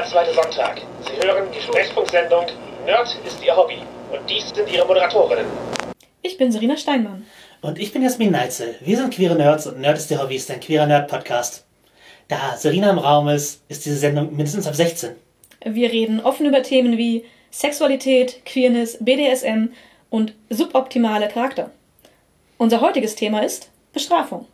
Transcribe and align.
Jeder 0.00 0.12
zweite 0.12 0.32
Sonntag. 0.32 0.80
Sie 1.02 1.26
hören 1.26 1.48
die 1.54 1.60
Sprechfunksendung 1.60 2.46
Nerd 2.86 3.18
ist 3.26 3.44
Ihr 3.44 3.54
Hobby. 3.54 3.82
Und 4.10 4.30
dies 4.30 4.48
sind 4.48 4.72
Ihre 4.72 4.86
Moderatorinnen. 4.86 5.44
Ich 6.22 6.38
bin 6.38 6.50
Serena 6.50 6.78
Steinmann. 6.78 7.26
Und 7.60 7.78
ich 7.78 7.92
bin 7.92 8.02
Jasmin 8.02 8.30
Neitzel. 8.30 8.76
Wir 8.80 8.96
sind 8.96 9.12
queere 9.12 9.34
Nerds 9.34 9.66
und 9.66 9.78
Nerd 9.78 9.98
ist 9.98 10.10
Ihr 10.10 10.22
Hobby 10.22 10.36
ist 10.36 10.50
ein 10.50 10.60
queerer 10.60 10.86
Nerd-Podcast. 10.86 11.66
Da 12.28 12.56
Serena 12.56 12.88
im 12.88 12.98
Raum 12.98 13.28
ist, 13.28 13.62
ist 13.68 13.84
diese 13.84 13.96
Sendung 13.96 14.34
mindestens 14.34 14.66
ab 14.66 14.74
16. 14.74 15.16
Wir 15.66 15.92
reden 15.92 16.20
offen 16.20 16.46
über 16.46 16.62
Themen 16.62 16.96
wie 16.96 17.26
Sexualität, 17.50 18.46
Queerness, 18.46 18.96
BDSM 19.00 19.68
und 20.08 20.32
suboptimale 20.48 21.28
Charakter. 21.28 21.72
Unser 22.56 22.80
heutiges 22.80 23.16
Thema 23.16 23.40
ist 23.44 23.68
Bestrafung. 23.92 24.46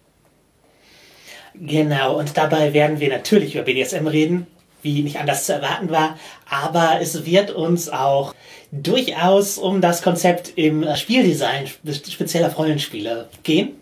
Genau, 1.55 2.19
und 2.19 2.37
dabei 2.37 2.73
werden 2.73 2.99
wir 2.99 3.11
natürlich 3.11 3.55
über 3.55 3.63
BDSM 3.63 4.09
reden, 4.09 4.49
wie 4.83 5.03
nicht 5.03 5.19
anders 5.19 5.47
zu 5.47 5.55
erwarten 5.55 5.91
war, 5.91 6.19
aber 6.49 6.99
es 7.01 7.25
wird 7.25 7.51
uns 7.51 7.89
auch 7.89 8.35
durchaus 8.71 9.59
um 9.59 9.81
das 9.81 10.03
Konzept 10.03 10.53
im 10.57 10.87
Spieldesign 10.95 11.67
spezieller 11.67 12.53
Rollenspiele 12.53 13.29
gehen. 13.43 13.77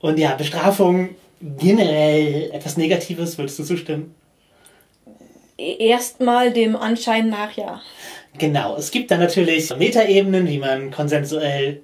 Und 0.00 0.18
ja, 0.18 0.34
Bestrafung 0.34 1.10
generell 1.40 2.50
etwas 2.52 2.76
Negatives, 2.76 3.38
würdest 3.38 3.58
du 3.58 3.64
zustimmen? 3.64 4.14
Erstmal 5.56 6.52
dem 6.52 6.74
Anschein 6.74 7.28
nach, 7.28 7.52
ja. 7.56 7.80
Genau, 8.38 8.76
es 8.76 8.90
gibt 8.90 9.10
dann 9.10 9.20
natürlich 9.20 9.74
Metaebenen, 9.76 10.48
wie 10.48 10.58
man 10.58 10.90
konsensuell 10.90 11.82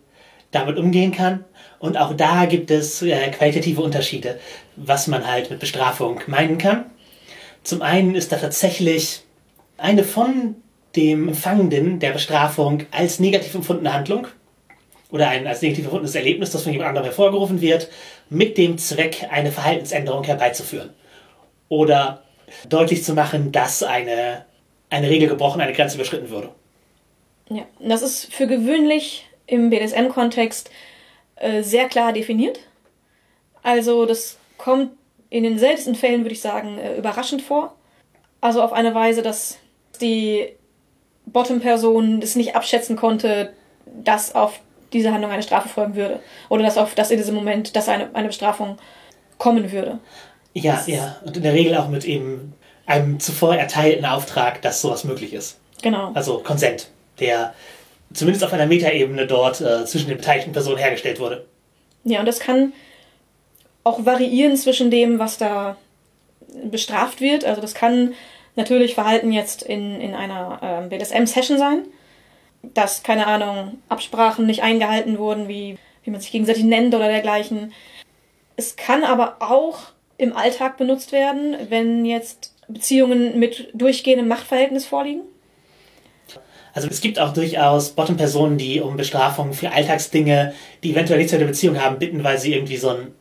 damit 0.50 0.78
umgehen 0.78 1.12
kann. 1.12 1.44
Und 1.78 1.98
auch 1.98 2.14
da 2.14 2.46
gibt 2.46 2.70
es 2.70 3.02
äh, 3.02 3.30
qualitative 3.30 3.82
Unterschiede, 3.82 4.38
was 4.76 5.08
man 5.08 5.26
halt 5.26 5.50
mit 5.50 5.60
Bestrafung 5.60 6.20
meinen 6.26 6.56
kann. 6.56 6.86
Zum 7.66 7.82
einen 7.82 8.14
ist 8.14 8.30
da 8.30 8.36
tatsächlich 8.36 9.22
eine 9.76 10.04
von 10.04 10.54
dem 10.94 11.26
Empfangenden 11.26 11.98
der 11.98 12.12
Bestrafung 12.12 12.84
als 12.92 13.18
negativ 13.18 13.56
empfundene 13.56 13.92
Handlung 13.92 14.28
oder 15.10 15.30
ein 15.30 15.48
als 15.48 15.62
negativ 15.62 15.86
empfundenes 15.86 16.14
Erlebnis, 16.14 16.52
das 16.52 16.62
von 16.62 16.70
jemand 16.70 16.90
anderem 16.90 17.06
hervorgerufen 17.06 17.60
wird, 17.60 17.88
mit 18.30 18.56
dem 18.56 18.78
Zweck, 18.78 19.26
eine 19.32 19.50
Verhaltensänderung 19.50 20.22
herbeizuführen. 20.22 20.90
Oder 21.68 22.22
deutlich 22.68 23.02
zu 23.02 23.14
machen, 23.14 23.50
dass 23.50 23.82
eine, 23.82 24.44
eine 24.88 25.10
Regel 25.10 25.28
gebrochen, 25.28 25.60
eine 25.60 25.72
Grenze 25.72 25.96
überschritten 25.96 26.30
würde. 26.30 26.50
Ja, 27.48 27.66
das 27.80 28.02
ist 28.02 28.32
für 28.32 28.46
gewöhnlich 28.46 29.26
im 29.48 29.70
BDSM-Kontext 29.70 30.70
äh, 31.34 31.64
sehr 31.64 31.88
klar 31.88 32.12
definiert. 32.12 32.60
Also 33.64 34.06
das 34.06 34.38
kommt 34.56 34.92
in 35.30 35.42
den 35.42 35.58
seltensten 35.58 35.94
Fällen, 35.94 36.22
würde 36.22 36.34
ich 36.34 36.40
sagen, 36.40 36.78
äh, 36.78 36.96
überraschend 36.96 37.42
vor. 37.42 37.74
Also 38.40 38.62
auf 38.62 38.72
eine 38.72 38.94
Weise, 38.94 39.22
dass 39.22 39.58
die 40.00 40.48
Bottom-Person 41.26 42.20
es 42.22 42.36
nicht 42.36 42.54
abschätzen 42.54 42.96
konnte, 42.96 43.52
dass 44.04 44.34
auf 44.34 44.60
diese 44.92 45.12
Handlung 45.12 45.32
eine 45.32 45.42
Strafe 45.42 45.68
folgen 45.68 45.96
würde. 45.96 46.20
Oder 46.48 46.62
dass 46.62 46.78
auf 46.78 46.94
dass 46.94 47.10
in 47.10 47.18
diesem 47.18 47.34
Moment, 47.34 47.74
dass 47.74 47.88
eine, 47.88 48.14
eine 48.14 48.28
Bestrafung 48.28 48.78
kommen 49.38 49.72
würde. 49.72 49.98
Ja, 50.54 50.74
das 50.74 50.86
ja. 50.86 51.16
Und 51.24 51.36
in 51.36 51.42
der 51.42 51.52
Regel 51.52 51.76
auch 51.76 51.88
mit 51.88 52.04
eben 52.04 52.54
einem 52.86 53.20
zuvor 53.20 53.56
erteilten 53.56 54.04
Auftrag, 54.06 54.62
dass 54.62 54.80
sowas 54.80 55.04
möglich 55.04 55.32
ist. 55.32 55.58
Genau. 55.82 56.12
Also 56.14 56.38
Konsent, 56.38 56.88
der 57.18 57.52
zumindest 58.12 58.44
auf 58.44 58.52
einer 58.52 58.66
Metaebene 58.66 59.26
dort 59.26 59.60
äh, 59.60 59.84
zwischen 59.84 60.08
den 60.08 60.18
beteiligten 60.18 60.52
Personen 60.52 60.78
hergestellt 60.78 61.20
wurde. 61.20 61.44
Ja, 62.04 62.20
und 62.20 62.26
das 62.26 62.38
kann 62.38 62.72
auch 63.86 64.04
variieren 64.04 64.56
zwischen 64.56 64.90
dem, 64.90 65.20
was 65.20 65.38
da 65.38 65.76
bestraft 66.64 67.20
wird. 67.20 67.44
Also 67.44 67.60
das 67.60 67.74
kann 67.74 68.14
natürlich 68.56 68.94
Verhalten 68.94 69.30
jetzt 69.30 69.62
in, 69.62 70.00
in 70.00 70.14
einer 70.14 70.58
ähm, 70.60 70.88
BDSM-Session 70.88 71.56
sein, 71.56 71.84
dass, 72.62 73.04
keine 73.04 73.28
Ahnung, 73.28 73.78
Absprachen 73.88 74.44
nicht 74.44 74.62
eingehalten 74.64 75.18
wurden, 75.18 75.46
wie, 75.46 75.78
wie 76.02 76.10
man 76.10 76.20
sich 76.20 76.32
gegenseitig 76.32 76.64
nennt 76.64 76.94
oder 76.94 77.06
dergleichen. 77.06 77.72
Es 78.56 78.74
kann 78.74 79.04
aber 79.04 79.36
auch 79.38 79.78
im 80.18 80.34
Alltag 80.34 80.78
benutzt 80.78 81.12
werden, 81.12 81.56
wenn 81.68 82.04
jetzt 82.04 82.54
Beziehungen 82.66 83.38
mit 83.38 83.68
durchgehendem 83.72 84.26
Machtverhältnis 84.26 84.84
vorliegen. 84.84 85.20
Also 86.72 86.88
es 86.88 87.00
gibt 87.00 87.20
auch 87.20 87.32
durchaus 87.32 87.90
Bottom-Personen, 87.90 88.58
die 88.58 88.80
um 88.80 88.96
Bestrafung 88.96 89.52
für 89.52 89.70
Alltagsdinge, 89.70 90.54
die 90.82 90.90
eventuell 90.90 91.18
nichts 91.18 91.32
mit 91.32 91.40
der 91.40 91.46
Beziehung 91.46 91.80
haben, 91.80 91.98
bitten, 91.98 92.24
weil 92.24 92.38
sie 92.38 92.52
irgendwie 92.52 92.76
so 92.76 92.88
ein, 92.88 93.14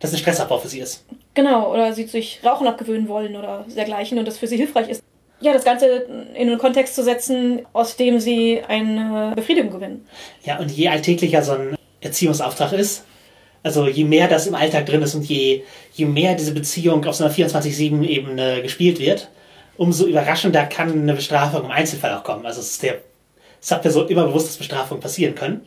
das 0.00 0.12
ein 0.12 0.18
Stressabbau 0.18 0.58
für 0.58 0.68
sie 0.68 0.80
ist. 0.80 1.04
Genau, 1.34 1.72
oder 1.72 1.92
sie 1.92 2.06
sich 2.06 2.40
Rauchen 2.44 2.66
abgewöhnen 2.66 3.08
wollen 3.08 3.36
oder 3.36 3.64
dergleichen 3.74 4.18
und 4.18 4.26
das 4.26 4.38
für 4.38 4.46
sie 4.46 4.56
hilfreich 4.56 4.88
ist. 4.88 5.02
Ja, 5.40 5.52
das 5.52 5.64
Ganze 5.64 5.86
in 6.34 6.48
einen 6.48 6.58
Kontext 6.58 6.96
zu 6.96 7.04
setzen, 7.04 7.64
aus 7.72 7.96
dem 7.96 8.18
sie 8.18 8.60
eine 8.66 9.32
Befriedigung 9.36 9.70
gewinnen. 9.70 10.04
Ja, 10.44 10.58
und 10.58 10.70
je 10.70 10.88
alltäglicher 10.88 11.42
so 11.42 11.52
ein 11.52 11.76
Erziehungsauftrag 12.00 12.72
ist, 12.72 13.04
also 13.62 13.86
je 13.86 14.04
mehr 14.04 14.28
das 14.28 14.46
im 14.46 14.54
Alltag 14.54 14.86
drin 14.86 15.02
ist 15.02 15.14
und 15.14 15.24
je, 15.24 15.62
je 15.92 16.04
mehr 16.06 16.34
diese 16.34 16.52
Beziehung 16.52 17.04
auf 17.06 17.14
so 17.14 17.24
einer 17.24 17.32
24-7-Ebene 17.32 18.62
gespielt 18.62 18.98
wird, 18.98 19.28
umso 19.76 20.06
überraschender 20.06 20.66
kann 20.66 20.90
eine 20.90 21.14
Bestrafung 21.14 21.64
im 21.64 21.70
Einzelfall 21.70 22.14
auch 22.14 22.24
kommen. 22.24 22.44
Also 22.44 22.60
es 22.60 22.70
ist 22.72 22.82
der 22.82 22.98
Subperson 23.60 24.08
immer 24.08 24.24
bewusst, 24.24 24.48
dass 24.48 24.56
Bestrafungen 24.56 25.00
passieren 25.00 25.34
können. 25.34 25.66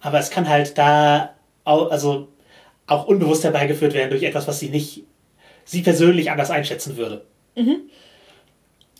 Aber 0.00 0.18
es 0.18 0.30
kann 0.30 0.48
halt 0.48 0.76
da 0.76 1.30
auch, 1.64 1.90
also 1.90 2.28
auch 2.86 3.06
unbewusst 3.06 3.44
herbeigeführt 3.44 3.94
werden 3.94 4.10
durch 4.10 4.22
etwas, 4.22 4.46
was 4.46 4.60
sie 4.60 4.68
nicht, 4.68 5.04
sie 5.64 5.82
persönlich 5.82 6.30
anders 6.30 6.50
einschätzen 6.50 6.96
würde. 6.96 7.24
Mhm. 7.56 7.82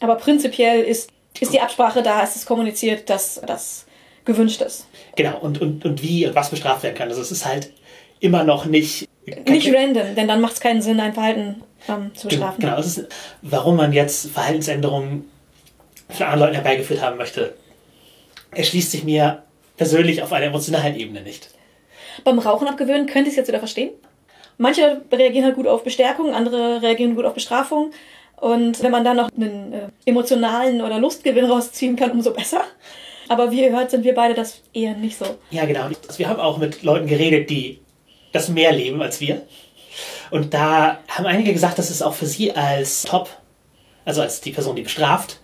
Aber 0.00 0.16
prinzipiell 0.16 0.82
ist, 0.82 1.10
ist 1.40 1.52
die 1.52 1.60
Absprache 1.60 2.02
da, 2.02 2.22
ist 2.22 2.36
es 2.36 2.46
kommuniziert, 2.46 3.10
dass 3.10 3.40
das 3.46 3.86
gewünscht 4.24 4.62
ist. 4.62 4.86
Genau, 5.16 5.38
und, 5.38 5.60
und, 5.60 5.84
und 5.84 6.02
wie 6.02 6.26
und 6.26 6.34
was 6.34 6.50
bestraft 6.50 6.82
werden 6.82 6.94
kann. 6.94 7.08
Also 7.08 7.20
es 7.20 7.30
ist 7.30 7.44
halt 7.44 7.72
immer 8.20 8.44
noch 8.44 8.64
nicht. 8.64 9.08
Nicht 9.46 9.74
random, 9.74 10.14
denn 10.14 10.28
dann 10.28 10.40
macht 10.40 10.54
es 10.54 10.60
keinen 10.60 10.82
Sinn, 10.82 11.00
ein 11.00 11.14
Verhalten 11.14 11.62
ähm, 11.88 12.14
zu 12.14 12.28
bestrafen. 12.28 12.60
Genau, 12.60 12.76
das 12.76 12.86
ist, 12.86 13.08
warum 13.42 13.76
man 13.76 13.92
jetzt 13.92 14.30
Verhaltensänderungen 14.30 15.24
von 16.08 16.26
anderen 16.26 16.40
Leuten 16.40 16.54
herbeigeführt 16.54 17.00
haben 17.00 17.16
möchte, 17.16 17.54
erschließt 18.50 18.90
sich 18.90 19.04
mir 19.04 19.42
persönlich 19.76 20.22
auf 20.22 20.32
einer 20.32 20.46
emotionalen 20.46 20.96
Ebene 20.96 21.22
nicht. 21.22 21.50
Beim 22.22 22.38
Rauchen 22.38 22.68
abgewöhnen 22.68 23.06
könnte 23.06 23.28
ich 23.28 23.34
es 23.34 23.36
jetzt 23.36 23.48
wieder 23.48 23.58
verstehen. 23.58 23.90
Manche 24.56 25.02
reagieren 25.10 25.46
halt 25.46 25.56
gut 25.56 25.66
auf 25.66 25.82
Bestärkung, 25.82 26.32
andere 26.32 26.80
reagieren 26.80 27.16
gut 27.16 27.24
auf 27.24 27.34
Bestrafung. 27.34 27.90
Und 28.36 28.82
wenn 28.82 28.90
man 28.90 29.04
dann 29.04 29.16
noch 29.16 29.30
einen 29.34 29.72
äh, 29.72 29.88
emotionalen 30.04 30.80
oder 30.82 30.98
Lustgewinn 30.98 31.44
rausziehen 31.50 31.96
kann, 31.96 32.10
umso 32.12 32.32
besser. 32.32 32.62
Aber 33.28 33.50
wie 33.50 33.62
ihr 33.62 33.72
hört, 33.72 33.90
sind 33.90 34.04
wir 34.04 34.14
beide 34.14 34.34
das 34.34 34.60
eher 34.72 34.94
nicht 34.94 35.16
so. 35.16 35.24
Ja, 35.50 35.64
genau. 35.64 35.84
Also 35.86 36.18
wir 36.18 36.28
haben 36.28 36.40
auch 36.40 36.58
mit 36.58 36.82
Leuten 36.82 37.06
geredet, 37.06 37.48
die 37.48 37.80
das 38.32 38.48
mehr 38.48 38.72
leben 38.72 39.00
als 39.00 39.20
wir. 39.20 39.42
Und 40.30 40.52
da 40.52 40.98
haben 41.08 41.26
einige 41.26 41.52
gesagt, 41.52 41.78
dass 41.78 41.90
es 41.90 42.02
auch 42.02 42.14
für 42.14 42.26
sie 42.26 42.52
als 42.52 43.02
Top, 43.02 43.30
also 44.04 44.20
als 44.20 44.40
die 44.40 44.50
Person, 44.50 44.76
die 44.76 44.82
bestraft, 44.82 45.40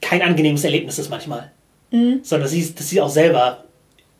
kein 0.00 0.22
angenehmes 0.22 0.64
Erlebnis 0.64 0.98
ist 0.98 1.08
manchmal. 1.08 1.50
Mhm. 1.90 2.20
Sondern 2.22 2.48
sie, 2.48 2.74
dass 2.74 2.88
sie 2.88 3.00
auch 3.00 3.08
selber, 3.08 3.64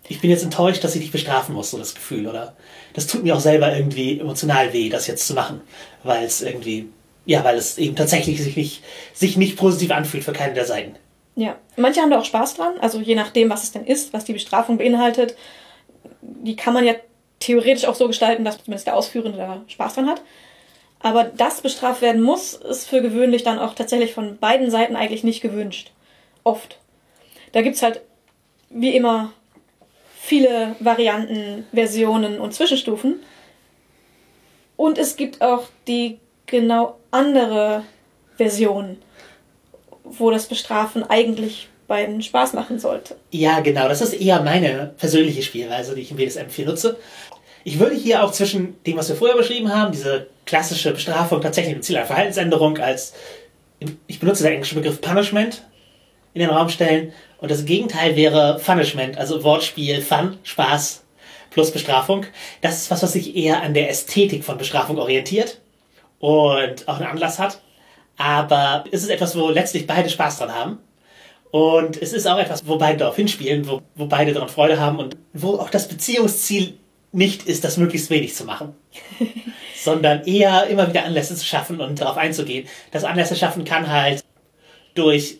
ich 0.08 0.20
bin 0.20 0.30
jetzt 0.30 0.42
enttäuscht, 0.42 0.82
dass 0.84 0.94
ich 0.94 1.02
dich 1.02 1.12
bestrafen 1.12 1.54
muss, 1.54 1.70
so 1.70 1.78
das 1.78 1.94
Gefühl, 1.94 2.26
oder? 2.26 2.56
Das 2.94 3.06
tut 3.06 3.22
mir 3.22 3.36
auch 3.36 3.40
selber 3.40 3.74
irgendwie 3.74 4.18
emotional 4.18 4.72
weh, 4.72 4.88
das 4.88 5.06
jetzt 5.06 5.26
zu 5.26 5.34
machen, 5.34 5.60
weil 6.02 6.24
es 6.24 6.42
irgendwie, 6.42 6.88
ja, 7.26 7.44
weil 7.44 7.56
es 7.56 7.78
eben 7.78 7.94
tatsächlich 7.94 8.42
sich 8.42 8.56
nicht, 8.56 8.82
sich 9.12 9.36
nicht 9.36 9.56
positiv 9.56 9.90
anfühlt 9.90 10.24
für 10.24 10.32
keine 10.32 10.54
der 10.54 10.64
Seiten. 10.64 10.96
Ja, 11.36 11.56
manche 11.76 12.00
haben 12.00 12.10
da 12.10 12.18
auch 12.18 12.24
Spaß 12.24 12.54
dran, 12.54 12.74
also 12.80 13.00
je 13.00 13.14
nachdem, 13.14 13.50
was 13.50 13.62
es 13.62 13.72
denn 13.72 13.84
ist, 13.86 14.12
was 14.12 14.24
die 14.24 14.32
Bestrafung 14.32 14.78
beinhaltet. 14.78 15.36
Die 16.20 16.56
kann 16.56 16.74
man 16.74 16.84
ja 16.84 16.94
theoretisch 17.38 17.84
auch 17.84 17.94
so 17.94 18.08
gestalten, 18.08 18.44
dass 18.44 18.58
zumindest 18.64 18.86
der 18.86 18.96
Ausführende 18.96 19.38
da 19.38 19.62
Spaß 19.68 19.94
dran 19.94 20.08
hat. 20.08 20.22
Aber 21.00 21.24
das 21.24 21.60
bestraft 21.60 22.02
werden 22.02 22.22
muss, 22.22 22.54
ist 22.54 22.88
für 22.88 23.02
gewöhnlich 23.02 23.44
dann 23.44 23.60
auch 23.60 23.74
tatsächlich 23.74 24.14
von 24.14 24.38
beiden 24.38 24.70
Seiten 24.70 24.96
eigentlich 24.96 25.22
nicht 25.22 25.40
gewünscht. 25.40 25.92
Oft. 26.42 26.78
Da 27.52 27.62
gibt's 27.62 27.82
halt, 27.82 28.00
wie 28.70 28.96
immer, 28.96 29.32
viele 30.28 30.76
Varianten, 30.78 31.66
Versionen 31.72 32.38
und 32.38 32.52
Zwischenstufen. 32.52 33.20
Und 34.76 34.98
es 34.98 35.16
gibt 35.16 35.40
auch 35.40 35.64
die 35.86 36.18
genau 36.46 36.98
andere 37.10 37.82
Version, 38.36 38.98
wo 40.04 40.30
das 40.30 40.46
Bestrafen 40.46 41.02
eigentlich 41.02 41.68
beiden 41.86 42.22
Spaß 42.22 42.52
machen 42.52 42.78
sollte. 42.78 43.16
Ja, 43.30 43.60
genau. 43.60 43.88
Das 43.88 44.02
ist 44.02 44.12
eher 44.12 44.42
meine 44.42 44.92
persönliche 44.98 45.42
Spielweise, 45.42 45.94
die 45.94 46.02
ich 46.02 46.10
im 46.10 46.18
BDSM 46.18 46.48
4 46.50 46.66
nutze. 46.66 46.98
Ich 47.64 47.78
würde 47.78 47.96
hier 47.96 48.22
auch 48.22 48.30
zwischen 48.30 48.76
dem, 48.84 48.98
was 48.98 49.08
wir 49.08 49.16
vorher 49.16 49.36
beschrieben 49.36 49.74
haben, 49.74 49.92
diese 49.92 50.26
klassische 50.44 50.92
Bestrafung 50.92 51.40
tatsächlich 51.40 51.74
mit 51.74 51.84
Ziel 51.84 51.96
einer 51.96 52.06
Verhaltensänderung 52.06 52.78
als, 52.78 53.14
ich 54.06 54.20
benutze 54.20 54.42
den 54.42 54.52
englischen 54.52 54.76
Begriff 54.76 55.00
Punishment, 55.00 55.62
in 56.34 56.40
den 56.40 56.50
Raum 56.50 56.68
stellen. 56.68 57.12
Und 57.38 57.50
das 57.50 57.64
Gegenteil 57.64 58.16
wäre 58.16 58.60
Punishment, 58.64 59.16
also 59.16 59.42
Wortspiel, 59.44 60.00
Fun, 60.00 60.38
Spaß 60.42 61.04
plus 61.50 61.70
Bestrafung. 61.70 62.26
Das 62.60 62.82
ist 62.82 62.90
was, 62.90 63.02
was 63.02 63.12
sich 63.12 63.36
eher 63.36 63.62
an 63.62 63.74
der 63.74 63.90
Ästhetik 63.90 64.44
von 64.44 64.58
Bestrafung 64.58 64.98
orientiert 64.98 65.60
und 66.18 66.86
auch 66.86 66.96
einen 66.96 67.06
Anlass 67.06 67.38
hat, 67.38 67.60
Aber 68.18 68.84
es 68.90 69.04
ist 69.04 69.10
etwas, 69.10 69.36
wo 69.36 69.48
letztlich 69.48 69.86
beide 69.86 70.10
Spaß 70.10 70.38
dran 70.38 70.54
haben. 70.54 70.78
Und 71.50 72.02
es 72.02 72.12
ist 72.12 72.26
auch 72.26 72.38
etwas, 72.38 72.66
wo 72.66 72.76
beide 72.76 72.98
darauf 72.98 73.16
hinspielen, 73.16 73.66
wo, 73.66 73.80
wo 73.94 74.06
beide 74.06 74.34
daran 74.34 74.50
Freude 74.50 74.78
haben 74.78 74.98
und 74.98 75.16
wo 75.32 75.54
auch 75.54 75.70
das 75.70 75.88
Beziehungsziel 75.88 76.74
nicht 77.10 77.44
ist, 77.44 77.64
das 77.64 77.78
möglichst 77.78 78.10
wenig 78.10 78.34
zu 78.34 78.44
machen, 78.44 78.74
sondern 79.82 80.24
eher 80.24 80.66
immer 80.66 80.88
wieder 80.88 81.04
Anlässe 81.04 81.36
zu 81.36 81.44
schaffen 81.46 81.80
und 81.80 82.00
darauf 82.00 82.18
einzugehen. 82.18 82.68
Das 82.90 83.04
Anlässe 83.04 83.34
schaffen 83.34 83.64
kann 83.64 83.90
halt 83.90 84.22
durch 84.94 85.38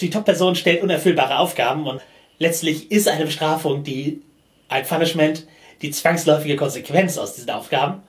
die 0.00 0.10
Top-Person 0.10 0.54
stellt 0.54 0.82
unerfüllbare 0.82 1.38
Aufgaben 1.38 1.86
und 1.86 2.00
letztlich 2.38 2.90
ist 2.90 3.08
eine 3.08 3.24
Bestrafung 3.24 3.84
die 3.84 4.22
ein 4.68 4.84
Punishment 4.86 5.46
die 5.82 5.90
zwangsläufige 5.90 6.56
Konsequenz 6.56 7.18
aus 7.18 7.34
diesen 7.34 7.50
Aufgaben 7.50 8.02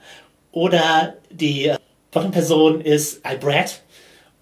oder 0.51 1.15
die 1.31 1.74
Bottom-Person 2.12 2.81
ist 2.81 3.25
ein 3.25 3.39
Brat 3.39 3.81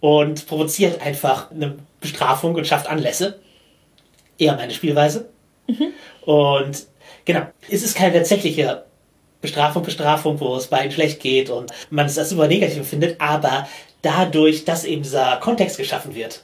und 0.01 0.45
provoziert 0.45 1.01
einfach 1.01 1.49
eine 1.51 1.77
Bestrafung 2.01 2.55
und 2.55 2.67
schafft 2.67 2.88
Anlässe. 2.88 3.39
Eher 4.38 4.55
meine 4.55 4.73
Spielweise. 4.73 5.29
Mhm. 5.67 5.93
Und 6.25 6.85
genau, 7.23 7.43
es 7.69 7.83
ist 7.83 7.95
keine 7.95 8.13
tatsächliche 8.13 8.83
Bestrafung, 9.39 9.83
Bestrafung, 9.83 10.39
wo 10.39 10.55
es 10.55 10.67
beiden 10.67 10.91
schlecht 10.91 11.19
geht 11.21 11.49
und 11.49 11.71
man 11.89 12.05
es 12.05 12.17
als 12.17 12.29
super 12.29 12.47
negativ 12.47 12.88
findet, 12.88 13.19
aber 13.21 13.67
dadurch, 14.01 14.65
dass 14.65 14.83
eben 14.83 15.03
dieser 15.03 15.38
Kontext 15.38 15.77
geschaffen 15.77 16.13
wird, 16.13 16.43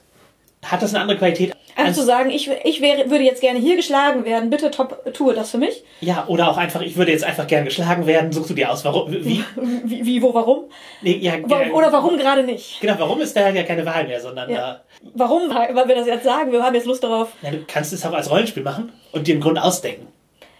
hat 0.63 0.81
das 0.81 0.93
eine 0.93 1.01
andere 1.01 1.17
Qualität. 1.17 1.53
Also 1.77 2.01
zu 2.01 2.07
sagen, 2.07 2.31
ich, 2.31 2.49
ich 2.63 2.81
wäre, 2.81 3.09
würde 3.11 3.23
jetzt 3.23 3.39
gerne 3.39 3.59
hier 3.59 3.75
geschlagen 3.75 4.25
werden, 4.25 4.49
bitte 4.49 4.71
top, 4.71 5.13
tue 5.13 5.35
das 5.35 5.51
für 5.51 5.59
mich. 5.59 5.83
Ja, 6.01 6.25
oder 6.27 6.49
auch 6.49 6.57
einfach, 6.57 6.81
ich 6.81 6.97
würde 6.97 7.11
jetzt 7.11 7.23
einfach 7.23 7.45
gerne 7.45 7.65
geschlagen 7.65 8.07
werden, 8.07 8.31
suchst 8.31 8.49
du 8.49 8.53
dir 8.55 8.71
aus, 8.71 8.83
warum, 8.83 9.11
wie? 9.11 9.43
wie, 9.83 10.05
wie 10.05 10.21
wo, 10.21 10.33
warum? 10.33 10.65
Nee, 11.01 11.17
ja, 11.17 11.33
oder 11.71 11.93
warum 11.93 12.17
gerade 12.17 12.43
nicht? 12.43 12.81
Genau, 12.81 12.95
warum 12.97 13.21
ist 13.21 13.35
da 13.35 13.49
ja 13.49 13.63
keine 13.63 13.85
Wahl 13.85 14.07
mehr, 14.07 14.19
sondern 14.19 14.49
ja. 14.49 14.73
Äh, 14.73 15.07
warum? 15.13 15.49
Weil 15.49 15.87
wir 15.87 15.95
das 15.95 16.07
jetzt 16.07 16.23
sagen, 16.23 16.51
wir 16.51 16.63
haben 16.63 16.73
jetzt 16.73 16.87
Lust 16.87 17.03
darauf. 17.03 17.29
Ja, 17.43 17.51
du 17.51 17.63
kannst 17.67 17.93
es 17.93 18.03
auch 18.03 18.13
als 18.13 18.29
Rollenspiel 18.31 18.63
machen 18.63 18.91
und 19.11 19.27
dir 19.27 19.35
im 19.35 19.41
Grunde 19.41 19.61
ausdenken. 19.61 20.07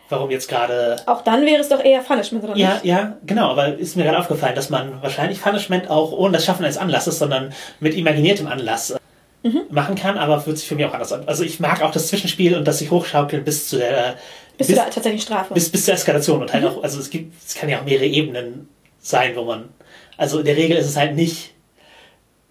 Warum 0.10 0.32
jetzt 0.32 0.48
gerade. 0.48 0.98
Auch 1.06 1.22
dann 1.22 1.46
wäre 1.46 1.60
es 1.60 1.68
doch 1.68 1.84
eher 1.84 2.00
Punishment, 2.00 2.44
oder 2.44 2.56
ja, 2.56 2.76
nicht? 2.76 2.86
Ja, 2.86 2.96
ja, 2.96 3.18
genau, 3.26 3.50
aber 3.50 3.78
ist 3.78 3.98
mir 3.98 4.04
gerade 4.04 4.20
aufgefallen, 4.20 4.56
dass 4.56 4.70
man 4.70 5.02
wahrscheinlich 5.02 5.42
Punishment 5.42 5.90
auch 5.90 6.12
ohne 6.12 6.34
das 6.34 6.46
Schaffen 6.46 6.64
eines 6.64 6.78
Anlasses, 6.78 7.20
sondern 7.20 7.54
mit 7.82 7.94
imaginiertem 7.96 8.48
Anlass 8.48 8.96
mhm. 9.44 9.64
machen 9.70 9.96
kann, 9.96 10.18
aber 10.18 10.40
fühlt 10.42 10.58
sich 10.58 10.68
für 10.68 10.76
mich 10.76 10.86
auch 10.86 10.94
anders 10.94 11.12
an. 11.14 11.24
Also 11.28 11.44
ich 11.44 11.60
mag 11.60 11.82
auch 11.82 11.92
das 11.92 12.08
Zwischenspiel 12.08 12.56
und 12.56 12.66
das 12.68 12.80
sich 12.80 12.92
hochschaukeln 12.92 13.44
bis 13.44 13.70
zu 13.70 13.78
der 13.78 14.18
bis, 14.58 14.68
bis 14.68 14.76
zu 14.76 14.82
der 14.82 14.86
tatsächlichen 14.86 15.26
Strafe. 15.26 15.54
Bis, 15.54 15.70
bis 15.70 15.86
zur 15.86 15.94
Eskalation 15.94 16.42
und 16.42 16.52
halt 16.52 16.64
mhm. 16.64 16.70
auch, 16.70 16.84
also 16.84 17.00
es 17.00 17.10
gibt, 17.10 17.34
es 17.46 17.56
kann 17.56 17.70
ja 17.70 17.80
auch 17.80 17.86
mehrere 17.86 18.06
Ebenen 18.06 18.68
sein, 19.00 19.36
wo 19.36 19.44
man, 19.44 19.70
also 20.18 20.40
in 20.40 20.46
der 20.46 20.58
Regel 20.58 20.78
ist 20.78 20.88
es 20.88 20.98
halt 20.98 21.16
nicht 21.16 21.54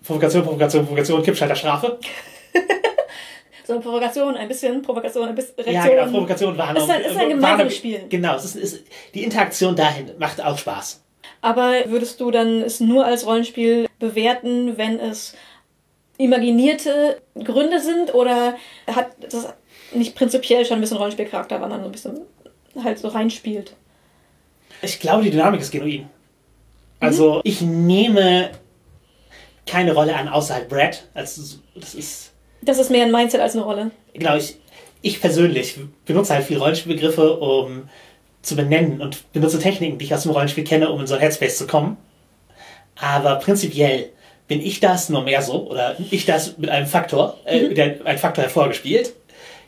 Provokation, 0.07 0.45
Provokation, 0.45 0.85
Provokation, 0.85 1.23
Kippschalter, 1.23 1.57
Strafe. 1.57 1.99
so 3.67 3.73
eine 3.73 3.83
Provokation, 3.83 4.37
ein 4.37 4.47
bisschen 4.47 4.83
Provokation, 4.83 5.29
ein 5.29 5.35
bisschen 5.35 5.57
Reaktion. 5.57 5.75
Ja, 5.75 6.05
genau, 6.05 6.13
Provokation, 6.13 6.57
Warnung. 6.57 6.77
Es 6.77 6.85
ist 6.85 6.91
ein, 6.91 7.03
ist 7.03 7.17
ein 7.17 7.29
gemeinsames 7.31 7.77
Spiel. 7.77 8.05
Genau, 8.09 8.37
es 8.37 8.45
ist, 8.45 8.57
ist, 8.57 8.85
die 9.15 9.25
Interaktion 9.25 9.75
dahin 9.75 10.13
macht 10.19 10.41
auch 10.41 10.57
Spaß. 10.57 11.03
Aber 11.41 11.75
würdest 11.87 12.21
du 12.21 12.31
dann 12.31 12.63
es 12.63 12.81
nur 12.81 13.05
als 13.05 13.27
Rollenspiel 13.27 13.89
bewerten, 13.99 14.79
wenn 14.79 15.01
es 15.01 15.35
imaginierte 16.19 17.21
Gründe 17.43 17.81
sind 17.81 18.15
oder 18.15 18.57
hat 18.87 19.11
das 19.31 19.53
nicht 19.93 20.15
prinzipiell 20.15 20.65
schon 20.65 20.79
ein 20.79 20.81
bisschen 20.81 20.97
Rollenspielcharakter, 20.97 21.61
weil 21.61 21.69
man 21.69 21.81
so 21.81 21.87
ein 21.87 21.93
bisschen 21.93 22.21
halt 22.83 22.99
so 22.99 23.09
reinspielt? 23.09 23.75
Ich 24.83 25.01
glaube, 25.01 25.25
die 25.25 25.31
Dynamik 25.31 25.61
ist 25.61 25.71
genuin. 25.71 26.09
Also 27.01 27.37
mhm. 27.37 27.41
ich 27.45 27.61
nehme 27.61 28.51
keine 29.67 29.93
Rolle 29.93 30.15
an 30.17 30.29
außerhalb 30.29 30.69
Brad. 30.69 31.09
Also 31.15 31.59
das 31.75 31.95
ist. 31.95 32.33
Das 32.63 32.79
ist 32.79 32.91
mehr 32.91 33.05
ein 33.05 33.13
Mindset 33.13 33.41
als 33.41 33.55
eine 33.55 33.65
Rolle. 33.65 33.91
Genau, 34.15 34.37
ich, 34.37 34.57
ich 35.03 35.21
persönlich 35.21 35.79
benutze 36.05 36.35
halt 36.35 36.45
viele 36.45 36.61
Rollenspielbegriffe, 36.61 37.37
um 37.39 37.89
zu 38.43 38.57
benennen 38.57 39.01
und 39.01 39.31
benutze 39.33 39.59
Techniken, 39.59 39.99
die 39.99 40.05
ich 40.05 40.15
aus 40.15 40.23
dem 40.23 40.33
Rollenspiel 40.33 40.65
kenne, 40.65 40.91
um 40.91 41.01
in 41.01 41.07
so 41.07 41.15
ein 41.15 41.21
Headspace 41.21 41.59
zu 41.59 41.67
kommen. 41.67 41.97
Aber 42.97 43.37
prinzipiell 43.37 44.11
bin 44.49 44.61
ich 44.61 44.81
das 44.81 45.09
nur 45.09 45.23
mehr 45.23 45.43
so 45.43 45.69
oder 45.69 45.97
ich 46.11 46.27
das 46.27 46.59
mit 46.59 46.71
einem 46.71 46.87
Faktor, 46.87 47.39
äh, 47.45 47.63
mhm. 47.63 47.75
der, 47.75 47.97
ein 48.05 48.19
Faktor 48.19 48.45
hervorgespielt. 48.45 49.13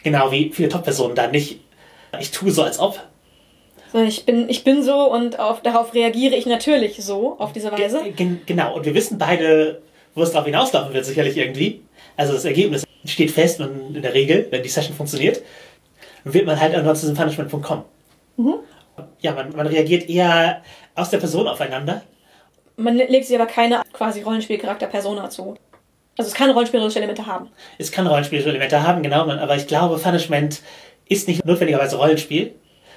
Genau 0.02 0.30
wie 0.30 0.50
viele 0.52 0.68
Top-Personen 0.68 1.14
dann 1.14 1.32
nicht. 1.32 1.60
Ich 2.20 2.30
tue 2.30 2.50
so, 2.50 2.62
als 2.62 2.78
ob. 2.78 3.00
Ich 4.06 4.26
bin, 4.26 4.48
ich 4.48 4.64
bin 4.64 4.82
so 4.82 5.10
und 5.10 5.38
auf, 5.38 5.62
darauf 5.62 5.94
reagiere 5.94 6.36
ich 6.36 6.46
natürlich 6.46 7.02
so, 7.02 7.36
auf 7.38 7.52
diese 7.52 7.72
Weise. 7.72 8.02
Ge 8.14 8.36
genau, 8.46 8.76
und 8.76 8.84
wir 8.84 8.94
wissen 8.94 9.18
beide, 9.18 9.82
wo 10.14 10.22
es 10.22 10.32
darauf 10.32 10.46
hinauslaufen 10.46 10.92
wird, 10.92 11.04
sicherlich 11.04 11.36
irgendwie. 11.36 11.82
Also 12.16 12.34
das 12.34 12.44
Ergebnis 12.44 12.84
steht 13.04 13.30
fest 13.30 13.60
und 13.60 13.96
in 13.96 14.02
der 14.02 14.14
Regel, 14.14 14.46
wenn 14.50 14.62
die 14.62 14.68
Session 14.68 14.94
funktioniert, 14.94 15.42
wird 16.24 16.46
man 16.46 16.60
halt 16.60 16.72
irgendwann 16.72 16.96
zu 16.96 17.02
diesem 17.02 17.16
Punishment-Punkt 17.16 17.66
kommen. 17.66 17.84
Mhm. 18.36 18.54
Ja, 19.20 19.32
man, 19.32 19.54
man 19.56 19.66
reagiert 19.66 20.08
eher 20.08 20.62
aus 20.94 21.10
der 21.10 21.18
Person 21.18 21.48
aufeinander 21.48 22.02
man 22.78 22.96
legt 22.96 23.26
sich 23.26 23.36
aber 23.36 23.46
keine 23.46 23.82
quasi 23.92 24.22
Rollenspielcharakter-Persona 24.22 25.28
zu. 25.30 25.56
Also 26.16 26.30
es 26.30 26.34
kann 26.34 26.50
rollenspielerische 26.50 26.98
Elemente 26.98 27.26
haben. 27.26 27.48
Es 27.78 27.92
kann 27.92 28.06
rollenspielerische 28.06 28.50
Elemente 28.50 28.82
haben, 28.82 29.02
genau. 29.02 29.28
Aber 29.28 29.56
ich 29.56 29.66
glaube, 29.66 29.98
Punishment 29.98 30.62
ist 31.08 31.28
nicht 31.28 31.44
notwendigerweise 31.44 31.96
Rollenspiel, 31.96 32.54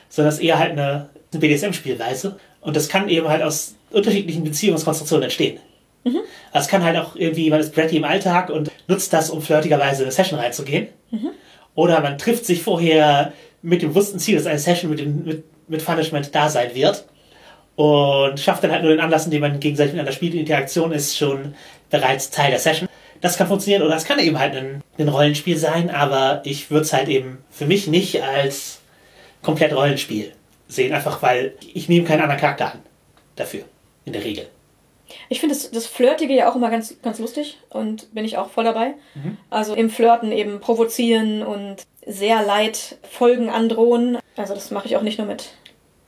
sondern 0.10 0.30
es 0.30 0.39
ist 0.39 0.44
eher 0.44 0.60
halt 0.60 0.72
eine, 0.72 1.10
eine 1.31 1.39
BDSM-Spielweise. 1.39 2.39
Und 2.62 2.75
das 2.75 2.89
kann 2.89 3.10
eben 3.10 3.28
halt 3.28 3.42
aus 3.42 3.75
unterschiedlichen 3.92 4.44
Beziehungskonstruktionen 4.44 5.24
entstehen. 5.24 5.60
Mhm. 6.04 6.22
Also 6.51 6.66
es 6.66 6.68
kann 6.68 6.83
halt 6.83 6.98
auch 6.98 7.16
irgendwie, 7.16 7.50
man 7.50 7.60
ist 7.60 7.74
Bratty 7.74 7.98
im 7.98 8.04
Alltag 8.04 8.50
und 8.50 8.72
nutzt 8.88 9.13
das, 9.13 9.30
um 9.30 9.42
flirtigerweise 9.42 10.01
in 10.01 10.06
eine 10.06 10.12
Session 10.12 10.39
reinzugehen. 10.39 10.88
Mhm. 11.12 11.30
Oder 11.75 12.01
man 12.01 12.18
trifft 12.18 12.45
sich 12.45 12.62
vorher 12.62 13.33
mit 13.62 13.81
dem 13.81 13.89
bewussten 13.89 14.19
Ziel, 14.19 14.36
dass 14.36 14.48
eine 14.48 14.60
Session 14.60 14.89
mit, 14.89 15.00
dem, 15.00 15.24
mit, 15.24 15.44
mit 15.69 15.86
Punishment 15.86 16.33
da 16.33 16.50
sein 16.50 16.74
wird 16.75 17.06
und 17.81 18.39
schafft 18.39 18.63
dann 18.63 18.72
halt 18.72 18.83
nur 18.83 18.92
den 18.92 19.00
Anlass, 19.00 19.25
indem 19.25 19.42
man 19.42 19.60
gegenseitig 19.60 19.94
miteinander 19.94 20.12
spielt. 20.12 20.33
Die 20.33 20.39
Interaktion 20.39 20.92
ist 20.92 21.18
schon 21.18 21.56
bereits 21.89 22.30
Teil 22.30 22.51
der 22.51 22.60
Session. 22.60 22.88
Das 23.22 23.38
kann 23.38 23.48
funktionieren 23.48 23.81
oder 23.81 23.95
es 23.95 24.06
kann 24.06 24.19
eben 24.19 24.38
halt 24.38 24.56
ein, 24.56 24.83
ein 25.00 25.10
Rollenspiel 25.10 25.57
sein, 25.57 25.89
aber 25.89 26.42
ich 26.44 26.69
würde 26.69 26.83
es 26.83 26.94
halt 26.94 27.10
eben 27.10 27.39
für 27.50 27.66
mich 27.66 27.88
nicht 27.88 28.22
als 28.22 28.81
komplett 29.42 29.74
Rollenspiel 29.74 30.31
sehen, 30.68 30.94
einfach 30.94 31.24
weil 31.24 31.56
ich 31.74 31.89
nehme 31.89 32.06
keinen 32.06 32.22
anderen 32.22 32.39
Charakter 32.39 32.74
an 32.74 32.80
dafür, 33.36 33.63
in 34.06 34.13
der 34.13 34.24
Regel. 34.24 34.48
Ich 35.30 35.39
finde 35.39 35.56
das, 35.56 35.72
das 35.72 35.88
Flirtige 35.88 36.35
ja 36.35 36.52
auch 36.52 36.56
immer 36.56 36.69
ganz, 36.69 37.02
ganz 37.02 37.18
lustig 37.18 37.57
und 37.69 38.14
bin 38.14 38.26
ich 38.26 38.38
auch 38.38 38.52
voll 38.52 38.64
dabei. 38.64 38.94
Mhm. 39.16 39.38
Also 39.50 39.73
im 39.73 39.90
Flirten 39.90 40.31
eben 40.31 40.59
provozieren 40.59 41.42
und 41.42 41.78
sehr 42.06 42.44
leid 42.44 42.97
Folgen 43.09 43.50
androhen. 43.50 44.19
Also 44.38 44.54
das 44.54 44.69
mache 44.69 44.88
ich 44.88 44.97
auch 44.97 45.02
nicht 45.02 45.18
nur 45.18 45.28
mit 45.28 45.54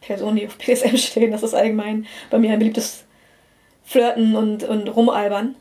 Personen, 0.05 0.37
die 0.37 0.47
auf 0.47 0.57
PSM 0.57 0.97
stehen. 0.97 1.31
Das 1.31 1.43
ist 1.43 1.53
allgemein 1.53 2.05
bei 2.29 2.39
mir 2.39 2.51
ein 2.51 2.59
beliebtes 2.59 3.05
Flirten 3.83 4.35
und, 4.35 4.63
und 4.63 4.87
Rumalbern. 4.87 5.55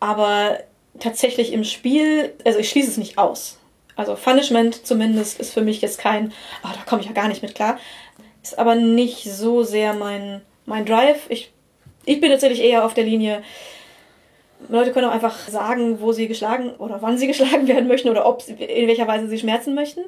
Aber 0.00 0.58
tatsächlich 0.98 1.52
im 1.52 1.64
Spiel, 1.64 2.34
also 2.44 2.58
ich 2.58 2.70
schließe 2.70 2.90
es 2.90 2.96
nicht 2.96 3.18
aus. 3.18 3.58
Also 3.96 4.14
Punishment 4.14 4.86
zumindest 4.86 5.38
ist 5.38 5.52
für 5.52 5.62
mich 5.62 5.80
jetzt 5.80 5.98
kein, 5.98 6.32
oh, 6.64 6.68
da 6.72 6.80
komme 6.88 7.02
ich 7.02 7.08
ja 7.08 7.12
gar 7.12 7.28
nicht 7.28 7.42
mit 7.42 7.54
klar. 7.54 7.78
Ist 8.42 8.58
aber 8.58 8.74
nicht 8.74 9.24
so 9.24 9.62
sehr 9.62 9.94
mein, 9.94 10.42
mein 10.66 10.86
Drive. 10.86 11.26
Ich, 11.28 11.52
ich 12.04 12.20
bin 12.20 12.30
tatsächlich 12.30 12.62
eher 12.62 12.84
auf 12.84 12.94
der 12.94 13.04
Linie, 13.04 13.42
Leute 14.68 14.92
können 14.92 15.08
auch 15.08 15.12
einfach 15.12 15.48
sagen, 15.48 16.00
wo 16.00 16.12
sie 16.12 16.28
geschlagen 16.28 16.70
oder 16.76 17.02
wann 17.02 17.18
sie 17.18 17.26
geschlagen 17.28 17.68
werden 17.68 17.88
möchten 17.88 18.08
oder 18.08 18.26
ob 18.26 18.46
in 18.48 18.88
welcher 18.88 19.08
Weise 19.08 19.28
sie 19.28 19.38
schmerzen 19.38 19.74
möchten. 19.74 20.00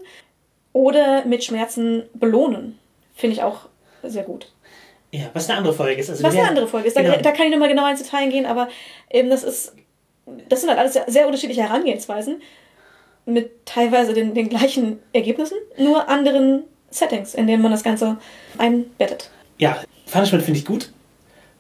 Oder 0.73 1.25
mit 1.25 1.45
Schmerzen 1.45 2.03
belohnen 2.15 2.79
finde 3.15 3.37
ich 3.37 3.43
auch 3.43 3.69
sehr 4.03 4.25
gut. 4.25 4.53
Ja, 5.11 5.31
was 5.33 5.49
eine 5.49 5.59
andere 5.59 5.75
Folge 5.75 6.01
ist. 6.01 6.11
Also 6.11 6.25
was 6.25 6.35
eine 6.35 6.49
andere 6.49 6.67
Folge 6.67 6.89
ist. 6.89 6.97
Da, 6.97 7.03
genau. 7.03 7.17
da 7.17 7.31
kann 7.31 7.47
ich 7.47 7.53
nochmal 7.53 7.69
genau 7.69 7.89
ins 7.89 8.03
Detail 8.03 8.29
gehen, 8.29 8.47
aber 8.47 8.69
eben 9.11 9.31
das 9.31 9.45
ist, 9.45 9.73
das 10.49 10.61
sind 10.61 10.71
halt 10.71 10.81
alles 10.81 10.95
sehr, 10.95 11.05
sehr 11.07 11.27
unterschiedliche 11.27 11.63
Herangehensweisen 11.63 12.43
mit 13.25 13.65
teilweise 13.65 14.13
den, 14.13 14.35
den 14.35 14.49
gleichen 14.49 14.99
Ergebnissen, 15.13 15.57
nur 15.79 16.09
anderen 16.09 16.65
Settings, 16.91 17.35
in 17.35 17.47
denen 17.47 17.63
man 17.63 17.73
das 17.73 17.85
Ganze 17.85 18.19
einbettet. 18.59 19.31
Ja, 19.59 19.83
Punishment 20.11 20.45
finde 20.45 20.59
ich 20.59 20.67
gut. 20.67 20.91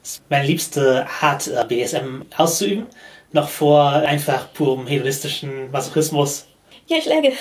Das 0.02 0.12
ist 0.12 0.23
meine 0.28 0.46
liebste 0.46 1.06
Art, 1.20 1.46
äh, 1.46 1.64
BSM 1.66 2.23
auszuüben. 2.37 2.87
Noch 3.32 3.49
vor 3.49 3.92
einfach 3.92 4.52
purem 4.52 4.87
hedonistischen 4.87 5.70
Masochismus. 5.70 6.46
Ja, 6.87 6.99
ich 6.99 7.06
läge. 7.06 7.32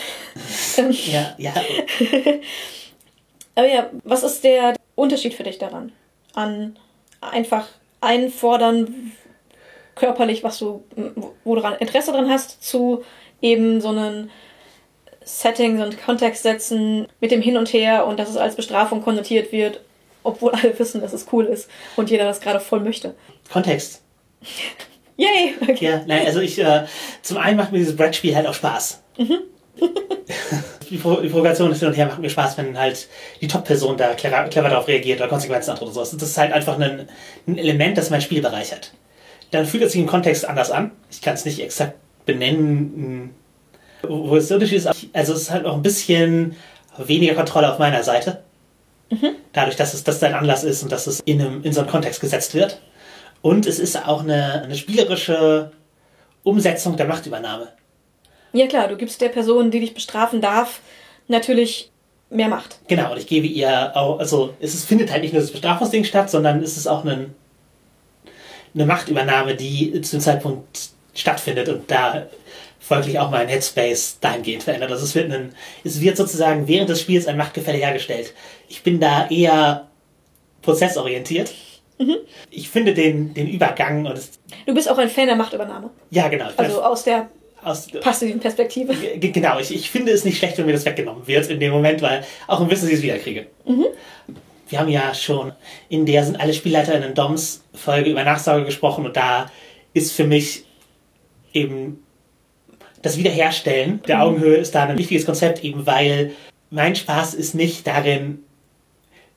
ja, 1.12 1.36
ja. 1.38 1.54
Aber 3.56 3.68
ja, 3.68 3.90
was 4.04 4.24
ist 4.24 4.44
der 4.44 4.76
Unterschied 4.96 5.34
für 5.34 5.44
dich 5.44 5.58
daran? 5.58 5.92
An 6.34 6.78
einfach 7.22 7.68
einfordern, 8.02 9.12
körperlich, 9.96 10.44
was 10.44 10.60
du, 10.60 10.84
wo 11.44 11.56
du 11.56 11.62
Interesse 11.80 12.12
dran 12.12 12.30
hast, 12.30 12.64
zu 12.64 13.04
eben 13.42 13.82
so 13.82 13.90
einen 13.90 14.32
Settings 15.24 15.82
und 15.82 16.04
Kontext 16.04 16.44
setzen 16.44 17.08
mit 17.22 17.32
dem 17.32 17.42
Hin 17.42 17.58
und 17.58 17.72
Her 17.72 18.06
und 18.08 18.20
dass 18.20 18.30
es 18.30 18.38
als 18.38 18.56
Bestrafung 18.56 19.02
konnotiert 19.04 19.52
wird, 19.52 19.80
obwohl 20.24 20.52
alle 20.52 20.78
wissen, 20.80 21.02
dass 21.02 21.14
es 21.14 21.28
cool 21.32 21.46
ist 21.46 21.70
und 21.96 22.10
jeder 22.10 22.26
das 22.26 22.42
gerade 22.42 22.60
voll 22.60 22.80
möchte. 22.80 23.16
Kontext. 23.52 24.02
Yay! 25.16 25.54
Okay. 25.62 25.86
Ja, 25.86 26.02
nein, 26.08 26.26
also 26.26 26.40
ich, 26.40 26.58
äh, 26.58 26.86
zum 27.22 27.38
einen 27.38 27.56
macht 27.56 27.72
mir 27.72 27.78
dieses 27.78 27.96
Brettspiel 27.96 28.36
halt 28.36 28.48
auch 28.48 28.56
Spaß. 28.56 29.04
Pro 29.16 29.38
die 30.94 31.30
Provokation 31.30 31.72
ist 31.72 31.80
hin 31.80 31.88
und 31.88 31.96
her 31.96 32.06
macht 32.06 32.20
mir 32.20 32.30
Spaß, 32.30 32.58
wenn 32.58 32.78
halt 32.78 33.08
die 33.42 33.48
Top-Person 33.48 33.98
da 33.98 34.14
clever, 34.14 34.44
clever 34.44 34.70
darauf 34.70 34.88
reagiert 34.88 35.20
oder 35.20 35.28
Konsequenzen 35.28 35.74
hat 35.74 35.82
oder 35.82 35.92
sowas. 35.92 36.12
Das 36.12 36.30
ist 36.30 36.38
halt 36.38 36.54
einfach 36.54 36.80
ein, 36.80 37.08
ein 37.48 37.58
Element, 37.58 37.98
das 37.98 38.12
mein 38.12 38.22
Spiel 38.22 38.42
bereichert. 38.42 38.94
Dann 39.52 39.66
fühlt 39.66 39.84
es 39.84 39.94
sich 39.94 40.02
im 40.02 40.08
Kontext 40.08 40.48
anders 40.48 40.72
an. 40.72 40.92
Ich 41.10 41.22
kann 41.22 41.34
es 41.34 41.46
nicht 41.46 41.60
exakt 41.60 41.96
benennen, 42.26 43.32
wo 44.04 44.36
es 44.36 44.48
der 44.48 44.58
Unterschied 44.58 44.78
ist. 44.78 44.88
Also 45.14 45.34
es 45.34 45.42
ist 45.42 45.52
halt 45.52 45.66
auch 45.66 45.76
ein 45.76 45.82
bisschen 45.82 46.56
weniger 46.98 47.34
Kontrolle 47.34 47.72
auf 47.72 47.80
meiner 47.80 48.04
Seite. 48.04 48.44
Dadurch, 49.52 49.76
dass 49.76 49.94
es 49.94 50.04
das 50.04 50.20
dein 50.20 50.34
Anlass 50.34 50.64
ist 50.64 50.84
und 50.84 50.92
dass 50.92 51.08
es 51.08 51.20
in, 51.22 51.42
einem, 51.42 51.64
in 51.64 51.74
so 51.74 51.82
einen 51.82 51.90
Kontext 51.90 52.22
gesetzt 52.22 52.54
wird. 52.54 52.82
Und 53.42 53.66
es 53.66 53.80
ist 53.80 54.08
auch 54.08 54.22
eine, 54.24 54.64
eine 54.64 54.76
spielerische 54.76 55.72
Umsetzung 56.44 56.98
der 56.98 57.08
Machtübernahme. 57.08 57.68
Ja 58.54 58.68
klar, 58.68 58.88
du 58.88 58.96
gibst 58.98 59.20
der 59.22 59.30
Person, 59.30 59.72
die 59.72 59.80
dich 59.80 59.94
bestrafen 59.94 60.40
darf, 60.42 60.80
natürlich 61.28 61.92
mehr 62.30 62.48
Macht. 62.48 62.80
Genau, 62.88 63.12
und 63.12 63.18
ich 63.18 63.28
gebe 63.28 63.48
ihr 63.48 63.96
auch, 63.96 64.20
also 64.20 64.54
es 64.60 64.74
ist, 64.74 64.86
findet 64.86 65.12
halt 65.12 65.22
nicht 65.24 65.34
nur 65.34 65.42
das 65.42 65.52
Bestrafungsding 65.52 66.04
statt, 66.04 66.30
sondern 66.30 66.62
es 66.64 66.78
ist 66.78 66.88
auch 66.88 67.04
ein, 67.06 67.34
eine 68.74 68.86
Machtübernahme, 68.86 69.56
die 69.56 70.00
zu 70.02 70.18
dem 70.18 70.22
Zeitpunkt 70.22 70.90
stattfindet 71.14 71.70
und 71.70 71.90
da 71.92 72.28
folglich 72.80 73.20
auch 73.20 73.30
mein 73.30 73.48
Headspace 73.48 74.18
dahingehend 74.20 74.64
verändert. 74.64 74.92
Also 74.92 75.06
es 75.06 75.16
wird, 75.16 75.32
ein, 75.32 75.54
es 75.84 76.02
wird 76.02 76.18
sozusagen 76.18 76.68
während 76.68 76.90
des 76.90 77.02
Spiels 77.02 77.28
ein 77.28 77.38
Machtgefälle 77.38 77.78
hergestellt. 77.78 78.34
Ich 78.68 78.84
bin 78.84 79.00
da 79.00 79.28
eher 79.30 79.88
prozessorientiert. 80.62 81.54
Ich 82.50 82.70
finde 82.70 82.94
den, 82.94 83.34
den 83.34 83.48
Übergang 83.48 84.06
und 84.06 84.18
es, 84.18 84.32
Du 84.66 84.74
bist 84.74 84.90
auch 84.90 84.98
ein 84.98 85.10
Fan 85.10 85.28
der 85.28 85.36
Machtübernahme. 85.36 85.92
ja 86.10 86.28
genau, 86.28 86.50
Also 86.58 86.84
aus 86.84 87.04
der 87.04 87.30
aus, 87.64 87.88
passiven 88.02 88.40
Perspektive. 88.40 88.94
Genau, 89.20 89.60
ich, 89.60 89.74
ich 89.74 89.90
finde 89.90 90.12
es 90.12 90.26
nicht 90.26 90.38
schlecht, 90.38 90.58
wenn 90.58 90.66
mir 90.66 90.74
das 90.74 90.86
weggenommen 90.86 91.28
wird 91.28 91.50
in 91.50 91.60
dem 91.60 91.72
Moment, 91.72 92.02
weil 92.02 92.24
auch 92.48 92.62
im 92.62 92.70
Wissen, 92.70 92.84
dass 92.84 92.92
ich 92.92 92.98
es 92.98 93.04
wiederkriege. 93.04 93.48
Wir 94.70 94.80
haben 94.80 94.90
ja 94.90 95.14
schon 95.14 95.52
in 95.90 96.06
der 96.06 96.24
sind 96.24 96.40
alle 96.40 96.54
SpielleiterInnen 96.54 97.14
Doms 97.14 97.64
Folge 97.74 98.10
über 98.10 98.24
Nachsorge 98.24 98.66
gesprochen 98.66 99.06
und 99.06 99.16
da 99.16 99.52
ist 99.94 100.14
für 100.14 100.24
mich 100.24 100.64
eben 101.54 102.04
das 103.02 103.18
Wiederherstellen 103.18 104.02
der 104.08 104.24
Augenhöhe 104.24 104.56
ist 104.56 104.74
da 104.74 104.86
ein 104.86 104.98
wichtiges 104.98 105.26
Konzept, 105.26 105.64
eben 105.64 105.86
weil 105.86 106.32
mein 106.70 106.96
Spaß 106.96 107.34
ist 107.34 107.54
nicht 107.54 107.86
darin, 107.86 108.40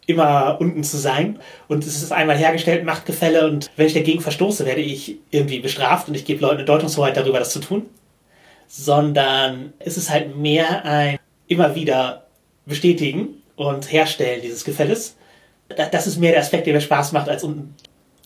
immer 0.06 0.56
unten 0.60 0.84
zu 0.84 0.96
sein. 0.96 1.38
Und 1.68 1.84
es 1.84 2.02
ist 2.02 2.12
einmal 2.12 2.38
hergestellt, 2.38 2.84
Machtgefälle 2.84 3.46
und 3.46 3.70
wenn 3.76 3.86
ich 3.86 3.94
dagegen 3.94 4.20
verstoße, 4.20 4.64
werde 4.64 4.80
ich 4.80 5.18
irgendwie 5.30 5.58
bestraft 5.58 6.08
und 6.08 6.14
ich 6.14 6.24
gebe 6.24 6.40
Leuten 6.40 6.58
eine 6.58 6.64
Deutungshoheit 6.64 7.16
darüber, 7.16 7.40
das 7.40 7.50
zu 7.50 7.60
tun. 7.60 7.86
Sondern 8.68 9.72
es 9.78 9.96
ist 9.96 10.10
halt 10.10 10.36
mehr 10.36 10.84
ein 10.84 11.18
immer 11.48 11.74
wieder 11.74 12.26
bestätigen 12.66 13.42
und 13.56 13.90
herstellen 13.92 14.40
dieses 14.42 14.64
Gefälles. 14.64 15.16
Da- 15.68 15.86
Das 15.86 16.06
ist 16.06 16.18
mehr 16.18 16.32
der 16.32 16.40
Aspekt, 16.40 16.66
der 16.66 16.74
mir 16.74 16.80
Spaß 16.80 17.12
macht, 17.12 17.28
als 17.28 17.44
unten 17.44 17.74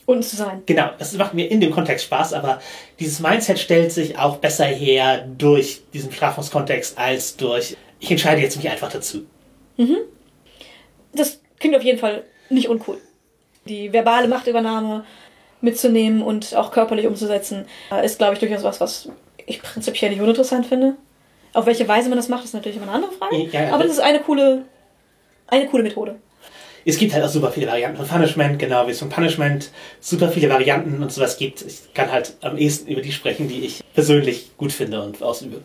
Unten 0.07 0.23
zu 0.25 0.35
sein. 0.35 0.63
Genau, 0.67 0.91
das 0.99 1.13
macht 1.13 1.35
mir 1.35 1.49
in 1.49 1.61
dem 1.61 1.71
Kontext 1.71 2.07
Spaß, 2.07 2.33
aber 2.33 2.61
dieses 2.99 3.21
Mindset 3.21 3.61
stellt 3.61 3.93
sich 3.93 4.19
auch 4.19 4.39
besser 4.39 4.65
her 4.65 5.25
durch 5.39 5.83
diesen 5.93 6.11
Strafungskontext 6.11 6.99
als 6.99 7.37
durch, 7.37 7.77
ich 8.01 8.11
entscheide 8.11 8.41
jetzt 8.41 8.57
mich 8.57 8.69
einfach 8.69 8.91
dazu. 8.91 9.23
Das 11.13 11.41
klingt 11.61 11.77
auf 11.77 11.83
jeden 11.85 11.99
Fall 11.99 12.25
nicht 12.49 12.69
uncool. 12.69 12.99
Die 13.67 13.93
verbale 13.93 14.27
Machtübernahme 14.27 15.05
mitzunehmen 15.61 16.23
und 16.23 16.57
auch 16.57 16.73
körperlich 16.73 17.07
umzusetzen, 17.07 17.67
äh, 17.93 18.05
ist, 18.05 18.19
glaube 18.19 18.35
ich, 18.35 18.41
durchaus 18.41 18.63
was, 18.65 18.81
was 18.81 19.09
ich 19.51 19.63
prinzipiell 19.63 20.11
nicht 20.11 20.21
uninteressant 20.21 20.67
finde. 20.67 20.97
Auf 21.53 21.67
welche 21.67 21.87
Weise 21.89 22.09
man 22.09 22.17
das 22.17 22.29
macht, 22.29 22.45
ist 22.45 22.55
natürlich 22.55 22.77
immer 22.77 22.87
eine 22.87 22.95
andere 23.05 23.13
Frage. 23.13 23.37
Ja, 23.53 23.63
ja, 23.65 23.73
aber 23.75 23.83
das- 23.85 23.93
ist 23.95 24.01
eine 24.01 24.21
coole, 24.21 24.65
eine 25.49 25.67
coole 25.67 25.83
Methode. 25.83 26.17
Es 26.87 26.97
gibt 26.97 27.13
halt 27.13 27.23
auch 27.23 27.29
super 27.29 27.51
viele 27.51 27.67
Varianten 27.67 27.99
von 27.99 28.07
Punishment, 28.07 28.59
genau 28.59 28.87
wie 28.87 28.93
es 28.93 28.99
von 29.01 29.11
Punishment 29.11 29.71
super 30.01 30.31
viele 30.31 30.49
Varianten 30.49 31.03
und 31.03 31.13
sowas 31.13 31.37
gibt. 31.37 31.61
Ich 31.63 31.93
kann 31.93 32.11
halt 32.11 32.37
am 32.41 32.57
ehesten 32.57 32.89
über 32.91 33.03
die 33.03 33.13
sprechen, 33.13 33.49
die 33.49 33.61
ich 33.65 33.83
persönlich 33.93 34.57
gut 34.57 34.73
finde 34.73 35.03
und 35.03 35.23
ausübe. 35.23 35.61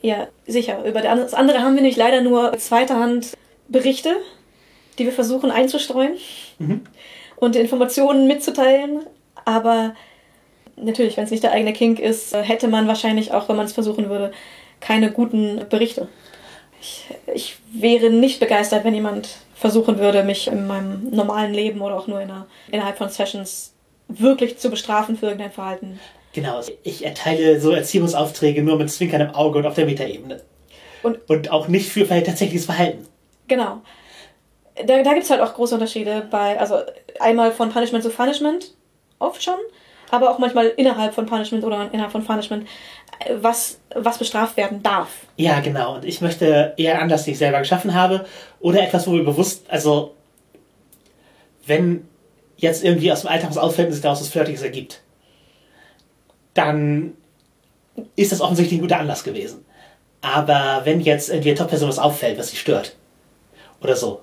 Ja, 0.00 0.28
sicher. 0.46 0.84
Über 0.84 1.00
das 1.00 1.34
andere 1.34 1.58
haben 1.60 1.74
wir 1.74 1.82
nämlich 1.82 1.96
leider 1.96 2.20
nur 2.20 2.56
zweiter 2.58 3.00
Hand 3.00 3.32
Berichte, 3.66 4.14
die 4.98 5.06
wir 5.06 5.12
versuchen 5.12 5.50
einzustreuen 5.50 6.12
und 7.36 7.56
Informationen 7.56 8.28
mitzuteilen. 8.28 9.00
Aber 9.44 9.94
natürlich, 10.76 11.16
wenn 11.16 11.24
es 11.24 11.30
nicht 11.30 11.42
der 11.42 11.52
eigene 11.52 11.72
Kink 11.72 11.98
ist, 11.98 12.34
äh, 12.34 12.42
hätte 12.42 12.68
man 12.68 12.88
wahrscheinlich 12.88 13.32
auch, 13.32 13.48
wenn 13.48 13.56
man 13.56 13.66
es 13.66 13.72
versuchen 13.72 14.08
würde, 14.08 14.32
keine 14.80 15.10
guten 15.10 15.66
Berichte. 15.68 16.08
Ich, 16.80 17.06
ich 17.32 17.56
wäre 17.72 18.10
nicht 18.10 18.40
begeistert, 18.40 18.84
wenn 18.84 18.94
jemand 18.94 19.28
versuchen 19.54 19.98
würde, 19.98 20.24
mich 20.24 20.48
in 20.48 20.66
meinem 20.66 21.10
normalen 21.10 21.54
Leben 21.54 21.80
oder 21.80 21.96
auch 21.96 22.06
nur 22.06 22.20
in 22.20 22.30
einer, 22.30 22.46
innerhalb 22.70 22.98
von 22.98 23.08
Sessions 23.08 23.72
wirklich 24.08 24.58
zu 24.58 24.68
bestrafen 24.68 25.16
für 25.16 25.26
irgendein 25.26 25.52
Verhalten. 25.52 25.98
Genau, 26.34 26.60
ich 26.82 27.04
erteile 27.04 27.60
so 27.60 27.70
Erziehungsaufträge 27.70 28.62
nur 28.62 28.76
mit 28.76 28.90
zwinkerndem 28.90 29.34
Auge 29.34 29.60
und 29.60 29.66
auf 29.66 29.74
der 29.74 29.86
Metaebene. 29.86 30.42
Und- 31.02 31.18
und 31.30 31.50
auch 31.50 31.68
nicht 31.68 31.88
für 31.90 32.06
tatsächliches 32.08 32.64
Verhalten. 32.64 33.06
Genau. 33.46 33.80
Da, 34.74 35.02
da 35.02 35.12
gibt 35.12 35.24
es 35.24 35.30
halt 35.30 35.40
auch 35.40 35.54
große 35.54 35.74
Unterschiede 35.74 36.26
bei, 36.30 36.58
also 36.58 36.78
einmal 37.20 37.52
von 37.52 37.70
Punishment 37.70 38.02
zu 38.02 38.10
Punishment, 38.10 38.74
oft 39.20 39.42
schon, 39.42 39.54
aber 40.14 40.30
auch 40.30 40.38
manchmal 40.38 40.68
innerhalb 40.68 41.14
von 41.14 41.26
Punishment 41.26 41.64
oder 41.64 41.88
innerhalb 41.92 42.12
von 42.12 42.24
Punishment, 42.24 42.66
äh, 43.20 43.34
was, 43.40 43.80
was 43.94 44.18
bestraft 44.18 44.56
werden 44.56 44.82
darf. 44.82 45.08
Ja, 45.36 45.60
genau. 45.60 45.96
Und 45.96 46.04
ich 46.04 46.20
möchte 46.20 46.74
eher 46.76 47.00
Anlass, 47.00 47.24
den 47.24 47.32
ich 47.32 47.38
selber 47.38 47.58
geschaffen 47.58 47.94
habe, 47.94 48.26
oder 48.60 48.82
etwas, 48.82 49.06
wo 49.06 49.12
wir 49.12 49.24
bewusst, 49.24 49.66
also 49.68 50.14
wenn 51.66 52.06
jetzt 52.56 52.84
irgendwie 52.84 53.12
aus 53.12 53.22
dem 53.22 53.30
Alltag 53.30 53.50
was 53.50 53.58
auffällt 53.58 53.88
und 53.88 53.94
sich 53.94 54.02
daraus 54.02 54.20
was 54.20 54.28
Flirtiges 54.28 54.62
ergibt, 54.62 55.00
dann 56.54 57.14
ist 58.16 58.32
das 58.32 58.40
offensichtlich 58.40 58.78
ein 58.78 58.82
guter 58.82 58.98
Anlass 58.98 59.24
gewesen. 59.24 59.64
Aber 60.20 60.80
wenn 60.84 61.00
jetzt 61.00 61.28
irgendwie 61.28 61.50
eine 61.50 61.58
Top-Person 61.58 61.88
was 61.88 61.98
auffällt, 61.98 62.38
was 62.38 62.48
sie 62.48 62.56
stört, 62.56 62.96
oder 63.80 63.96
so, 63.96 64.22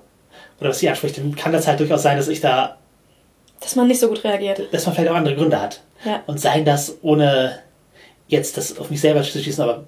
oder 0.60 0.69
was 0.69 0.79
sie 0.79 0.89
anspricht, 0.89 1.17
dann 1.17 1.36
kann 1.36 1.51
das 1.51 1.67
halt 1.67 1.79
durchaus 1.79 2.01
sein, 2.01 2.17
dass 2.17 2.27
ich 2.27 2.41
da, 2.41 2.77
Dass 3.62 3.75
man 3.75 3.88
nicht 3.88 4.00
so 4.00 4.08
gut 4.10 4.24
reagiert. 4.24 4.74
dass 4.74 4.86
man 4.86 4.96
vielleicht 4.96 5.12
auch 5.12 5.15
andere 5.15 5.36
Gründe 5.36 5.62
hat. 5.62 5.82
Ja. 6.03 6.24
Und 6.27 6.39
seien 6.39 6.65
das 6.65 6.98
ohne 7.01 7.60
jetzt 8.27 8.58
das 8.58 8.77
auf 8.77 8.89
mich 8.89 9.01
selber 9.01 9.22
zu 9.24 9.39
schießen, 9.39 9.63
aber 9.63 9.86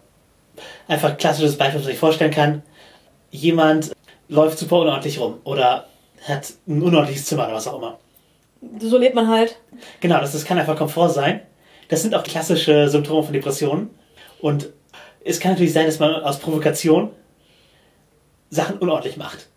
einfach 0.88 1.12
ein 1.12 1.18
klassisches 1.18 1.58
Beispiel, 1.58 1.82
was 1.82 1.88
ich 1.88 1.98
vorstellen 1.98 2.32
kann. 2.32 2.62
Jemand 3.32 3.92
läuft 4.28 4.60
super 4.60 4.80
unordentlich 4.80 5.20
rum 5.20 5.40
oder 5.44 5.88
hat 6.28 6.54
ein 6.68 6.82
unordentliches 6.82 7.26
Zimmer 7.26 7.46
oder 7.46 7.56
was 7.56 7.68
auch 7.68 7.78
immer. 7.78 8.00
So 8.80 8.98
lebt 8.98 9.16
man 9.16 9.28
halt. 9.28 9.58
Genau, 10.00 10.20
das, 10.20 10.34
das 10.34 10.46
kann 10.46 10.58
einfach 10.60 10.78
Komfort 10.78 11.10
sein. 11.10 11.42
Das 11.90 12.02
sind 12.02 12.16
auch 12.16 12.24
klassische 12.24 12.88
Symptome 12.90 13.24
von 13.24 13.34
Depressionen. 13.34 13.90
Und 14.40 14.70
es 15.26 15.40
kann 15.40 15.52
natürlich 15.52 15.74
sein, 15.74 15.86
dass 15.86 16.00
man 16.00 16.16
aus 16.16 16.40
Provokation 16.40 17.12
Sachen 18.50 18.78
unordentlich 18.78 19.18
macht. 19.18 19.48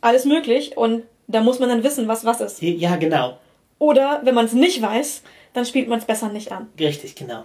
Alles 0.00 0.24
möglich 0.24 0.76
und 0.76 1.02
da 1.30 1.40
muss 1.40 1.58
man 1.58 1.68
dann 1.68 1.82
wissen, 1.82 2.08
was 2.08 2.24
was 2.24 2.40
ist. 2.40 2.62
Ja, 2.62 2.96
genau. 2.96 3.38
Oder 3.78 4.20
wenn 4.24 4.34
man 4.34 4.44
es 4.44 4.52
nicht 4.52 4.82
weiß, 4.82 5.22
dann 5.52 5.64
spielt 5.64 5.88
man 5.88 5.98
es 5.98 6.04
besser 6.04 6.28
nicht 6.28 6.52
an. 6.52 6.68
Richtig, 6.78 7.14
genau. 7.14 7.44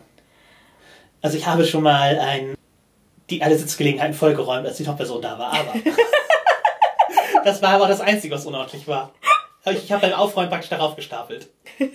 Also 1.21 1.37
ich 1.37 1.47
habe 1.47 1.65
schon 1.65 1.83
mal 1.83 2.19
ein, 2.19 2.55
die 3.29 3.41
alle 3.41 3.57
Sitzgelegenheiten 3.57 4.13
vollgeräumt, 4.13 4.67
als 4.67 4.77
die 4.77 4.83
Top-Person 4.83 5.21
da 5.21 5.39
war, 5.39 5.53
aber 5.53 5.73
das 7.43 7.61
war 7.61 7.71
aber 7.71 7.87
das 7.87 8.01
Einzige, 8.01 8.35
was 8.35 8.45
unordentlich 8.45 8.87
war. 8.87 9.11
Ich, 9.65 9.91
habe 9.91 10.07
beim 10.07 10.13
Aufräumen 10.13 10.49
praktisch 10.49 10.69
darauf 10.69 10.95
gestapelt. 10.95 11.49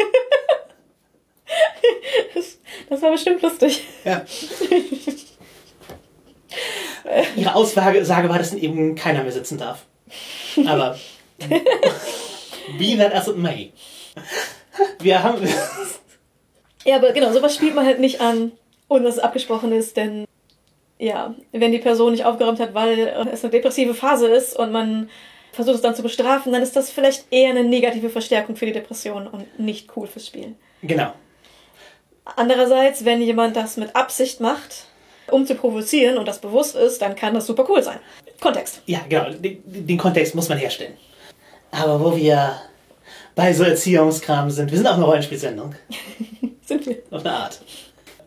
Das 2.89 3.03
war 3.03 3.13
bestimmt 3.13 3.41
lustig. 3.41 3.85
Ja. 4.05 4.25
Ihre 7.37 7.55
Aussage 7.55 8.05
Sage 8.05 8.29
war, 8.29 8.39
dass 8.39 8.53
eben 8.53 8.97
keiner 8.97 9.23
mehr 9.23 9.31
sitzen 9.31 9.59
darf. 9.59 9.85
Aber 10.67 10.99
be 12.79 12.97
that 12.97 13.13
as 13.13 13.29
it 13.29 13.37
may. 13.37 13.73
Wir 15.01 15.23
haben 15.23 15.47
Ja, 16.85 16.97
aber 16.97 17.13
genau, 17.13 17.33
sowas 17.33 17.55
spielt 17.55 17.75
man 17.75 17.85
halt 17.85 18.01
nicht 18.01 18.21
an, 18.21 18.53
ohne 18.89 19.05
dass 19.05 19.17
es 19.17 19.21
abgesprochen 19.21 19.73
ist, 19.73 19.97
denn 19.97 20.25
ja, 20.99 21.35
wenn 21.53 21.73
die 21.73 21.79
Person 21.79 22.13
nicht 22.13 22.25
aufgeräumt 22.25 22.61
hat, 22.61 22.75
weil 22.75 22.99
es 23.33 23.43
eine 23.43 23.51
depressive 23.51 23.95
Phase 23.95 24.29
ist 24.29 24.57
und 24.57 24.73
man 24.73 25.09
versucht 25.53 25.77
es 25.77 25.83
dann 25.83 25.95
zu 25.95 26.03
bestrafen, 26.03 26.53
dann 26.53 26.63
ist 26.63 26.77
das 26.77 26.91
vielleicht 26.91 27.25
eher 27.31 27.51
eine 27.51 27.65
negative 27.65 28.11
Verstärkung 28.11 28.57
für 28.57 28.67
die 28.67 28.73
Depression 28.73 29.27
und 29.27 29.59
nicht 29.59 29.95
cool 29.97 30.07
fürs 30.07 30.27
Spiel. 30.27 30.55
genau. 30.83 31.13
Andererseits, 32.37 33.05
wenn 33.05 33.21
jemand 33.23 33.57
das 33.57 33.77
mit 33.77 33.97
Absicht 33.97 34.41
macht, 34.41 34.85
um 35.33 35.47
zu 35.47 35.57
provozieren 35.57 36.17
und 36.17 36.29
das 36.29 36.39
bewusst 36.41 36.77
ist, 36.77 37.03
dann 37.03 37.17
kann 37.17 37.35
das 37.35 37.47
super 37.47 37.67
cool 37.69 37.83
sein. 37.83 37.99
Kontext. 38.41 38.83
Ja, 38.87 39.01
genau. 39.09 39.31
Den, 39.31 39.63
den 39.65 39.99
Kontext 39.99 40.35
muss 40.37 40.49
man 40.49 40.59
herstellen. 40.59 40.95
Aber 41.71 42.00
wo 42.00 42.17
wir 42.17 42.61
bei 43.35 43.53
so 43.53 43.65
Erziehungskram 43.65 44.50
sind, 44.50 44.71
wir 44.71 44.79
sind 44.79 44.87
auch 44.87 44.95
eine 44.95 45.05
Rollenspielsendung. 45.05 45.75
Sind 46.65 46.87
wir. 46.87 46.99
Auf 47.11 47.25
eine 47.25 47.35
Art. 47.35 47.61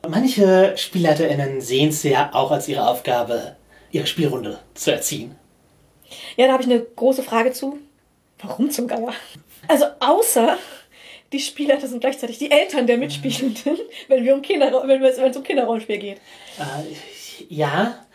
Manche 0.09 0.73
SpielleiterInnen 0.75 1.61
sehen 1.61 1.89
es 1.89 2.03
ja 2.03 2.31
auch 2.33 2.51
als 2.51 2.67
ihre 2.67 2.85
Aufgabe, 2.87 3.55
ihre 3.91 4.05
Spielrunde 4.05 4.59
zu 4.73 4.91
erziehen. 4.91 5.35
Ja, 6.35 6.47
da 6.47 6.53
habe 6.53 6.63
ich 6.63 6.69
eine 6.69 6.81
große 6.81 7.23
Frage 7.23 7.53
zu. 7.53 7.77
Warum 8.39 8.69
zum 8.69 8.87
Geier? 8.87 9.13
Also 9.69 9.85
außer 10.01 10.57
die 11.31 11.39
Spielleiter 11.39 11.87
sind 11.87 12.01
gleichzeitig 12.01 12.37
die 12.37 12.51
Eltern 12.51 12.85
der 12.85 12.97
Mitspielenden, 12.97 13.77
wenn, 14.07 14.23
wir 14.23 14.35
um 14.35 14.41
Kinder, 14.41 14.71
wenn, 14.85 15.03
es 15.03 15.37
um 15.37 15.43
Kinderrollenspiel 15.43 15.97
geht. 15.97 16.17
Äh, 16.59 17.45
ja, 17.49 18.05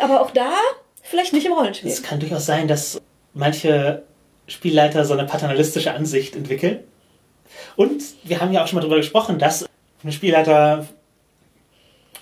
Aber 0.00 0.20
auch 0.20 0.30
da 0.30 0.52
vielleicht 1.02 1.32
nicht 1.32 1.46
im 1.46 1.52
Rollenspiel. 1.52 1.90
es 1.90 2.02
kann 2.02 2.20
durchaus 2.20 2.46
sein, 2.46 2.68
dass 2.68 3.00
manche 3.34 4.04
Spielleiter 4.50 5.04
so 5.04 5.14
eine 5.14 5.24
paternalistische 5.26 5.92
Ansicht 5.94 6.34
entwickeln. 6.36 6.80
Und 7.76 8.02
wir 8.24 8.40
haben 8.40 8.52
ja 8.52 8.62
auch 8.62 8.66
schon 8.66 8.76
mal 8.76 8.80
darüber 8.82 8.96
gesprochen, 8.96 9.38
dass 9.38 9.66
ein 10.04 10.12
Spielleiter 10.12 10.86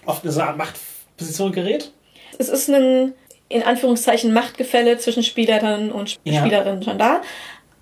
oft 0.07 0.25
in 0.25 0.31
so 0.31 0.41
eine 0.41 0.51
Art 0.51 0.59
Machtposition 0.59 1.53
gerät. 1.53 1.93
Es 2.39 2.49
ist 2.49 2.69
ein, 2.69 3.15
in 3.49 3.63
Anführungszeichen, 3.63 4.33
Machtgefälle 4.33 4.99
zwischen 4.99 5.23
Spielleitern 5.23 5.91
und 5.91 6.09
Sp- 6.13 6.21
Ja. 6.25 6.41
Spielerinnen 6.41 6.83
schon 6.83 6.99
da. 6.99 7.23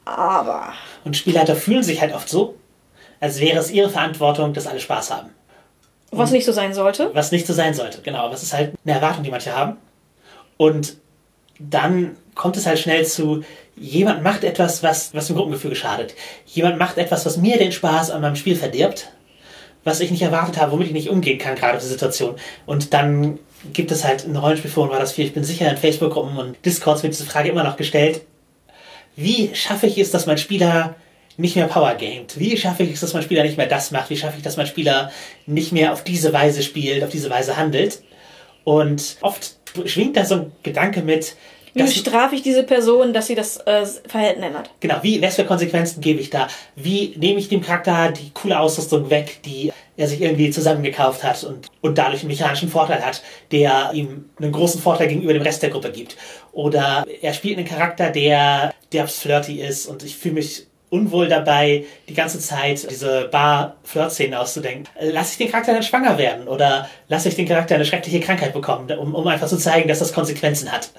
Aber 0.05 0.73
Und 1.05 1.17
Spielleiter 1.17 1.57
fühlen 1.57 1.83
sich 1.83 2.01
halt 2.01 2.15
oft 2.15 2.29
so, 2.29 2.55
als 3.21 3.41
wäre 3.41 3.59
es 3.59 3.71
ihre 3.71 3.91
Verantwortung, 3.91 4.53
dass 4.53 4.67
alle 4.67 4.81
Spaß 4.81 5.11
haben. 5.11 5.31
was 6.13 6.31
nicht 6.31 6.45
so 6.47 6.53
sein 6.53 6.73
sollte. 6.73 7.11
Was 7.15 7.33
nicht 7.33 7.47
so 7.47 7.53
sein 7.53 7.75
sollte, 7.75 8.01
genau. 8.03 8.21
Aber 8.21 8.35
es 8.35 8.43
ist 8.43 8.53
halt 8.53 8.75
eine 8.85 8.95
Erwartung, 8.95 9.25
die 9.25 9.31
manche 9.31 9.55
haben. 9.57 9.77
Und 10.57 10.97
dann 11.59 12.17
kommt 12.35 12.57
es 12.57 12.65
halt 12.67 12.79
schnell 12.79 13.05
zu, 13.05 13.43
jemand 13.77 14.23
macht 14.23 14.45
etwas, 14.45 14.83
was, 14.83 15.15
was 15.15 15.27
dem 15.27 15.37
Gruppengefüge 15.37 15.77
schadet. 15.77 16.15
Jemand 16.47 16.79
macht 16.79 16.99
etwas, 16.99 17.27
was 17.27 17.37
mir 17.37 17.59
den 17.59 17.73
Spaß 17.73 18.11
an 18.11 18.23
meinem 18.23 18.37
Spiel 18.37 18.57
verdirbt, 18.57 19.13
was 19.85 20.01
ich 20.01 20.11
nicht 20.11 20.23
erwartet 20.23 20.61
habe, 20.61 20.73
womit 20.73 20.89
ich 20.89 20.93
nicht 20.93 21.11
umgehen 21.11 21.39
kann, 21.39 21.55
gerade 21.55 21.77
auf 21.77 21.83
die 21.83 21.89
Situation. 21.89 22.37
Und 22.65 22.93
dann 22.93 23.39
gibt 23.73 23.91
es 23.91 24.05
halt 24.05 24.25
in 24.25 24.37
Rollenspielforen 24.37 24.91
war 24.91 24.99
das 24.99 25.13
viel, 25.13 25.27
ich 25.27 25.35
bin 25.35 25.45
sicher 25.45 25.71
in 25.71 25.77
Facebook-Gruppen 25.77 26.37
und 26.37 26.57
Discords 26.65 27.03
wird 27.03 27.13
diese 27.13 27.27
Frage 27.27 27.51
immer 27.51 27.65
noch 27.65 27.77
gestellt. 27.77 28.23
Wie 29.15 29.55
schaffe 29.55 29.87
ich 29.87 29.99
es, 29.99 30.11
dass 30.11 30.27
mein 30.27 30.39
Spieler 30.39 30.95
nicht 31.37 31.57
mehr 31.57 31.67
Power 31.67 31.95
gamet? 31.95 32.39
Wie 32.39 32.57
schaffe 32.57 32.83
ich 32.83 32.93
es, 32.93 33.01
dass 33.01 33.15
mein 33.15 33.23
Spieler 33.23 33.43
nicht 33.43 33.57
mehr 33.57 33.67
das 33.67 33.91
macht? 33.91 34.11
Wie 34.11 34.17
schaffe 34.17 34.37
ich, 34.37 34.43
dass 34.43 34.57
mein 34.57 34.67
Spieler 34.67 35.11
nicht 35.47 35.73
mehr 35.73 35.93
auf 35.93 36.05
diese 36.05 36.33
Weise 36.33 36.63
spielt, 36.63 37.03
auf 37.03 37.11
diese 37.11 37.31
Weise 37.31 37.57
handelt? 37.57 38.03
Und 38.65 39.17
oft 39.21 39.57
schwingt 39.85 40.17
da 40.17 40.25
so 40.25 40.35
ein 40.35 40.53
Gedanke 40.63 41.03
mit, 41.03 41.37
Wie 41.77 41.89
strafe 41.89 42.35
ich 42.35 42.43
diese 42.43 42.63
Person, 42.63 43.13
dass 43.13 43.27
sie 43.27 43.35
das 43.35 43.59
äh, 43.59 43.85
Verhalten 44.07 44.43
ändert? 44.43 44.71
genau, 44.81 44.97
wie, 45.03 45.21
was 45.21 45.37
für 45.37 45.45
Konsequenzen 45.45 46.01
gebe 46.01 46.21
ich 46.21 46.31
da? 46.31 46.49
Wie 46.75 47.15
nehme 47.17 47.39
ich 47.39 47.49
dem 47.49 47.61
Charakter 47.61 48.13
die 48.13 48.31
coole 48.31 48.59
Ausrüstung 48.59 49.11
weg, 49.11 49.41
die 49.45 49.73
er 49.97 50.09
sich 50.09 50.21
irgendwie 50.21 50.51
zusammengekauft 50.51 51.23
hat 51.23 51.45
und, 51.45 51.69
und 51.81 51.99
dadurch 51.99 52.21
einen 52.21 52.29
mechanischen 52.29 52.69
Vorteil 52.69 53.05
hat, 53.05 53.23
der 53.53 53.91
ihm 53.93 54.31
einen 54.39 54.53
großen 54.53 54.81
Vorteil 54.81 55.09
gegenüber 55.09 55.33
dem 55.33 55.43
Rest 55.43 55.63
der 55.63 55.71
Gruppe 55.71 55.91
gibt? 55.91 56.17
Oder 56.53 57.05
er 57.21 57.35
spielt 57.35 57.59
einen 57.59 57.67
Charakter, 57.67 58.11
der, 58.11 58.73
der 58.93 59.07
flirty 59.09 59.61
ist 59.61 59.87
und 59.87 60.03
ich 60.03 60.17
fühle 60.17 60.35
mich 60.35 60.67
unwohl 60.89 61.29
dabei, 61.29 61.85
die 62.09 62.15
ganze 62.15 62.39
Zeit 62.39 62.89
diese 62.91 63.29
Bar-Flirt-Szenen 63.29 64.35
auszudenken. 64.35 64.85
Äh, 64.99 65.11
Lass 65.11 65.33
ich 65.33 65.39
den 65.39 65.51
Charakter 65.51 65.73
dann 65.73 65.83
schwanger 65.83 66.17
werden 66.17 66.49
oder 66.49 66.89
lasse 67.09 67.29
ich 67.29 67.37
den 67.37 67.49
Charakter 67.49 67.75
eine 67.75 67.85
schreckliche 67.85 68.21
Krankheit 68.21 68.53
bekommen, 68.53 68.91
um, 68.99 69.15
um 69.15 69.27
einfach 69.27 69.49
zu 69.49 69.59
zeigen, 69.59 69.89
dass 69.89 69.99
das 69.99 70.13
Konsequenzen 70.13 70.71
hat? 70.71 70.91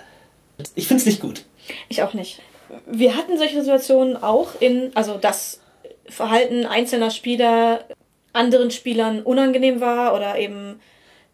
Ich 0.75 0.87
finde 0.87 1.01
es 1.01 1.05
nicht 1.05 1.21
gut. 1.21 1.45
Ich 1.89 2.01
auch 2.03 2.13
nicht. 2.13 2.41
Wir 2.85 3.15
hatten 3.15 3.37
solche 3.37 3.61
Situationen 3.61 4.21
auch 4.21 4.49
in, 4.59 4.91
also 4.95 5.17
das 5.17 5.61
Verhalten 6.07 6.65
einzelner 6.65 7.11
Spieler 7.11 7.85
anderen 8.33 8.71
Spielern 8.71 9.21
unangenehm 9.23 9.81
war 9.81 10.13
oder 10.13 10.37
eben 10.37 10.79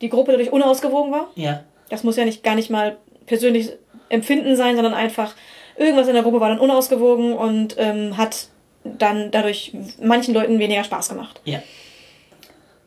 die 0.02 0.10
Gruppe 0.10 0.32
dadurch 0.32 0.52
unausgewogen 0.52 1.12
war. 1.12 1.30
Ja. 1.36 1.64
Das 1.90 2.04
muss 2.04 2.16
ja 2.16 2.26
nicht 2.26 2.44
gar 2.44 2.56
nicht 2.56 2.70
mal 2.70 2.98
persönlich 3.26 3.72
Empfinden 4.10 4.56
sein, 4.56 4.76
sondern 4.76 4.94
einfach 4.94 5.36
irgendwas 5.78 6.08
in 6.08 6.14
der 6.14 6.24
Gruppe 6.24 6.40
war 6.40 6.50
dann 6.50 6.60
unausgewogen 6.60 7.34
und 7.34 7.76
ähm, 7.78 8.18
hat 8.18 8.48
dann 8.84 9.32
dadurch 9.32 9.74
manchen 10.02 10.34
Leuten 10.34 10.60
weniger 10.60 10.84
Spaß 10.84 11.10
gemacht. 11.10 11.42
Ja. 11.46 11.62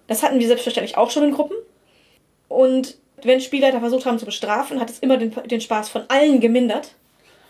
Das 0.07 0.23
hatten 0.23 0.39
wir 0.39 0.47
selbstverständlich 0.47 0.97
auch 0.97 1.11
schon 1.11 1.25
in 1.25 1.33
Gruppen. 1.33 1.57
Und 2.49 2.97
wenn 3.23 3.41
Spielleiter 3.41 3.81
versucht 3.81 4.07
haben 4.07 4.19
zu 4.19 4.27
bestrafen, 4.27 4.81
hat 4.81 4.91
es 4.91 4.99
immer 4.99 5.17
den, 5.17 5.35
den 5.47 5.61
Spaß 5.61 5.89
von 5.89 6.05
allen 6.09 6.41
gemindert. 6.41 6.95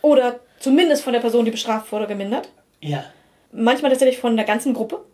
Oder 0.02 0.40
zumindest 0.58 1.02
von 1.02 1.12
der 1.12 1.20
Person, 1.20 1.44
die 1.44 1.50
bestraft 1.50 1.90
wurde, 1.92 2.06
gemindert. 2.06 2.48
Ja. 2.80 3.04
Manchmal 3.52 3.90
tatsächlich 3.90 4.18
von 4.18 4.36
der 4.36 4.44
ganzen 4.44 4.74
Gruppe. 4.74 5.04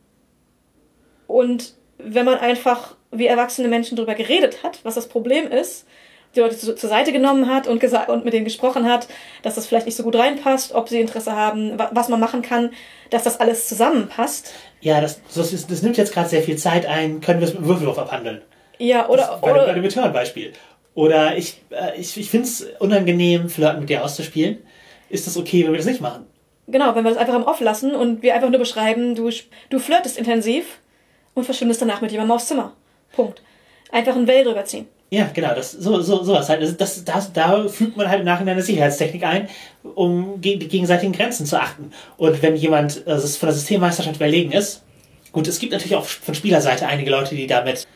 Und 1.26 1.74
wenn 1.98 2.24
man 2.24 2.38
einfach 2.38 2.96
wie 3.10 3.26
erwachsene 3.26 3.68
Menschen 3.68 3.96
darüber 3.96 4.14
geredet 4.14 4.62
hat, 4.62 4.80
was 4.82 4.94
das 4.94 5.08
Problem 5.08 5.50
ist, 5.50 5.86
die 6.34 6.40
Leute 6.40 6.56
zu, 6.56 6.74
zur 6.74 6.88
Seite 6.88 7.12
genommen 7.12 7.48
hat 7.48 7.66
und, 7.66 7.78
gesagt, 7.78 8.08
und 8.08 8.24
mit 8.24 8.32
denen 8.32 8.44
gesprochen 8.44 8.90
hat, 8.90 9.06
dass 9.42 9.54
das 9.54 9.66
vielleicht 9.66 9.86
nicht 9.86 9.96
so 9.96 10.02
gut 10.02 10.16
reinpasst, 10.16 10.74
ob 10.74 10.88
sie 10.88 11.00
Interesse 11.00 11.36
haben, 11.36 11.78
wa 11.78 11.90
was 11.92 12.08
man 12.08 12.20
machen 12.20 12.42
kann, 12.42 12.70
dass 13.10 13.22
das 13.22 13.38
alles 13.38 13.68
zusammenpasst. 13.68 14.52
Ja, 14.80 15.00
das, 15.00 15.20
das, 15.34 15.66
das 15.66 15.82
nimmt 15.82 15.96
jetzt 15.96 16.12
gerade 16.12 16.28
sehr 16.28 16.42
viel 16.42 16.56
Zeit 16.56 16.86
ein. 16.86 17.20
Können 17.20 17.40
wir 17.40 17.48
es 17.48 17.54
mit 17.54 17.64
Würfelwurf 17.64 17.98
abhandeln? 17.98 18.42
Ja, 18.78 19.08
oder, 19.08 19.38
bei, 19.40 19.48
dem- 19.48 19.56
bei 19.56 19.64
oder 19.64 19.74
dem 19.74 19.85
Return-Beispiel. 19.85 20.52
Oder 20.94 21.37
ich, 21.37 21.61
äh, 21.70 21.98
ich, 21.98 22.16
ich 22.16 22.28
finde 22.30 22.46
es 22.46 22.66
unangenehm, 22.78 23.48
Flirten 23.48 23.80
mit 23.80 23.88
dir 23.88 24.04
auszuspielen. 24.04 24.58
Ist 25.08 25.26
das 25.26 25.37
okay, 25.37 25.64
wenn 25.64 25.72
wir 25.72 25.78
das 25.78 25.87
nicht 25.87 26.00
machen? 26.00 26.26
genau, 26.68 26.94
wenn 26.94 27.04
wir 27.04 27.11
das 27.11 27.18
einfach 27.18 27.35
im 27.35 27.42
Off 27.42 27.61
lassen 27.61 27.94
und 27.94 28.22
wir 28.22 28.35
einfach 28.35 28.48
nur 28.48 28.58
beschreiben, 28.58 29.14
du, 29.14 29.30
du 29.68 29.78
flirtest 29.78 30.16
intensiv 30.16 30.78
und 31.35 31.44
verschwindest 31.44 31.82
danach 31.82 32.00
mit 32.00 32.12
jemandem 32.12 32.35
aufs 32.35 32.46
Zimmer. 32.48 32.72
Punkt. 33.14 33.42
Einfach 33.90 34.16
ein 34.16 34.26
Well 34.26 34.48
rüberziehen. 34.48 34.87
Ja, 35.11 35.28
genau, 35.35 35.54
das, 35.54 35.72
so, 35.72 36.00
so, 36.00 36.22
sowas 36.22 36.48
halt. 36.48 36.62
Das, 36.62 36.74
das, 36.78 37.04
das, 37.04 37.32
da 37.35 37.68
fügt 37.68 37.98
man 37.98 38.08
halt 38.08 38.20
im 38.20 38.24
Nachhinein 38.24 38.54
eine 38.54 38.62
Sicherheitstechnik 38.62 39.22
ein, 39.24 39.48
um 39.94 40.40
gegen 40.40 40.61
die 40.61 40.68
gegenseitigen 40.68 41.12
Grenzen 41.12 41.44
zu 41.44 41.61
achten. 41.61 41.92
Und 42.16 42.40
wenn 42.42 42.56
jemand 42.56 43.06
äh, 43.06 43.18
von 43.18 43.48
der 43.48 43.52
Systemmeisterschaft 43.54 44.16
überlegen 44.16 44.52
ist, 44.52 44.82
gut, 45.32 45.46
es 45.48 45.58
gibt 45.58 45.72
natürlich 45.72 45.96
auch 45.96 46.06
von 46.06 46.35
Spielerseite 46.35 46.87
einige 46.87 47.11
Leute, 47.11 47.35
die 47.35 47.46
damit 47.46 47.87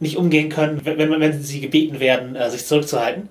nicht 0.00 0.16
umgehen 0.16 0.48
können, 0.48 0.80
wenn, 0.84 0.98
wenn, 0.98 1.42
sie 1.42 1.60
gebeten 1.60 2.00
werden, 2.00 2.36
äh, 2.36 2.50
sich 2.50 2.66
zurückzuhalten. 2.66 3.28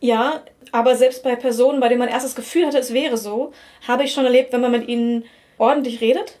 Ja, 0.00 0.42
aber 0.70 0.96
selbst 0.96 1.22
bei 1.22 1.34
Personen, 1.34 1.80
bei 1.80 1.88
denen 1.88 1.98
man 1.98 2.08
erst 2.08 2.26
das 2.26 2.36
Gefühl 2.36 2.66
hatte, 2.66 2.78
es 2.78 2.92
wäre 2.92 3.16
so, 3.16 3.52
habe 3.86 4.04
ich 4.04 4.12
schon 4.12 4.24
erlebt, 4.24 4.52
wenn 4.52 4.60
man 4.60 4.70
mit 4.70 4.88
ihnen 4.88 5.24
ordentlich 5.56 6.00
redet, 6.00 6.38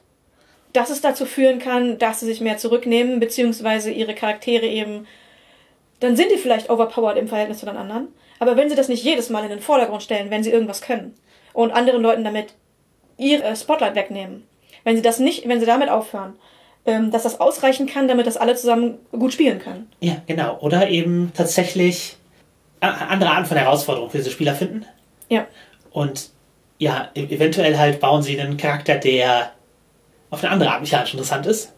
dass 0.72 0.90
es 0.90 1.00
dazu 1.00 1.26
führen 1.26 1.58
kann, 1.58 1.98
dass 1.98 2.20
sie 2.20 2.26
sich 2.26 2.40
mehr 2.40 2.58
zurücknehmen, 2.58 3.20
beziehungsweise 3.20 3.90
ihre 3.90 4.14
Charaktere 4.14 4.66
eben, 4.66 5.06
dann 6.00 6.14
sind 6.14 6.30
die 6.30 6.36
vielleicht 6.38 6.70
overpowered 6.70 7.16
im 7.16 7.26
Verhältnis 7.26 7.58
zu 7.58 7.66
den 7.66 7.76
anderen. 7.76 8.08
Aber 8.38 8.56
wenn 8.56 8.68
sie 8.68 8.76
das 8.76 8.88
nicht 8.88 9.02
jedes 9.02 9.30
Mal 9.30 9.42
in 9.42 9.50
den 9.50 9.60
Vordergrund 9.60 10.02
stellen, 10.02 10.30
wenn 10.30 10.44
sie 10.44 10.52
irgendwas 10.52 10.82
können 10.82 11.14
und 11.52 11.72
anderen 11.72 12.02
Leuten 12.02 12.22
damit 12.22 12.54
ihr 13.16 13.56
Spotlight 13.56 13.96
wegnehmen, 13.96 14.46
wenn 14.84 14.94
sie 14.94 15.02
das 15.02 15.18
nicht, 15.18 15.48
wenn 15.48 15.58
sie 15.58 15.66
damit 15.66 15.88
aufhören, 15.88 16.36
dass 16.88 17.22
das 17.24 17.40
ausreichen 17.40 17.86
kann, 17.86 18.08
damit 18.08 18.26
das 18.26 18.36
alle 18.36 18.54
zusammen 18.54 18.98
gut 19.12 19.32
spielen 19.32 19.58
können. 19.58 19.88
Ja, 20.00 20.16
genau. 20.26 20.58
Oder 20.60 20.88
eben 20.88 21.32
tatsächlich 21.36 22.16
a- 22.80 23.06
andere 23.08 23.30
Arten 23.30 23.46
von 23.46 23.56
Herausforderungen 23.56 24.10
für 24.10 24.18
diese 24.18 24.30
Spieler 24.30 24.54
finden. 24.54 24.84
Ja. 25.28 25.46
Und 25.90 26.30
ja, 26.78 27.08
e- 27.14 27.24
eventuell 27.34 27.76
halt 27.78 28.00
bauen 28.00 28.22
sie 28.22 28.40
einen 28.40 28.56
Charakter, 28.56 28.96
der 28.96 29.52
auf 30.30 30.42
eine 30.42 30.52
andere 30.52 30.70
Art 30.70 30.80
mechanisch 30.80 31.12
interessant 31.12 31.46
ist. 31.46 31.72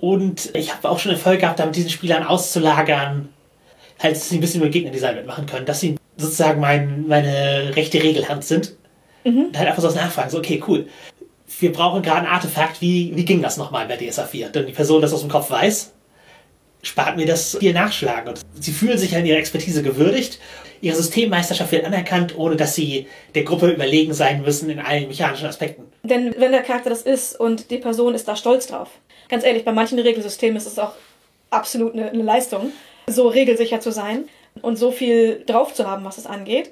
Und 0.00 0.54
ich 0.54 0.72
habe 0.74 0.88
auch 0.90 0.98
schon 0.98 1.12
Erfolg 1.12 1.40
gehabt, 1.40 1.58
da 1.58 1.66
mit 1.66 1.76
diesen 1.76 1.90
Spielern 1.90 2.24
auszulagern, 2.24 3.30
halt, 4.02 4.16
dass 4.16 4.28
sie 4.28 4.36
ein 4.38 4.40
bisschen 4.40 4.60
über 4.60 4.70
Gegnerdesign 4.70 5.16
mitmachen 5.16 5.46
können, 5.46 5.66
dass 5.66 5.80
sie 5.80 5.96
sozusagen 6.16 6.60
mein, 6.60 7.06
meine 7.08 7.74
rechte 7.74 8.02
Regelhand 8.02 8.44
sind. 8.44 8.76
Und 9.26 9.56
halt 9.58 9.68
einfach 9.68 9.82
so 9.82 9.88
nachfragen, 9.90 10.28
so, 10.28 10.36
okay, 10.38 10.62
cool. 10.68 10.86
Wir 11.60 11.72
brauchen 11.72 12.02
gerade 12.02 12.26
ein 12.26 12.26
Artefakt, 12.26 12.80
wie, 12.80 13.12
wie 13.14 13.24
ging 13.24 13.42
das 13.42 13.56
nochmal 13.56 13.86
bei 13.86 13.96
DSA 13.96 14.24
4? 14.24 14.48
Denn 14.48 14.66
die 14.66 14.72
Person 14.72 15.00
das 15.00 15.12
aus 15.12 15.20
dem 15.20 15.30
Kopf 15.30 15.50
weiß, 15.50 15.92
spart 16.82 17.16
mir 17.16 17.26
das 17.26 17.56
viel 17.58 17.72
Nachschlagen. 17.72 18.28
Und 18.28 18.40
sie 18.60 18.72
fühlen 18.72 18.98
sich 18.98 19.16
an 19.16 19.26
ihrer 19.26 19.38
Expertise 19.38 19.82
gewürdigt. 19.82 20.38
Ihre 20.80 20.96
Systemmeisterschaft 20.96 21.72
wird 21.72 21.84
anerkannt, 21.84 22.36
ohne 22.36 22.56
dass 22.56 22.74
sie 22.74 23.06
der 23.34 23.44
Gruppe 23.44 23.70
überlegen 23.70 24.12
sein 24.12 24.42
müssen 24.42 24.68
in 24.68 24.80
allen 24.80 25.08
mechanischen 25.08 25.46
Aspekten. 25.46 25.84
Denn 26.02 26.34
wenn 26.36 26.52
der 26.52 26.62
Charakter 26.62 26.90
das 26.90 27.02
ist 27.02 27.38
und 27.38 27.70
die 27.70 27.78
Person 27.78 28.14
ist 28.14 28.28
da 28.28 28.36
stolz 28.36 28.66
drauf. 28.66 28.90
Ganz 29.28 29.44
ehrlich, 29.44 29.64
bei 29.64 29.72
manchen 29.72 29.98
Regelsystemen 29.98 30.56
ist 30.56 30.66
es 30.66 30.78
auch 30.78 30.92
absolut 31.50 31.94
eine, 31.94 32.10
eine 32.10 32.22
Leistung, 32.22 32.72
so 33.06 33.28
regelsicher 33.28 33.80
zu 33.80 33.92
sein 33.92 34.24
und 34.60 34.76
so 34.76 34.90
viel 34.90 35.42
drauf 35.46 35.72
zu 35.72 35.88
haben, 35.88 36.04
was 36.04 36.18
es 36.18 36.26
angeht. 36.26 36.70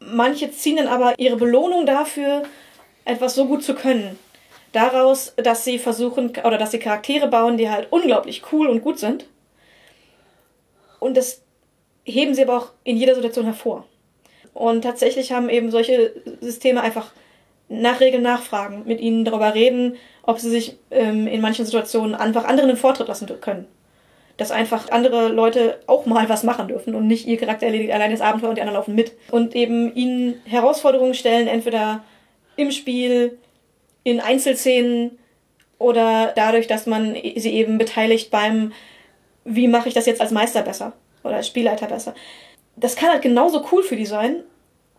Manche 0.00 0.50
ziehen 0.50 0.76
dann 0.76 0.88
aber 0.88 1.14
ihre 1.18 1.36
Belohnung 1.36 1.84
dafür, 1.84 2.44
etwas 3.08 3.34
so 3.34 3.46
gut 3.46 3.64
zu 3.64 3.74
können, 3.74 4.18
daraus, 4.72 5.32
dass 5.36 5.64
sie 5.64 5.78
versuchen 5.78 6.32
oder 6.44 6.58
dass 6.58 6.70
sie 6.70 6.78
Charaktere 6.78 7.28
bauen, 7.28 7.56
die 7.56 7.70
halt 7.70 7.88
unglaublich 7.90 8.42
cool 8.52 8.68
und 8.68 8.82
gut 8.82 8.98
sind. 8.98 9.26
Und 11.00 11.16
das 11.16 11.42
heben 12.04 12.34
sie 12.34 12.42
aber 12.42 12.58
auch 12.58 12.70
in 12.84 12.96
jeder 12.96 13.14
Situation 13.14 13.46
hervor. 13.46 13.84
Und 14.52 14.82
tatsächlich 14.82 15.32
haben 15.32 15.48
eben 15.48 15.70
solche 15.70 16.12
Systeme 16.40 16.82
einfach 16.82 17.12
nach 17.68 18.00
Regeln 18.00 18.22
nachfragen, 18.22 18.82
mit 18.86 19.00
ihnen 19.00 19.24
darüber 19.24 19.54
reden, 19.54 19.96
ob 20.22 20.38
sie 20.38 20.50
sich 20.50 20.76
ähm, 20.90 21.26
in 21.26 21.40
manchen 21.40 21.64
Situationen 21.64 22.14
einfach 22.14 22.44
anderen 22.44 22.68
den 22.68 22.76
Vortritt 22.76 23.08
lassen 23.08 23.28
können. 23.40 23.66
Dass 24.36 24.50
einfach 24.50 24.90
andere 24.90 25.28
Leute 25.28 25.80
auch 25.86 26.06
mal 26.06 26.28
was 26.28 26.44
machen 26.44 26.68
dürfen 26.68 26.94
und 26.94 27.06
nicht 27.06 27.26
ihr 27.26 27.38
Charakter 27.38 27.66
erledigt 27.66 27.92
allein 27.92 28.10
das 28.10 28.20
Abenteuer 28.20 28.50
und 28.50 28.56
die 28.56 28.62
anderen 28.62 28.78
laufen 28.78 28.94
mit. 28.94 29.12
Und 29.30 29.54
eben 29.54 29.94
ihnen 29.94 30.40
Herausforderungen 30.44 31.14
stellen, 31.14 31.46
entweder 31.46 32.02
im 32.58 32.72
Spiel, 32.72 33.38
in 34.02 34.20
Einzelszenen 34.20 35.18
oder 35.78 36.32
dadurch, 36.34 36.66
dass 36.66 36.86
man 36.86 37.14
sie 37.14 37.52
eben 37.52 37.78
beteiligt 37.78 38.30
beim, 38.30 38.72
wie 39.44 39.68
mache 39.68 39.88
ich 39.88 39.94
das 39.94 40.06
jetzt 40.06 40.20
als 40.20 40.32
Meister 40.32 40.62
besser 40.62 40.92
oder 41.22 41.36
als 41.36 41.46
Spielleiter 41.46 41.86
besser. 41.86 42.14
Das 42.76 42.96
kann 42.96 43.10
halt 43.10 43.22
genauso 43.22 43.64
cool 43.72 43.82
für 43.82 43.96
die 43.96 44.06
sein 44.06 44.42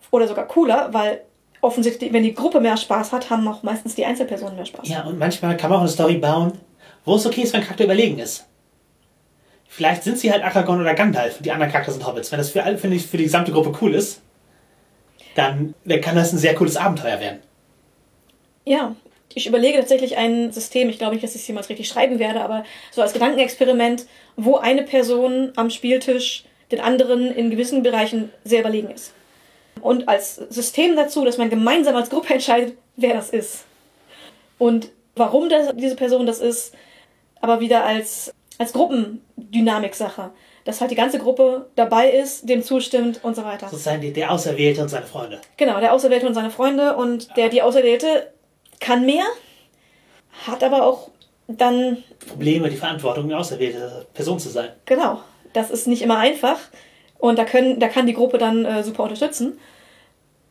oder 0.10 0.28
sogar 0.28 0.48
cooler, 0.48 0.89
weil 0.93 1.22
offensichtlich, 1.62 2.13
wenn 2.13 2.24
die 2.24 2.34
Gruppe 2.34 2.62
mehr 2.62 2.78
Spaß 2.78 3.12
hat, 3.12 3.30
haben 3.30 3.45
auch 3.48 3.62
meistens 3.62 3.95
die 3.95 4.06
Einzelpersonen 4.06 4.56
mehr 4.56 4.65
Spaß. 4.65 4.88
Ja, 4.88 5.04
und 5.04 5.19
manchmal 5.19 5.58
kann 5.58 5.69
man 5.69 5.80
auch 5.80 5.84
eine 5.84 5.91
Story 5.91 6.15
bauen, 6.15 6.54
wo 7.04 7.15
es 7.15 7.26
okay 7.26 7.41
ist, 7.41 7.54
wenn 7.54 7.62
Charakter 7.62 7.84
überlegen 7.84 8.19
ist. 8.19 8.45
Vielleicht 9.67 10.04
sind 10.04 10.17
sie 10.17 10.32
halt 10.32 10.43
Aragorn 10.43 10.80
oder 10.80 10.93
Gandalf 10.93 11.38
und 11.38 11.45
die 11.45 11.52
anderen 11.52 11.72
Charakter 11.72 11.91
sind 11.91 12.08
Hobbits. 12.08 12.32
Wenn 12.32 12.39
das 12.39 12.52
für, 12.52 12.62
finde 12.78 12.95
ich, 12.95 13.06
für 13.06 13.17
die 13.17 13.26
gesamte 13.26 13.52
Gruppe 13.52 13.78
cool 13.82 13.95
ist, 13.95 14.22
dann 15.36 15.76
kann 16.02 16.15
das 16.15 16.34
ein 16.34 16.38
sehr 16.38 16.56
cooles 16.56 16.78
Abenteuer 16.78 17.19
werden. 17.19 17.39
Ja, 18.70 18.96
ich 19.34 19.48
überlege 19.48 19.80
tatsächlich 19.80 20.18
ein 20.18 20.52
System, 20.52 20.90
ich 20.90 21.00
glaube 21.00 21.16
nicht, 21.16 21.24
dass 21.24 21.34
ich 21.34 21.42
es 21.42 21.48
jemals 21.48 21.70
richtig 21.70 21.88
schreiben 21.88 22.20
werde, 22.20 22.42
aber 22.42 22.64
so 22.92 23.02
als 23.02 23.14
Gedankenexperiment, 23.14 24.06
wo 24.36 24.58
eine 24.58 24.84
Person 24.84 25.52
am 25.56 25.72
Spieltisch 25.72 26.44
den 26.72 26.80
anderen 26.80 27.34
in 27.34 27.50
gewissen 27.50 27.82
Bereichen 27.82 28.32
sehr 28.44 28.60
überlegen 28.60 28.92
ist. 28.92 29.14
Und 29.82 30.08
als 30.08 30.36
System 30.36 30.96
dazu, 30.96 31.26
dass 31.26 31.40
man 31.40 31.50
gemeinsam 31.50 31.96
als 31.96 32.12
Gruppe 32.12 32.36
entscheidet, 32.36 32.78
wer 32.96 33.16
das 33.16 33.32
ist. 33.32 33.66
Und 34.60 34.90
warum 35.16 35.50
das, 35.50 35.76
diese 35.76 35.96
Person 35.96 36.28
das 36.28 36.40
ist, 36.40 36.76
aber 37.42 37.62
wieder 37.62 37.86
als, 37.86 38.32
als 38.60 38.72
Gruppendynamik-Sache. 38.74 40.30
Dass 40.66 40.80
halt 40.80 40.92
die 40.92 40.96
ganze 40.96 41.18
Gruppe 41.18 41.70
dabei 41.76 42.12
ist, 42.12 42.48
dem 42.48 42.62
zustimmt 42.62 43.24
und 43.24 43.36
so 43.36 43.44
weiter. 43.44 43.68
Sozusagen 43.68 44.02
die, 44.02 44.14
der 44.14 44.32
Auserwählte 44.32 44.84
und 44.84 44.90
seine 44.90 45.08
Freunde. 45.08 45.42
Genau, 45.58 45.80
der 45.80 45.92
Auserwählte 45.92 46.28
und 46.28 46.36
seine 46.36 46.52
Freunde. 46.52 46.96
Und 46.98 47.36
der, 47.36 47.50
die 47.50 47.64
Auserwählte 47.64 48.32
kann 48.80 49.06
mehr, 49.06 49.26
hat 50.46 50.63
aber 50.63 50.86
auch 50.86 51.10
dann. 51.48 52.04
Probleme, 52.28 52.70
die 52.70 52.78
Verantwortung, 52.78 53.26
eine 53.26 53.38
auserwählte 53.38 54.08
Person 54.13 54.39
zu 54.39 54.50
sein. 54.50 54.70
Genau. 54.86 55.22
Das 55.54 55.72
ist 55.72 55.88
nicht 55.88 56.02
immer 56.02 56.18
einfach. 56.18 56.58
Und 57.18 57.38
da, 57.38 57.44
können, 57.44 57.80
da 57.80 57.88
kann 57.88 58.06
die 58.08 58.13
Gruppe 58.13 58.38
dann 58.38 58.65
äh, 58.65 58.84
super 58.84 59.04
unterstützen. 59.04 59.60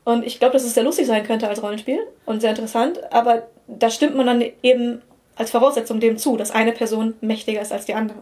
Und 0.05 0.27
ich 0.27 0.39
glaube, 0.39 0.55
dass 0.55 0.65
es 0.65 0.75
sehr 0.75 0.83
lustig 0.83 1.07
sein 1.07 1.25
könnte 1.25 1.49
als 1.49 1.63
Rollenspiel 1.63 2.01
und 2.27 2.41
sehr 2.41 2.51
interessant. 2.51 3.01
Aber 3.13 3.47
da 3.67 3.91
stimmt 3.91 4.17
man 4.17 4.27
dann 4.27 4.45
eben 4.63 5.03
als 5.37 5.51
Voraussetzung 5.51 6.01
dem 6.01 6.19
zu, 6.19 6.37
dass 6.37 6.51
eine 6.51 6.73
Person 6.73 7.15
mächtiger 7.21 7.61
ist 7.61 7.73
als 7.73 7.85
die 7.85 7.95
andere. 7.95 8.19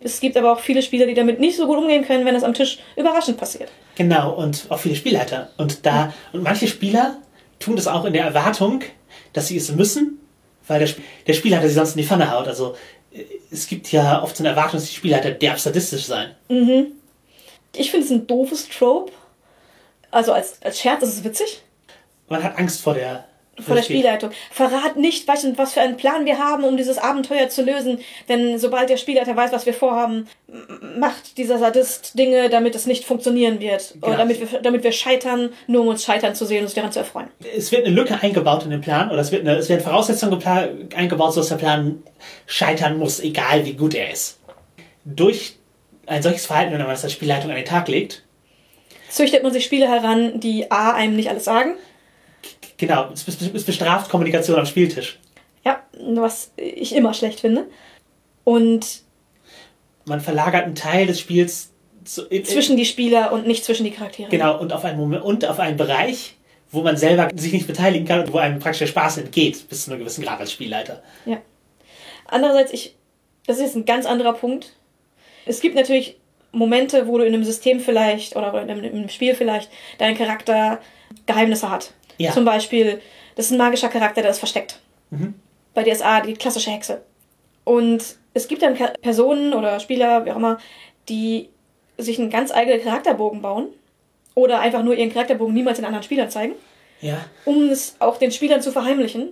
Es 0.00 0.20
gibt 0.20 0.36
aber 0.36 0.52
auch 0.52 0.58
viele 0.60 0.82
Spieler, 0.82 1.06
die 1.06 1.14
damit 1.14 1.40
nicht 1.40 1.56
so 1.56 1.66
gut 1.66 1.78
umgehen 1.78 2.04
können, 2.04 2.26
wenn 2.26 2.34
es 2.34 2.44
am 2.44 2.52
Tisch 2.52 2.78
überraschend 2.96 3.38
passiert. 3.38 3.70
Genau, 3.96 4.34
und 4.34 4.66
auch 4.68 4.78
viele 4.78 4.94
Spielleiter. 4.94 5.50
Und 5.56 5.86
da, 5.86 6.12
und 6.32 6.42
manche 6.42 6.68
Spieler 6.68 7.16
tun 7.64 7.76
das 7.76 7.86
auch 7.86 8.04
in 8.04 8.12
der 8.12 8.24
Erwartung, 8.24 8.82
dass 9.32 9.48
sie 9.48 9.56
es 9.56 9.72
müssen, 9.72 10.20
weil 10.66 10.84
der, 10.84 10.94
der 11.26 11.32
Spielleiter 11.32 11.68
sie 11.68 11.74
sonst 11.74 11.92
in 11.92 12.02
die 12.02 12.06
Pfanne 12.06 12.30
haut. 12.30 12.46
Also 12.46 12.76
es 13.50 13.66
gibt 13.66 13.90
ja 13.92 14.22
oft 14.22 14.36
so 14.36 14.42
eine 14.42 14.50
Erwartung, 14.50 14.74
dass 14.74 14.88
die 14.88 14.94
Spielleiter 14.94 15.30
derb 15.30 15.58
sadistisch 15.58 16.04
sein. 16.04 16.34
Mhm. 16.48 16.92
Ich 17.74 17.90
finde 17.90 18.06
es 18.06 18.12
ein 18.12 18.26
doofes 18.26 18.68
Trope. 18.68 19.12
Also 20.10 20.32
als, 20.32 20.62
als 20.62 20.80
Scherz 20.80 21.02
ist 21.02 21.14
es 21.14 21.24
witzig. 21.24 21.62
Man 22.28 22.42
hat 22.42 22.58
Angst 22.58 22.80
vor 22.80 22.94
der 22.94 23.24
vor 23.60 23.76
der 23.76 23.82
Spielleitung. 23.82 24.30
Verrat 24.50 24.96
nicht, 24.96 25.28
was 25.28 25.72
für 25.72 25.80
einen 25.80 25.96
Plan 25.96 26.24
wir 26.24 26.38
haben, 26.38 26.64
um 26.64 26.76
dieses 26.76 26.98
Abenteuer 26.98 27.48
zu 27.48 27.62
lösen. 27.62 27.98
Denn 28.28 28.58
sobald 28.58 28.90
der 28.90 28.96
Spielleiter 28.96 29.36
weiß, 29.36 29.52
was 29.52 29.66
wir 29.66 29.74
vorhaben, 29.74 30.26
macht 30.98 31.38
dieser 31.38 31.58
Sadist 31.58 32.18
Dinge, 32.18 32.48
damit 32.48 32.74
es 32.74 32.86
nicht 32.86 33.04
funktionieren 33.04 33.60
wird. 33.60 33.94
Genau. 33.94 34.08
Oder 34.08 34.16
damit 34.16 34.40
wir, 34.40 34.60
damit 34.60 34.84
wir 34.84 34.92
scheitern, 34.92 35.50
nur 35.66 35.82
um 35.82 35.88
uns 35.88 36.04
scheitern 36.04 36.34
zu 36.34 36.44
sehen 36.44 36.58
und 36.58 36.64
uns 36.64 36.74
daran 36.74 36.92
zu 36.92 37.00
erfreuen. 37.00 37.28
Es 37.56 37.70
wird 37.72 37.86
eine 37.86 37.94
Lücke 37.94 38.18
eingebaut 38.20 38.64
in 38.64 38.70
den 38.70 38.80
Plan, 38.80 39.10
oder 39.10 39.20
es, 39.20 39.32
wird 39.32 39.42
eine, 39.42 39.56
es 39.56 39.68
werden 39.68 39.82
Voraussetzungen 39.82 40.40
eingebaut, 40.94 41.34
sodass 41.34 41.48
der 41.48 41.56
Plan 41.56 42.02
scheitern 42.46 42.98
muss, 42.98 43.20
egal 43.20 43.64
wie 43.64 43.74
gut 43.74 43.94
er 43.94 44.12
ist. 44.12 44.38
Durch 45.04 45.56
ein 46.06 46.22
solches 46.22 46.46
Verhalten, 46.46 46.72
wenn 46.72 46.80
man 46.80 46.90
das 46.90 47.04
als 47.04 47.12
Spielleitung 47.12 47.50
an 47.50 47.56
den 47.56 47.64
Tag 47.64 47.88
legt, 47.88 48.22
züchtet 49.08 49.42
man 49.42 49.52
sich 49.52 49.64
Spiele 49.64 49.88
heran, 49.88 50.40
die 50.40 50.70
A, 50.70 50.92
einem 50.92 51.14
nicht 51.14 51.30
alles 51.30 51.44
sagen 51.44 51.74
Genau, 52.76 53.10
es 53.12 53.64
bestraft 53.64 54.10
Kommunikation 54.10 54.58
am 54.58 54.66
Spieltisch. 54.66 55.18
Ja, 55.64 55.82
was 55.92 56.52
ich 56.56 56.94
immer 56.94 57.14
schlecht 57.14 57.40
finde. 57.40 57.66
Und 58.42 59.02
man 60.04 60.20
verlagert 60.20 60.64
einen 60.64 60.74
Teil 60.74 61.06
des 61.06 61.20
Spiels 61.20 61.70
zu, 62.04 62.26
in, 62.26 62.44
zwischen 62.44 62.76
die 62.76 62.84
Spieler 62.84 63.32
und 63.32 63.46
nicht 63.46 63.64
zwischen 63.64 63.84
die 63.84 63.90
Charaktere. 63.90 64.28
Genau, 64.28 64.58
und 64.58 64.72
auf 64.72 64.84
einen 64.84 64.98
Moment 64.98 65.22
und 65.22 65.44
auf 65.46 65.58
einen 65.58 65.76
Bereich, 65.76 66.36
wo 66.70 66.82
man 66.82 66.96
selber 66.96 67.28
sich 67.34 67.52
nicht 67.52 67.66
beteiligen 67.66 68.06
kann 68.06 68.20
und 68.20 68.32
wo 68.32 68.38
einem 68.38 68.58
praktisch 68.58 68.80
der 68.80 68.86
Spaß 68.86 69.18
entgeht, 69.18 69.68
bis 69.68 69.84
zu 69.84 69.90
einem 69.90 70.00
gewissen 70.00 70.24
Grad 70.24 70.40
als 70.40 70.52
Spielleiter. 70.52 71.02
Ja. 71.24 71.38
Andererseits, 72.26 72.72
ich, 72.72 72.96
das 73.46 73.56
ist 73.56 73.62
jetzt 73.62 73.76
ein 73.76 73.84
ganz 73.84 74.06
anderer 74.06 74.34
Punkt. 74.34 74.72
Es 75.46 75.60
gibt 75.60 75.74
natürlich 75.74 76.16
Momente, 76.52 77.06
wo 77.06 77.18
du 77.18 77.24
in 77.24 77.34
einem 77.34 77.44
System 77.44 77.80
vielleicht 77.80 78.36
oder 78.36 78.48
in 78.62 78.70
einem, 78.70 78.84
in 78.84 78.92
einem 78.92 79.08
Spiel 79.08 79.34
vielleicht 79.34 79.70
deinen 79.98 80.16
Charakter 80.16 80.80
Geheimnisse 81.26 81.70
hat. 81.70 81.92
Ja. 82.18 82.32
Zum 82.32 82.44
Beispiel, 82.44 83.00
das 83.36 83.46
ist 83.46 83.52
ein 83.52 83.58
magischer 83.58 83.88
Charakter, 83.88 84.22
der 84.22 84.30
ist 84.30 84.38
versteckt. 84.38 84.80
Mhm. 85.10 85.34
Bei 85.74 85.82
DSA 85.82 86.20
die 86.20 86.34
klassische 86.34 86.70
Hexe. 86.70 87.02
Und 87.64 88.16
es 88.34 88.48
gibt 88.48 88.62
dann 88.62 88.76
Personen 89.00 89.52
oder 89.54 89.80
Spieler, 89.80 90.24
wie 90.24 90.30
auch 90.30 90.36
immer, 90.36 90.58
die 91.08 91.48
sich 91.98 92.18
einen 92.18 92.30
ganz 92.30 92.52
eigenen 92.52 92.82
Charakterbogen 92.82 93.42
bauen 93.42 93.68
oder 94.34 94.60
einfach 94.60 94.82
nur 94.82 94.94
ihren 94.94 95.12
Charakterbogen 95.12 95.54
niemals 95.54 95.78
den 95.78 95.84
anderen 95.84 96.02
Spielern 96.02 96.30
zeigen. 96.30 96.54
Ja. 97.00 97.24
Um 97.44 97.68
es 97.68 97.96
auch 97.98 98.16
den 98.16 98.32
Spielern 98.32 98.62
zu 98.62 98.72
verheimlichen 98.72 99.30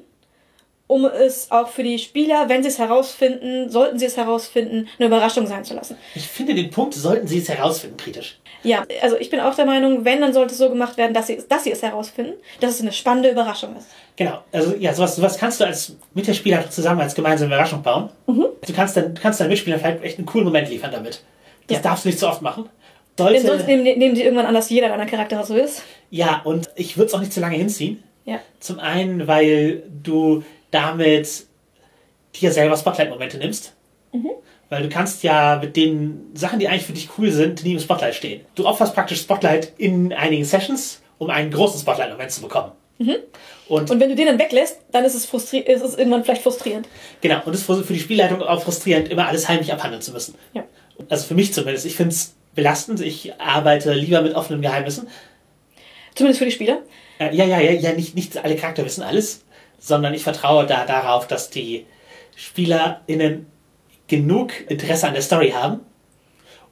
um 0.93 1.07
es 1.07 1.51
auch 1.51 1.69
für 1.69 1.83
die 1.83 1.99
Spieler, 1.99 2.51
wenn 2.51 2.63
sie 2.63 2.69
es 2.69 2.79
herausfinden, 2.79 3.71
sollten 3.71 3.99
sie 3.99 4.05
es 4.05 4.19
herausfinden, 4.19 4.89
eine 4.99 5.07
Überraschung 5.07 5.47
sein 5.47 5.65
zu 5.65 5.73
lassen. 5.75 5.97
Ich 6.15 6.29
finde 6.29 6.55
den 6.55 6.71
Punkt, 6.71 6.93
sollten 6.93 7.27
sie 7.27 7.39
es 7.39 7.49
herausfinden, 7.49 7.97
kritisch. 7.97 8.39
Ja, 8.63 8.85
also 9.01 9.17
ich 9.17 9.31
bin 9.31 9.41
auch 9.41 9.55
der 9.55 9.65
Meinung, 9.65 10.05
wenn, 10.05 10.21
dann 10.21 10.35
sollte 10.35 10.53
es 10.53 10.59
so 10.59 10.69
gemacht 10.69 10.99
werden, 10.99 11.15
dass 11.15 11.29
sie, 11.29 11.43
dass 11.49 11.65
sie 11.65 11.73
es 11.73 11.83
herausfinden, 11.83 12.35
dass 12.61 12.73
es 12.73 12.83
eine 12.83 12.93
spannende 12.93 13.31
Überraschung 13.31 13.75
ist. 13.77 13.87
Genau, 14.17 14.43
also 14.53 14.75
ja, 14.79 14.93
sowas, 14.93 15.17
sowas 15.17 15.39
kannst 15.39 15.61
du 15.61 15.65
als 15.65 15.97
Mitspieler 16.13 16.69
zusammen 16.69 17.01
als 17.01 17.15
gemeinsame 17.15 17.49
Überraschung 17.49 17.83
bauen. 17.83 18.11
Mhm. 18.27 18.47
Du 18.65 18.73
kannst 18.75 18.97
dann, 18.97 19.15
kannst 19.15 19.41
deinen 19.41 19.49
Mitspielern 19.49 19.81
vielleicht 19.81 20.05
echt 20.05 20.19
einen 20.19 20.27
coolen 20.27 20.45
Moment 20.45 20.69
liefern 20.69 20.93
damit. 20.93 21.23
Das 21.69 21.79
ja. 21.79 21.83
darfst 21.83 22.05
du 22.05 22.11
nicht 22.11 22.19
so 22.19 22.29
oft 22.29 22.43
machen. 22.43 22.69
Sollte, 23.17 23.35
Denn 23.35 23.47
sonst 23.47 23.67
nehmen, 23.67 23.83
nehmen 23.83 24.15
sie 24.15 24.23
irgendwann 24.23 24.47
an, 24.47 24.55
dass 24.55 24.69
jeder 24.69 24.89
deiner 24.89 25.07
Charaktere 25.07 25.45
so 25.45 25.57
ist. 25.57 25.83
Ja, 26.11 26.43
und 26.45 26.69
ich 26.77 26.99
würde 26.99 27.09
es 27.09 27.15
auch 27.15 27.21
nicht 27.21 27.33
zu 27.33 27.41
lange 27.41 27.57
hinziehen. 27.57 28.03
Ja. 28.25 28.41
Zum 28.61 28.79
einen, 28.79 29.27
weil 29.27 29.83
du 30.03 30.45
damit 30.73 31.47
dir 32.35 32.51
selber 32.51 32.77
Spotlight-Momente 32.77 33.39
nimmst. 33.39 33.75
Mhm. 34.13 34.31
Weil 34.69 34.83
du 34.83 34.89
kannst 34.89 35.23
ja 35.23 35.59
mit 35.61 35.77
den 35.77 36.31
Sachen, 36.35 36.59
die 36.59 36.67
eigentlich 36.67 36.87
für 36.87 36.95
dich 36.95 37.11
cool 37.19 37.31
sind, 37.31 37.63
nie 37.63 37.75
im 37.75 37.79
Spotlight 37.79 38.15
stehen. 38.15 38.41
Du 38.55 38.67
opferst 38.67 38.95
praktisch 38.95 39.21
Spotlight 39.21 39.73
in 39.77 40.13
einigen 40.13 40.45
Sessions, 40.45 41.03
um 41.19 41.31
einen 41.31 41.51
großen 41.51 41.79
Spotlight-Moment 41.79 42.31
zu 42.31 42.41
bekommen. 42.41 42.73
Mhm. 42.99 43.17
Und, 43.69 43.91
und 43.91 44.01
wenn 44.01 44.09
du 44.09 44.17
den 44.17 44.27
dann 44.27 44.39
weglässt, 44.39 44.81
dann 44.91 45.05
ist 45.05 45.15
es, 45.15 45.27
frustri 45.27 45.59
ist 45.59 45.83
es 45.83 45.97
irgendwann 45.97 46.25
vielleicht 46.25 46.43
frustrierend. 46.43 46.89
Genau, 47.21 47.41
und 47.45 47.55
es 47.55 47.69
ist 47.69 47.87
für 47.87 47.93
die 47.93 48.01
Spielleitung 48.01 48.43
auch 48.43 48.63
frustrierend, 48.63 49.09
immer 49.09 49.29
alles 49.29 49.49
heimlich 49.49 49.73
abhandeln 49.73 50.03
zu 50.03 50.13
müssen. 50.13 50.35
Ja. 50.55 50.65
Also 51.09 51.27
für 51.27 51.35
mich 51.35 51.53
zumindest. 51.53 51.87
Ich 51.87 51.97
finde 51.97 52.13
es 52.13 52.35
belastend. 52.55 53.01
Ich 53.01 53.35
arbeite 53.41 53.93
lieber 53.93 54.23
mit 54.23 54.35
offenen 54.35 54.63
Geheimnissen. 54.63 55.09
Zumindest 56.15 56.39
für 56.39 56.45
die 56.45 56.51
Spieler? 56.53 56.81
Äh, 57.19 57.35
ja, 57.35 57.45
ja, 57.45 57.61
ja, 57.61 57.73
ja, 57.73 57.93
nicht, 57.93 58.15
nicht 58.15 58.43
alle 58.43 58.57
Charakter 58.57 58.85
wissen 58.85 59.03
alles 59.03 59.43
sondern 59.83 60.15
ich 60.15 60.23
vertraue 60.23 60.65
da 60.65 60.87
darauf, 60.87 61.27
dass 61.27 61.51
die 61.51 61.87
SpielerInnen 62.37 63.47
genug 64.07 64.53
Interesse 64.71 65.09
an 65.09 65.15
der 65.15 65.23
Story 65.23 65.51
haben 65.51 65.81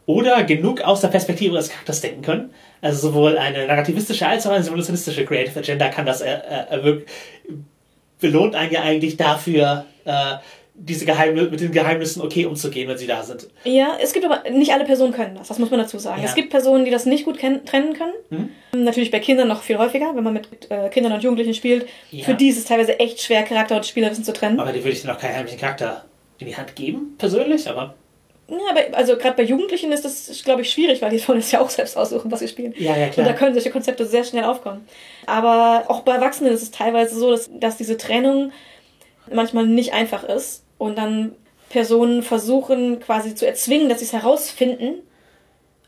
oder 0.06 0.44
genug 0.44 0.80
aus 0.82 1.00
der 1.00 1.08
Perspektive 1.08 1.56
des 1.56 1.70
Charakters 1.70 2.00
denken 2.02 2.22
können. 2.22 2.54
Also 2.80 3.08
sowohl 3.08 3.36
eine 3.36 3.66
narrativistische 3.66 4.26
als 4.26 4.46
auch 4.46 4.52
eine 4.52 4.62
symbolistische 4.62 5.24
Creative 5.24 5.58
Agenda 5.58 5.88
kann 5.88 6.06
das 6.06 6.20
äh, 6.20 6.38
äh, 6.70 7.04
belohnt 8.20 8.54
einen 8.54 8.72
ja 8.72 8.82
eigentlich 8.82 9.16
dafür, 9.16 9.86
äh, 10.04 10.36
diese 10.82 11.04
Geheimnisse, 11.04 11.50
mit 11.50 11.60
den 11.60 11.72
Geheimnissen 11.72 12.22
okay 12.22 12.46
umzugehen, 12.46 12.88
wenn 12.88 12.96
sie 12.96 13.06
da 13.06 13.22
sind. 13.22 13.48
Ja, 13.64 13.98
es 14.00 14.14
gibt 14.14 14.24
aber 14.24 14.48
nicht 14.48 14.72
alle 14.72 14.84
Personen 14.84 15.12
können 15.12 15.34
das, 15.36 15.48
das 15.48 15.58
muss 15.58 15.70
man 15.70 15.78
dazu 15.78 15.98
sagen. 15.98 16.22
Ja. 16.22 16.28
Es 16.28 16.34
gibt 16.34 16.48
Personen, 16.48 16.86
die 16.86 16.90
das 16.90 17.04
nicht 17.04 17.26
gut 17.26 17.38
trennen 17.38 17.62
können. 17.92 18.12
Hm? 18.30 18.48
Natürlich 18.84 19.10
bei 19.10 19.20
Kindern 19.20 19.48
noch 19.48 19.62
viel 19.62 19.76
häufiger, 19.76 20.12
wenn 20.14 20.24
man 20.24 20.32
mit 20.32 20.70
äh, 20.70 20.88
Kindern 20.88 21.12
und 21.12 21.22
Jugendlichen 21.22 21.52
spielt. 21.52 21.86
Ja. 22.10 22.24
Für 22.24 22.34
die 22.34 22.48
ist 22.48 22.56
es 22.56 22.64
teilweise 22.64 22.98
echt 22.98 23.20
schwer, 23.20 23.42
Charakter 23.42 23.76
und 23.76 23.84
Spielerwissen 23.84 24.24
zu 24.24 24.32
trennen. 24.32 24.58
Aber 24.58 24.72
die 24.72 24.78
würde 24.78 24.92
ich 24.92 25.02
dann 25.02 25.14
auch 25.14 25.20
keinen 25.20 25.36
heimlichen 25.36 25.60
Charakter 25.60 26.04
in 26.38 26.46
die 26.46 26.56
Hand 26.56 26.74
geben, 26.74 27.14
persönlich, 27.18 27.68
aber. 27.68 27.94
Ja, 28.48 28.56
aber 28.70 28.96
also 28.96 29.16
gerade 29.16 29.36
bei 29.36 29.42
Jugendlichen 29.42 29.92
ist 29.92 30.04
das, 30.04 30.42
glaube 30.44 30.62
ich, 30.62 30.72
schwierig, 30.72 31.02
weil 31.02 31.10
die 31.10 31.28
wollen 31.28 31.40
es 31.40 31.52
ja 31.52 31.60
auch 31.60 31.70
selbst 31.70 31.96
aussuchen, 31.96 32.32
was 32.32 32.40
sie 32.40 32.48
spielen. 32.48 32.74
Ja, 32.78 32.96
ja, 32.96 33.06
Und 33.06 33.12
klar. 33.12 33.26
da 33.26 33.32
können 33.34 33.52
solche 33.52 33.70
Konzepte 33.70 34.06
sehr 34.06 34.24
schnell 34.24 34.44
aufkommen. 34.44 34.86
Aber 35.26 35.84
auch 35.88 36.00
bei 36.00 36.14
Erwachsenen 36.14 36.52
ist 36.52 36.62
es 36.62 36.70
teilweise 36.70 37.18
so, 37.18 37.30
dass, 37.30 37.50
dass 37.52 37.76
diese 37.76 37.98
Trennung 37.98 38.50
manchmal 39.30 39.66
nicht 39.66 39.92
einfach 39.92 40.24
ist 40.24 40.64
und 40.80 40.96
dann 40.96 41.32
Personen 41.68 42.22
versuchen 42.22 43.00
quasi 43.00 43.34
zu 43.34 43.46
erzwingen, 43.46 43.90
dass 43.90 43.98
sie 43.98 44.06
es 44.06 44.14
herausfinden, 44.14 45.02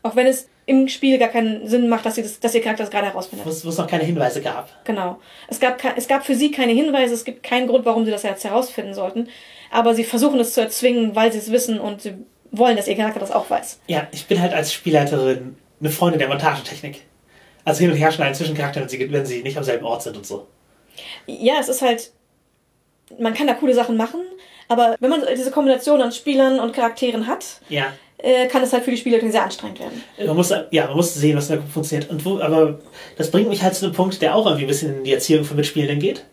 auch 0.03 0.15
wenn 0.15 0.27
es 0.27 0.47
im 0.67 0.87
Spiel 0.87 1.17
gar 1.17 1.29
keinen 1.29 1.67
Sinn 1.67 1.89
macht, 1.89 2.05
dass, 2.05 2.15
sie 2.15 2.21
das, 2.21 2.39
dass 2.39 2.53
ihr 2.53 2.61
Charakter 2.61 2.83
das 2.83 2.91
gerade 2.91 3.07
herausfindet. 3.07 3.45
Wo 3.45 3.49
es 3.49 3.77
noch 3.77 3.87
keine 3.87 4.03
Hinweise 4.03 4.39
gab. 4.41 4.85
Genau. 4.85 5.19
Es 5.47 5.59
gab, 5.59 5.81
es 5.97 6.07
gab 6.07 6.25
für 6.25 6.35
sie 6.35 6.51
keine 6.51 6.73
Hinweise, 6.73 7.15
es 7.15 7.25
gibt 7.25 7.41
keinen 7.41 7.67
Grund, 7.67 7.85
warum 7.85 8.05
sie 8.05 8.11
das 8.11 8.21
jetzt 8.21 8.43
herausfinden 8.43 8.93
sollten. 8.93 9.29
Aber 9.71 9.95
sie 9.95 10.03
versuchen 10.03 10.39
es 10.39 10.53
zu 10.53 10.61
erzwingen, 10.61 11.15
weil 11.15 11.31
sie 11.31 11.39
es 11.39 11.51
wissen 11.51 11.79
und 11.79 12.03
sie 12.03 12.13
wollen, 12.51 12.77
dass 12.77 12.87
ihr 12.87 12.95
Charakter 12.95 13.19
das 13.19 13.31
auch 13.31 13.49
weiß. 13.49 13.79
Ja, 13.87 14.07
ich 14.11 14.27
bin 14.27 14.39
halt 14.39 14.53
als 14.53 14.71
Spielleiterin 14.71 15.57
eine 15.79 15.89
Freundin 15.89 16.19
der 16.19 16.27
Montagetechnik. 16.27 17.01
Also 17.65 17.79
hin 17.79 17.89
und 17.89 17.97
her 17.97 18.11
schneiden 18.11 18.35
zwischen 18.35 18.55
Charakteren, 18.55 18.87
wenn 19.11 19.25
sie 19.25 19.41
nicht 19.41 19.57
am 19.57 19.63
selben 19.63 19.85
Ort 19.85 20.03
sind 20.03 20.15
und 20.15 20.25
so. 20.25 20.47
Ja, 21.25 21.55
es 21.59 21.67
ist 21.67 21.81
halt, 21.81 22.11
man 23.19 23.33
kann 23.33 23.47
da 23.47 23.55
coole 23.55 23.73
Sachen 23.73 23.97
machen, 23.97 24.21
aber 24.67 24.95
wenn 24.99 25.09
man 25.09 25.21
diese 25.35 25.51
Kombination 25.51 26.01
an 26.01 26.11
Spielern 26.11 26.59
und 26.59 26.73
Charakteren 26.73 27.27
hat, 27.27 27.45
Ja. 27.69 27.93
äh, 28.17 28.47
kann 28.47 28.63
es 28.63 28.71
halt 28.73 28.83
für 28.83 28.91
die 28.91 28.97
Spielerin 28.97 29.31
sehr 29.31 29.43
anstrengend 29.43 29.79
werden. 29.79 30.03
Man 30.25 30.35
muss, 30.35 30.53
ja, 30.71 30.87
man 30.87 30.95
muss 30.95 31.13
sehen, 31.13 31.37
was 31.37 31.47
Gruppe 31.49 31.63
funktioniert. 31.71 32.09
Und 32.09 32.23
wo, 32.25 32.39
aber 32.39 32.79
das 33.17 33.29
bringt 33.31 33.49
mich 33.49 33.61
halt 33.63 33.75
zu 33.75 33.85
einem 33.85 33.93
Punkt, 33.95 34.21
der 34.21 34.35
auch 34.35 34.45
irgendwie 34.45 34.65
ein 34.65 34.67
bisschen 34.67 34.97
in 34.99 35.03
die 35.03 35.13
Erziehung 35.13 35.43
von 35.43 35.57
Mitspielenden 35.57 35.99
geht. 35.99 36.23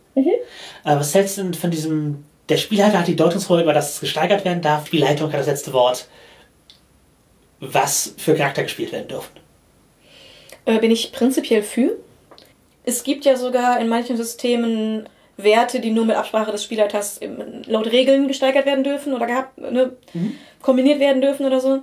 Aber 0.84 1.00
was 1.00 1.14
hältst 1.14 1.36
du 1.38 1.42
denn 1.42 1.54
von 1.54 1.70
diesem, 1.70 2.24
der 2.48 2.56
Spielleiter 2.56 2.98
hat 3.00 3.06
die 3.06 3.16
Deutungsrolle, 3.16 3.62
über 3.62 3.72
das 3.74 3.94
es 3.94 4.00
gesteigert 4.00 4.44
werden 4.44 4.62
darf. 4.62 4.82
Die 4.84 4.88
Spielleitung 4.88 5.32
hat 5.32 5.38
das 5.40 5.46
letzte 5.46 5.72
Wort, 5.72 6.06
was 7.60 8.14
für 8.16 8.34
Charakter 8.34 8.62
gespielt 8.62 8.92
werden 8.92 9.08
dürfen. 9.08 9.30
Äh, 10.64 10.78
bin 10.78 10.90
ich 10.90 11.12
prinzipiell 11.12 11.62
für. 11.62 11.96
Es 12.84 13.02
gibt 13.02 13.24
ja 13.24 13.36
sogar 13.36 13.78
in 13.80 13.88
manchen 13.88 14.16
Systemen 14.16 15.08
Werte, 15.42 15.80
die 15.80 15.90
nur 15.90 16.04
mit 16.04 16.16
Absprache 16.16 16.52
des 16.52 16.64
Spielleiters 16.64 17.20
laut 17.66 17.86
Regeln 17.90 18.28
gesteigert 18.28 18.66
werden 18.66 18.84
dürfen 18.84 19.12
oder 19.14 19.26
gehabt, 19.26 19.58
ne, 19.58 19.92
kombiniert 20.62 21.00
werden 21.00 21.20
dürfen 21.22 21.46
oder 21.46 21.60
so. 21.60 21.82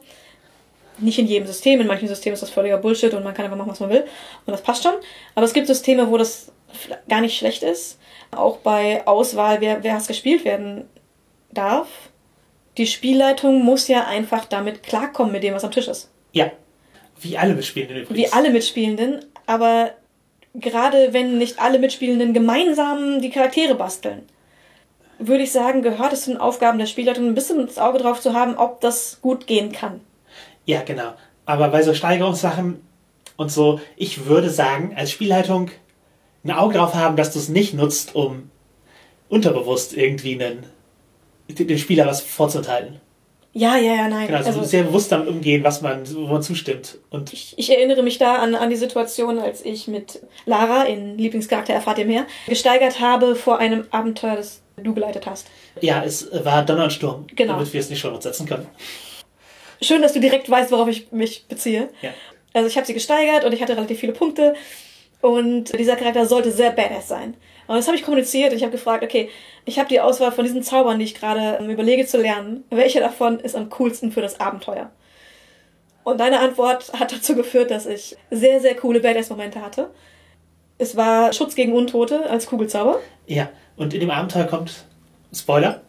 Nicht 1.00 1.20
in 1.20 1.28
jedem 1.28 1.48
System, 1.48 1.80
in 1.80 1.88
manchen 1.88 2.08
Systemen 2.08 2.34
ist 2.34 2.42
das 2.42 2.50
völliger 2.50 2.78
Bullshit 2.78 3.14
und 3.14 3.24
man 3.24 3.34
kann 3.34 3.46
einfach 3.46 3.58
machen, 3.58 3.70
was 3.70 3.80
man 3.80 3.92
will. 3.92 4.02
Und 4.46 4.52
das 4.52 4.62
passt 4.62 4.82
schon. 4.84 4.96
Aber 5.36 5.46
es 5.46 5.54
gibt 5.54 5.68
Systeme, 5.68 6.10
wo 6.10 6.18
das 6.18 6.52
gar 7.08 7.22
nicht 7.22 7.38
schlecht 7.38 7.62
ist. 7.62 8.00
Auch 8.32 8.58
bei 8.58 9.06
Auswahl, 9.06 9.62
wer, 9.62 9.84
wer 9.84 9.98
es 9.98 10.08
gespielt 10.08 10.44
werden 10.44 10.86
darf. 11.52 11.88
Die 12.78 12.88
Spielleitung 12.88 13.64
muss 13.64 13.88
ja 13.88 14.06
einfach 14.08 14.46
damit 14.46 14.84
klarkommen 14.84 15.32
mit 15.32 15.44
dem, 15.44 15.54
was 15.54 15.64
am 15.64 15.72
Tisch 15.72 15.88
ist 15.88 16.12
Ja. 16.32 16.52
Wie 17.20 17.38
alle 17.38 17.56
Mitspielenden 17.56 18.04
übrigens. 18.04 18.18
wie 18.18 18.32
alle 18.32 18.50
Mitspielenden, 18.52 19.26
aber 19.48 19.92
gerade 20.60 21.14
wenn 21.14 21.38
nicht 21.38 21.60
alle 21.60 21.80
Mitspielenden 21.80 22.34
gemeinsam 22.34 23.22
die 23.22 23.30
Charaktere 23.30 23.76
basteln, 23.76 24.24
würde 25.20 25.44
ich 25.44 25.52
sagen, 25.52 25.82
gehört 25.82 26.14
es 26.14 26.24
zu 26.24 26.32
den 26.32 26.40
Aufgaben 26.40 26.78
der 26.80 26.86
Spielleitung, 26.86 27.28
ein 27.28 27.36
bisschen 27.36 27.66
das 27.66 27.78
Auge 27.78 28.00
drauf 28.00 28.22
zu 28.22 28.34
haben, 28.34 28.56
ob 28.58 28.82
das 28.82 29.20
gut 29.22 29.48
gehen 29.48 29.72
kann. 29.72 30.02
Ja, 30.66 30.82
genau. 30.84 31.14
Aber 31.46 31.70
bei 31.70 31.82
so 31.82 31.94
Steigerungssachen 31.94 32.82
und 33.38 33.52
so, 33.52 33.80
ich 33.96 34.26
würde 34.26 34.50
sagen, 34.50 34.94
als 34.96 35.12
Spielleitung 35.12 35.72
ein 36.44 36.52
Auge 36.52 36.78
drauf 36.78 36.94
haben, 36.94 37.16
dass 37.16 37.34
du 37.34 37.40
es 37.40 37.50
nicht 37.50 37.74
nutzt, 37.74 38.16
um 38.16 38.50
unterbewusst 39.30 39.96
irgendwie 39.96 40.34
einen, 40.34 40.64
dem 41.48 41.78
Spieler 41.78 42.06
was 42.06 42.22
vorzuenthalten. 42.22 43.00
Ja, 43.58 43.76
ja, 43.76 43.96
ja, 43.96 44.08
nein. 44.08 44.28
Genau, 44.28 44.38
also, 44.38 44.50
also, 44.50 44.64
sehr 44.64 44.84
bewusst 44.84 45.12
damit 45.12 45.28
umgehen, 45.28 45.64
was 45.64 45.82
man, 45.82 46.04
wo 46.16 46.28
man 46.28 46.44
zustimmt. 46.44 47.00
Und 47.10 47.34
ich, 47.34 47.56
ich 47.58 47.72
erinnere 47.76 48.04
mich 48.04 48.20
da 48.20 48.36
an, 48.36 48.54
an 48.54 48.70
die 48.70 48.76
Situation, 48.76 49.40
als 49.40 49.66
ich 49.66 49.88
mit 49.88 50.22
Lara 50.46 50.84
in 50.84 51.18
Lieblingscharakter 51.18 51.74
erfahrt 51.74 51.98
ihr 51.98 52.06
mehr, 52.06 52.28
gesteigert 52.48 53.00
habe 53.00 53.36
vor 53.36 53.58
einem 53.58 53.86
Abenteuer, 53.90 54.36
das 54.36 54.62
du 54.78 54.94
geleitet 54.94 55.26
hast. 55.26 55.48
ja, 55.82 56.04
es 56.04 56.28
war 56.46 56.64
Donner 56.64 56.84
und 56.84 56.94
Sturm, 56.94 57.26
Genau. 57.36 57.54
damit 57.54 57.74
wir 57.74 57.80
es 57.80 57.90
nicht 57.90 58.00
schon 58.00 58.22
setzen 58.22 58.46
können. 58.46 58.68
Schön, 59.82 60.04
dass 60.04 60.14
du 60.14 60.20
direkt 60.20 60.48
weißt, 60.50 60.72
worauf 60.72 60.88
ich 60.88 61.12
mich 61.12 61.48
beziehe. 61.48 61.90
Ja. 62.04 62.12
Also 62.54 62.68
ich 62.68 62.76
habe 62.78 62.86
sie 62.86 62.94
gesteigert 62.94 63.44
und 63.44 63.54
ich 63.54 63.62
hatte 63.64 63.76
relativ 63.76 64.00
viele 64.00 64.14
Punkte 64.14 64.54
und 65.22 65.78
dieser 65.78 65.96
Charakter 65.96 66.28
sollte 66.28 66.52
sehr 66.52 66.72
badass 66.72 67.08
sein. 67.08 67.34
Und 67.68 67.76
das 67.76 67.88
habe 67.88 67.98
ich 67.98 68.04
kommuniziert 68.04 68.52
und 68.52 68.58
ich 68.58 68.64
habe 68.64 68.72
gefragt, 68.72 69.04
okay, 69.04 69.30
ich 69.66 69.78
habe 69.78 69.90
die 69.90 70.00
Auswahl 70.00 70.32
von 70.32 70.46
diesen 70.46 70.64
Zaubern, 70.64 71.00
die 71.00 71.06
ich 71.06 71.16
gerade 71.16 71.58
ähm, 71.60 71.70
überlege 71.70 72.06
zu 72.06 72.18
lernen. 72.18 72.64
Welcher 72.70 73.02
davon 73.02 73.40
ist 73.40 73.56
am 73.56 73.70
coolsten 73.70 74.12
für 74.12 74.22
das 74.22 74.40
Abenteuer? 74.40 74.90
Und 76.04 76.20
deine 76.22 76.40
Antwort 76.40 76.94
hat 76.94 77.12
dazu 77.12 77.36
geführt, 77.36 77.70
dass 77.70 77.86
ich 77.86 78.16
sehr, 78.32 78.62
sehr 78.62 78.76
coole 78.76 79.02
Badass-Momente 79.02 79.62
hatte. 79.62 79.90
Es 80.78 80.96
war 80.96 81.34
Schutz 81.34 81.56
gegen 81.56 81.74
Untote 81.74 82.30
als 82.30 82.46
Kugelzauber. 82.46 83.00
Ja, 83.26 83.50
und 83.76 83.94
in 83.94 84.00
dem 84.00 84.12
Abenteuer 84.12 84.46
kommt, 84.46 84.86
Spoiler, 85.34 85.82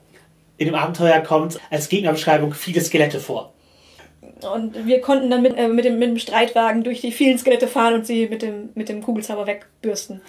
in 0.57 0.67
dem 0.67 0.75
Abenteuer 0.75 1.21
kommt 1.21 1.61
als 1.71 1.88
Gegnerbeschreibung 1.88 2.53
viele 2.53 2.81
Skelette 2.81 3.21
vor. 3.21 3.53
Und 4.53 4.87
wir 4.87 5.01
konnten 5.01 5.31
dann 5.31 5.43
mit, 5.43 5.57
äh, 5.57 5.69
mit, 5.69 5.85
dem, 5.85 5.99
mit 5.99 6.09
dem 6.09 6.19
Streitwagen 6.19 6.83
durch 6.83 7.01
die 7.01 7.12
vielen 7.12 7.38
Skelette 7.38 7.69
fahren 7.69 7.95
und 7.95 8.07
sie 8.07 8.27
mit 8.27 8.43
dem, 8.43 8.71
mit 8.75 8.88
dem 8.88 9.03
Kugelzauber 9.03 9.47
wegbürsten. 9.47 10.21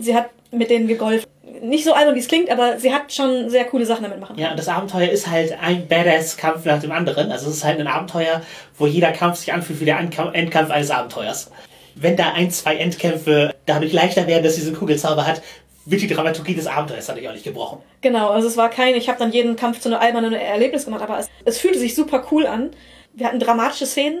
Sie 0.00 0.14
hat 0.14 0.30
mit 0.50 0.70
denen 0.70 0.88
gegolft. 0.88 1.28
Nicht 1.62 1.84
so 1.84 1.92
albern, 1.92 2.14
wie 2.14 2.20
es 2.20 2.28
klingt, 2.28 2.50
aber 2.50 2.78
sie 2.78 2.92
hat 2.92 3.12
schon 3.12 3.50
sehr 3.50 3.64
coole 3.64 3.84
Sachen 3.84 4.04
damit 4.04 4.20
machen. 4.20 4.38
Ja, 4.38 4.50
und 4.50 4.58
das 4.58 4.68
Abenteuer 4.68 5.08
ist 5.08 5.28
halt 5.28 5.56
ein 5.60 5.88
Badass-Kampf 5.88 6.64
nach 6.64 6.80
dem 6.80 6.92
anderen. 6.92 7.32
Also 7.32 7.48
es 7.48 7.56
ist 7.56 7.64
halt 7.64 7.80
ein 7.80 7.86
Abenteuer, 7.86 8.42
wo 8.76 8.86
jeder 8.86 9.12
Kampf 9.12 9.38
sich 9.38 9.52
anfühlt 9.52 9.80
wie 9.80 9.84
der 9.84 9.98
Endkampf 9.98 10.70
eines 10.70 10.90
Abenteuers. 10.90 11.50
Wenn 11.94 12.16
da 12.16 12.32
ein, 12.32 12.50
zwei 12.50 12.76
Endkämpfe 12.76 13.54
dadurch 13.66 13.92
leichter 13.92 14.26
werden, 14.26 14.44
dass 14.44 14.54
sie 14.54 14.60
diesen 14.60 14.76
Kugelzauber 14.76 15.26
hat, 15.26 15.42
wird 15.84 16.02
die 16.02 16.06
Dramaturgie 16.06 16.54
des 16.54 16.66
Abenteuers 16.66 17.08
natürlich 17.08 17.28
auch 17.28 17.34
nicht 17.34 17.44
gebrochen. 17.44 17.78
Genau, 18.02 18.28
also 18.28 18.46
es 18.46 18.56
war 18.56 18.68
kein, 18.68 18.94
ich 18.94 19.08
habe 19.08 19.18
dann 19.18 19.32
jeden 19.32 19.56
Kampf 19.56 19.80
zu 19.80 19.88
einem 19.88 19.98
albernen 19.98 20.34
Erlebnis 20.34 20.84
gemacht, 20.84 21.02
aber 21.02 21.18
es, 21.18 21.28
es 21.44 21.58
fühlte 21.58 21.78
sich 21.78 21.94
super 21.94 22.26
cool 22.30 22.46
an. 22.46 22.70
Wir 23.14 23.26
hatten 23.26 23.40
dramatische 23.40 23.86
Szenen, 23.86 24.20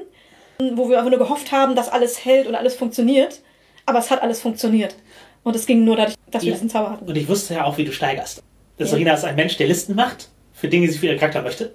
wo 0.58 0.88
wir 0.88 0.98
einfach 0.98 1.10
nur 1.10 1.18
gehofft 1.18 1.52
haben, 1.52 1.76
dass 1.76 1.88
alles 1.88 2.24
hält 2.24 2.46
und 2.46 2.54
alles 2.54 2.74
funktioniert. 2.74 3.40
Aber 3.86 4.00
es 4.00 4.10
hat 4.10 4.22
alles 4.22 4.40
funktioniert. 4.40 4.96
Und 5.42 5.56
es 5.56 5.66
ging 5.66 5.84
nur 5.84 5.96
dadurch, 5.96 6.16
dass 6.30 6.42
wir 6.42 6.50
Ja. 6.50 6.54
diesen 6.54 6.68
Zauber 6.70 6.90
hatten. 6.92 7.06
Und 7.06 7.16
ich 7.16 7.28
wusste 7.28 7.54
ja 7.54 7.64
auch, 7.64 7.76
wie 7.78 7.84
du 7.84 7.92
steigerst. 7.92 8.42
Ja. 8.78 8.86
Serena 8.86 9.14
ist 9.14 9.24
ein 9.24 9.36
Mensch, 9.36 9.56
der 9.56 9.66
Listen 9.66 9.94
macht, 9.94 10.28
für 10.52 10.68
Dinge, 10.68 10.86
die 10.86 10.92
sie 10.92 10.98
für 10.98 11.06
ihren 11.06 11.18
Charakter 11.18 11.42
möchte. 11.42 11.72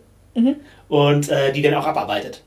Und 0.88 1.30
äh, 1.30 1.52
die 1.52 1.62
dann 1.62 1.74
auch 1.76 1.86
abarbeitet. 1.86 2.42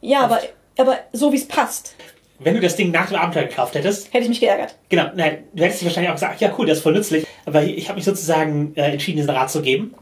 Ja, 0.00 0.20
aber, 0.22 0.40
aber 0.78 0.98
so 1.12 1.32
wie 1.32 1.36
es 1.36 1.46
passt, 1.48 1.94
Wenn 2.40 2.54
du 2.54 2.60
das 2.60 2.74
Ding 2.76 2.90
nach 2.90 3.08
dem 3.08 3.16
Abenteuer 3.16 3.44
gekauft 3.44 3.74
hättest, 3.76 4.08
hätte 4.12 4.24
ich 4.24 4.28
mich 4.28 4.40
geärgert. 4.40 4.74
Genau, 4.88 5.06
nein, 5.14 5.44
du 5.54 5.62
hättest 5.62 5.80
dich 5.80 5.86
wahrscheinlich 5.86 6.10
auch 6.10 6.16
gesagt, 6.16 6.40
ja 6.40 6.52
cool, 6.58 6.66
das 6.66 6.78
ist 6.78 6.82
voll 6.82 6.92
nützlich. 6.92 7.24
Aber 7.46 7.62
ich 7.62 7.88
habe 7.88 7.96
mich 7.96 8.04
sozusagen 8.04 8.72
äh, 8.74 8.90
entschieden, 8.90 9.18
diesen 9.18 9.30
Rat 9.30 9.50
zu 9.50 9.62
geben. 9.62 9.94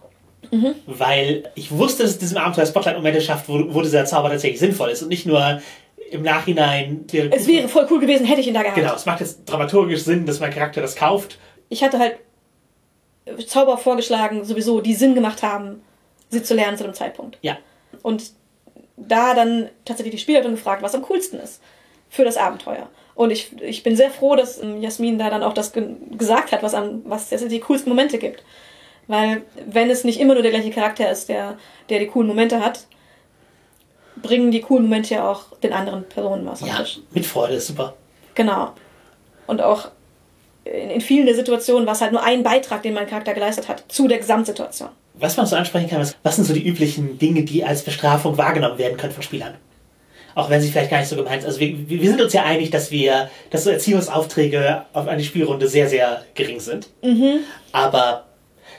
Weil 0.87 1.45
ich 1.55 1.71
wusste, 1.71 2.03
dass 2.03 2.13
es 2.13 2.19
diesem 2.19 2.37
Abenteuer 2.39 2.67
Spotlight-Momente 2.67 3.21
schafft, 3.23 3.49
wo, 3.49 3.73
wo 3.75 3.81
dieser 3.83 4.05
Zauber 4.05 4.29
tatsächlich 4.31 4.61
sinnvoll 4.61 4.91
ist 4.91 5.03
und 5.03 5.09
nicht 5.09 5.25
nur 5.25 5.61
im 6.13 6.23
Nachhinein. 6.23 7.07
Es 7.31 7.47
wäre 7.47 7.69
voll 7.69 7.87
cool 7.91 8.01
gewesen, 8.01 8.27
hätte 8.27 8.41
ich 8.41 8.49
ihn 8.49 8.55
da 8.55 8.63
gehabt. 8.63 8.77
Genau, 8.77 8.95
es 8.95 9.07
macht 9.07 9.21
jetzt 9.21 9.45
dramaturgisch 9.47 10.03
Sinn, 10.03 10.27
dass 10.27 10.41
mein 10.41 10.53
Charakter 10.53 10.81
das 10.81 10.97
kauft. 10.97 11.39
Ich 11.69 11.83
hatte 11.83 11.99
halt 11.99 12.19
Zauber 13.47 13.79
vorgeschlagen, 13.79 14.45
sowieso, 14.45 14.81
die 14.81 14.95
Sinn 14.95 15.15
gemacht 15.15 15.43
haben, 15.43 15.83
sie 16.29 16.43
zu 16.43 16.55
lernen 16.55 16.77
zu 16.77 16.85
dem 16.85 16.95
Zeitpunkt. 16.95 17.39
Ja. 17.43 17.57
Und 18.03 18.33
da 18.97 19.35
dann 19.35 19.69
tatsächlich 19.85 20.15
die 20.15 20.21
Spielerin 20.21 20.53
gefragt, 20.53 20.83
was 20.83 20.95
am 20.95 21.03
coolsten 21.03 21.41
ist 21.41 21.63
für 22.09 22.25
das 22.25 22.37
Abenteuer. 22.37 22.89
Und 23.15 23.31
ich, 23.31 23.61
ich 23.61 23.83
bin 23.83 23.97
sehr 23.97 24.11
froh, 24.11 24.37
dass 24.37 24.63
ähm, 24.63 24.81
Jasmin 24.81 25.19
da 25.19 25.31
dann 25.31 25.43
auch 25.43 25.55
das 25.55 25.73
ge 25.73 25.97
gesagt 26.11 26.53
hat, 26.53 26.63
was, 26.63 26.75
am, 26.75 27.03
was 27.05 27.31
jetzt 27.31 27.51
die 27.51 27.61
coolsten 27.61 27.91
Momente 27.91 28.19
gibt. 28.19 28.43
Weil 29.07 29.43
wenn 29.67 29.91
es 29.91 30.05
nicht 30.05 30.21
immer 30.21 30.35
nur 30.35 30.43
der 30.43 30.53
gleiche 30.53 30.71
Charakter 30.71 31.11
ist, 31.11 31.29
der, 31.29 31.59
der 31.89 31.99
die 31.99 32.07
coolen 32.07 32.29
Momente 32.29 32.65
hat, 32.65 32.87
bringen 34.17 34.51
die 34.51 34.61
coolen 34.61 34.85
Momente 34.85 35.15
ja 35.15 35.31
auch 35.31 35.57
den 35.63 35.73
anderen 35.73 36.05
Personen 36.05 36.47
was 36.47 36.61
Ja, 36.61 36.85
mit 37.13 37.27
Freude 37.27 37.55
ist 37.55 37.69
super. 37.69 37.95
Genau. 38.35 38.73
Und 39.47 39.61
auch 39.61 39.89
in, 40.65 40.91
in 40.91 41.01
vielen 41.01 41.27
der 41.27 41.35
Situationen 41.35 41.87
war 41.87 41.95
es 41.95 42.01
halt 42.01 42.13
nur 42.13 42.23
ein 42.23 42.43
Beitrag, 42.43 42.83
den 42.83 42.95
mein 42.95 43.07
Charakter 43.07 43.35
geleistet 43.35 43.69
hat, 43.69 43.85
zu 43.89 44.09
der 44.09 44.19
Gesamtsituation. 44.19 44.91
Was 45.15 45.37
man 45.37 45.47
so 45.47 45.57
ansprechen 45.57 45.91
kann, 45.91 46.01
ist, 46.01 46.17
was 46.23 46.37
sind 46.37 46.45
so 46.45 46.55
die 46.55 46.67
üblichen 46.67 47.19
Dinge, 47.19 47.43
die 47.43 47.65
als 47.65 47.83
Bestrafung 47.83 48.39
wahrgenommen 48.39 48.79
werden 48.79 48.97
können 48.97 49.13
von 49.13 49.23
Spielern? 49.23 49.55
Auch 50.35 50.49
wenn 50.49 50.63
sie 50.63 50.71
vielleicht 50.71 50.91
gar 50.91 50.99
nicht 50.99 51.09
so 51.09 51.17
gemeint 51.17 51.43
sind. 51.43 51.49
Also 51.49 51.61
wir, 51.61 51.89
wir 51.89 52.09
sind 52.09 52.23
uns 52.23 52.33
ja 52.33 52.45
einig, 52.45 52.71
dass 52.71 52.91
wir, 52.91 53.29
dass 53.51 53.65
so 53.65 53.71
Erziehungsaufträge 53.71 54.87
auf 54.95 55.07
eine 55.07 55.23
Spielrunde 55.23 55.69
sehr, 55.69 55.89
sehr 55.91 56.25
gering 56.35 56.59
sind. 56.59 56.89
Aber 57.73 58.25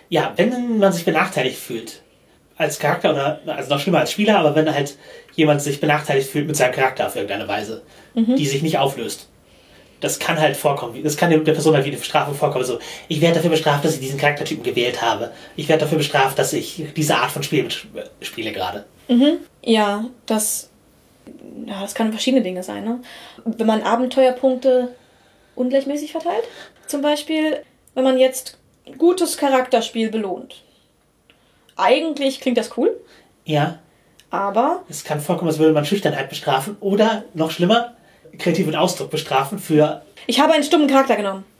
ja, 0.09 0.33
wenn 0.35 0.79
man 0.79 0.91
sich 0.91 1.05
benachteiligt 1.05 1.57
fühlt, 1.57 2.02
als 2.57 2.79
Charakter 2.79 3.11
oder, 3.11 3.39
also 3.47 3.73
noch 3.73 3.79
schlimmer 3.79 3.99
als 3.99 4.11
Spieler, 4.11 4.39
aber 4.39 4.55
wenn 4.55 4.73
halt 4.73 4.95
jemand 5.35 5.61
sich 5.61 5.79
benachteiligt 5.79 6.29
fühlt 6.29 6.47
mit 6.47 6.55
seinem 6.55 6.73
Charakter 6.73 7.07
auf 7.07 7.15
irgendeine 7.15 7.47
Weise, 7.47 7.81
die 8.15 8.45
sich 8.45 8.61
nicht 8.61 8.77
auflöst, 8.77 9.27
das 10.03 10.19
kann 10.19 10.37
halt 10.37 10.57
vorkommen. 10.57 11.01
Das 11.01 11.15
kann 11.15 11.29
der 11.29 11.37
Person 11.39 11.73
halt 11.73 11.85
wie 11.85 11.89
eine 11.89 11.97
Bestrafung 11.97 12.35
vorkommen. 12.35 12.65
So, 12.65 12.77
ich 13.07 13.21
werde 13.21 13.35
dafür 13.35 13.49
bestraft, 13.49 13.85
dass 13.85 13.93
ich 13.93 14.01
diesen 14.01 14.19
Charaktertypen 14.19 14.61
gewählt 14.61 15.01
habe. 15.01 15.31
Ich 15.55 15.69
werde 15.69 15.85
dafür 15.85 15.97
bestraft, 15.97 16.37
dass 16.37 16.51
ich 16.51 16.83
diese 16.95 17.15
Art 17.15 17.31
von 17.31 17.41
Spiel 17.41 17.67
spiele 18.19 18.51
gerade. 18.51 18.83
Mhm. 19.07 19.37
Ja, 19.63 20.05
das, 20.25 20.69
ja, 21.65 21.79
das 21.81 21.95
kann 21.95 22.11
verschiedene 22.11 22.43
Dinge 22.43 22.63
sein. 22.63 22.83
Ne? 22.83 22.99
Wenn 23.45 23.65
man 23.65 23.81
Abenteuerpunkte 23.81 24.89
ungleichmäßig 25.55 26.11
verteilt, 26.11 26.43
zum 26.85 27.01
Beispiel, 27.01 27.61
wenn 27.95 28.03
man 28.03 28.19
jetzt 28.19 28.57
gutes 28.97 29.37
Charakterspiel 29.37 30.09
belohnt. 30.09 30.63
Eigentlich 31.75 32.39
klingt 32.39 32.57
das 32.57 32.77
cool. 32.77 32.99
Ja. 33.45 33.79
Aber. 34.29 34.83
Es 34.89 35.03
kann 35.03 35.21
vorkommen, 35.21 35.49
als 35.49 35.59
würde 35.59 35.73
man 35.73 35.85
Schüchternheit 35.85 36.29
bestrafen 36.29 36.77
oder 36.79 37.23
noch 37.33 37.51
schlimmer, 37.51 37.95
kreativen 38.39 38.75
Ausdruck 38.75 39.11
bestrafen 39.11 39.59
für. 39.59 40.01
Ich 40.25 40.39
habe 40.39 40.53
einen 40.53 40.63
stummen 40.63 40.87
Charakter 40.87 41.15
genommen. 41.15 41.45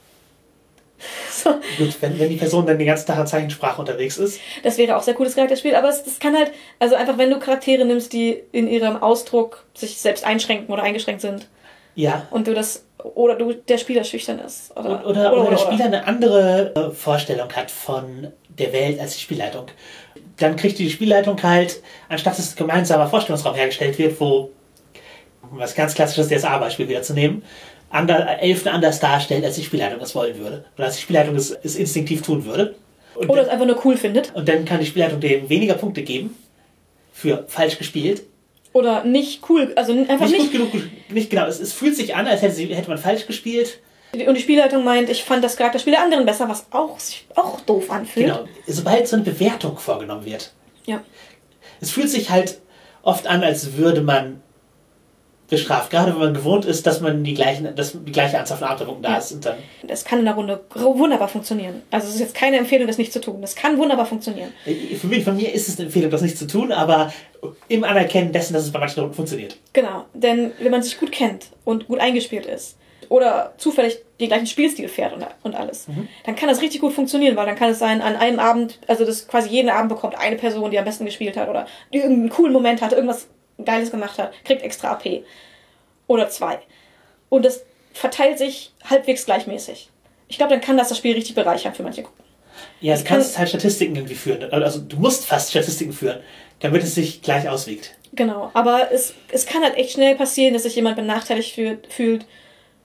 So. 1.30 1.50
Gut, 1.76 1.96
wenn, 2.00 2.18
wenn 2.18 2.30
die 2.30 2.36
Person 2.36 2.64
dann 2.64 2.78
die 2.78 2.84
ganze 2.84 3.04
Tag 3.04 3.18
in 3.18 3.26
Zeichensprache 3.26 3.78
unterwegs 3.78 4.16
ist. 4.16 4.40
Das 4.62 4.78
wäre 4.78 4.96
auch 4.96 5.02
sehr 5.02 5.12
cooles 5.14 5.34
Charakterspiel, 5.34 5.74
aber 5.74 5.90
es, 5.90 6.02
das 6.02 6.18
kann 6.18 6.34
halt, 6.34 6.52
also 6.78 6.94
einfach, 6.94 7.18
wenn 7.18 7.28
du 7.28 7.38
Charaktere 7.38 7.84
nimmst, 7.84 8.12
die 8.12 8.40
in 8.52 8.68
ihrem 8.68 9.02
Ausdruck 9.02 9.64
sich 9.74 9.98
selbst 9.98 10.24
einschränken 10.24 10.72
oder 10.72 10.82
eingeschränkt 10.82 11.20
sind. 11.20 11.48
Ja. 11.94 12.26
Und 12.30 12.46
du 12.46 12.54
das, 12.54 12.84
oder 13.02 13.36
du, 13.36 13.52
der 13.52 13.78
Spieler 13.78 14.04
schüchtern 14.04 14.38
ist. 14.40 14.70
Oder, 14.76 14.88
oder, 14.88 15.06
oder, 15.06 15.32
oder, 15.32 15.40
oder 15.40 15.50
der 15.50 15.58
Spieler 15.58 15.84
eine 15.86 16.06
andere 16.06 16.74
äh, 16.74 16.90
Vorstellung 16.90 17.50
hat 17.52 17.70
von 17.70 18.32
der 18.48 18.72
Welt 18.72 19.00
als 19.00 19.14
die 19.14 19.20
Spielleitung. 19.20 19.66
Dann 20.38 20.56
kriegt 20.56 20.78
die 20.78 20.90
Spielleitung 20.90 21.42
halt, 21.42 21.82
anstatt 22.08 22.38
dass 22.38 22.52
ein 22.52 22.56
gemeinsamer 22.56 23.06
Vorstellungsraum 23.06 23.54
hergestellt 23.54 23.98
wird, 23.98 24.18
wo 24.20 24.50
was 25.52 25.74
ganz 25.74 25.94
klassisches 25.94 26.28
DSA-Beispiel 26.28 26.88
wieder 26.88 27.02
zu 27.02 27.12
nehmen, 27.12 27.42
ander, 27.90 28.40
Elfen 28.40 28.68
anders 28.68 28.98
darstellt, 28.98 29.44
als 29.44 29.56
die 29.56 29.64
Spielleitung 29.64 30.00
das 30.00 30.14
wollen 30.14 30.38
würde. 30.38 30.64
Oder 30.76 30.86
als 30.86 30.96
die 30.96 31.02
Spielleitung 31.02 31.36
es, 31.36 31.50
es 31.50 31.76
instinktiv 31.76 32.22
tun 32.22 32.44
würde. 32.44 32.74
Und 33.14 33.30
Oder 33.30 33.42
es 33.42 33.48
einfach 33.48 33.66
nur 33.66 33.80
cool 33.84 33.96
findet. 33.96 34.34
Und 34.34 34.48
dann 34.48 34.64
kann 34.64 34.80
die 34.80 34.86
Spielleitung 34.86 35.20
dem 35.20 35.48
weniger 35.48 35.74
Punkte 35.74 36.02
geben 36.02 36.36
für 37.12 37.44
falsch 37.46 37.78
gespielt. 37.78 38.22
Oder 38.74 39.04
nicht 39.04 39.48
cool, 39.48 39.72
also 39.76 39.92
einfach 39.92 40.26
nicht. 40.26 40.38
Nicht 40.38 40.52
gut 40.52 40.72
genug, 40.72 40.84
nicht 41.08 41.30
genau. 41.30 41.46
Es, 41.46 41.60
es 41.60 41.72
fühlt 41.72 41.94
sich 41.94 42.16
an, 42.16 42.26
als 42.26 42.42
hätte, 42.42 42.54
sie, 42.54 42.66
hätte 42.74 42.88
man 42.88 42.98
falsch 42.98 43.26
gespielt. 43.26 43.78
Und 44.12 44.34
die 44.34 44.40
Spielleitung 44.40 44.84
meint, 44.84 45.08
ich 45.08 45.22
fand 45.24 45.42
das 45.42 45.56
Charakterspiel 45.56 45.92
der 45.92 46.02
anderen 46.02 46.26
besser, 46.26 46.48
was 46.48 46.66
auch 46.72 46.98
sich 46.98 47.26
auch 47.36 47.60
doof 47.60 47.88
anfühlt. 47.90 48.26
Genau. 48.26 48.48
Sobald 48.66 49.06
so 49.06 49.14
eine 49.16 49.24
Bewertung 49.24 49.78
vorgenommen 49.78 50.24
wird. 50.24 50.52
Ja. 50.86 51.02
Es 51.80 51.92
fühlt 51.92 52.10
sich 52.10 52.30
halt 52.30 52.60
oft 53.02 53.28
an, 53.28 53.44
als 53.44 53.76
würde 53.76 54.02
man 54.02 54.42
bestraft. 55.48 55.90
Gerade 55.90 56.12
wenn 56.12 56.20
man 56.20 56.34
gewohnt 56.34 56.64
ist, 56.64 56.86
dass 56.86 57.00
man 57.00 57.22
die, 57.22 57.34
gleichen, 57.34 57.74
dass 57.76 57.92
die 57.92 58.12
gleiche 58.12 58.38
Anzahl 58.38 58.58
von 58.58 58.68
Abtreibungen 58.68 59.02
da 59.02 59.10
ja. 59.10 59.18
ist. 59.18 59.32
Und 59.32 59.44
dann 59.44 59.56
das 59.86 60.04
kann 60.04 60.18
in 60.18 60.24
der 60.24 60.34
Runde 60.34 60.60
wunderbar 60.74 61.28
funktionieren. 61.28 61.82
Also 61.90 62.08
es 62.08 62.14
ist 62.14 62.20
jetzt 62.20 62.34
keine 62.34 62.56
Empfehlung, 62.56 62.86
das 62.86 62.98
nicht 62.98 63.12
zu 63.12 63.20
tun. 63.20 63.40
Das 63.40 63.54
kann 63.54 63.78
wunderbar 63.78 64.06
funktionieren. 64.06 64.52
Äh, 64.66 64.94
für 64.96 65.06
mich, 65.06 65.24
von 65.24 65.36
mir 65.36 65.52
ist 65.52 65.68
es 65.68 65.76
eine 65.76 65.86
Empfehlung, 65.86 66.10
das 66.10 66.22
nicht 66.22 66.38
zu 66.38 66.46
tun, 66.46 66.72
aber 66.72 67.12
im 67.68 67.84
Anerkennen 67.84 68.32
dessen, 68.32 68.54
dass 68.54 68.64
es 68.64 68.72
bei 68.72 68.78
manchen 68.78 69.00
Runden 69.00 69.14
funktioniert. 69.14 69.58
Genau, 69.72 70.06
denn 70.14 70.52
wenn 70.60 70.70
man 70.70 70.82
sich 70.82 70.98
gut 70.98 71.12
kennt 71.12 71.46
und 71.64 71.88
gut 71.88 72.00
eingespielt 72.00 72.46
ist 72.46 72.76
oder 73.10 73.52
zufällig 73.58 73.98
den 74.18 74.28
gleichen 74.28 74.46
Spielstil 74.46 74.88
fährt 74.88 75.12
und, 75.12 75.26
und 75.42 75.54
alles, 75.54 75.88
mhm. 75.88 76.08
dann 76.24 76.36
kann 76.36 76.48
das 76.48 76.62
richtig 76.62 76.80
gut 76.80 76.94
funktionieren, 76.94 77.36
weil 77.36 77.44
dann 77.44 77.56
kann 77.56 77.70
es 77.70 77.78
sein, 77.78 78.00
an 78.00 78.16
einem 78.16 78.38
Abend, 78.38 78.78
also 78.86 79.04
das 79.04 79.28
quasi 79.28 79.50
jeden 79.50 79.68
Abend 79.68 79.90
bekommt 79.90 80.16
eine 80.16 80.36
Person, 80.36 80.70
die 80.70 80.78
am 80.78 80.84
besten 80.86 81.04
gespielt 81.04 81.36
hat 81.36 81.50
oder 81.50 81.66
irgendeinen 81.90 82.30
coolen 82.30 82.52
Moment 82.52 82.80
hatte, 82.80 82.94
irgendwas 82.94 83.28
Geiles 83.62 83.90
gemacht 83.90 84.18
hat, 84.18 84.32
kriegt 84.44 84.62
extra 84.62 84.92
AP. 84.92 85.24
Oder 86.06 86.28
zwei. 86.28 86.58
Und 87.28 87.44
das 87.44 87.64
verteilt 87.92 88.38
sich 88.38 88.72
halbwegs 88.88 89.24
gleichmäßig. 89.24 89.90
Ich 90.28 90.38
glaube, 90.38 90.52
dann 90.52 90.60
kann 90.60 90.76
das 90.76 90.88
das 90.88 90.98
Spiel 90.98 91.14
richtig 91.14 91.34
bereichern 91.34 91.74
für 91.74 91.82
manche 91.82 92.02
Gruppen. 92.02 92.24
Ja, 92.80 92.96
du 92.96 93.04
kannst 93.04 93.38
halt 93.38 93.48
Statistiken 93.48 93.96
irgendwie 93.96 94.14
führen. 94.14 94.44
Also 94.52 94.80
du 94.80 94.96
musst 94.96 95.26
fast 95.26 95.50
Statistiken 95.50 95.92
führen, 95.92 96.20
damit 96.60 96.82
es 96.82 96.94
sich 96.94 97.22
gleich 97.22 97.48
auswiegt. 97.48 97.96
Genau, 98.12 98.50
aber 98.54 98.92
es, 98.92 99.14
es 99.32 99.46
kann 99.46 99.62
halt 99.62 99.76
echt 99.76 99.92
schnell 99.92 100.14
passieren, 100.14 100.54
dass 100.54 100.62
sich 100.62 100.76
jemand 100.76 100.96
benachteiligt 100.96 101.58
fühlt, 101.88 102.26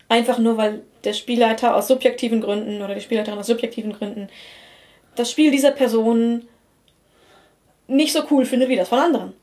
einfach 0.08 0.40
nur 0.40 0.58
weil 0.58 0.82
der 1.04 1.14
Spielleiter 1.14 1.76
aus 1.76 1.88
subjektiven 1.88 2.42
Gründen 2.42 2.82
oder 2.82 2.96
die 2.96 3.02
Spielleiterin 3.02 3.38
aus 3.38 3.48
subjektiven 3.48 3.94
Gründen 3.94 4.30
das 5.16 5.32
Spiel 5.32 5.52
dieser 5.52 5.72
Person 5.72 6.48
nicht 7.88 8.14
so 8.14 8.24
cool 8.32 8.46
findet 8.46 8.70
wie 8.70 8.76
das 8.76 8.90
von 8.90 9.00
anderen 9.00 9.34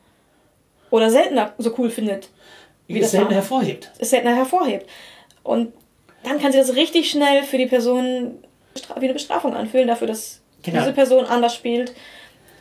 oder 0.91 1.11
seltener 1.11 1.53
so 1.59 1.75
cool 1.79 1.91
findet. 1.91 2.29
Wie 2.87 3.01
es 3.01 3.11
seltener 3.11 3.37
hervorhebt. 3.37 3.91
Es 3.99 4.11
seltener 4.11 4.37
hervorhebt. 4.37 4.89
Und 5.43 5.73
dann 6.23 6.41
kann 6.41 6.53
sich 6.53 6.61
das 6.61 6.77
richtig 6.77 7.11
schnell 7.11 7.43
für 7.43 7.59
die 7.59 7.67
Person 7.67 8.39
wie 8.97 9.05
eine 9.05 9.15
Bestrafung 9.15 9.55
anfühlen, 9.55 9.89
dafür, 9.89 10.07
dass 10.07 10.41
genau. 10.63 10.81
diese 10.81 10.93
Person 10.93 11.25
anders 11.25 11.55
spielt, 11.55 11.95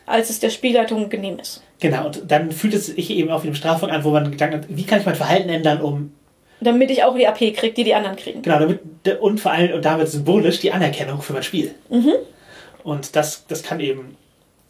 als 0.06 0.30
es 0.30 0.40
der 0.40 0.50
Spielleitung 0.50 1.08
genehm 1.08 1.38
ist. 1.38 1.62
Genau, 1.80 2.06
und 2.06 2.22
dann 2.26 2.52
fühlt 2.52 2.74
es 2.74 2.86
sich 2.86 3.10
eben 3.10 3.30
auch 3.30 3.42
wie 3.42 3.48
eine 3.48 3.52
Bestrafung 3.52 3.90
an, 3.90 4.02
wo 4.04 4.10
man 4.10 4.30
gedacht 4.30 4.52
hat, 4.52 4.64
wie 4.68 4.84
kann 4.84 5.00
ich 5.00 5.06
mein 5.06 5.14
Verhalten 5.14 5.48
ändern, 5.48 5.80
um. 5.80 6.12
Damit 6.60 6.90
ich 6.90 7.04
auch 7.04 7.14
die 7.14 7.26
AP 7.26 7.38
kriege, 7.38 7.72
die 7.74 7.84
die 7.84 7.94
anderen 7.94 8.16
kriegen. 8.16 8.40
Genau, 8.40 8.58
damit, 8.58 8.80
und 9.20 9.40
vor 9.40 9.52
allem 9.52 9.74
und 9.74 9.84
damit 9.84 10.08
symbolisch 10.08 10.60
die 10.60 10.72
Anerkennung 10.72 11.20
für 11.20 11.34
mein 11.34 11.42
Spiel. 11.42 11.74
Mhm. 11.90 12.14
Und 12.82 13.14
das, 13.14 13.44
das 13.46 13.62
kann 13.62 13.80
eben 13.80 14.16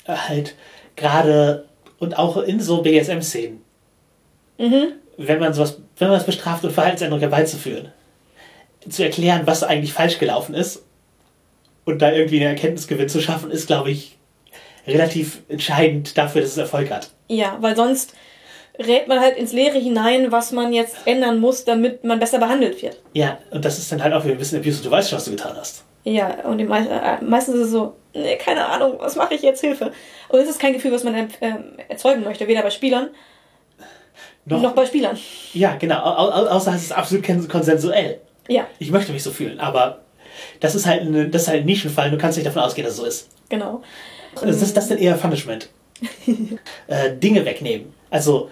halt 0.08 0.54
gerade 0.96 1.66
und 1.98 2.18
auch 2.18 2.36
in 2.38 2.60
so 2.60 2.82
BSM-Szenen 2.82 3.66
Mhm. 4.58 4.92
Wenn 5.16 5.38
man 5.38 5.54
sowas, 5.54 5.78
wenn 5.98 6.08
man 6.08 6.18
es 6.18 6.26
bestraft 6.26 6.64
und 6.64 6.72
Verhaltensänderungen 6.72 7.28
herbeizuführen, 7.28 7.92
zu 8.88 9.02
erklären, 9.02 9.42
was 9.44 9.62
eigentlich 9.62 9.92
falsch 9.92 10.18
gelaufen 10.18 10.54
ist 10.54 10.84
und 11.84 12.00
da 12.02 12.12
irgendwie 12.12 12.36
einen 12.36 12.54
Erkenntnisgewinn 12.54 13.08
zu 13.08 13.20
schaffen, 13.20 13.50
ist, 13.50 13.66
glaube 13.66 13.90
ich, 13.90 14.16
relativ 14.86 15.42
entscheidend 15.48 16.16
dafür, 16.16 16.42
dass 16.42 16.50
es 16.50 16.58
Erfolg 16.58 16.90
hat. 16.90 17.10
Ja, 17.28 17.58
weil 17.60 17.74
sonst 17.74 18.14
rät 18.78 19.08
man 19.08 19.20
halt 19.20 19.36
ins 19.36 19.52
Leere 19.52 19.78
hinein, 19.78 20.30
was 20.30 20.52
man 20.52 20.72
jetzt 20.72 20.96
ändern 21.06 21.40
muss, 21.40 21.64
damit 21.64 22.04
man 22.04 22.20
besser 22.20 22.38
behandelt 22.38 22.80
wird. 22.82 23.00
Ja, 23.14 23.38
und 23.50 23.64
das 23.64 23.78
ist 23.78 23.90
dann 23.90 24.02
halt 24.02 24.12
auch 24.12 24.24
wieder 24.24 24.34
ein 24.34 24.38
bisschen 24.38 24.60
Abuse 24.60 24.82
du 24.82 24.90
weißt 24.90 25.08
schon, 25.08 25.16
was 25.16 25.24
du 25.24 25.30
getan 25.32 25.56
hast. 25.56 25.84
Ja, 26.06 26.44
und 26.44 26.58
die 26.58 26.64
äh, 26.64 27.24
meistens 27.24 27.56
ist 27.56 27.62
es 27.62 27.70
so, 27.72 27.96
nee, 28.14 28.36
keine 28.36 28.64
Ahnung, 28.64 28.94
was 28.98 29.16
mache 29.16 29.34
ich 29.34 29.42
jetzt, 29.42 29.60
Hilfe. 29.60 29.92
Und 30.28 30.38
es 30.38 30.48
ist 30.48 30.60
kein 30.60 30.72
Gefühl, 30.72 30.92
was 30.92 31.02
man 31.02 31.14
äh, 31.14 31.28
erzeugen 31.88 32.22
möchte, 32.22 32.46
weder 32.46 32.62
bei 32.62 32.70
Spielern 32.70 33.10
noch, 34.46 34.62
noch 34.62 34.72
bei 34.72 34.86
Spielern. 34.86 35.18
Ja, 35.52 35.74
genau. 35.74 35.96
Au, 35.96 36.28
außer 36.46 36.72
es 36.74 36.84
ist 36.84 36.92
absolut 36.92 37.26
konsensuell. 37.48 38.20
Ja. 38.48 38.66
Ich 38.78 38.92
möchte 38.92 39.12
mich 39.12 39.24
so 39.24 39.32
fühlen, 39.32 39.58
aber 39.58 40.02
das 40.60 40.76
ist 40.76 40.86
halt, 40.86 41.02
eine, 41.02 41.28
das 41.28 41.42
ist 41.42 41.48
halt 41.48 41.62
ein 41.62 41.66
Nischenfall. 41.66 42.12
Du 42.12 42.18
kannst 42.18 42.38
nicht 42.38 42.46
davon 42.46 42.62
ausgehen, 42.62 42.84
dass 42.84 42.94
es 42.94 43.00
so 43.00 43.06
ist. 43.06 43.28
Genau. 43.48 43.82
Das 44.40 44.62
ist 44.62 44.76
das 44.76 44.86
denn 44.86 44.98
eher 44.98 45.14
Punishment. 45.14 45.68
äh, 46.86 47.12
Dinge 47.16 47.44
wegnehmen. 47.44 47.92
Also 48.10 48.50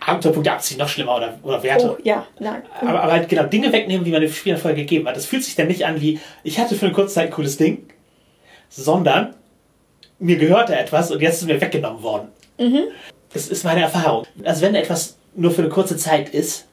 Abenteuerpunkte 0.00 0.52
abziehen, 0.52 0.78
noch 0.78 0.88
schlimmer 0.88 1.16
oder, 1.16 1.38
oder 1.42 1.62
Werte. 1.62 1.96
Oh, 1.98 2.02
ja, 2.02 2.26
nein. 2.38 2.62
Aber, 2.80 3.02
aber 3.02 3.12
halt 3.12 3.28
genau 3.28 3.44
Dinge 3.44 3.72
wegnehmen, 3.72 4.04
die 4.04 4.10
man 4.10 4.20
dem 4.20 4.32
Spieler 4.32 4.58
vorher 4.58 4.76
gegeben 4.76 5.08
hat. 5.08 5.16
Das 5.16 5.24
fühlt 5.24 5.44
sich 5.44 5.54
dann 5.54 5.68
nicht 5.68 5.86
an 5.86 6.00
wie, 6.00 6.20
ich 6.42 6.58
hatte 6.58 6.74
für 6.74 6.86
eine 6.86 6.94
kurze 6.94 7.14
Zeit 7.14 7.26
ein 7.26 7.32
cooles 7.32 7.56
Ding, 7.56 7.86
sondern 8.68 9.34
mir 10.18 10.36
gehörte 10.36 10.76
etwas 10.76 11.10
und 11.10 11.20
jetzt 11.20 11.40
ist 11.40 11.46
mir 11.46 11.60
weggenommen 11.60 12.02
worden. 12.02 12.28
Mhm. 12.58 12.84
Das 13.32 13.48
ist 13.48 13.64
meine 13.64 13.80
Erfahrung. 13.80 14.26
Also 14.44 14.62
wenn 14.62 14.74
etwas 14.74 15.16
nur 15.34 15.50
für 15.50 15.62
eine 15.62 15.70
kurze 15.70 15.96
Zeit 15.96 16.28
ist, 16.28 16.66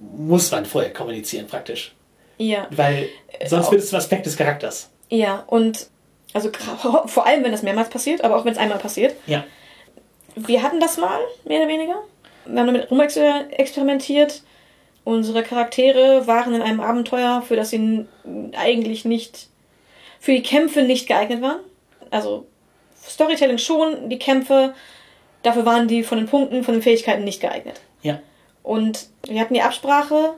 muss 0.00 0.50
man 0.52 0.64
vorher 0.64 0.92
kommunizieren 0.92 1.46
praktisch. 1.46 1.94
Ja. 2.38 2.68
Weil 2.70 3.08
sonst 3.46 3.70
wird 3.72 3.82
es 3.82 3.90
zum 3.90 3.98
Aspekt 3.98 4.26
des 4.26 4.36
Charakters. 4.36 4.90
Ja, 5.10 5.42
und 5.48 5.88
also 6.34 6.50
vor 7.06 7.26
allem, 7.26 7.42
wenn 7.42 7.52
das 7.52 7.62
mehrmals 7.62 7.88
passiert, 7.88 8.22
aber 8.22 8.36
auch 8.36 8.44
wenn 8.44 8.52
es 8.52 8.58
einmal 8.58 8.78
passiert. 8.78 9.16
Ja. 9.26 9.44
Wir 10.36 10.62
hatten 10.62 10.78
das 10.78 10.98
mal, 10.98 11.18
mehr 11.44 11.60
oder 11.60 11.68
weniger. 11.68 11.96
Wir 12.48 12.60
haben 12.60 12.66
damit 12.66 12.90
rumexperimentiert. 12.90 14.42
Unsere 15.04 15.42
Charaktere 15.42 16.26
waren 16.26 16.54
in 16.54 16.62
einem 16.62 16.80
Abenteuer, 16.80 17.42
für 17.42 17.56
das 17.56 17.70
sie 17.70 18.06
eigentlich 18.56 19.04
nicht, 19.04 19.48
für 20.20 20.32
die 20.32 20.42
Kämpfe 20.42 20.82
nicht 20.82 21.06
geeignet 21.06 21.40
waren. 21.40 21.60
Also 22.10 22.46
Storytelling 23.06 23.58
schon, 23.58 24.08
die 24.10 24.18
Kämpfe 24.18 24.74
Dafür 25.42 25.64
waren 25.64 25.88
die 25.88 26.02
von 26.02 26.18
den 26.18 26.26
Punkten, 26.26 26.64
von 26.64 26.74
den 26.74 26.82
Fähigkeiten 26.82 27.24
nicht 27.24 27.40
geeignet. 27.40 27.80
Ja. 28.02 28.20
Und 28.62 29.08
wir 29.26 29.40
hatten 29.40 29.54
die 29.54 29.62
Absprache, 29.62 30.34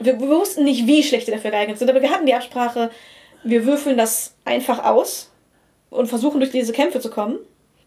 wir, 0.00 0.20
wir 0.20 0.28
wussten 0.28 0.64
nicht, 0.64 0.86
wie 0.86 1.02
schlecht 1.02 1.28
die 1.28 1.30
dafür 1.30 1.50
geeignet 1.50 1.78
sind, 1.78 1.88
aber 1.88 2.02
wir 2.02 2.10
hatten 2.10 2.26
die 2.26 2.34
Absprache, 2.34 2.90
wir 3.44 3.64
würfeln 3.64 3.96
das 3.96 4.34
einfach 4.44 4.84
aus 4.84 5.30
und 5.90 6.08
versuchen 6.08 6.40
durch 6.40 6.50
diese 6.50 6.72
Kämpfe 6.72 7.00
zu 7.00 7.10
kommen. 7.10 7.38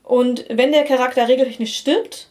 Und 0.04 0.46
wenn 0.50 0.72
der 0.72 0.86
Charakter 0.86 1.28
regeltechnisch 1.28 1.76
stirbt, 1.76 2.30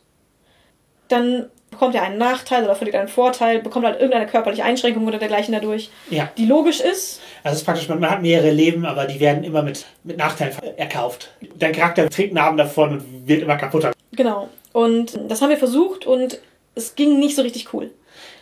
dann 1.08 1.46
bekommt 1.70 1.94
er 1.94 2.02
einen 2.02 2.16
Nachteil 2.16 2.64
oder 2.64 2.74
verliert 2.74 2.96
einen 2.96 3.08
Vorteil, 3.08 3.60
bekommt 3.60 3.84
halt 3.84 3.96
irgendeine 3.96 4.26
körperliche 4.26 4.64
Einschränkung 4.64 5.06
oder 5.06 5.18
dergleichen 5.18 5.52
dadurch, 5.52 5.90
ja. 6.10 6.30
die 6.38 6.46
logisch 6.46 6.80
ist. 6.80 7.20
Also 7.42 7.54
es 7.54 7.60
ist 7.60 7.64
praktisch, 7.64 7.88
man 7.88 8.08
hat 8.08 8.22
mehrere 8.22 8.50
Leben, 8.50 8.86
aber 8.86 9.04
die 9.04 9.20
werden 9.20 9.44
immer 9.44 9.62
mit, 9.62 9.84
mit 10.02 10.16
Nachteilen 10.16 10.54
erkauft. 10.76 11.30
Dein 11.58 11.72
Charakter 11.72 12.08
trägt 12.08 12.32
Narben 12.32 12.56
davon 12.56 12.92
und 12.92 13.28
wird 13.28 13.42
immer 13.42 13.56
kaputter. 13.56 13.92
Genau. 14.12 14.48
Und 14.72 15.18
das 15.28 15.42
haben 15.42 15.50
wir 15.50 15.58
versucht 15.58 16.06
und 16.06 16.38
es 16.74 16.94
ging 16.94 17.18
nicht 17.18 17.36
so 17.36 17.42
richtig 17.42 17.72
cool. 17.74 17.90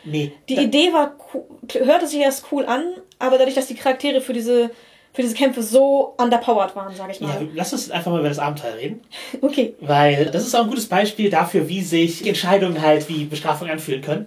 Nee. 0.05 0.33
Die 0.49 0.57
Idee 0.57 0.93
war, 0.93 1.15
hörte 1.73 2.07
sich 2.07 2.21
erst 2.21 2.47
cool 2.53 2.67
an, 2.67 2.83
aber 3.19 3.39
dadurch, 3.39 3.55
dass 3.55 3.67
die 3.67 3.75
Charaktere 3.75 4.21
für 4.21 4.33
diese, 4.33 4.71
für 5.15 5.23
diese 5.23 5.35
Kämpfe 5.35 5.63
so 5.63 6.15
underpowered 6.19 6.75
waren, 6.77 6.95
sage 6.95 7.13
ich 7.13 7.21
Ja, 7.21 7.29
mal. 7.29 7.49
lass 7.55 7.73
uns 7.73 7.91
einfach 7.91 8.11
mal 8.11 8.19
über 8.21 8.29
das 8.29 8.39
Abenteuer 8.41 8.75
reden. 8.75 9.01
Okay. 9.41 9.75
Weil 9.81 10.27
das 10.27 10.45
ist 10.47 10.55
auch 10.55 10.65
ein 10.65 10.69
gutes 10.69 10.87
Beispiel 10.87 11.31
dafür, 11.31 11.69
wie 11.69 11.81
sich 11.83 12.27
Entscheidungen 12.27 12.83
halt 12.83 13.09
wie 13.09 13.25
Bestrafung 13.25 13.71
anfühlen 13.71 14.03
können. 14.03 14.27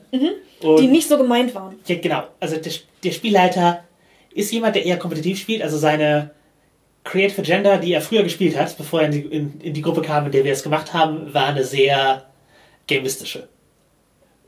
Und 0.62 0.80
Die 0.80 0.88
nicht 0.88 1.08
so 1.08 1.18
gemeint 1.18 1.54
waren. 1.54 1.76
Ja, 1.86 1.98
genau. 1.98 2.24
Also 2.40 2.56
der, 2.58 2.72
der 3.04 3.12
Spielleiter 3.12 3.84
ist 4.34 4.52
jemand, 4.52 4.76
der 4.76 4.86
eher 4.86 4.98
kompetitiv 4.98 5.40
spielt. 5.40 5.62
Also 5.62 5.78
seine 5.78 6.32
Creative 7.04 7.42
Agenda, 7.42 7.78
die 7.78 7.92
er 7.94 8.02
früher 8.02 8.24
gespielt 8.24 8.58
hat, 8.58 8.78
bevor 8.78 9.02
er 9.02 9.08
in 9.08 9.12
die, 9.12 9.20
in, 9.22 9.60
in 9.62 9.74
die 9.74 9.82
Gruppe 9.82 10.02
kam, 10.02 10.26
in 10.26 10.32
der 10.32 10.44
wir 10.46 10.54
es 10.54 10.64
gemacht 10.64 10.94
haben, 10.94 11.34
war 11.34 11.48
eine 11.48 11.64
sehr 11.66 12.26
gamistische. 12.88 13.50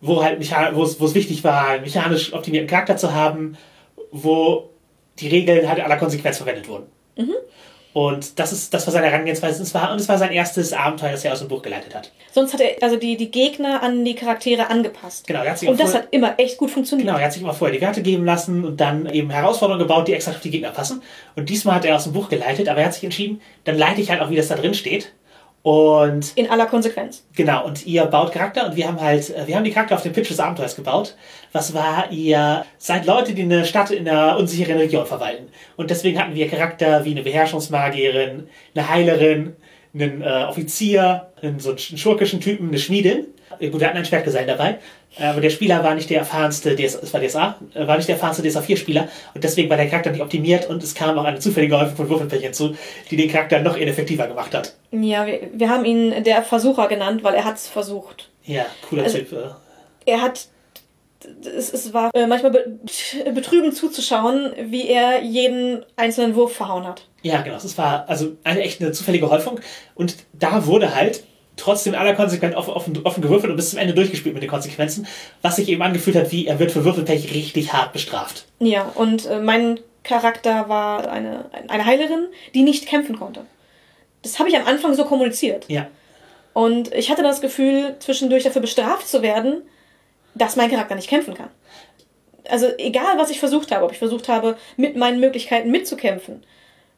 Wo 0.02 0.24
halt 0.24 0.40
wo 0.74 0.84
es 0.84 1.16
wichtig 1.16 1.44
war, 1.44 1.68
einen 1.68 1.84
mechanisch 1.84 2.32
optimierten 2.34 2.70
Charakter 2.70 2.96
zu 2.96 3.14
haben, 3.14 3.58
wo 4.12 4.70
die 5.20 5.28
Regeln 5.28 5.68
halt 5.68 5.80
aller 5.80 5.98
Konsequenz 5.98 6.38
verwendet 6.38 6.68
wurden. 6.68 6.88
Und 7.92 8.38
das 8.38 8.52
ist, 8.52 8.74
das 8.74 8.86
war 8.86 8.94
seine 8.94 9.08
Herangehensweise. 9.08 9.58
Und 9.58 9.64
es 9.64 9.74
war, 9.74 9.92
und 9.92 10.00
es 10.00 10.08
war 10.08 10.18
sein 10.18 10.32
erstes 10.32 10.74
Abenteuer, 10.74 11.12
das 11.12 11.26
er 11.26 11.34
aus 11.34 11.40
dem 11.40 11.48
Buch 11.48 11.62
geleitet 11.62 11.96
hat. 11.96 12.12
Sonst 12.32 12.54
hat 12.54 12.62
er 12.62 12.82
also 12.82 12.98
die, 12.98 13.18
die 13.18 13.32
Gegner 13.32 13.82
an 13.82 14.06
die 14.06 14.14
Charaktere 14.14 14.70
angepasst. 14.70 15.26
Genau, 15.26 15.42
er 15.42 15.52
hat 15.52 15.60
sich 15.60 15.68
Und 15.68 15.80
das 15.80 15.96
hat 15.96 16.08
immer 16.12 16.36
echt 16.38 16.58
gut 16.58 16.70
funktioniert. 16.70 17.08
Genau, 17.08 17.18
er 17.18 17.26
hat 17.26 17.34
sich 17.34 17.42
immer 17.42 17.54
vorher 17.54 17.76
die 17.76 17.82
Werte 17.82 18.04
geben 18.04 18.26
lassen 18.26 18.64
und 18.64 18.80
dann 18.80 19.08
eben 19.08 19.32
Herausforderungen 19.32 19.86
gebaut, 19.86 20.08
die 20.08 20.14
extra 20.14 20.32
auf 20.32 20.40
die 20.40 20.52
Gegner 20.52 20.70
passen. 20.70 21.02
Und 21.36 21.50
diesmal 21.50 21.76
hat 21.76 21.86
er 21.86 21.96
aus 21.96 22.04
dem 22.04 22.14
Buch 22.14 22.30
geleitet, 22.30 22.70
aber 22.70 22.80
er 22.80 22.86
hat 22.86 22.94
sich 22.94 23.04
entschieden, 23.04 23.42
dann 23.64 23.78
leite 23.78 24.02
ich 24.02 24.12
halt 24.12 24.22
auch, 24.22 24.30
wie 24.30 24.36
das 24.36 24.50
da 24.50 24.56
drin 24.56 24.76
steht. 24.76 25.12
Und 25.62 26.32
In 26.38 26.50
aller 26.50 26.68
Konsequenz. 26.68 27.26
genau, 27.36 27.66
und 27.66 27.86
ihr 27.86 28.06
baut 28.06 28.32
Charakter 28.32 28.66
und 28.66 28.76
wir 28.78 28.88
haben 28.88 29.00
halt, 29.02 29.30
äh, 29.36 29.46
wir 29.46 29.56
haben 29.56 29.66
die 29.66 29.72
Charakter 29.72 29.96
auf 29.96 30.04
den 30.04 30.14
Pitch 30.14 30.30
des 30.30 30.40
Abenteuers 30.40 30.76
gebaut. 30.76 31.16
Was 31.52 31.74
war, 31.74 32.12
ihr 32.12 32.66
seid 32.78 33.06
Leute, 33.06 33.34
die 33.34 33.42
eine 33.42 33.66
Stadt 33.66 33.92
in 33.92 34.08
einer 34.08 34.38
unsicheren 34.38 34.78
Region 34.78 35.06
verwalten. 35.06 35.50
Und 35.76 35.90
deswegen 35.90 36.18
hatten 36.18 36.34
wir 36.34 36.48
Charakter 36.48 37.04
wie 37.04 37.12
eine 37.12 37.24
Beherrschungsmagierin, 37.24 38.48
eine 38.74 38.90
Heilerin, 38.90 39.56
einen 39.94 40.22
äh, 40.22 40.46
Offizier, 40.48 41.28
einen 41.42 41.60
so 41.60 41.70
einen 41.70 41.80
schurkischen 41.80 42.40
Typen, 42.40 42.70
eine 42.70 42.80
Schmiedin. 42.80 43.26
Äh, 43.60 43.70
Gut, 43.70 43.82
wir 43.82 43.88
hatten 43.88 43.98
ein 43.98 44.06
Schwertgesellen 44.06 44.48
dabei, 44.48 44.80
aber 45.18 45.42
der 45.42 45.50
Spieler 45.50 45.84
war 45.84 45.96
nicht 45.96 46.10
der 46.10 46.20
erfahrenste, 46.20 46.76
DS, 46.76 46.96
es 46.96 47.14
war 47.14 47.20
DSA, 47.22 47.56
äh, 47.74 47.88
war 47.88 47.98
nicht 47.98 48.08
der 48.08 48.16
erfahrenste 48.16 48.44
DSA-4-Spieler 48.48 49.08
und 49.34 49.44
deswegen 49.44 49.70
war 49.70 49.78
der 49.78 49.90
Charakter 49.90 50.12
nicht 50.12 50.22
optimiert 50.22 50.70
und 50.70 50.84
es 50.84 50.94
kam 50.96 51.18
auch 51.18 51.24
eine 51.26 51.40
zufällige 51.40 51.80
Häufung 51.80 51.96
von 51.96 52.10
Würfelpärchen 52.10 52.54
zu, 52.54 52.76
die 53.10 53.16
den 53.18 53.30
Charakter 53.30 53.60
noch 53.60 53.76
ineffektiver 53.76 54.28
gemacht 54.28 54.54
hat. 54.54 54.76
Ja, 54.92 55.26
wir, 55.26 55.50
wir 55.54 55.70
haben 55.70 55.86
ihn 55.86 56.24
der 56.24 56.44
Versucher 56.44 56.88
genannt, 56.88 57.24
weil 57.24 57.34
er 57.36 57.46
hat 57.46 57.56
es 57.56 57.68
versucht. 57.68 58.30
Ja, 58.46 58.66
cooler 58.88 59.04
Also- 59.04 59.18
Typ. 59.18 59.34
Äh. 59.34 59.50
Er 60.06 60.22
hat. 60.22 60.48
Es, 61.44 61.74
es 61.74 61.94
war 61.94 62.10
äh, 62.16 62.26
manchmal 62.26 62.52
be 62.52 62.80
betrübend 63.34 63.76
zuzuschauen, 63.76 64.54
wie 64.64 64.88
er 64.88 65.22
jeden 65.22 65.84
einzelnen 65.98 66.34
Wurf 66.36 66.54
verhauen 66.56 66.88
hat. 66.88 67.04
Ja, 67.22 67.42
genau. 67.42 67.58
Es 67.58 67.78
war 67.78 68.08
also 68.08 68.38
eine 68.46 68.62
echt 68.62 68.80
eine 68.82 68.94
zufällige 68.94 69.30
Häufung. 69.30 69.60
Und 69.96 70.16
da 70.34 70.66
wurde 70.66 70.96
halt 70.96 71.24
trotzdem 71.60 71.96
aller 71.96 72.16
konsequent 72.16 72.56
offen, 72.56 72.74
offen, 72.74 73.00
offen 73.04 73.22
gewürfelt 73.22 73.52
und 73.52 73.58
bis 73.58 73.72
zum 73.72 73.80
Ende 73.80 73.94
durchgespielt 73.94 74.34
mit 74.34 74.44
den 74.44 74.50
Konsequenzen, 74.50 75.08
was 75.42 75.58
sich 75.58 75.70
eben 75.70 75.82
angefühlt 75.82 76.16
hat, 76.16 76.32
wie 76.32 76.48
er 76.48 76.60
wird 76.60 76.72
für 76.72 76.86
Würfelpech 76.86 77.34
richtig 77.34 77.74
hart 77.74 77.94
bestraft. 77.94 78.46
Ja, 78.60 78.92
und 78.96 79.26
äh, 79.26 79.40
mein 79.40 79.80
Charakter 80.04 80.70
war 80.70 81.10
eine, 81.10 81.46
eine 81.68 81.86
Heilerin, 81.86 82.28
die 82.54 82.64
nicht 82.64 82.88
kämpfen 82.88 83.18
konnte. 83.20 83.46
Das 84.22 84.40
habe 84.40 84.50
ich 84.50 84.58
am 84.58 84.66
Anfang 84.66 84.94
so 84.96 85.06
kommuniziert. 85.06 85.66
Ja. 85.68 85.88
Und 86.54 86.94
ich 86.94 87.10
hatte 87.12 87.24
das 87.24 87.42
Gefühl, 87.42 87.96
zwischendurch 88.00 88.44
dafür 88.44 88.62
bestraft 88.62 89.08
zu 89.08 89.22
werden, 89.22 89.62
dass 90.36 90.56
mein 90.56 90.70
Charakter 90.70 90.96
nicht 90.96 91.10
kämpfen 91.10 91.34
kann. 91.34 91.50
Also 92.50 92.68
egal, 92.78 93.18
was 93.18 93.30
ich 93.30 93.40
versucht 93.40 93.72
habe, 93.72 93.86
ob 93.86 93.92
ich 93.92 94.00
versucht 94.00 94.28
habe, 94.28 94.58
mit 94.76 94.96
meinen 94.96 95.20
Möglichkeiten 95.20 95.72
mitzukämpfen, 95.72 96.44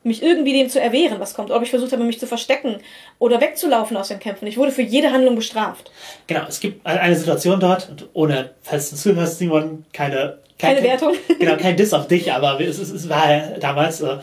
mich 0.04 0.24
irgendwie 0.24 0.54
dem 0.54 0.70
zu 0.70 0.82
erwehren, 0.82 1.20
was 1.20 1.34
kommt, 1.34 1.52
ob 1.52 1.62
ich 1.62 1.70
versucht 1.70 1.92
habe, 1.92 2.04
mich 2.04 2.20
zu 2.20 2.26
verstecken 2.28 2.78
oder 3.20 3.40
wegzulaufen 3.40 3.96
aus 3.98 4.08
den 4.08 4.20
Kämpfen. 4.20 4.48
Ich 4.48 4.58
wurde 4.58 4.72
für 4.72 4.82
jede 4.82 5.12
Handlung 5.12 5.36
bestraft. 5.36 5.92
Genau, 6.28 6.42
es 6.48 6.60
gibt 6.60 6.86
eine 6.86 7.16
Situation 7.16 7.60
dort, 7.60 7.90
und 7.90 8.10
ohne, 8.14 8.52
falls 8.64 8.90
du 8.90 8.96
zuhörst, 8.96 9.38
Simon, 9.38 9.86
keine... 9.94 10.38
kein- 10.58 10.76
Keine 10.76 10.88
Wertung. 10.88 11.14
Genau, 11.40 11.56
kein 11.58 11.76
Diss 11.78 11.94
auf 11.94 12.08
dich, 12.08 12.32
aber 12.34 12.60
es, 12.62 12.80
es, 12.80 12.90
es 12.90 13.10
war 13.10 13.32
ja 13.32 13.42
damals, 13.60 14.02
äh, 14.02 14.18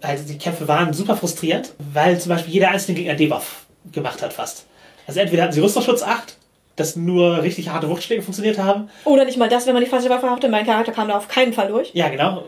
also 0.00 0.24
die 0.26 0.38
Kämpfe 0.38 0.66
waren 0.66 0.92
super 0.92 1.16
frustrierend, 1.16 1.72
weil 1.92 2.18
zum 2.20 2.30
Beispiel 2.30 2.52
jeder 2.54 2.70
einzelne 2.70 2.96
Gegner 2.98 3.14
Debuff 3.14 3.66
gemacht 3.92 4.20
hat 4.22 4.32
fast. 4.32 4.66
Also 5.06 5.20
entweder 5.20 5.44
hatten 5.44 5.52
sie 5.52 5.60
Rüstungsschutz 5.60 6.02
8, 6.02 6.36
dass 6.76 6.94
nur 6.96 7.42
richtig 7.42 7.70
harte 7.70 7.88
Wuchtschläge 7.88 8.22
funktioniert 8.22 8.58
haben, 8.58 8.88
Oder 9.04 9.24
nicht 9.24 9.38
mal 9.38 9.48
das, 9.48 9.66
wenn 9.66 9.74
man 9.74 9.82
die 9.82 9.88
falsche 9.90 10.10
Waffe 10.10 10.28
hatte. 10.30 10.48
Mein 10.48 10.66
Charakter 10.66 10.92
kam 10.92 11.08
da 11.08 11.16
auf 11.16 11.28
keinen 11.28 11.52
Fall 11.52 11.68
durch. 11.68 11.90
Ja, 11.94 12.08
genau. 12.08 12.44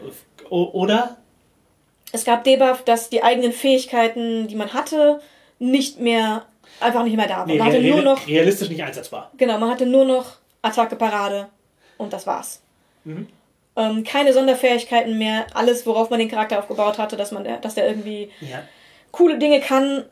O 0.50 0.64
oder 0.72 1.16
Es 2.12 2.24
gab 2.24 2.44
Debuff, 2.44 2.82
dass 2.84 3.08
die 3.10 3.22
eigenen 3.22 3.52
Fähigkeiten, 3.52 4.48
die 4.48 4.56
man 4.56 4.72
hatte, 4.72 5.20
nicht 5.58 6.00
mehr, 6.00 6.44
einfach 6.80 7.04
nicht 7.04 7.16
mehr 7.16 7.28
da 7.28 7.38
waren. 7.38 7.48
nee, 7.48 7.58
man 7.58 7.66
hatte 7.68 7.80
nur 7.80 8.02
noch, 8.02 8.26
realistisch 8.26 8.68
nicht 8.68 8.82
einsetzbar. 8.82 9.30
genau, 9.36 9.58
man 9.58 9.70
hatte 9.70 9.86
nur 9.86 10.04
noch 10.04 10.36
Attacke, 10.62 10.96
Parade 10.96 11.46
und 11.98 12.12
das 12.12 12.26
war's. 12.26 12.60
Mhm. 13.04 13.28
Ähm, 13.76 14.04
keine 14.04 14.32
Sonderfähigkeiten 14.32 15.16
mehr, 15.18 15.46
alles, 15.54 15.86
worauf 15.86 16.10
man 16.10 16.18
den 16.18 16.28
Charakter 16.28 16.58
aufgebaut 16.58 16.98
hatte, 16.98 17.16
dass 17.16 17.30
man, 17.30 17.44
der- 17.44 17.58
dass 17.58 17.74
der 17.76 17.86
irgendwie 17.88 18.30
Ja. 18.40 18.62
coole 19.12 19.38
Dinge 19.38 19.60
kann, 19.60 20.04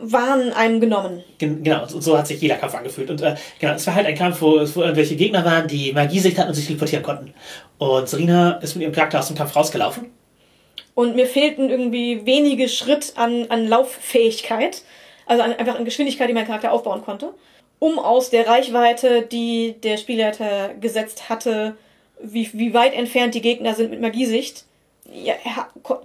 waren 0.00 0.52
einem 0.52 0.80
genommen. 0.80 1.22
Gen 1.38 1.62
genau, 1.62 1.82
und 1.82 2.02
so 2.02 2.16
hat 2.16 2.26
sich 2.26 2.40
jeder 2.40 2.56
Kampf 2.56 2.74
angefühlt. 2.74 3.10
Und 3.10 3.20
äh, 3.22 3.34
genau, 3.58 3.74
es 3.74 3.86
war 3.86 3.94
halt 3.94 4.06
ein 4.06 4.14
Kampf, 4.14 4.40
wo, 4.40 4.58
es- 4.58 4.74
wo 4.76 4.82
irgendwelche 4.82 5.16
Gegner 5.16 5.44
waren, 5.44 5.66
die 5.68 5.92
Magiesicht 5.92 6.38
hatten 6.38 6.48
und 6.50 6.54
sich 6.54 6.66
teleportieren 6.66 7.02
konnten. 7.04 7.34
Und 7.78 8.08
Serena 8.08 8.52
ist 8.62 8.74
mit 8.76 8.82
ihrem 8.82 8.92
Charakter 8.92 9.18
aus 9.18 9.28
dem 9.28 9.36
Kampf 9.36 9.54
rausgelaufen. 9.56 10.10
Und 10.94 11.16
mir 11.16 11.26
fehlten 11.26 11.70
irgendwie 11.70 12.26
wenige 12.26 12.68
Schritt 12.68 13.14
an, 13.16 13.46
an 13.48 13.66
Lauffähigkeit, 13.66 14.82
also 15.26 15.42
an, 15.42 15.54
einfach 15.54 15.76
an 15.78 15.84
Geschwindigkeit, 15.84 16.28
die 16.28 16.34
mein 16.34 16.46
Charakter 16.46 16.72
aufbauen 16.72 17.02
konnte, 17.02 17.32
um 17.78 17.98
aus 17.98 18.30
der 18.30 18.46
Reichweite, 18.46 19.22
die 19.22 19.74
der 19.82 19.96
Spielleiter 19.96 20.74
gesetzt 20.80 21.28
hatte, 21.28 21.76
wie, 22.22 22.48
wie 22.52 22.74
weit 22.74 22.94
entfernt 22.94 23.34
die 23.34 23.40
Gegner 23.40 23.74
sind 23.74 23.90
mit 23.90 24.00
Magiesicht, 24.00 24.64
ja, 25.12 25.34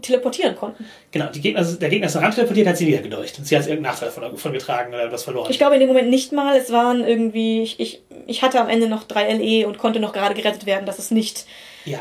teleportieren 0.02 0.56
konnten. 0.56 0.86
Genau, 1.12 1.28
die 1.28 1.40
Gegner, 1.40 1.64
der 1.64 1.90
Gegner 1.90 2.08
ist 2.08 2.16
ran 2.16 2.32
teleportiert, 2.32 2.68
hat 2.68 2.78
sie 2.78 2.86
niedergedeucht. 2.86 3.38
Und 3.38 3.46
sie 3.46 3.56
hat 3.56 3.68
irgendeinen 3.68 3.94
Nachteil 3.94 4.10
von, 4.10 4.38
von 4.38 4.54
getragen 4.54 4.94
oder 4.94 5.06
etwas 5.06 5.24
verloren. 5.24 5.52
Ich 5.52 5.58
glaube 5.58 5.76
in 5.76 5.82
dem 5.82 5.88
Moment 5.88 6.10
nicht 6.10 6.32
mal, 6.32 6.58
es 6.58 6.72
waren 6.72 7.06
irgendwie, 7.06 7.62
ich, 7.62 7.80
ich, 7.80 8.02
ich 8.26 8.42
hatte 8.42 8.60
am 8.60 8.70
Ende 8.70 8.88
noch 8.88 9.04
drei 9.04 9.32
LE 9.34 9.68
und 9.68 9.78
konnte 9.78 10.00
noch 10.00 10.14
gerade 10.14 10.34
gerettet 10.34 10.66
werden, 10.66 10.86
dass 10.86 11.00
es 11.00 11.12
nicht, 11.12 11.46
ja. 11.86 12.00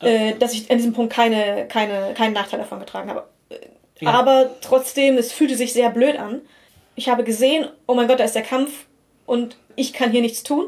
Äh, 0.00 0.34
dass 0.38 0.52
ich 0.52 0.70
an 0.70 0.76
diesem 0.76 0.92
Punkt 0.92 1.12
keine, 1.12 1.66
keine, 1.68 2.14
keinen 2.14 2.32
Nachteil 2.32 2.60
davon 2.60 2.80
getragen 2.80 3.10
habe. 3.10 3.24
Ja. 4.00 4.10
Aber 4.10 4.50
trotzdem, 4.60 5.18
es 5.18 5.32
fühlte 5.32 5.56
sich 5.56 5.72
sehr 5.72 5.90
blöd 5.90 6.18
an. 6.18 6.40
Ich 6.94 7.08
habe 7.08 7.24
gesehen, 7.24 7.66
oh 7.86 7.94
mein 7.94 8.08
Gott, 8.08 8.20
da 8.20 8.24
ist 8.24 8.34
der 8.34 8.42
Kampf 8.42 8.86
und 9.26 9.56
ich 9.76 9.92
kann 9.92 10.10
hier 10.10 10.22
nichts 10.22 10.42
tun. 10.42 10.66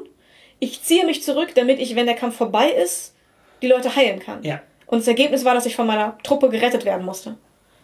Ich 0.58 0.82
ziehe 0.82 1.06
mich 1.06 1.22
zurück, 1.22 1.50
damit 1.54 1.80
ich, 1.80 1.96
wenn 1.96 2.06
der 2.06 2.16
Kampf 2.16 2.36
vorbei 2.36 2.68
ist, 2.70 3.14
die 3.62 3.68
Leute 3.68 3.94
heilen 3.94 4.20
kann. 4.20 4.42
Ja. 4.42 4.60
Und 4.86 5.00
das 5.00 5.08
Ergebnis 5.08 5.44
war, 5.44 5.54
dass 5.54 5.66
ich 5.66 5.76
von 5.76 5.86
meiner 5.86 6.18
Truppe 6.22 6.48
gerettet 6.48 6.84
werden 6.84 7.04
musste. 7.06 7.36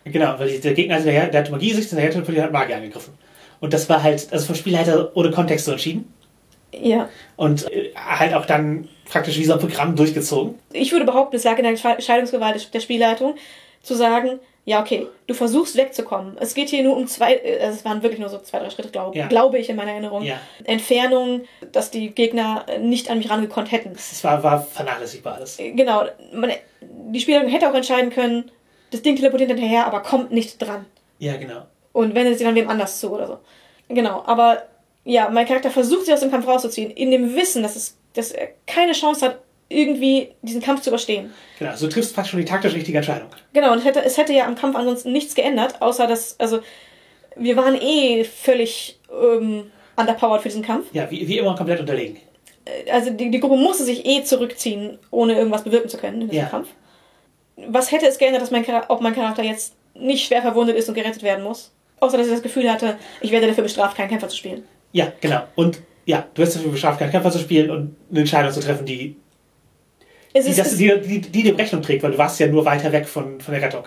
Genau, 0.05 0.38
weil 0.38 0.61
der 0.61 0.74
Gegner, 0.74 1.01
der, 1.01 1.28
der 1.28 1.40
hat 1.40 1.51
Magiesicht 1.51 1.90
und 1.92 1.99
der 1.99 2.11
teleportiert 2.11 2.44
hat 2.44 2.53
Magier 2.53 2.76
angegriffen. 2.76 3.14
Und 3.61 3.72
das 3.72 3.88
war 3.88 4.03
halt, 4.03 4.28
also 4.32 4.47
vom 4.47 4.55
Spielleiter 4.55 5.16
ohne 5.16 5.30
Kontext 5.30 5.64
so 5.64 5.72
entschieden. 5.72 6.12
Ja. 6.72 7.09
Und 7.36 7.70
äh, 7.72 7.92
halt 7.94 8.34
auch 8.34 8.47
dann 8.47 8.88
praktisch 9.09 9.39
wie 9.39 9.45
so 9.45 9.55
ein 9.55 9.59
Programm 9.59 9.97
durchgezogen. 9.97 10.59
Ich 10.73 10.93
würde 10.93 11.05
behaupten, 11.05 11.37
es 11.37 11.45
lag 11.45 11.57
in 11.59 11.65
der 11.65 11.73
Entscheidungsgewalt 11.73 12.73
der 12.75 12.81
Spielleitung, 12.81 13.37
zu 13.83 13.95
sagen, 13.95 14.41
ja, 14.65 14.81
okay, 14.81 15.07
du 15.29 15.35
versuchst 15.35 15.77
wegzukommen. 15.77 16.37
Es 16.41 16.55
geht 16.55 16.71
hier 16.71 16.83
nur 16.83 16.97
um 16.97 17.07
zwei, 17.07 17.35
äh, 17.35 17.59
es 17.59 17.85
waren 17.85 18.03
wirklich 18.03 18.19
nur 18.19 18.29
so 18.29 18.39
zwei, 18.39 18.59
drei 18.59 18.69
Schritte, 18.71 18.89
glaube 18.89 19.17
Ja. 19.17 19.29
glaube 19.29 19.59
ich 19.59 19.71
in 19.71 19.77
meiner 19.77 19.93
Erinnerung. 19.93 20.25
Ja. 20.25 20.41
Entfernung, 20.65 21.43
dass 21.71 21.93
die 21.93 22.11
Gegner 22.11 22.65
äh, 22.67 22.79
nicht 22.81 23.09
an 23.09 23.19
mich 23.19 23.31
rangekonnt 23.31 23.71
hätten. 23.71 23.93
Das 23.93 24.25
war, 24.25 24.43
war 24.43 24.61
vernachlässigbar 24.61 25.37
alles. 25.37 25.59
Genau, 25.59 26.07
man, 26.33 26.51
die 26.81 27.21
Spielerin 27.21 27.49
hätte 27.49 27.71
auch 27.71 27.75
entscheiden 27.75 28.11
können, 28.11 28.51
das 28.91 29.03
Ding 29.03 29.15
teleportiert 29.15 29.51
hinterher, 29.51 29.87
aber 29.87 30.01
kommt 30.01 30.33
nicht 30.33 30.61
dran. 30.61 30.85
Ja, 31.21 31.37
genau. 31.37 31.63
Und 31.93 32.17
wendet 32.17 32.39
sie 32.39 32.45
dann 32.45 32.57
wem 32.57 32.69
anders 32.69 32.99
zu 32.99 33.13
oder 33.13 33.27
so. 33.29 33.39
Genau, 33.89 34.25
aber 34.27 34.65
ja, 35.05 35.29
mein 35.31 35.47
Charakter 35.47 35.71
versucht 35.71 36.07
sich 36.07 36.15
aus 36.15 36.21
dem 36.21 36.33
Kampf 36.33 36.49
rauszuziehen, 36.49 36.91
in 36.91 37.13
dem 37.13 37.37
Wissen, 37.37 37.63
dass, 37.63 37.77
es, 37.77 37.97
dass 38.17 38.33
er 38.33 38.49
keine 38.67 38.93
Chance 38.93 39.25
hat, 39.27 39.39
irgendwie 39.69 40.31
diesen 40.43 40.61
Kampf 40.62 40.83
zu 40.83 40.91
überstehen. 40.91 41.33
Genau, 41.59 41.75
so 41.75 41.89
triffst 41.89 42.11
du 42.11 42.14
praktisch 42.14 42.31
schon 42.33 42.41
die 42.41 42.47
taktisch 42.47 42.75
richtige 42.75 42.99
Entscheidung. 42.99 43.29
Genau, 43.53 43.73
und 43.73 43.79
es 43.79 43.85
hätte, 43.85 44.05
es 44.05 44.17
hätte 44.17 44.33
ja 44.33 44.47
am 44.47 44.55
Kampf 44.55 44.77
ansonsten 44.77 45.11
nichts 45.12 45.35
geändert, 45.35 45.83
außer 45.83 46.07
dass, 46.07 46.39
also, 46.39 46.61
wir 47.35 47.57
waren 47.57 47.75
eh 47.81 48.23
völlig 48.25 48.99
ähm, 49.12 49.71
underpowered 49.97 50.43
für 50.43 50.49
diesen 50.49 50.62
Kampf. 50.62 50.87
Ja, 50.93 51.11
wie, 51.11 51.27
wie 51.27 51.39
immer 51.39 51.57
komplett 51.57 51.81
unterlegen. 51.81 52.19
Äh, 52.64 52.91
Also 52.91 53.11
die, 53.11 53.31
die 53.31 53.41
Gruppe 53.41 53.57
musste 53.57 53.83
sich 53.85 54.07
eh 54.07 54.23
zurückziehen, 54.23 54.99
ohne 55.11 55.35
irgendwas 55.35 55.64
bewirken 55.64 55.89
zu 55.89 55.99
können 55.99 56.23
in 56.23 56.29
diesem 56.29 56.45
Ja. 56.45 56.49
Kampf. 56.51 56.69
Was 57.57 57.91
hätte 57.91 58.07
es 58.07 58.19
geändert, 58.19 58.43
dass 58.43 58.51
mein, 58.51 58.64
ob 58.89 59.01
mein 59.01 59.14
Charakter 59.14 59.43
jetzt 59.43 59.75
nicht 59.95 60.27
schwer 60.27 60.43
verwundet 60.43 60.77
ist 60.77 60.89
und 60.89 60.95
gerettet 60.95 61.23
werden 61.23 61.43
muss? 61.43 61.73
Außer 62.01 62.19
dass 62.19 62.27
ich 62.27 62.33
das 62.35 62.43
Gefühl 62.43 62.71
hatte, 62.71 62.99
ich 63.21 63.31
werde 63.33 63.47
dafür 63.49 63.64
bestraft, 63.64 63.97
keinen 63.97 64.11
Kämpfer 64.11 64.29
zu 64.29 64.37
spielen. 64.37 64.64
Ja, 64.93 65.11
genau. 65.21 65.43
Und 65.57 65.81
ja, 66.07 66.27
du 66.33 66.43
wirst 66.43 66.57
dafür 66.57 66.71
bestraft, 66.71 67.01
keinen 67.01 67.11
Kämpfer 67.11 67.31
zu 67.31 67.41
spielen 67.41 67.71
und 67.71 67.97
eine 68.11 68.21
Entscheidung 68.21 68.53
zu 68.53 68.61
treffen, 68.61 68.87
die, 68.87 69.17
die, 70.33 70.39
ist, 70.39 70.59
das, 70.59 70.77
die, 70.77 71.01
die, 71.01 71.21
die 71.21 71.43
dem 71.43 71.57
Rechnung 71.57 71.83
trägt, 71.83 72.03
weil 72.03 72.13
du 72.13 72.19
warst 72.19 72.39
ja 72.41 72.47
nur 72.47 72.65
weiter 72.65 72.93
weg 72.93 73.09
von, 73.09 73.41
von 73.41 73.53
der 73.53 73.63
Rettung. 73.63 73.85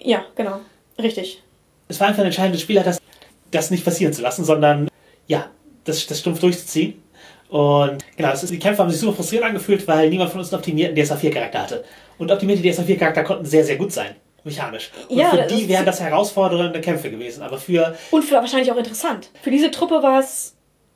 ja, 0.00 0.24
genau. 0.36 0.60
Richtig. 0.98 1.42
Es 1.88 1.98
war 1.98 2.06
einfach 2.06 2.20
eine 2.20 2.28
Entscheidung 2.28 2.52
des 2.52 2.62
Spielleiters, 2.62 2.98
das 3.50 3.70
nicht 3.70 3.84
passieren 3.84 4.12
zu 4.12 4.22
lassen, 4.22 4.44
sondern 4.44 4.88
ja, 5.26 5.50
das, 5.84 6.06
das 6.06 6.20
stumpf 6.20 6.40
durchzuziehen. 6.40 7.02
Und 7.48 8.04
genau, 8.16 8.32
ist, 8.32 8.48
die 8.48 8.58
Kämpfe 8.58 8.82
haben 8.82 8.90
sich 8.90 9.00
super 9.00 9.16
frustrierend 9.16 9.48
angefühlt, 9.48 9.86
weil 9.86 10.08
niemand 10.08 10.30
von 10.30 10.40
uns 10.40 10.52
einen 10.52 10.60
optimierten 10.60 10.96
DSA-4-Charakter 10.96 11.62
hatte. 11.62 11.84
Und 12.18 12.30
optimierte 12.30 12.62
DSA-4-Charakter 12.62 13.24
konnten 13.24 13.44
sehr, 13.44 13.64
sehr 13.64 13.76
gut 13.76 13.92
sein, 13.92 14.14
mechanisch. 14.44 14.90
Und 15.08 15.18
Ja, 15.18 15.30
für 15.30 15.36
das 15.36 15.46
die 15.48 15.68
wären 15.68 15.84
das 15.84 16.00
herausfordernde 16.00 16.80
Kämpfe 16.80 17.10
gewesen. 17.10 17.42
Aber 17.42 17.58
für, 17.58 17.96
Und 18.12 18.22
für, 18.22 18.36
wahrscheinlich 18.36 18.70
auch 18.72 18.76
interessant. 18.76 19.30
Für 19.42 19.50
diese 19.50 19.70
Truppe 19.70 20.02
war 20.02 20.20
es 20.20 20.54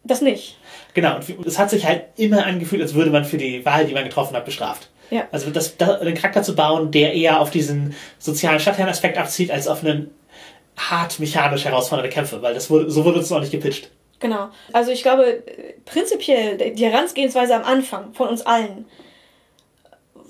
das 0.08 0.20
nicht. 0.20 0.58
genau, 0.94 1.16
und 1.16 1.46
es 1.46 1.58
hat 1.58 1.70
sich 1.70 1.86
halt 1.86 2.04
immer 2.16 2.44
angefühlt, 2.44 2.82
als 2.82 2.94
würde 2.94 3.10
man 3.10 3.24
für 3.24 3.36
die 3.36 3.64
Wahl, 3.64 3.86
die 3.86 3.94
man 3.94 4.04
getroffen 4.04 4.36
hat, 4.36 4.44
bestraft. 4.44 4.88
Ja. 5.10 5.26
Also 5.32 5.50
das, 5.50 5.76
da, 5.76 5.98
einen 5.98 6.14
Charakter 6.14 6.42
zu 6.42 6.54
bauen, 6.54 6.90
der 6.90 7.14
eher 7.14 7.40
auf 7.40 7.50
diesen 7.50 7.94
sozialen 8.18 8.60
Stadtherrenaspekt 8.60 9.16
abzieht, 9.16 9.50
als 9.50 9.68
auf 9.68 9.82
einen 9.82 10.10
hart 10.76 11.18
mechanisch 11.18 11.64
herausfordernde 11.64 12.10
Kämpfe, 12.10 12.42
weil 12.42 12.54
das 12.54 12.70
wurde, 12.70 12.90
so 12.90 13.04
wurde 13.04 13.18
uns 13.18 13.30
noch 13.30 13.40
nicht 13.40 13.52
gepitcht. 13.52 13.90
Genau. 14.20 14.48
Also 14.72 14.90
ich 14.90 15.02
glaube, 15.02 15.42
prinzipiell 15.84 16.56
die 16.72 16.84
Herangehensweise 16.84 17.54
am 17.54 17.64
Anfang 17.64 18.12
von 18.14 18.28
uns 18.28 18.42
allen 18.42 18.86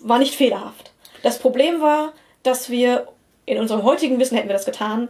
war 0.02 0.18
nicht 0.18 0.34
fehlerhaft. 0.34 0.92
Das 1.22 1.38
Problem 1.38 1.80
war, 1.80 2.12
dass 2.42 2.70
wir 2.70 3.08
in 3.46 3.58
unserem 3.58 3.82
heutigen 3.82 4.18
Wissen 4.20 4.36
hätten 4.36 4.48
wir 4.48 4.54
das 4.54 4.66
getan, 4.66 5.08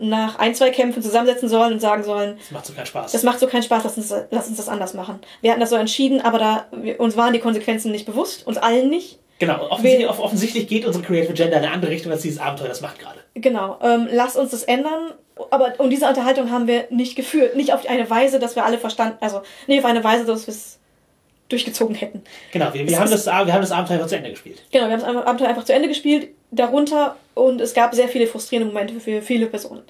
nach 0.00 0.38
ein, 0.38 0.54
zwei 0.54 0.70
Kämpfen 0.70 1.02
zusammensetzen 1.02 1.48
sollen 1.48 1.72
und 1.74 1.80
sagen 1.80 2.04
sollen, 2.04 2.36
Das 2.38 2.50
macht 2.50 2.66
so 2.66 2.72
keinen 2.72 2.86
Spaß. 2.86 3.12
das 3.12 3.22
macht 3.22 3.40
so 3.40 3.46
keinen 3.46 3.62
Spaß, 3.62 3.84
lass 3.84 3.96
uns, 3.96 4.14
lass 4.30 4.48
uns 4.48 4.56
das 4.56 4.68
anders 4.68 4.94
machen. 4.94 5.18
Wir 5.40 5.50
hatten 5.50 5.60
das 5.60 5.70
so 5.70 5.76
entschieden, 5.76 6.20
aber 6.20 6.38
da 6.38 6.66
wir, 6.72 7.00
uns 7.00 7.16
waren 7.16 7.32
die 7.32 7.40
Konsequenzen 7.40 7.90
nicht 7.92 8.06
bewusst, 8.06 8.46
uns 8.46 8.58
allen 8.58 8.88
nicht. 8.88 9.18
Genau, 9.40 9.68
offensichtlich, 9.70 10.00
Wir- 10.00 10.10
off- 10.10 10.20
offensichtlich 10.20 10.66
geht 10.68 10.84
unsere 10.84 11.04
Creative 11.04 11.30
Agenda 11.32 11.58
in 11.58 11.64
eine 11.64 11.72
andere 11.72 11.90
Richtung, 11.92 12.10
als 12.10 12.22
dieses 12.22 12.40
Abenteuer 12.40 12.68
das 12.68 12.80
macht 12.80 12.98
gerade. 12.98 13.20
Genau, 13.34 13.78
ähm, 13.82 14.08
lass 14.10 14.36
uns 14.36 14.50
das 14.50 14.64
ändern. 14.64 15.12
Aber 15.52 15.74
und 15.78 15.90
diese 15.90 16.08
Unterhaltung 16.08 16.50
haben 16.50 16.66
wir 16.66 16.86
nicht 16.90 17.14
geführt. 17.14 17.54
Nicht 17.54 17.72
auf 17.72 17.88
eine 17.88 18.10
Weise, 18.10 18.40
dass 18.40 18.56
wir 18.56 18.64
alle 18.64 18.78
verstanden, 18.78 19.18
also 19.20 19.42
nicht 19.68 19.78
auf 19.78 19.84
eine 19.84 20.02
Weise, 20.02 20.24
dass 20.24 20.48
wir 20.48 20.52
es 20.54 20.80
durchgezogen 21.48 21.94
hätten. 21.94 22.22
Genau, 22.52 22.72
wir, 22.72 22.86
wir, 22.86 22.98
haben 22.98 23.10
das, 23.10 23.26
wir 23.26 23.32
haben 23.32 23.60
das 23.60 23.72
Abenteuer 23.72 23.96
einfach 23.96 24.08
zu 24.08 24.16
Ende 24.16 24.30
gespielt. 24.30 24.62
Genau, 24.70 24.86
wir 24.86 24.92
haben 24.92 25.02
das 25.02 25.26
Abenteuer 25.26 25.48
einfach 25.48 25.64
zu 25.64 25.72
Ende 25.72 25.88
gespielt, 25.88 26.28
darunter 26.50 27.16
und 27.34 27.60
es 27.60 27.74
gab 27.74 27.94
sehr 27.94 28.08
viele 28.08 28.26
frustrierende 28.26 28.72
Momente 28.72 29.00
für 29.00 29.22
viele 29.22 29.46
Personen. 29.46 29.82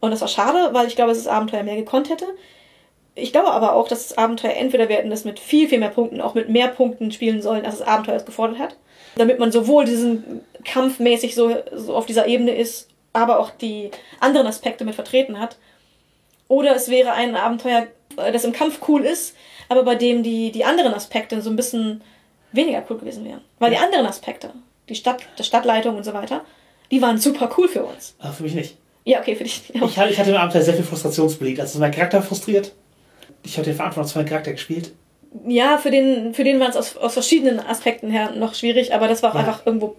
Und 0.00 0.10
das 0.10 0.20
war 0.20 0.28
schade, 0.28 0.70
weil 0.72 0.86
ich 0.86 0.96
glaube, 0.96 1.10
dass 1.10 1.22
das 1.22 1.32
Abenteuer 1.32 1.62
mehr 1.62 1.76
gekonnt 1.76 2.10
hätte. 2.10 2.26
Ich 3.14 3.32
glaube 3.32 3.50
aber 3.50 3.74
auch, 3.74 3.88
dass 3.88 4.08
das 4.08 4.18
Abenteuer 4.18 4.54
entweder 4.54 4.88
wir 4.88 4.96
hätten 4.96 5.10
das 5.10 5.24
mit 5.24 5.38
viel, 5.38 5.68
viel 5.68 5.78
mehr 5.78 5.90
Punkten, 5.90 6.20
auch 6.20 6.34
mit 6.34 6.48
mehr 6.48 6.68
Punkten 6.68 7.12
spielen 7.12 7.42
sollen, 7.42 7.64
als 7.64 7.78
das 7.78 7.86
Abenteuer 7.86 8.16
es 8.16 8.24
gefordert 8.24 8.58
hat. 8.58 8.76
Damit 9.16 9.38
man 9.38 9.52
sowohl 9.52 9.84
diesen 9.84 10.40
kampfmäßig 10.64 11.34
so, 11.34 11.54
so 11.74 11.94
auf 11.94 12.06
dieser 12.06 12.26
Ebene 12.26 12.54
ist, 12.54 12.88
aber 13.12 13.38
auch 13.38 13.50
die 13.50 13.90
anderen 14.20 14.46
Aspekte 14.46 14.84
mit 14.84 14.94
vertreten 14.94 15.38
hat. 15.38 15.56
Oder 16.48 16.74
es 16.74 16.88
wäre 16.88 17.12
ein 17.12 17.36
Abenteuer, 17.36 17.86
äh, 18.16 18.32
das 18.32 18.44
im 18.44 18.52
Kampf 18.52 18.80
cool 18.88 19.04
ist, 19.04 19.36
aber 19.72 19.82
bei 19.82 19.94
dem 19.96 20.22
die, 20.22 20.52
die 20.52 20.64
anderen 20.64 20.94
Aspekte 20.94 21.40
so 21.42 21.50
ein 21.50 21.56
bisschen 21.56 22.02
weniger 22.52 22.82
cool 22.88 22.98
gewesen 22.98 23.24
wären. 23.24 23.40
Weil 23.58 23.70
die 23.70 23.76
anderen 23.78 24.06
Aspekte, 24.06 24.50
die 24.88 24.94
Stadt, 24.94 25.22
die 25.38 25.42
Stadtleitung 25.42 25.96
und 25.96 26.04
so 26.04 26.12
weiter, 26.14 26.44
die 26.90 27.02
waren 27.02 27.18
super 27.18 27.50
cool 27.56 27.68
für 27.68 27.84
uns. 27.84 28.14
Aber 28.20 28.32
für 28.32 28.42
mich 28.44 28.54
nicht. 28.54 28.76
Ja, 29.04 29.18
okay, 29.20 29.34
für 29.34 29.42
dich. 29.44 29.62
Ich, 29.72 29.96
hatte- 29.98 30.10
ich 30.12 30.18
hatte 30.18 30.30
im 30.30 30.36
Abenteuer 30.36 30.62
sehr 30.62 30.74
viel 30.74 30.84
Frustrationsbleed. 30.84 31.58
Also 31.60 31.78
mein 31.80 31.90
Charakter 31.90 32.22
frustriert. 32.22 32.72
Ich 33.42 33.56
habe 33.56 33.64
den 33.64 33.74
Verantwortung 33.74 34.12
für 34.12 34.18
meinen 34.20 34.28
Charakter 34.28 34.52
gespielt. 34.52 34.92
Ja, 35.48 35.78
für 35.78 35.90
den, 35.90 36.34
für 36.34 36.44
den 36.44 36.60
war 36.60 36.68
es 36.68 36.76
aus, 36.76 36.96
aus 36.96 37.14
verschiedenen 37.14 37.58
Aspekten 37.58 38.10
her 38.10 38.32
noch 38.36 38.54
schwierig, 38.54 38.94
aber 38.94 39.08
das 39.08 39.22
war 39.22 39.30
auch 39.30 39.34
Ja. 39.34 39.40
einfach 39.40 39.64
irgendwo 39.66 39.96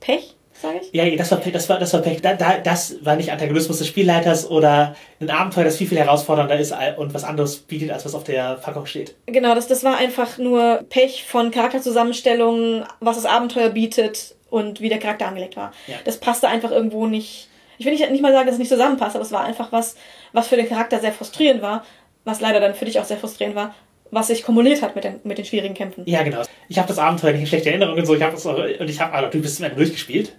Pech, 0.00 0.34
sage 0.60 0.80
ich. 0.82 0.90
Ja, 0.92 1.08
das 1.16 1.30
war 1.30 1.38
Pech, 1.38 1.52
das 1.52 1.68
war, 1.68 1.78
das 1.78 1.92
war 1.92 2.00
Pech. 2.00 2.20
Da, 2.20 2.34
da, 2.34 2.58
das 2.58 2.96
war 3.02 3.16
nicht 3.16 3.32
Antagonismus 3.32 3.78
des 3.78 3.86
Spielleiters 3.86 4.50
oder 4.50 4.94
ein 5.20 5.30
Abenteuer, 5.30 5.64
das 5.64 5.76
viel, 5.76 5.86
viel 5.86 5.98
herausfordernder 5.98 6.58
ist 6.58 6.74
und 6.96 7.14
was 7.14 7.24
anderes 7.24 7.58
bietet, 7.58 7.90
als 7.90 8.04
was 8.04 8.14
auf 8.14 8.24
der 8.24 8.54
Packung 8.54 8.86
steht. 8.86 9.14
Genau, 9.26 9.54
das, 9.54 9.68
das 9.68 9.84
war 9.84 9.96
einfach 9.96 10.38
nur 10.38 10.84
Pech 10.88 11.24
von 11.24 11.50
Charakterzusammenstellungen, 11.50 12.84
was 13.00 13.16
das 13.16 13.26
Abenteuer 13.26 13.70
bietet 13.70 14.34
und 14.50 14.80
wie 14.80 14.88
der 14.88 14.98
Charakter 14.98 15.26
angelegt 15.26 15.56
war. 15.56 15.72
Ja. 15.86 15.96
Das 16.04 16.18
passte 16.18 16.48
einfach 16.48 16.70
irgendwo 16.70 17.06
nicht. 17.06 17.48
Ich 17.78 17.86
will 17.86 17.92
nicht, 17.92 18.10
nicht 18.10 18.22
mal 18.22 18.32
sagen, 18.32 18.46
dass 18.46 18.54
es 18.54 18.58
nicht 18.58 18.70
zusammenpasst, 18.70 19.14
aber 19.14 19.24
es 19.24 19.32
war 19.32 19.44
einfach 19.44 19.70
was, 19.70 19.96
was 20.32 20.48
für 20.48 20.56
den 20.56 20.68
Charakter 20.68 20.98
sehr 20.98 21.12
frustrierend 21.12 21.62
war, 21.62 21.84
was 22.24 22.40
leider 22.40 22.60
dann 22.60 22.74
für 22.74 22.84
dich 22.84 22.98
auch 22.98 23.04
sehr 23.04 23.18
frustrierend 23.18 23.54
war, 23.54 23.74
was 24.10 24.28
sich 24.28 24.42
kumuliert 24.42 24.82
hat 24.82 24.94
mit 24.94 25.04
den, 25.04 25.20
mit 25.22 25.38
den 25.38 25.44
schwierigen 25.44 25.74
Kämpfen. 25.74 26.02
Ja, 26.06 26.22
genau. 26.22 26.42
Ich 26.68 26.78
habe 26.78 26.88
das 26.88 26.98
Abenteuer 26.98 27.32
nicht 27.32 27.42
in 27.42 27.46
schlechte 27.46 27.70
Erinnerungen 27.70 28.00
und 28.00 28.06
so. 28.06 28.14
Ich 28.14 28.22
habe 28.22 28.32
das 28.32 28.46
auch, 28.46 28.58
und 28.58 28.90
ich 28.90 29.00
habe 29.00 29.12
also, 29.12 29.26
natürlich 29.26 29.44
bis 29.44 29.56
zum 29.56 29.66
Ende 29.66 29.76
durchgespielt. 29.76 30.32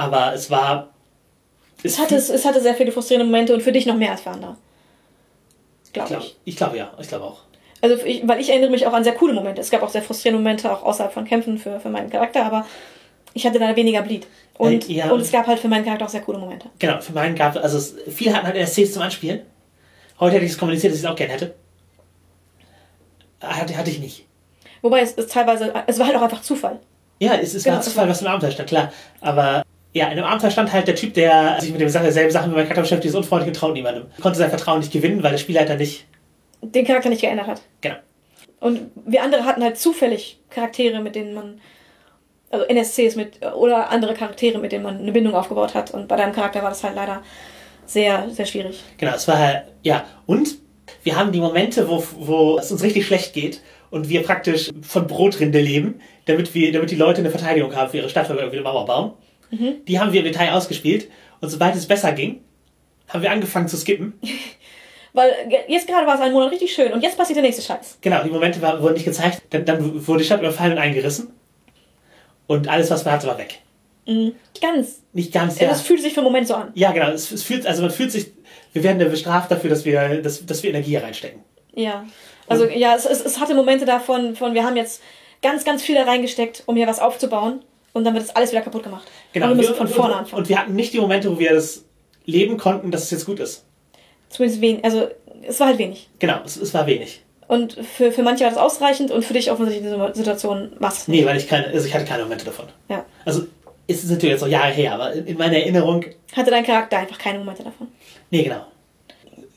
Aber 0.00 0.32
es 0.34 0.50
war. 0.50 0.90
Es 1.82 1.98
hatte, 1.98 2.14
es, 2.16 2.28
es 2.30 2.44
hatte 2.44 2.60
sehr 2.60 2.74
viele 2.74 2.92
frustrierende 2.92 3.26
Momente 3.26 3.54
und 3.54 3.62
für 3.62 3.72
dich 3.72 3.86
noch 3.86 3.96
mehr 3.96 4.10
als 4.12 4.20
für 4.22 4.30
andere. 4.30 4.56
ich 5.84 5.92
Glaube 5.92 6.08
glaube 6.08 6.24
ich. 6.24 6.36
ich 6.44 6.56
glaube 6.56 6.76
ja. 6.76 6.90
Ich 7.00 7.08
glaube 7.08 7.24
auch. 7.24 7.40
Also 7.82 7.96
ich, 8.04 8.26
weil 8.28 8.40
ich 8.40 8.50
erinnere 8.50 8.70
mich 8.70 8.86
auch 8.86 8.92
an 8.92 9.04
sehr 9.04 9.14
coole 9.14 9.32
Momente. 9.32 9.60
Es 9.60 9.70
gab 9.70 9.82
auch 9.82 9.88
sehr 9.88 10.02
frustrierende 10.02 10.42
Momente, 10.42 10.70
auch 10.70 10.82
außerhalb 10.82 11.12
von 11.12 11.24
Kämpfen 11.24 11.56
für, 11.58 11.80
für 11.80 11.88
meinen 11.88 12.10
Charakter, 12.10 12.44
aber 12.44 12.66
ich 13.32 13.46
hatte 13.46 13.58
da 13.58 13.74
weniger 13.76 14.02
Bleed. 14.02 14.26
Und, 14.58 14.88
Äh, 14.90 14.92
ja. 14.92 15.10
und 15.10 15.20
es 15.20 15.32
gab 15.32 15.46
halt 15.46 15.58
für 15.58 15.68
meinen 15.68 15.84
Charakter 15.84 16.04
auch 16.04 16.10
sehr 16.10 16.20
coole 16.20 16.38
Momente. 16.38 16.68
Genau, 16.78 17.00
für 17.00 17.12
meinen 17.12 17.34
gab 17.34 17.56
es, 17.56 17.62
also 17.62 17.78
es, 17.78 17.94
viele 18.14 18.34
hatten 18.34 18.46
halt 18.46 18.56
NSCs 18.56 18.92
zum 18.92 19.02
Anspielen. 19.02 19.40
Heute 20.18 20.34
hätte 20.36 20.44
ich 20.44 20.52
es 20.52 20.58
kommuniziert, 20.58 20.92
dass 20.92 20.98
ich 21.00 21.04
es 21.06 21.10
auch 21.10 21.16
gerne 21.16 21.32
hätte. 21.32 21.54
Hatte, 23.40 23.74
hatte 23.76 23.90
ich 23.90 24.00
nicht. 24.00 24.26
Wobei 24.82 25.00
es, 25.00 25.14
es 25.16 25.28
teilweise, 25.28 25.72
es 25.86 25.98
war 25.98 26.06
halt 26.08 26.16
auch 26.16 26.22
einfach 26.22 26.42
Zufall. 26.42 26.78
Ja, 27.20 27.34
es, 27.34 27.54
es 27.54 27.64
Genau, 27.64 27.76
war 27.76 27.82
Zufall, 27.82 28.08
was 28.08 28.20
im 28.20 28.26
Abenteuer 28.26 28.50
stand, 28.50 28.68
klar. 28.68 28.92
Aber 29.22 29.62
ja, 29.92 30.08
in 30.08 30.16
dem 30.16 30.24
Abenteuer 30.24 30.50
stand 30.50 30.72
halt 30.72 30.86
der 30.86 30.94
Typ, 30.94 31.14
der 31.14 31.60
sich 31.60 31.72
mit 31.72 31.80
dem 31.80 31.88
Sache, 31.88 32.12
selben 32.12 32.30
Sachen 32.30 32.52
wie 32.52 32.54
mein 32.54 32.64
Charakter 32.64 32.82
beschäftigt, 32.82 33.12
ist 33.12 33.16
unfreundlich 33.16 33.48
und 33.48 33.56
traut 33.56 33.74
niemandem. 33.74 34.06
Konnte 34.20 34.38
sein 34.38 34.48
Vertrauen 34.48 34.78
nicht 34.78 34.92
gewinnen, 34.92 35.22
weil 35.22 35.32
der 35.32 35.38
Spielleiter 35.38 35.76
nicht. 35.76 36.06
Den 36.62 36.86
Charakter 36.86 37.08
nicht 37.08 37.22
geändert 37.22 37.48
hat. 37.48 37.62
Genau. 37.80 37.96
Und 38.60 38.90
wir 39.06 39.22
andere 39.22 39.44
hatten 39.44 39.62
halt 39.62 39.78
zufällig 39.78 40.38
Charaktere, 40.50 41.00
mit 41.00 41.14
denen 41.14 41.34
man, 41.34 41.60
also 42.50 42.66
NSCs 42.66 43.16
mit, 43.16 43.44
oder 43.54 43.90
andere 43.90 44.14
Charaktere, 44.14 44.58
mit 44.58 44.70
denen 44.70 44.84
man 44.84 44.98
eine 44.98 45.12
Bindung 45.12 45.34
aufgebaut 45.34 45.74
hat. 45.74 45.90
Und 45.92 46.06
bei 46.06 46.16
deinem 46.16 46.34
Charakter 46.34 46.62
war 46.62 46.68
das 46.68 46.84
halt 46.84 46.94
leider 46.94 47.22
sehr, 47.86 48.28
sehr 48.30 48.46
schwierig. 48.46 48.84
Genau, 48.98 49.14
es 49.14 49.26
war 49.26 49.38
halt, 49.38 49.64
ja. 49.82 50.04
Und 50.26 50.58
wir 51.02 51.16
haben 51.16 51.32
die 51.32 51.40
Momente, 51.40 51.88
wo, 51.88 52.04
wo 52.18 52.58
es 52.58 52.70
uns 52.70 52.82
richtig 52.82 53.06
schlecht 53.06 53.32
geht 53.32 53.60
und 53.90 54.08
wir 54.08 54.22
praktisch 54.22 54.70
von 54.82 55.06
Brotrinde 55.06 55.60
leben, 55.60 56.00
damit 56.26 56.54
wir, 56.54 56.70
damit 56.72 56.90
die 56.90 56.96
Leute 56.96 57.20
eine 57.20 57.30
Verteidigung 57.30 57.74
haben 57.74 57.90
für 57.90 57.96
ihre 57.96 58.08
Stadt, 58.08 58.28
weil 58.28 58.36
wir 58.36 58.42
irgendwie 58.42 58.58
eine 58.58 58.64
Mauer 58.64 58.86
bauen. 58.86 59.12
Die 59.50 59.98
haben 60.00 60.12
wir 60.12 60.20
im 60.20 60.26
Detail 60.26 60.52
ausgespielt. 60.52 61.10
Und 61.40 61.48
sobald 61.48 61.74
es 61.74 61.86
besser 61.86 62.12
ging, 62.12 62.40
haben 63.08 63.22
wir 63.22 63.30
angefangen 63.30 63.68
zu 63.68 63.76
skippen. 63.76 64.14
Weil 65.12 65.32
jetzt 65.66 65.88
gerade 65.88 66.06
war 66.06 66.14
es 66.14 66.20
ein 66.20 66.32
Monat 66.32 66.52
richtig 66.52 66.72
schön 66.72 66.92
und 66.92 67.02
jetzt 67.02 67.18
passiert 67.18 67.36
der 67.36 67.42
nächste 67.42 67.62
Scheiß. 67.62 67.98
Genau, 68.00 68.22
die 68.22 68.30
Momente 68.30 68.62
war, 68.62 68.80
wurden 68.80 68.94
nicht 68.94 69.04
gezeigt. 69.04 69.42
Dann, 69.50 69.64
dann 69.64 70.06
wurde 70.06 70.20
die 70.20 70.24
Stadt 70.24 70.38
überfallen 70.38 70.74
und 70.74 70.78
eingerissen. 70.78 71.32
Und 72.46 72.68
alles, 72.68 72.90
was 72.92 73.04
man 73.04 73.14
hatte, 73.14 73.26
war 73.26 73.36
weg. 73.36 73.58
Mhm. 74.06 74.34
Ganz. 74.60 75.02
Nicht 75.12 75.32
ganz, 75.32 75.58
ja. 75.58 75.68
Es 75.70 75.80
fühlt 75.80 76.00
sich 76.00 76.12
für 76.12 76.20
einen 76.20 76.26
Moment 76.26 76.46
so 76.46 76.54
an. 76.54 76.70
Ja, 76.74 76.92
genau. 76.92 77.10
Es, 77.10 77.32
es 77.32 77.42
fühlt, 77.42 77.66
also 77.66 77.82
man 77.82 77.90
fühlt 77.90 78.12
sich, 78.12 78.30
wir 78.72 78.84
werden 78.84 78.98
bestraft 79.10 79.50
dafür, 79.50 79.70
dass 79.70 79.84
wir, 79.84 80.22
dass, 80.22 80.46
dass 80.46 80.62
wir 80.62 80.70
Energie 80.70 80.96
reinstecken. 80.96 81.40
Ja. 81.74 82.06
Also 82.46 82.66
ja, 82.66 82.94
es, 82.94 83.04
es, 83.04 83.24
es 83.24 83.40
hatte 83.40 83.54
Momente 83.54 83.84
davon, 83.84 84.36
von 84.36 84.54
wir 84.54 84.64
haben 84.64 84.76
jetzt 84.76 85.02
ganz, 85.42 85.64
ganz 85.64 85.82
viel 85.82 85.96
da 85.96 86.04
reingesteckt, 86.04 86.62
um 86.66 86.76
hier 86.76 86.86
was 86.86 87.00
aufzubauen 87.00 87.64
und 87.92 88.04
dann 88.04 88.14
wird 88.14 88.24
das 88.28 88.34
alles 88.36 88.52
wieder 88.52 88.62
kaputt 88.62 88.82
gemacht. 88.82 89.06
Genau. 89.32 89.46
Und 89.46 89.52
wir 89.52 89.56
müssen 89.56 89.74
von 89.74 89.88
vorne 89.88 90.16
anfangen. 90.16 90.42
und 90.42 90.48
wir 90.48 90.58
hatten 90.58 90.74
nicht 90.74 90.92
die 90.92 91.00
Momente, 91.00 91.30
wo 91.30 91.38
wir 91.38 91.54
das 91.54 91.84
leben 92.24 92.56
konnten, 92.56 92.90
dass 92.90 93.04
es 93.04 93.10
jetzt 93.10 93.26
gut 93.26 93.40
ist. 93.40 93.64
Zumindest 94.28 94.60
wenig, 94.60 94.84
also 94.84 95.08
es 95.46 95.58
war 95.60 95.68
halt 95.68 95.78
wenig. 95.78 96.08
Genau, 96.18 96.40
es, 96.44 96.56
es 96.56 96.72
war 96.74 96.86
wenig. 96.86 97.22
Und 97.48 97.72
für, 97.72 98.12
für 98.12 98.22
manche 98.22 98.44
war 98.44 98.50
das 98.50 98.58
ausreichend 98.58 99.10
und 99.10 99.24
für 99.24 99.32
dich 99.32 99.50
offensichtlich 99.50 99.84
in 99.84 99.92
dieser 99.92 100.14
Situation 100.14 100.72
war 100.78 100.92
es 100.92 101.08
Nee, 101.08 101.26
weil 101.26 101.36
ich 101.36 101.48
keine, 101.48 101.66
also 101.66 101.84
ich 101.84 101.92
hatte 101.92 102.04
keine 102.04 102.22
Momente 102.22 102.44
davon. 102.44 102.66
Ja. 102.88 103.04
Also, 103.24 103.46
es 103.88 104.04
ist 104.04 104.10
natürlich 104.10 104.34
jetzt 104.34 104.42
noch 104.42 104.48
Jahre 104.48 104.70
her, 104.72 104.94
aber 104.94 105.12
in, 105.12 105.26
in 105.26 105.36
meiner 105.36 105.56
Erinnerung, 105.56 106.04
Hatte 106.32 106.50
dein 106.52 106.64
Charakter 106.64 106.98
einfach 106.98 107.18
keine 107.18 107.40
Momente 107.40 107.64
davon. 107.64 107.88
nee, 108.30 108.44
genau. 108.44 108.64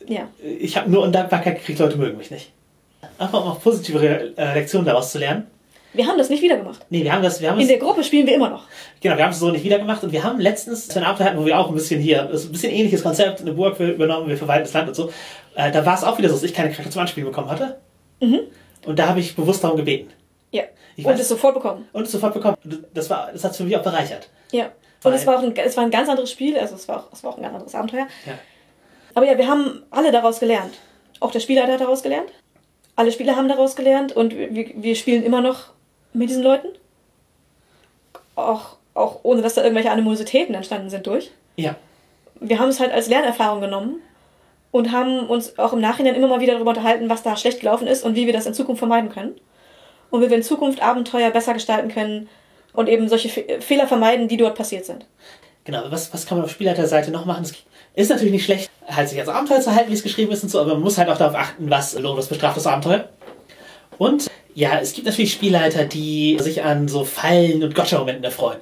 Ja. 0.08 0.28
Ich 0.44 0.76
habe 0.76 0.90
nur 0.90 1.04
Undankbarkeit 1.04 1.60
gekriegt, 1.60 1.78
Leute 1.80 1.98
mögen 1.98 2.18
mich 2.18 2.32
nicht. 2.32 2.52
Einfach 3.20 3.44
um 3.44 3.52
auch 3.52 3.62
positive 3.62 4.34
äh, 4.36 4.54
Lektionen 4.56 4.86
daraus 4.88 5.12
zu 5.12 5.20
lernen. 5.20 5.46
Wir 5.94 6.08
haben 6.08 6.18
das 6.18 6.30
nicht 6.30 6.42
wieder 6.42 6.58
gemacht. 6.58 6.86
Nee, 6.90 7.04
wir 7.04 7.14
haben 7.14 7.22
das, 7.22 7.40
wir 7.40 7.52
haben 7.52 7.60
In 7.60 7.68
der 7.68 7.78
Gruppe 7.78 8.04
spielen 8.04 8.26
wir 8.26 8.34
immer 8.36 8.50
noch. 8.50 8.64
genau, 9.00 9.16
wir 9.18 9.24
haben 9.24 9.32
es 9.32 9.40
so 9.40 9.52
nicht 9.52 9.64
wieder 9.64 9.78
gemacht 9.78 10.04
und 10.04 10.12
wir 10.12 10.24
haben 10.24 10.40
letztens 10.40 10.88
so 10.88 11.00
ein 11.00 11.06
Abenteuer 11.06 11.28
hatten, 11.28 11.40
wo 11.40 11.46
wir 11.46 11.58
auch 11.60 11.70
ein 11.70 11.76
bisschen 11.76 12.02
hier, 12.02 12.24
das 12.24 12.42
ist 12.42 12.50
ein 12.50 12.52
bisschen 12.52 12.72
ähnliches 12.72 13.04
Konzept, 13.04 13.42
eine 13.42 13.54
Burg 13.54 13.80
übernommen, 13.80 14.28
wir 14.28 14.38
verwalten 14.38 14.64
das 14.64 14.74
Land 14.74 14.88
und 14.90 14.96
so. 14.96 15.12
Äh, 15.56 15.72
da 15.72 15.86
war 15.86 15.94
es 15.96 16.04
auch 16.04 16.18
wieder 16.18 16.30
so, 16.30 16.36
dass 16.36 16.44
ich 16.44 16.54
keine 16.54 16.72
Charakter 16.72 16.90
zum 16.92 17.02
Anspielen 17.02 17.30
bekommen 17.30 17.50
hatte. 17.50 17.78
Und 18.20 18.98
da 19.00 19.08
habe 19.08 19.20
ich 19.20 19.36
bewusst 19.36 19.64
darum 19.64 19.78
gebeten. 19.78 20.10
Ja. 20.52 20.64
Ich 20.96 21.06
und 21.06 21.14
weiß- 21.14 21.20
es 21.20 21.30
sofort 21.30 21.54
bekommen. 21.56 21.88
Und 21.94 22.04
es 22.04 22.12
sofort 22.12 22.34
bekommen. 22.34 22.58
Das 22.94 23.10
war, 23.10 23.30
das 23.32 23.44
hat 23.44 23.52
es 23.52 23.58
für 23.58 23.64
mich 23.64 23.76
auch 23.78 23.84
bereichert. 23.84 24.30
Ja. 24.52 24.72
Weil- 25.02 25.12
Und 25.14 25.20
es 25.20 25.28
war 25.28 25.38
auch 25.38 25.44
ein, 25.44 25.56
es 25.56 25.76
war 25.78 25.84
ein 25.84 25.92
ganz 25.92 26.08
anderes 26.10 26.32
Spiel, 26.32 26.58
also 26.58 26.76
es 26.76 26.88
war 26.88 26.98
auch, 27.00 27.14
es 27.14 27.24
war 27.24 27.32
auch 27.34 27.38
ein 27.38 27.44
ganz 27.44 27.54
anderes 27.56 27.76
Abenteuer. 27.76 28.08
Ja. 28.26 28.34
Aber 29.14 29.26
ja, 29.26 29.38
wir 29.38 29.48
haben 29.48 29.84
alle 29.92 30.12
daraus 30.12 30.40
gelernt. 30.40 30.74
Auch 31.20 31.32
der 31.32 31.40
Spielleiter 31.40 31.74
hat 31.74 31.82
daraus 31.82 32.02
gelernt. 32.04 32.30
Alle 32.96 33.12
Spieler 33.12 33.36
haben 33.36 33.48
daraus 33.48 33.76
gelernt 33.76 34.12
und 34.16 34.36
wir, 34.36 34.72
wir 34.76 34.96
spielen 34.96 35.24
immer 35.24 35.42
noch 35.42 35.73
mit 36.14 36.30
diesen 36.30 36.44
Leuten. 36.44 36.68
Auch, 38.36 38.78
auch 38.94 39.20
ohne, 39.24 39.42
dass 39.42 39.56
da 39.56 39.64
irgendwelche 39.64 39.92
Animositäten 39.92 40.56
entstanden 40.56 40.90
sind 40.90 41.06
durch. 41.06 41.32
Ja. 41.56 41.76
Wir 42.40 42.60
haben 42.60 42.70
es 42.70 42.80
halt 42.80 42.92
als 42.92 43.08
Lernerfahrung 43.08 43.62
genommen 43.62 44.02
und 44.72 44.92
haben 44.92 45.28
uns 45.28 45.58
auch 45.60 45.74
im 45.74 45.82
Nachhinein 45.82 46.16
immer 46.16 46.28
mal 46.28 46.40
wieder 46.40 46.54
darüber 46.54 46.72
unterhalten, 46.72 47.10
was 47.10 47.24
da 47.24 47.38
schlecht 47.38 47.60
gelaufen 47.60 47.88
ist 47.88 48.04
und 48.04 48.16
wie 48.16 48.26
wir 48.26 48.34
das 48.34 48.46
in 48.46 48.54
Zukunft 48.54 48.80
vermeiden 48.80 49.12
können. 49.12 49.36
Und 50.10 50.22
wie 50.22 50.30
wir 50.30 50.38
in 50.38 50.44
Zukunft 50.44 50.82
Abenteuer 50.82 51.32
besser 51.32 51.54
gestalten 51.54 51.90
können 51.90 52.30
und 52.74 52.90
eben 52.90 53.08
solche 53.08 53.30
Fe 53.30 53.62
Fehler 53.62 53.88
vermeiden, 53.88 54.28
die 54.28 54.38
dort 54.38 54.56
passiert 54.56 54.86
sind. 54.86 55.06
Genau, 55.64 55.84
was, 55.90 56.14
was 56.14 56.26
kann 56.26 56.38
man 56.38 56.46
auf 56.46 56.52
Spielleiterseite 56.52 57.12
noch 57.12 57.26
machen? 57.26 57.44
Es 57.44 57.54
ist 57.96 58.10
natürlich 58.10 58.34
nicht 58.34 58.46
schlecht, 58.46 58.70
halt 58.88 59.10
sich 59.10 59.20
als 59.20 59.30
Abenteuer 59.30 59.62
zu 59.62 59.74
halten, 59.74 59.90
wie 59.90 59.96
es 59.96 60.04
geschrieben 60.04 60.32
ist 60.32 60.44
und 60.44 60.50
so, 60.50 60.60
aber 60.60 60.74
man 60.74 60.82
muss 60.82 60.98
halt 60.98 61.10
auch 61.10 61.18
darauf 61.18 61.36
achten, 61.36 61.70
was 61.70 61.98
lohnt, 61.98 62.18
was 62.18 62.28
bestraft 62.28 62.58
das 62.58 62.68
Abenteuer. 62.68 63.08
Und 63.98 64.30
ja, 64.56 64.80
es 64.80 64.94
gibt 64.94 65.08
natürlich 65.08 65.34
Spielleiter, 65.34 65.86
die 65.86 66.38
sich 66.40 66.64
an 66.64 66.88
so 66.88 67.04
Fallen 67.04 67.64
und 67.64 67.76
Gotcha-Momenten 67.76 68.24
erfreuen. 68.24 68.60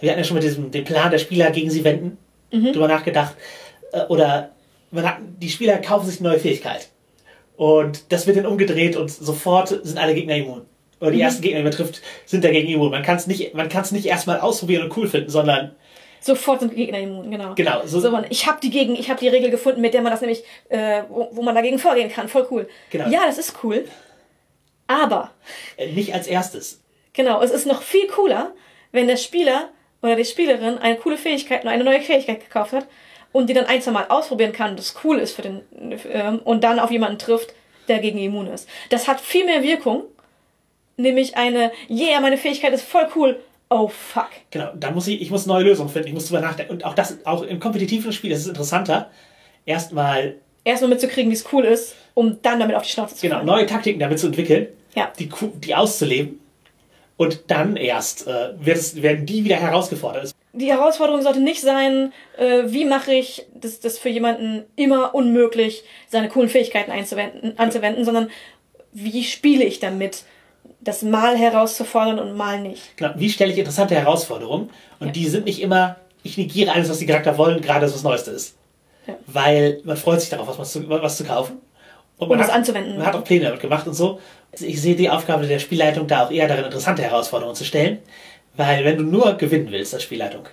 Wir 0.00 0.10
hatten 0.10 0.20
ja 0.20 0.24
schon 0.24 0.34
mit 0.34 0.44
diesem 0.44 0.70
den 0.70 0.84
Plan 0.84 1.10
der 1.10 1.18
Spieler 1.18 1.50
gegen 1.50 1.70
sie 1.70 1.84
wenden, 1.84 2.18
mhm. 2.52 2.72
drüber 2.72 2.88
nachgedacht. 2.88 3.34
Äh, 3.92 4.02
oder 4.08 4.50
man 4.90 5.06
hat, 5.06 5.18
die 5.40 5.48
Spieler 5.48 5.78
kaufen 5.78 6.06
sich 6.06 6.20
eine 6.20 6.30
neue 6.30 6.40
Fähigkeit. 6.40 6.88
Und 7.56 8.12
das 8.12 8.26
wird 8.26 8.36
dann 8.36 8.46
umgedreht 8.46 8.96
und 8.96 9.10
sofort 9.10 9.68
sind 9.68 9.98
alle 9.98 10.14
Gegner 10.14 10.36
immun. 10.36 10.62
Oder 11.00 11.10
die 11.10 11.18
mhm. 11.18 11.22
ersten 11.22 11.42
Gegner, 11.42 11.58
die 11.58 11.64
man 11.64 11.72
trifft, 11.72 12.02
sind 12.24 12.44
dagegen 12.44 12.68
immun. 12.68 12.90
Man 12.90 13.02
kann 13.02 13.16
es 13.16 13.26
nicht, 13.26 13.54
man 13.54 13.68
kann 13.68 13.82
es 13.82 13.92
nicht 13.92 14.06
erstmal 14.06 14.40
ausprobieren 14.40 14.84
und 14.84 14.96
cool 14.96 15.08
finden, 15.08 15.30
sondern 15.30 15.72
Sofort 16.20 16.60
sind 16.60 16.74
Gegner 16.74 17.00
immun, 17.00 17.30
genau. 17.30 17.54
Genau. 17.54 17.82
So, 17.84 18.00
so 18.00 18.10
man, 18.10 18.24
ich 18.30 18.46
habe 18.46 18.58
die 18.62 18.70
gegen, 18.70 18.94
ich 18.94 19.10
habe 19.10 19.20
die 19.20 19.28
Regel 19.28 19.50
gefunden, 19.50 19.82
mit 19.82 19.92
der 19.92 20.00
man 20.00 20.10
das 20.10 20.22
nämlich, 20.22 20.42
äh, 20.70 21.02
wo, 21.10 21.28
wo 21.32 21.42
man 21.42 21.54
dagegen 21.54 21.78
vorgehen 21.78 22.10
kann. 22.10 22.28
Voll 22.28 22.46
cool. 22.50 22.66
Genau. 22.88 23.10
Ja, 23.10 23.26
das 23.26 23.36
ist 23.36 23.62
cool. 23.62 23.84
Aber. 24.86 25.30
Äh, 25.76 25.92
nicht 25.92 26.14
als 26.14 26.26
erstes. 26.26 26.82
Genau. 27.12 27.42
Es 27.42 27.50
ist 27.50 27.66
noch 27.66 27.82
viel 27.82 28.06
cooler, 28.08 28.52
wenn 28.92 29.06
der 29.06 29.16
Spieler 29.16 29.70
oder 30.02 30.16
die 30.16 30.24
Spielerin 30.24 30.78
eine 30.78 30.96
coole 30.96 31.16
Fähigkeit, 31.16 31.66
eine 31.66 31.84
neue 31.84 32.00
Fähigkeit 32.00 32.40
gekauft 32.40 32.72
hat 32.72 32.86
und 33.32 33.48
die 33.48 33.54
dann 33.54 33.66
ein, 33.66 33.80
zwei 33.80 33.92
Mal 33.92 34.06
ausprobieren 34.08 34.52
kann, 34.52 34.76
das 34.76 34.94
cool 35.02 35.18
ist 35.18 35.34
für 35.34 35.42
den, 35.42 35.62
ähm, 36.10 36.40
und 36.40 36.62
dann 36.62 36.78
auf 36.78 36.90
jemanden 36.90 37.18
trifft, 37.18 37.54
der 37.88 37.98
gegen 37.98 38.18
immun 38.18 38.46
ist. 38.46 38.68
Das 38.90 39.08
hat 39.08 39.20
viel 39.20 39.46
mehr 39.46 39.62
Wirkung. 39.62 40.04
Nämlich 40.96 41.36
eine, 41.36 41.72
yeah, 41.90 42.20
meine 42.20 42.36
Fähigkeit 42.36 42.72
ist 42.72 42.84
voll 42.84 43.08
cool 43.16 43.40
oh 43.74 43.88
fuck. 43.88 44.28
Genau, 44.50 44.70
da 44.74 44.90
muss 44.90 45.06
ich, 45.08 45.20
ich 45.20 45.30
muss 45.30 45.46
neue 45.46 45.64
Lösungen 45.64 45.90
finden, 45.90 46.08
ich 46.08 46.14
muss 46.14 46.26
drüber 46.26 46.40
nachdenken. 46.40 46.72
Und 46.72 46.84
auch 46.84 46.94
das, 46.94 47.18
auch 47.24 47.42
im 47.42 47.60
kompetitiven 47.60 48.12
Spiel, 48.12 48.30
das 48.30 48.40
ist 48.40 48.48
interessanter, 48.48 49.10
erstmal. 49.66 50.36
Erstmal 50.64 50.90
mitzukriegen, 50.90 51.30
wie 51.30 51.34
es 51.34 51.52
cool 51.52 51.64
ist, 51.64 51.94
um 52.14 52.38
dann 52.42 52.60
damit 52.60 52.76
auf 52.76 52.82
die 52.82 52.90
Schnauze 52.90 53.14
zu 53.14 53.22
Genau, 53.22 53.36
fallen. 53.36 53.46
neue 53.46 53.66
Taktiken 53.66 54.00
damit 54.00 54.18
zu 54.18 54.28
entwickeln, 54.28 54.68
ja. 54.94 55.12
die, 55.18 55.28
die 55.56 55.74
auszuleben. 55.74 56.40
Und 57.16 57.42
dann 57.48 57.76
erst 57.76 58.26
äh, 58.26 58.54
es, 58.64 59.00
werden 59.00 59.24
die 59.26 59.44
wieder 59.44 59.56
herausgefordert. 59.56 60.32
Die 60.52 60.70
Herausforderung 60.70 61.22
sollte 61.22 61.40
nicht 61.40 61.60
sein, 61.60 62.12
äh, 62.38 62.62
wie 62.66 62.84
mache 62.84 63.12
ich 63.12 63.46
das, 63.54 63.80
das 63.80 63.98
für 63.98 64.08
jemanden 64.08 64.64
immer 64.76 65.14
unmöglich, 65.14 65.84
seine 66.08 66.28
coolen 66.28 66.48
Fähigkeiten 66.48 66.90
einzuwenden, 66.90 67.58
anzuwenden, 67.58 68.04
sondern 68.04 68.30
wie 68.92 69.24
spiele 69.24 69.64
ich 69.64 69.80
damit? 69.80 70.24
das 70.84 71.02
mal 71.02 71.36
herauszufordern 71.36 72.18
und 72.18 72.36
mal 72.36 72.60
nicht. 72.60 72.96
Genau. 72.96 73.12
Wie 73.16 73.30
stelle 73.30 73.52
ich 73.52 73.58
interessante 73.58 73.94
Herausforderungen? 73.94 74.70
Und 75.00 75.08
ja. 75.08 75.12
die 75.12 75.28
sind 75.28 75.46
nicht 75.46 75.60
immer, 75.60 75.96
ich 76.22 76.36
negiere 76.36 76.72
alles, 76.72 76.90
was 76.90 76.98
die 76.98 77.06
Charakter 77.06 77.36
wollen, 77.38 77.60
gerade 77.60 77.80
dass 77.80 77.94
was 77.94 78.02
Neueste 78.02 78.30
ist. 78.30 78.56
Ja. 79.06 79.14
Weil 79.26 79.80
man 79.84 79.96
freut 79.96 80.20
sich 80.20 80.30
darauf, 80.30 80.58
was, 80.58 80.72
zu, 80.72 80.88
was 80.88 81.16
zu 81.16 81.24
kaufen. 81.24 81.58
Und, 82.30 82.38
das 82.38 82.48
hat, 82.48 82.56
anzuwenden. 82.56 82.98
Man 82.98 83.06
hat 83.06 83.14
auch 83.14 83.24
Pläne 83.24 83.46
damit 83.46 83.60
gemacht 83.60 83.86
und 83.86 83.94
so. 83.94 84.20
Also 84.52 84.66
ich 84.66 84.80
sehe 84.80 84.94
die 84.94 85.10
Aufgabe 85.10 85.46
der 85.46 85.58
Spielleitung 85.58 86.06
da 86.06 86.26
auch 86.26 86.30
eher 86.30 86.48
darin, 86.48 86.64
interessante 86.64 87.02
Herausforderungen 87.02 87.56
zu 87.56 87.64
stellen. 87.64 87.98
Weil 88.56 88.84
wenn 88.84 88.96
du 88.96 89.02
nur 89.02 89.34
gewinnen 89.34 89.68
willst 89.70 89.94
als 89.94 90.02
Spielleitung 90.02 90.44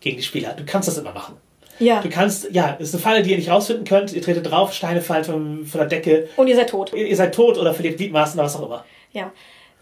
gegen 0.00 0.16
die 0.16 0.22
Spieler, 0.22 0.54
du 0.54 0.64
kannst 0.64 0.88
das 0.88 0.98
immer 0.98 1.12
machen. 1.12 1.36
Ja. 1.78 2.00
Du 2.00 2.08
kannst, 2.08 2.50
ja, 2.52 2.76
es 2.78 2.88
ist 2.88 2.94
eine 2.94 3.02
Falle, 3.02 3.22
die 3.22 3.30
ihr 3.30 3.36
nicht 3.36 3.50
rausfinden 3.50 3.84
könnt. 3.84 4.12
Ihr 4.12 4.22
tretet 4.22 4.48
drauf, 4.48 4.72
Steine 4.72 5.00
fallen 5.00 5.24
von, 5.24 5.66
von 5.66 5.80
der 5.80 5.88
Decke. 5.88 6.28
Und 6.36 6.46
ihr 6.46 6.54
seid 6.54 6.70
tot. 6.70 6.92
Ihr, 6.94 7.06
ihr 7.06 7.16
seid 7.16 7.34
tot 7.34 7.58
oder 7.58 7.74
verliert 7.74 7.96
Gliedmaßen 7.96 8.38
oder 8.38 8.46
was 8.46 8.56
auch 8.56 8.66
immer. 8.66 8.84
Ja 9.12 9.32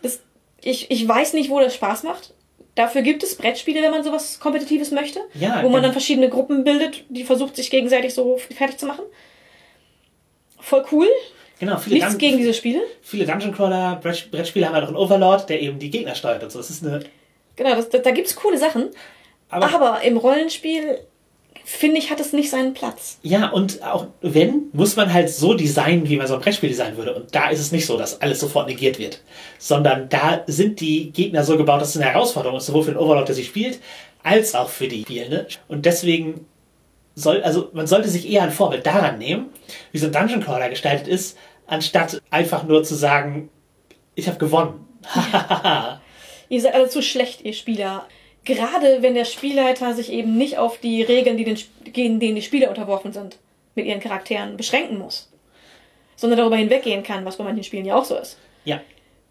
das, 0.02 0.20
ich, 0.62 0.90
ich 0.90 1.06
weiß 1.06 1.34
nicht, 1.34 1.50
wo 1.50 1.60
das 1.60 1.74
Spaß 1.74 2.02
macht. 2.02 2.34
Dafür 2.74 3.02
gibt 3.02 3.22
es 3.22 3.34
Brettspiele, 3.34 3.82
wenn 3.82 3.90
man 3.90 4.04
sowas 4.04 4.40
Kompetitives 4.40 4.90
möchte. 4.90 5.20
Ja, 5.34 5.62
wo 5.62 5.68
man 5.68 5.82
dann 5.82 5.92
verschiedene 5.92 6.28
Gruppen 6.28 6.64
bildet, 6.64 7.04
die 7.08 7.24
versucht, 7.24 7.56
sich 7.56 7.70
gegenseitig 7.70 8.14
so 8.14 8.38
fertig 8.56 8.78
zu 8.78 8.86
machen. 8.86 9.04
Voll 10.61 10.84
cool. 10.92 11.08
Genau, 11.58 11.76
viele 11.76 11.96
Nichts 11.96 12.12
Dun 12.12 12.18
gegen 12.18 12.38
diese 12.38 12.54
Spiele. 12.54 12.80
Viele 13.02 13.26
Dungeon 13.26 13.54
Crawler, 13.54 14.00
Brettspiele 14.02 14.66
haben 14.66 14.74
halt 14.74 14.84
auch 14.84 14.88
einen 14.88 14.96
Overlord, 14.96 15.48
der 15.48 15.61
eben 15.61 15.78
die 15.78 15.90
Gegner 15.90 16.14
steuert 16.14 16.42
und 16.42 16.50
so. 16.50 16.58
Das 16.58 16.70
ist 16.70 16.84
eine. 16.84 17.00
Genau, 17.56 17.74
das, 17.74 17.90
da, 17.90 17.98
da 17.98 18.11
gibt 18.12 18.28
es 18.28 18.36
coole 18.36 18.56
Sachen. 18.56 18.88
Aber, 19.50 19.74
aber 19.74 20.02
im 20.02 20.16
Rollenspiel 20.16 21.00
finde 21.64 21.98
ich, 21.98 22.11
hat 22.11 22.18
es 22.18 22.32
nicht 22.32 22.50
seinen 22.50 22.72
Platz. 22.72 23.18
Ja, 23.22 23.50
und 23.50 23.82
auch 23.82 24.06
wenn, 24.22 24.70
muss 24.72 24.96
man 24.96 25.12
halt 25.12 25.28
so 25.30 25.54
designen, 25.54 26.08
wie 26.08 26.16
man 26.16 26.26
so 26.26 26.34
ein 26.34 26.40
Brettspiel 26.40 26.70
designen 26.70 26.96
würde. 26.96 27.14
Und 27.14 27.34
da 27.34 27.50
ist 27.50 27.61
es 27.61 27.72
nicht 27.72 27.86
so, 27.86 27.98
dass 27.98 28.20
alles 28.20 28.40
sofort 28.40 28.66
negiert 28.66 28.98
wird. 28.98 29.20
Sondern 29.58 30.08
da 30.08 30.42
sind 30.46 30.80
die 30.80 31.11
Gegner 31.12 31.44
so 31.44 31.56
gebaut, 31.56 31.80
dass 31.80 31.90
es 31.90 31.96
eine 31.96 32.11
Herausforderung 32.11 32.56
ist, 32.56 32.66
sowohl 32.66 32.84
für 32.84 32.92
den 32.92 32.98
Overlord, 32.98 33.28
der 33.28 33.34
sie 33.34 33.44
spielt, 33.44 33.80
als 34.22 34.54
auch 34.54 34.68
für 34.68 34.88
die 34.88 35.02
Spielende. 35.02 35.46
Und 35.68 35.86
deswegen 35.86 36.46
soll, 37.20 37.42
also 37.42 37.70
man 37.72 37.86
sollte 37.86 38.08
sich 38.08 38.28
eher 38.28 38.42
ein 38.42 38.50
Vorbild 38.50 38.86
daran 38.86 39.18
nehmen, 39.18 39.50
wie 39.92 39.98
so 39.98 40.06
ein 40.06 40.12
Dungeon 40.12 40.42
Crawler 40.42 40.68
gestaltet 40.68 41.08
ist, 41.08 41.38
anstatt 41.66 42.20
einfach 42.30 42.64
nur 42.64 42.82
zu 42.82 42.94
sagen, 42.94 43.50
ich 44.14 44.26
habe 44.28 44.38
gewonnen. 44.38 44.86
ihr 46.48 46.60
seid 46.60 46.74
alle 46.74 46.88
zu 46.88 47.02
schlecht, 47.02 47.42
ihr 47.42 47.52
Spieler 47.52 48.06
gerade 48.44 49.02
wenn 49.02 49.14
der 49.14 49.24
Spielleiter 49.24 49.94
sich 49.94 50.12
eben 50.12 50.36
nicht 50.36 50.58
auf 50.58 50.78
die 50.78 51.02
Regeln, 51.02 51.36
die 51.36 51.44
den, 51.44 51.58
gegen 51.84 52.20
denen 52.20 52.36
die 52.36 52.42
Spieler 52.42 52.68
unterworfen 52.68 53.12
sind, 53.12 53.38
mit 53.74 53.86
ihren 53.86 54.00
Charakteren 54.00 54.56
beschränken 54.56 54.98
muss, 54.98 55.30
sondern 56.16 56.38
darüber 56.38 56.56
hinweggehen 56.56 57.02
kann, 57.02 57.24
was 57.24 57.36
bei 57.36 57.44
manchen 57.44 57.64
Spielen 57.64 57.84
ja 57.84 57.96
auch 57.96 58.04
so 58.04 58.16
ist. 58.16 58.38
Ja. 58.64 58.80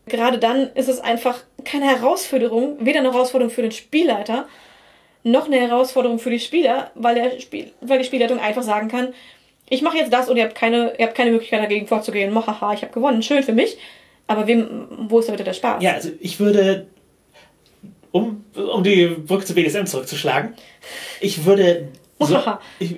Gerade 0.06 0.40
dann 0.40 0.72
ist 0.74 0.90
es 0.90 1.00
einfach 1.00 1.44
keine 1.64 1.86
Herausforderung, 1.86 2.78
weder 2.80 3.00
eine 3.00 3.12
Herausforderung 3.12 3.54
für 3.54 3.62
den 3.62 3.72
Spielleiter, 3.72 4.48
noch 5.24 5.46
eine 5.46 5.60
Herausforderung 5.60 6.20
für 6.20 6.30
die 6.30 6.40
Spieler, 6.40 6.92
weil, 6.96 7.16
der 7.16 7.40
Spiel, 7.40 7.72
weil 7.82 8.00
die 8.00 8.06
Spielleitung 8.06 8.40
einfach 8.40 8.64
sagen 8.64 8.88
kann, 8.88 9.14
ich 9.70 9.82
mache 9.82 9.98
jetzt 9.98 10.12
das 10.12 10.30
und 10.30 10.38
ihr 10.38 10.44
habt 10.44 10.56
keine, 10.56 10.94
ihr 10.98 11.06
habt 11.06 11.16
keine 11.16 11.32
Möglichkeit 11.32 11.62
dagegen 11.62 11.88
vorzugehen. 11.88 12.34
Haha, 12.34 12.74
ich 12.74 12.82
habe 12.82 12.94
gewonnen, 12.94 13.22
schön 13.22 13.44
für 13.44 13.54
mich. 13.54 13.78
Aber 14.26 14.48
wem, 14.48 14.88
wo 15.10 15.20
ist 15.20 15.30
da 15.30 15.34
wieder 15.34 15.44
der 15.44 15.54
Spaß? 15.54 15.82
Ja, 15.84 15.94
also 15.94 16.10
ich 16.20 16.40
würde 16.40 16.88
um, 18.12 18.46
um 18.54 18.84
die 18.84 19.08
Brücke 19.08 19.46
zu 19.46 19.54
BDSM 19.54 19.86
zurückzuschlagen, 19.86 20.56
ich 21.20 21.46
würde 21.46 21.90
so, 22.20 22.40
ich, 22.80 22.96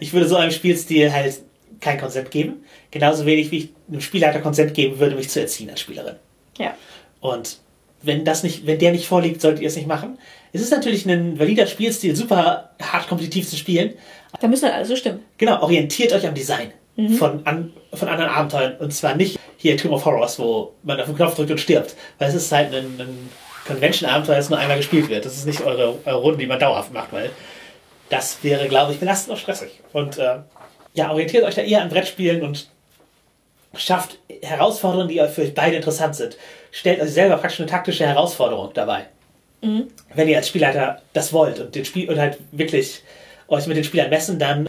ich 0.00 0.12
würde 0.12 0.28
so 0.28 0.36
einem 0.36 0.50
Spielstil 0.50 1.12
halt 1.12 1.42
kein 1.80 2.00
Konzept 2.00 2.30
geben. 2.30 2.64
Genauso 2.90 3.26
wenig 3.26 3.50
wie 3.50 3.58
ich 3.58 3.68
einem 3.88 4.00
Spielleiter 4.00 4.40
Konzept 4.40 4.74
geben 4.74 4.98
würde, 4.98 5.16
mich 5.16 5.30
zu 5.30 5.40
erziehen 5.40 5.70
als 5.70 5.80
Spielerin. 5.80 6.16
Ja. 6.58 6.76
Und 7.20 7.58
wenn 8.02 8.24
das 8.24 8.42
nicht, 8.42 8.66
wenn 8.66 8.78
der 8.78 8.92
nicht 8.92 9.06
vorliegt, 9.06 9.40
solltet 9.40 9.62
ihr 9.62 9.68
es 9.68 9.76
nicht 9.76 9.88
machen. 9.88 10.18
Es 10.52 10.60
ist 10.60 10.70
natürlich 10.70 11.06
ein 11.06 11.38
valider 11.38 11.66
Spielstil, 11.66 12.14
super 12.16 12.70
hart 12.80 13.08
kompetitiv 13.08 13.48
zu 13.48 13.56
spielen. 13.56 13.94
Da 14.40 14.48
müssen 14.48 14.64
halt 14.64 14.74
alle 14.74 14.84
so 14.84 14.96
stimmen. 14.96 15.20
Genau, 15.38 15.62
orientiert 15.62 16.12
euch 16.12 16.26
am 16.26 16.34
Design 16.34 16.72
mhm. 16.96 17.14
von, 17.14 17.46
an, 17.46 17.72
von 17.92 18.08
anderen 18.08 18.30
Abenteuern. 18.30 18.76
Und 18.78 18.92
zwar 18.92 19.14
nicht 19.14 19.38
hier 19.56 19.76
Tomb 19.76 19.94
of 19.94 20.04
Horrors, 20.04 20.38
wo 20.38 20.72
man 20.82 21.00
auf 21.00 21.06
den 21.06 21.16
Knopf 21.16 21.36
drückt 21.36 21.50
und 21.50 21.60
stirbt. 21.60 21.94
Weil 22.18 22.28
es 22.28 22.34
ist 22.34 22.52
halt 22.52 22.74
ein, 22.74 22.84
ein 22.98 23.30
Convention-Abenteuer, 23.66 24.36
das 24.36 24.50
nur 24.50 24.58
einmal 24.58 24.76
gespielt 24.76 25.08
wird. 25.08 25.24
Das 25.24 25.36
ist 25.36 25.46
nicht 25.46 25.62
eure, 25.62 25.98
eure 26.04 26.18
Runde, 26.18 26.38
die 26.38 26.46
man 26.46 26.58
dauerhaft 26.58 26.92
macht, 26.92 27.12
weil 27.12 27.30
das 28.08 28.38
wäre, 28.42 28.68
glaube 28.68 28.92
ich, 28.92 28.98
belastend 28.98 29.32
und 29.32 29.38
stressig. 29.38 29.80
Und 29.92 30.18
äh, 30.18 30.38
ja, 30.94 31.10
orientiert 31.10 31.44
euch 31.44 31.54
da 31.54 31.62
eher 31.62 31.82
an 31.82 31.88
Brettspielen 31.88 32.42
und 32.42 32.68
schafft 33.74 34.18
Herausforderungen, 34.42 35.08
die 35.08 35.18
für 35.28 35.42
euch 35.42 35.54
beide 35.54 35.76
interessant 35.76 36.16
sind. 36.16 36.36
Stellt 36.72 37.00
euch 37.00 37.10
selber 37.10 37.36
praktisch 37.36 37.60
eine 37.60 37.68
taktische 37.68 38.06
Herausforderung 38.06 38.70
dabei. 38.74 39.06
Mhm. 39.60 39.88
Wenn 40.14 40.26
ihr 40.26 40.38
als 40.38 40.48
Spielleiter 40.48 41.02
das 41.12 41.32
wollt 41.32 41.60
und 41.60 41.74
den 41.74 41.84
Spiel 41.84 42.10
und 42.10 42.18
halt 42.18 42.38
wirklich 42.50 43.02
euch 43.46 43.66
mit 43.66 43.76
den 43.76 43.84
Spielern 43.84 44.10
messen, 44.10 44.38
dann 44.38 44.68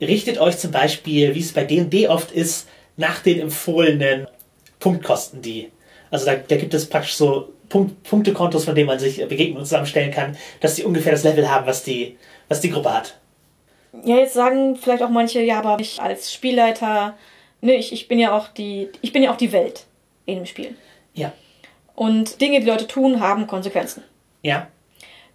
richtet 0.00 0.38
euch 0.38 0.58
zum 0.58 0.70
Beispiel, 0.70 1.34
wie 1.34 1.40
es 1.40 1.52
bei 1.52 1.64
D&D 1.64 2.08
oft 2.08 2.30
ist, 2.30 2.68
nach 2.96 3.20
den 3.20 3.40
empfohlenen 3.40 4.28
Punktkosten, 4.78 5.42
die, 5.42 5.70
also 6.10 6.26
da, 6.26 6.36
da 6.36 6.56
gibt 6.56 6.74
es 6.74 6.86
praktisch 6.86 7.14
so 7.14 7.52
Punkt, 7.68 8.02
Punktekontos, 8.02 8.64
von 8.64 8.74
denen 8.74 8.86
man 8.86 8.98
sich 8.98 9.16
Begegnungen 9.26 9.64
zusammenstellen 9.64 10.10
kann, 10.10 10.36
dass 10.60 10.74
die 10.74 10.84
ungefähr 10.84 11.12
das 11.12 11.24
Level 11.24 11.50
haben, 11.50 11.66
was 11.66 11.82
die, 11.82 12.18
was 12.48 12.60
die 12.60 12.70
Gruppe 12.70 12.92
hat. 12.92 13.18
Ja, 14.04 14.16
jetzt 14.16 14.34
sagen 14.34 14.76
vielleicht 14.76 15.02
auch 15.02 15.10
manche, 15.10 15.40
ja, 15.40 15.58
aber 15.58 15.80
ich 15.80 16.00
als 16.00 16.32
Spielleiter, 16.32 17.16
ne, 17.60 17.74
ich, 17.74 17.92
ich 17.92 18.08
bin 18.08 18.18
ja 18.18 18.36
auch 18.36 18.48
die, 18.48 18.88
ich 19.00 19.12
bin 19.12 19.22
ja 19.22 19.32
auch 19.32 19.36
die 19.36 19.52
Welt 19.52 19.86
in 20.26 20.36
dem 20.36 20.46
Spiel. 20.46 20.74
Ja. 21.20 21.32
Und 21.94 22.40
Dinge, 22.40 22.60
die 22.60 22.66
Leute 22.66 22.86
tun, 22.86 23.20
haben 23.20 23.46
Konsequenzen. 23.46 24.02
Ja. 24.42 24.68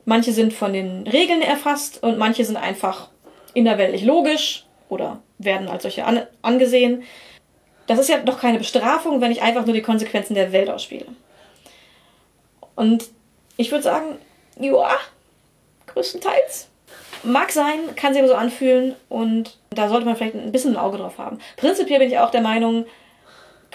Manche 0.06 0.32
sind 0.32 0.54
von 0.54 0.74
den 0.74 1.08
Regeln 1.08 1.42
erfasst 1.42 2.02
und 2.04 2.18
manche 2.18 2.46
sind 2.46 2.58
einfach 2.58 3.10
innerweltlich 3.54 4.04
logisch 4.04 4.66
oder 4.90 5.22
werden 5.38 5.68
als 5.68 5.84
solche 5.84 6.06
an 6.06 6.24
angesehen. 6.42 7.04
Das 7.88 8.00
ist 8.00 8.10
ja 8.10 8.18
doch 8.18 8.40
keine 8.40 8.58
Bestrafung, 8.58 9.22
wenn 9.22 9.32
ich 9.32 9.42
einfach 9.42 9.66
nur 9.66 9.76
die 9.76 9.82
Konsequenzen 9.82 10.34
der 10.34 10.52
Welt 10.52 10.70
ausspiele. 10.70 11.06
Und 12.76 13.10
ich 13.58 13.72
würde 13.72 13.84
sagen, 13.84 14.18
ja, 14.60 14.98
größtenteils. 15.88 16.68
Mag 17.24 17.52
sein, 17.52 17.96
kann 17.96 18.14
sich 18.14 18.22
aber 18.22 18.32
so 18.32 18.36
anfühlen 18.36 18.96
und 19.10 19.58
da 19.72 19.90
sollte 19.90 20.06
man 20.06 20.16
vielleicht 20.16 20.36
ein 20.36 20.52
bisschen 20.52 20.76
ein 20.76 20.82
Auge 20.82 20.98
drauf 20.98 21.18
haben. 21.18 21.40
Prinzipiell 21.58 22.00
bin 22.00 22.10
ich 22.10 22.20
auch 22.20 22.30
der 22.30 22.42
Meinung, 22.42 22.86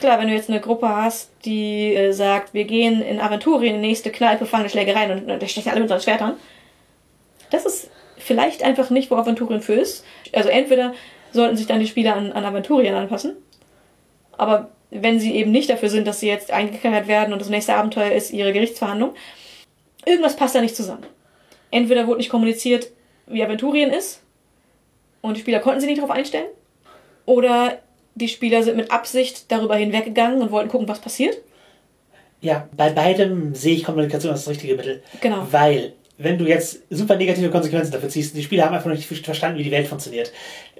klar, 0.00 0.18
wenn 0.18 0.28
du 0.28 0.34
jetzt 0.34 0.50
eine 0.50 0.60
Gruppe 0.60 0.88
hast, 0.88 1.30
die 1.44 1.94
äh, 1.94 2.12
sagt, 2.12 2.54
wir 2.54 2.64
gehen 2.64 3.02
in 3.02 3.20
Aventurien 3.20 3.76
in 3.76 3.82
die 3.82 3.88
nächste 3.88 4.10
Kneipe, 4.10 4.46
fangen 4.46 4.62
eine 4.62 4.70
Schlägerei 4.70 5.12
und, 5.12 5.30
und 5.30 5.42
da 5.42 5.46
stechen 5.46 5.70
alle 5.70 5.80
mit 5.80 5.90
unseren 5.90 6.02
Schwertern. 6.02 6.36
Das 7.50 7.66
ist 7.66 7.90
vielleicht 8.16 8.62
einfach 8.62 8.90
nicht, 8.90 9.10
wo 9.10 9.16
Aventurien 9.16 9.62
für 9.62 9.74
ist. 9.74 10.04
Also 10.32 10.48
entweder 10.48 10.94
sollten 11.32 11.56
sich 11.56 11.66
dann 11.66 11.80
die 11.80 11.86
Spieler 11.86 12.16
an, 12.16 12.32
an 12.32 12.44
Aventurien 12.44 12.94
anpassen, 12.94 13.36
aber 14.36 14.70
wenn 14.90 15.20
sie 15.20 15.36
eben 15.36 15.52
nicht 15.52 15.70
dafür 15.70 15.88
sind, 15.88 16.08
dass 16.08 16.18
sie 16.18 16.26
jetzt 16.26 16.50
eingekehrt 16.50 17.06
werden 17.06 17.32
und 17.32 17.40
das 17.40 17.48
nächste 17.48 17.74
Abenteuer 17.74 18.10
ist 18.10 18.32
ihre 18.32 18.52
Gerichtsverhandlung, 18.52 19.14
irgendwas 20.04 20.34
passt 20.34 20.56
da 20.56 20.60
nicht 20.60 20.74
zusammen. 20.74 21.06
Entweder 21.70 22.08
wurde 22.08 22.18
nicht 22.18 22.30
kommuniziert, 22.30 22.88
wie 23.26 23.44
Aventurien 23.44 23.90
ist 23.90 24.22
und 25.20 25.36
die 25.36 25.42
Spieler 25.42 25.60
konnten 25.60 25.80
sich 25.80 25.88
nicht 25.88 26.02
darauf 26.02 26.10
einstellen, 26.10 26.48
oder 27.26 27.78
die 28.20 28.28
Spieler 28.28 28.62
sind 28.62 28.76
mit 28.76 28.90
Absicht 28.90 29.50
darüber 29.50 29.76
hinweggegangen 29.76 30.40
und 30.40 30.50
wollten 30.50 30.68
gucken, 30.68 30.88
was 30.88 31.00
passiert. 31.00 31.38
Ja, 32.40 32.68
bei 32.76 32.90
beidem 32.90 33.54
sehe 33.54 33.74
ich 33.74 33.84
Kommunikation 33.84 34.32
als 34.32 34.44
das 34.44 34.50
richtige 34.50 34.74
Mittel. 34.74 35.02
Genau. 35.20 35.46
Weil, 35.50 35.92
wenn 36.16 36.38
du 36.38 36.46
jetzt 36.46 36.80
super 36.90 37.16
negative 37.16 37.50
Konsequenzen 37.50 37.92
dafür 37.92 38.08
ziehst, 38.08 38.36
die 38.36 38.42
Spieler 38.42 38.64
haben 38.64 38.74
einfach 38.74 38.88
noch 38.88 38.96
nicht 38.96 39.06
verstanden, 39.06 39.58
wie 39.58 39.64
die 39.64 39.70
Welt 39.70 39.88
funktioniert. 39.88 40.32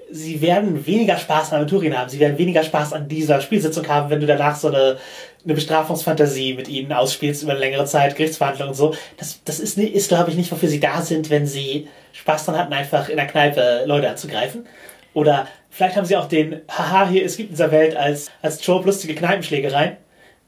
Sie 0.09 0.41
werden 0.41 0.85
weniger 0.85 1.17
Spaß 1.17 1.51
an 1.51 1.59
Aventurien 1.59 1.97
haben, 1.97 2.09
sie 2.09 2.19
werden 2.19 2.37
weniger 2.37 2.63
Spaß 2.63 2.93
an 2.93 3.07
dieser 3.07 3.39
Spielsitzung 3.39 3.87
haben, 3.87 4.09
wenn 4.09 4.19
du 4.19 4.25
danach 4.25 4.57
so 4.57 4.67
eine, 4.67 4.97
eine 5.45 5.53
Bestrafungsfantasie 5.53 6.53
mit 6.53 6.67
ihnen 6.67 6.91
ausspielst 6.91 7.43
über 7.43 7.51
eine 7.51 7.61
längere 7.61 7.85
Zeit, 7.85 8.15
Gerichtsverhandlungen 8.17 8.71
und 8.71 8.77
so. 8.77 8.93
Das, 9.17 9.39
das 9.45 9.59
ist, 9.59 9.77
ist 9.77 10.09
glaube 10.09 10.31
ich, 10.31 10.35
nicht, 10.35 10.51
wofür 10.51 10.67
sie 10.67 10.81
da 10.81 11.01
sind, 11.01 11.29
wenn 11.29 11.45
sie 11.45 11.87
Spaß 12.13 12.45
dran 12.45 12.57
hatten, 12.57 12.73
einfach 12.73 13.07
in 13.07 13.17
der 13.17 13.27
Kneipe 13.27 13.83
Leute 13.85 14.09
anzugreifen. 14.09 14.65
Oder 15.13 15.47
vielleicht 15.71 15.95
haben 15.95 16.05
sie 16.05 16.15
auch 16.15 16.27
den, 16.27 16.61
haha, 16.69 17.07
hier, 17.07 17.25
es 17.25 17.37
gibt 17.37 17.49
in 17.49 17.55
dieser 17.55 17.71
Welt 17.71 17.95
als, 17.95 18.29
als 18.43 18.59
Trope 18.59 18.85
lustige 18.85 19.15
Kneipenschlägereien. 19.15 19.97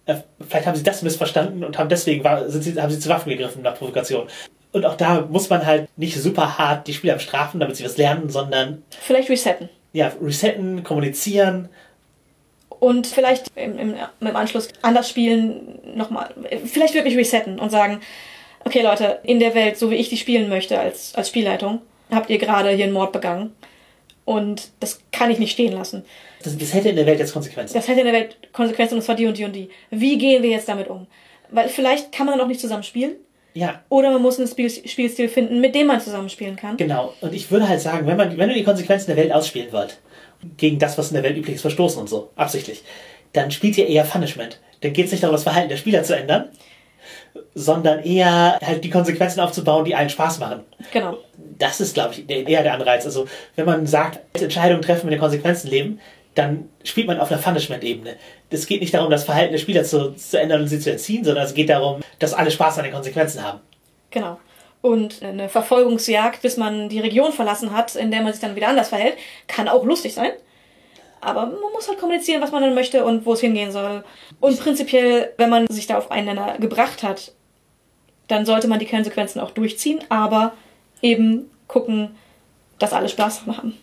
Äh, 0.06 0.16
Vielleicht 0.48 0.68
haben 0.68 0.76
sie 0.76 0.84
das 0.84 1.02
missverstanden 1.02 1.64
und 1.64 1.78
haben 1.80 1.90
deswegen 1.90 2.24
sind 2.48 2.62
sie, 2.64 2.80
haben 2.80 2.92
sie 2.92 3.00
zu 3.00 3.10
Waffen 3.10 3.30
gegriffen 3.32 3.64
nach 3.64 3.76
Provokation. 3.76 4.28
Und 4.74 4.86
auch 4.86 4.96
da 4.96 5.22
muss 5.30 5.50
man 5.50 5.66
halt 5.66 5.88
nicht 5.98 6.16
super 6.22 6.58
hart 6.58 6.88
die 6.88 6.94
Spieler 6.94 7.14
bestrafen, 7.16 7.60
damit 7.60 7.76
sie 7.78 7.86
was 7.86 7.98
lernen, 7.98 8.30
sondern 8.30 8.84
Vielleicht 9.00 9.30
resetten. 9.30 9.70
ja, 9.94 10.12
resetten, 10.22 10.84
kommunizieren. 10.84 11.70
Und 12.80 13.08
vielleicht 13.08 13.48
im, 13.56 13.78
im, 13.78 13.96
im 14.20 14.36
Anschluss 14.36 14.68
anders 14.82 15.08
spielen 15.10 15.80
nochmal. 15.96 16.32
Vielleicht 16.66 16.96
wirklich 16.96 17.16
resetten 17.16 17.60
und 17.60 17.70
sagen, 17.70 18.02
okay 18.66 18.82
Leute, 18.82 19.20
in 19.24 19.40
der 19.40 19.56
Welt, 19.56 19.78
so 19.78 19.90
wie 19.90 19.96
ich 19.96 20.10
die 20.10 20.18
spielen 20.18 20.50
möchte 20.50 20.78
als, 20.80 21.16
als 21.16 21.30
Spielleitung, 21.30 21.82
habt 22.12 22.30
ihr 22.30 22.40
gerade 22.40 22.72
hier 22.72 22.86
einen 22.86 22.94
Mord 22.94 23.14
begangen. 23.14 23.54
Und 24.26 24.70
das 24.80 25.02
kann 25.12 25.32
ich 25.32 25.40
nicht 25.40 25.52
stehen 25.52 25.74
lassen. 25.74 26.06
Das, 26.44 26.58
das 26.58 26.74
hätte 26.74 26.90
in 26.90 26.96
der 26.96 27.06
Welt 27.06 27.20
jetzt 27.20 27.34
Konsequenzen. 27.34 27.74
Das 27.74 27.88
hätte 27.88 28.00
in 28.02 28.06
der 28.06 28.14
Welt 28.16 28.38
Konsequenzen 28.54 28.96
und 28.96 29.02
zwar 29.02 29.16
die 29.16 29.26
und 29.26 29.38
die 29.38 29.44
und 29.46 29.54
die. 29.54 29.70
Wie 29.90 30.18
gehen 30.18 30.44
wir 30.44 30.50
jetzt 30.50 30.70
damit 30.70 30.88
um? 30.90 31.08
Weil 31.50 31.70
vielleicht 31.70 32.12
kann 32.12 32.26
man 32.26 32.40
auch 32.40 32.48
nicht 32.48 32.62
zusammen 32.62 32.84
spielen. 32.84 33.16
Ja, 33.56 33.84
Oder 33.90 34.12
man 34.12 34.22
muss 34.22 34.40
einen 34.40 34.48
Spiel, 34.48 34.70
Spielstil 34.70 35.30
finden, 35.30 35.62
mit 35.62 35.76
dem 35.76 35.86
man 35.86 36.02
zusammenspielen 36.02 36.56
kann. 36.56 36.76
genau. 36.78 37.14
Und 37.22 37.36
ich 37.36 37.52
würde 37.52 37.68
halt 37.68 37.82
sagen, 37.82 38.08
wenn, 38.08 38.18
man, 38.18 38.36
wenn 38.36 38.50
du 38.50 38.56
die 38.56 38.64
Konsequenzen 38.64 39.08
der 39.08 39.18
Welt 39.18 39.32
ausspielen 39.32 39.72
wollt, 39.72 40.00
gegen 40.58 40.80
das, 40.80 40.98
was 40.98 41.10
in 41.10 41.16
der 41.16 41.24
Welt 41.24 41.38
üblich 41.38 41.56
ist, 41.56 41.62
verstoßen 41.62 42.02
und 42.02 42.10
so, 42.10 42.32
absichtlich, 42.36 42.82
dann 43.34 43.52
spielt 43.52 43.78
ihr 43.78 43.88
eher 43.88 44.06
Punishment. 44.06 44.60
Dann 44.82 44.94
geht 44.94 45.06
es 45.06 45.12
nicht 45.12 45.24
darum, 45.24 45.36
das 45.36 45.44
Verhalten 45.44 45.70
der 45.70 45.78
Spieler 45.78 46.04
zu 46.04 46.16
ändern, 46.16 46.50
sondern 47.56 48.04
eher 48.04 48.60
halt 48.64 48.84
die 48.84 48.90
Konsequenzen 48.90 49.40
aufzubauen, 49.40 49.86
die 49.86 49.96
allen 49.96 50.10
Spaß 50.10 50.40
machen. 50.40 50.62
Genau. 50.92 51.18
das 51.58 51.80
ist, 51.82 51.94
glaube 51.94 52.14
ich, 52.14 52.26
der- 52.28 52.48
eher 52.48 52.64
der 52.64 52.74
Anreiz. 52.74 53.06
Also, 53.06 53.28
wenn 53.56 53.66
man 53.66 53.86
sagt, 53.88 54.20
Entscheidungen 54.42 54.82
treffen 54.82 55.06
mit 55.06 55.14
den 55.14 55.20
Konsequenzen 55.20 55.70
leben, 55.70 56.00
dann 56.36 56.68
spielt 56.84 57.06
man 57.08 57.20
auf 57.20 57.32
einer 57.32 57.40
Punishment-Ebene. 57.42 58.16
Es 58.50 58.66
geht 58.66 58.82
nicht 58.82 58.94
darum, 58.94 59.10
das 59.12 59.24
Verhalten 59.24 59.52
der 59.52 59.60
Spieler 59.60 59.84
zu, 59.84 60.14
zu 60.16 60.40
ändern 60.40 60.62
und 60.62 60.68
sie 60.68 60.80
zu 60.80 60.92
entziehen, 60.92 61.24
sondern 61.24 61.46
es 61.46 61.54
geht 61.54 61.70
darum, 61.70 62.02
dass 62.20 62.34
alle 62.34 62.50
Spaß 62.52 62.80
an 62.80 62.86
den 62.86 62.94
Konsequenzen 62.94 63.44
haben. 63.44 63.60
Genau. 64.12 64.40
Und 64.82 65.22
eine 65.24 65.48
Verfolgungsjagd, 65.48 66.42
bis 66.42 66.58
man 66.58 66.90
die 66.90 67.00
Region 67.00 67.32
verlassen 67.32 67.72
hat, 67.72 67.96
in 67.96 68.12
der 68.12 68.22
man 68.22 68.34
sich 68.34 68.42
dann 68.42 68.56
wieder 68.56 68.68
anders 68.68 68.90
verhält, 68.90 69.16
kann 69.48 69.68
auch 69.70 69.86
lustig 69.86 70.14
sein. 70.14 70.32
Aber 71.26 71.46
man 71.46 71.72
muss 71.74 71.88
halt 71.88 72.00
kommunizieren, 72.00 72.42
was 72.42 72.52
man 72.52 72.62
dann 72.62 72.74
möchte 72.76 73.04
und 73.06 73.26
wo 73.26 73.34
es 73.34 73.40
hingehen 73.42 73.72
soll. 73.72 74.04
Und 74.40 74.60
prinzipiell, 74.60 75.32
wenn 75.38 75.50
man 75.50 75.68
sich 75.68 75.88
da 75.88 75.98
auf 75.98 76.12
einen 76.12 76.28
Nenner 76.28 76.58
gebracht 76.60 77.04
hat, 77.04 77.32
dann 78.28 78.46
sollte 78.46 78.68
man 78.68 78.80
die 78.80 78.86
Konsequenzen 78.86 79.40
auch 79.40 79.52
durchziehen, 79.52 80.00
aber 80.10 80.54
eben 81.02 81.50
gucken, 81.68 82.16
dass 82.80 82.94
alle 82.94 83.10
Spaß 83.10 83.42
haben. 83.48 83.78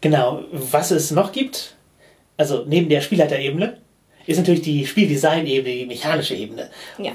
Genau, 0.00 0.42
was 0.52 0.90
es 0.90 1.10
noch 1.10 1.32
gibt, 1.32 1.74
also 2.36 2.64
neben 2.66 2.88
der 2.88 3.00
Spielleiterebene, 3.00 3.78
ist 4.26 4.38
natürlich 4.38 4.62
die 4.62 4.86
Spieldesign-Ebene, 4.86 5.74
die 5.74 5.86
mechanische 5.86 6.34
Ebene, 6.34 6.70
Ja. 6.98 7.12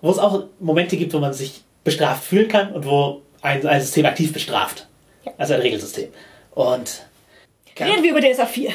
wo 0.00 0.10
es 0.10 0.18
auch 0.18 0.44
Momente 0.60 0.96
gibt, 0.96 1.12
wo 1.12 1.18
man 1.18 1.32
sich 1.32 1.62
bestraft 1.84 2.24
fühlen 2.24 2.48
kann 2.48 2.72
und 2.72 2.84
wo 2.84 3.22
ein, 3.42 3.66
ein 3.66 3.80
System 3.80 4.06
aktiv 4.06 4.32
bestraft. 4.32 4.86
Ja. 5.24 5.32
Also 5.38 5.54
ein 5.54 5.60
Regelsystem. 5.60 6.08
Und 6.54 7.02
Reden 7.80 8.02
wir 8.02 8.10
über 8.10 8.20
DSA 8.20 8.46
4. 8.46 8.70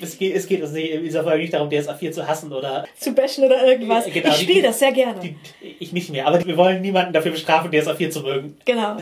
es 0.00 0.18
geht, 0.18 0.36
es 0.36 0.46
geht 0.46 0.62
uns 0.62 0.72
nicht, 0.72 0.90
in 0.90 1.04
dieser 1.04 1.22
Folge 1.24 1.38
nicht 1.40 1.54
darum, 1.54 1.70
DSA 1.70 1.94
4 1.94 2.12
zu 2.12 2.26
hassen 2.26 2.52
oder 2.52 2.86
Zu 2.98 3.12
bashen 3.12 3.44
oder 3.44 3.66
irgendwas. 3.66 4.04
Genau, 4.12 4.28
ich 4.28 4.36
spiele 4.36 4.62
das 4.62 4.78
sehr 4.78 4.92
gerne. 4.92 5.20
Die, 5.20 5.36
ich 5.78 5.92
nicht 5.92 6.10
mehr, 6.10 6.26
aber 6.26 6.44
wir 6.44 6.56
wollen 6.56 6.82
niemanden 6.82 7.12
dafür 7.12 7.32
bestrafen, 7.32 7.70
DSA 7.72 7.94
4 7.94 8.10
zu 8.10 8.20
mögen. 8.20 8.56
Genau. 8.64 8.96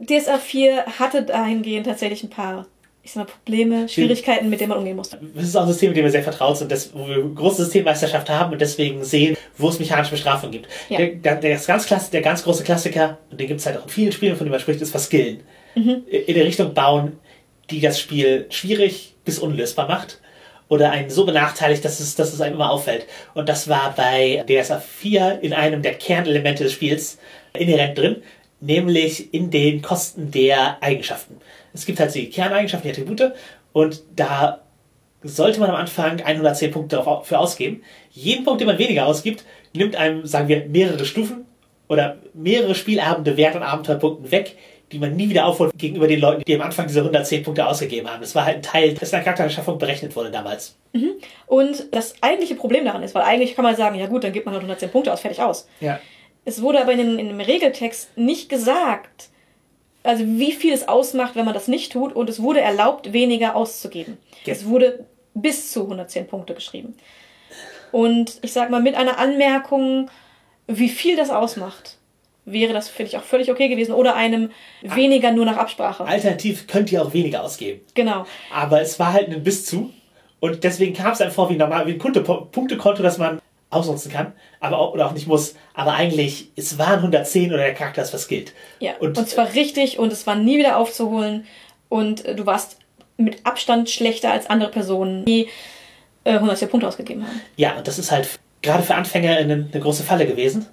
DSA 0.00 0.38
4 0.38 0.86
hatte 0.98 1.22
dahingehend 1.22 1.86
tatsächlich 1.86 2.22
ein 2.22 2.30
paar, 2.30 2.66
ich 3.02 3.12
sag 3.12 3.26
mal, 3.26 3.32
Probleme, 3.32 3.88
Schwierigkeiten, 3.88 4.48
mit 4.48 4.60
denen 4.60 4.70
man 4.70 4.78
umgehen 4.78 4.96
musste. 4.96 5.18
Das 5.34 5.44
ist 5.44 5.56
auch 5.56 5.62
ein 5.62 5.68
System, 5.68 5.90
mit 5.90 5.98
dem 5.98 6.04
wir 6.04 6.10
sehr 6.10 6.22
vertraut 6.22 6.56
sind, 6.56 6.72
das, 6.72 6.94
wo 6.94 7.06
wir 7.06 7.22
große 7.22 7.64
Systemmeisterschaft 7.64 8.30
haben 8.30 8.52
und 8.52 8.60
deswegen 8.60 9.04
sehen, 9.04 9.36
wo 9.58 9.68
es 9.68 9.78
mechanische 9.78 10.12
Bestrafung 10.12 10.50
gibt. 10.50 10.66
Ja. 10.88 10.98
Der, 10.98 11.36
der, 11.36 11.58
ganz 11.58 11.86
klasse, 11.86 12.10
der 12.10 12.22
ganz 12.22 12.42
große 12.42 12.64
Klassiker, 12.64 13.18
und 13.30 13.38
den 13.38 13.48
gibt 13.48 13.60
es 13.60 13.66
halt 13.66 13.76
auch 13.76 13.84
in 13.84 13.90
vielen 13.90 14.12
Spielen, 14.12 14.36
von 14.36 14.46
dem 14.46 14.50
man 14.50 14.60
spricht, 14.60 14.80
ist 14.80 14.90
Verskillen. 14.90 15.40
Mhm. 15.74 16.02
In 16.08 16.34
der 16.34 16.44
Richtung 16.44 16.74
bauen, 16.74 17.18
die 17.70 17.80
das 17.80 18.00
Spiel 18.00 18.46
schwierig 18.50 19.14
bis 19.24 19.38
unlösbar 19.38 19.88
macht. 19.88 20.20
Oder 20.68 20.92
einen 20.92 21.10
so 21.10 21.24
benachteiligt, 21.24 21.84
dass 21.84 21.98
es, 21.98 22.14
dass 22.14 22.32
es 22.32 22.40
einem 22.40 22.54
immer 22.54 22.70
auffällt. 22.70 23.06
Und 23.34 23.48
das 23.48 23.68
war 23.68 23.92
bei 23.96 24.44
DSA 24.48 24.78
4 24.78 25.40
in 25.42 25.52
einem 25.52 25.82
der 25.82 25.94
Kernelemente 25.94 26.62
des 26.62 26.72
Spiels 26.72 27.18
inhärent 27.52 27.98
drin, 27.98 28.22
nämlich 28.60 29.34
in 29.34 29.50
den 29.50 29.82
Kosten 29.82 30.30
der 30.30 30.80
Eigenschaften. 30.80 31.40
Es 31.74 31.86
gibt 31.86 31.98
halt 31.98 32.14
die 32.14 32.30
Kerneigenschaften, 32.30 32.92
die 32.92 33.00
Attribute, 33.00 33.32
und 33.72 34.02
da 34.14 34.60
sollte 35.22 35.60
man 35.60 35.70
am 35.70 35.76
Anfang 35.76 36.20
110 36.20 36.70
Punkte 36.70 36.96
dafür 36.96 37.40
ausgeben. 37.40 37.82
Jeden 38.10 38.44
Punkt, 38.44 38.60
den 38.60 38.68
man 38.68 38.78
weniger 38.78 39.06
ausgibt, 39.06 39.44
nimmt 39.72 39.96
einem, 39.96 40.26
sagen 40.26 40.48
wir, 40.48 40.66
mehrere 40.66 41.04
Stufen 41.04 41.46
oder 41.88 42.18
mehrere 42.32 42.74
Spielabende 42.74 43.36
Wert 43.36 43.56
an 43.56 43.62
Abenteuerpunkten 43.62 44.30
weg, 44.30 44.56
die 44.92 44.98
man 44.98 45.14
nie 45.14 45.28
wieder 45.28 45.46
aufholt 45.46 45.72
gegenüber 45.76 46.08
den 46.08 46.20
Leuten, 46.20 46.42
die 46.46 46.54
am 46.54 46.62
Anfang 46.62 46.86
diese 46.86 47.00
110 47.00 47.44
Punkte 47.44 47.66
ausgegeben 47.66 48.10
haben. 48.10 48.20
Das 48.20 48.34
war 48.34 48.44
halt 48.44 48.56
ein 48.56 48.62
Teil, 48.62 48.94
das 48.94 49.10
in 49.10 49.16
der 49.16 49.22
Charaktererschaffung 49.22 49.78
berechnet 49.78 50.16
wurde 50.16 50.30
damals. 50.30 50.76
Und 51.46 51.94
das 51.94 52.14
eigentliche 52.22 52.56
Problem 52.56 52.84
daran 52.84 53.02
ist, 53.02 53.14
weil 53.14 53.22
eigentlich 53.22 53.54
kann 53.54 53.64
man 53.64 53.76
sagen, 53.76 53.98
ja 53.98 54.06
gut, 54.06 54.24
dann 54.24 54.32
gibt 54.32 54.46
man 54.46 54.54
halt 54.54 54.62
110 54.62 54.90
Punkte 54.90 55.12
aus, 55.12 55.20
fertig 55.20 55.40
aus. 55.40 55.68
Ja. 55.80 56.00
Es 56.44 56.62
wurde 56.62 56.80
aber 56.80 56.92
in, 56.92 56.98
den, 56.98 57.18
in 57.18 57.28
dem 57.28 57.40
Regeltext 57.40 58.16
nicht 58.16 58.48
gesagt, 58.48 59.28
also 60.02 60.24
wie 60.26 60.52
viel 60.52 60.72
es 60.72 60.88
ausmacht, 60.88 61.36
wenn 61.36 61.44
man 61.44 61.54
das 61.54 61.68
nicht 61.68 61.92
tut, 61.92 62.14
und 62.14 62.28
es 62.28 62.42
wurde 62.42 62.60
erlaubt, 62.60 63.12
weniger 63.12 63.54
auszugeben. 63.54 64.16
Ja. 64.44 64.54
Es 64.54 64.66
wurde 64.66 65.04
bis 65.34 65.70
zu 65.70 65.82
110 65.82 66.26
Punkte 66.26 66.54
geschrieben. 66.54 66.96
Und 67.92 68.38
ich 68.42 68.52
sag 68.52 68.70
mal, 68.70 68.82
mit 68.82 68.94
einer 68.94 69.18
Anmerkung, 69.18 70.10
wie 70.66 70.88
viel 70.88 71.16
das 71.16 71.30
ausmacht, 71.30 71.98
wäre 72.52 72.72
das, 72.72 72.88
finde 72.88 73.10
ich, 73.10 73.16
auch 73.18 73.22
völlig 73.22 73.50
okay 73.50 73.68
gewesen. 73.68 73.92
Oder 73.92 74.14
einem 74.16 74.50
weniger 74.82 75.30
nur 75.32 75.44
nach 75.44 75.56
Absprache. 75.56 76.04
Alternativ 76.04 76.66
könnt 76.66 76.90
ihr 76.92 77.02
auch 77.02 77.12
weniger 77.12 77.42
ausgeben. 77.42 77.80
Genau. 77.94 78.24
Aber 78.54 78.80
es 78.80 78.98
war 78.98 79.12
halt 79.12 79.28
ein 79.28 79.42
Bis 79.42 79.66
zu. 79.66 79.92
Und 80.40 80.64
deswegen 80.64 80.94
kam 80.94 81.12
es 81.12 81.20
einem 81.20 81.32
vor 81.32 81.50
wie 81.50 81.56
normal, 81.56 81.86
wie 81.86 81.92
ein 81.92 81.98
Punkte- 81.98 82.22
Punktekonto, 82.22 83.02
das 83.02 83.18
man 83.18 83.40
ausnutzen 83.68 84.10
kann, 84.10 84.32
aber 84.58 84.78
auch, 84.78 84.94
oder 84.94 85.06
auch 85.06 85.12
nicht 85.12 85.28
muss. 85.28 85.54
Aber 85.74 85.92
eigentlich, 85.92 86.50
es 86.56 86.76
waren 86.78 86.98
110 87.00 87.50
oder 87.52 87.62
der 87.62 87.74
Charakter 87.74 88.02
ist 88.02 88.12
was 88.12 88.26
gilt. 88.26 88.52
Ja, 88.80 88.92
und, 88.98 89.16
Und- 89.16 89.28
zwar 89.28 89.52
richtig 89.54 89.98
und 89.98 90.12
es 90.12 90.26
war 90.26 90.34
nie 90.34 90.58
wieder 90.58 90.76
aufzuholen 90.78 91.46
und 91.88 92.24
äh, 92.24 92.34
du 92.34 92.46
warst 92.46 92.78
mit 93.16 93.44
Abstand 93.46 93.88
schlechter 93.90 94.32
als 94.32 94.48
andere 94.48 94.70
Personen, 94.70 95.24
die 95.24 95.46
äh, 96.24 96.32
110 96.32 96.68
Punkte 96.68 96.88
ausgegeben 96.88 97.24
haben. 97.26 97.40
Ja, 97.56 97.76
und 97.76 97.86
das 97.86 97.98
ist 97.98 98.10
halt 98.10 98.28
gerade 98.62 98.82
für 98.82 98.94
Anfänger 98.94 99.36
eine, 99.36 99.68
eine 99.72 99.80
große 99.80 100.02
Falle 100.02 100.26
gewesen. 100.26 100.66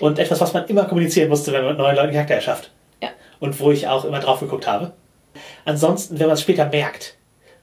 Und 0.00 0.18
etwas, 0.18 0.40
was 0.40 0.52
man 0.52 0.66
immer 0.66 0.84
kommunizieren 0.84 1.28
musste, 1.28 1.52
wenn 1.52 1.62
man 1.62 1.70
mit 1.72 1.78
neuen 1.78 1.96
Leuten 1.96 2.12
Charakter 2.12 2.34
erschafft. 2.34 2.70
Ja. 3.02 3.08
Und 3.40 3.58
wo 3.60 3.70
ich 3.70 3.88
auch 3.88 4.04
immer 4.04 4.20
drauf 4.20 4.40
geguckt 4.40 4.66
habe. 4.66 4.92
Ansonsten, 5.64 6.18
wenn 6.18 6.26
man 6.26 6.34
es 6.34 6.42
später 6.42 6.66
merkt, 6.66 7.16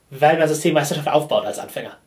weil 0.09 0.38
man 0.38 0.47
Systemmeisterschaft 0.47 1.07
aufbaut 1.07 1.45
als 1.45 1.59
Anfänger. 1.59 1.97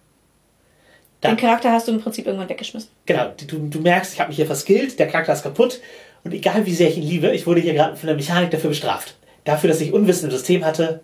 Den 1.22 1.30
Dann, 1.30 1.36
Charakter 1.36 1.72
hast 1.72 1.88
du 1.88 1.92
im 1.92 2.00
Prinzip 2.00 2.26
irgendwann 2.26 2.48
weggeschmissen. 2.48 2.90
genau, 3.06 3.32
du, 3.46 3.68
du 3.68 3.80
merkst, 3.80 4.12
ich 4.12 4.20
habe 4.20 4.28
mich 4.28 4.36
hier 4.36 4.46
verskillt, 4.46 4.98
der 4.98 5.08
Charakter 5.08 5.32
ist 5.32 5.42
kaputt 5.42 5.80
und 6.24 6.32
egal 6.32 6.66
wie 6.66 6.74
sehr 6.74 6.88
ich 6.88 6.98
ihn 6.98 7.02
liebe, 7.04 7.28
ich 7.30 7.46
wurde 7.46 7.60
hier 7.60 7.72
gerade 7.72 7.96
von 7.96 8.06
der 8.06 8.16
Mechanik 8.16 8.50
dafür 8.50 8.68
bestraft. 8.70 9.16
Dafür, 9.44 9.70
dass 9.70 9.80
ich 9.80 9.92
Unwissen 9.92 10.26
im 10.28 10.36
System 10.36 10.64
hatte. 10.64 11.00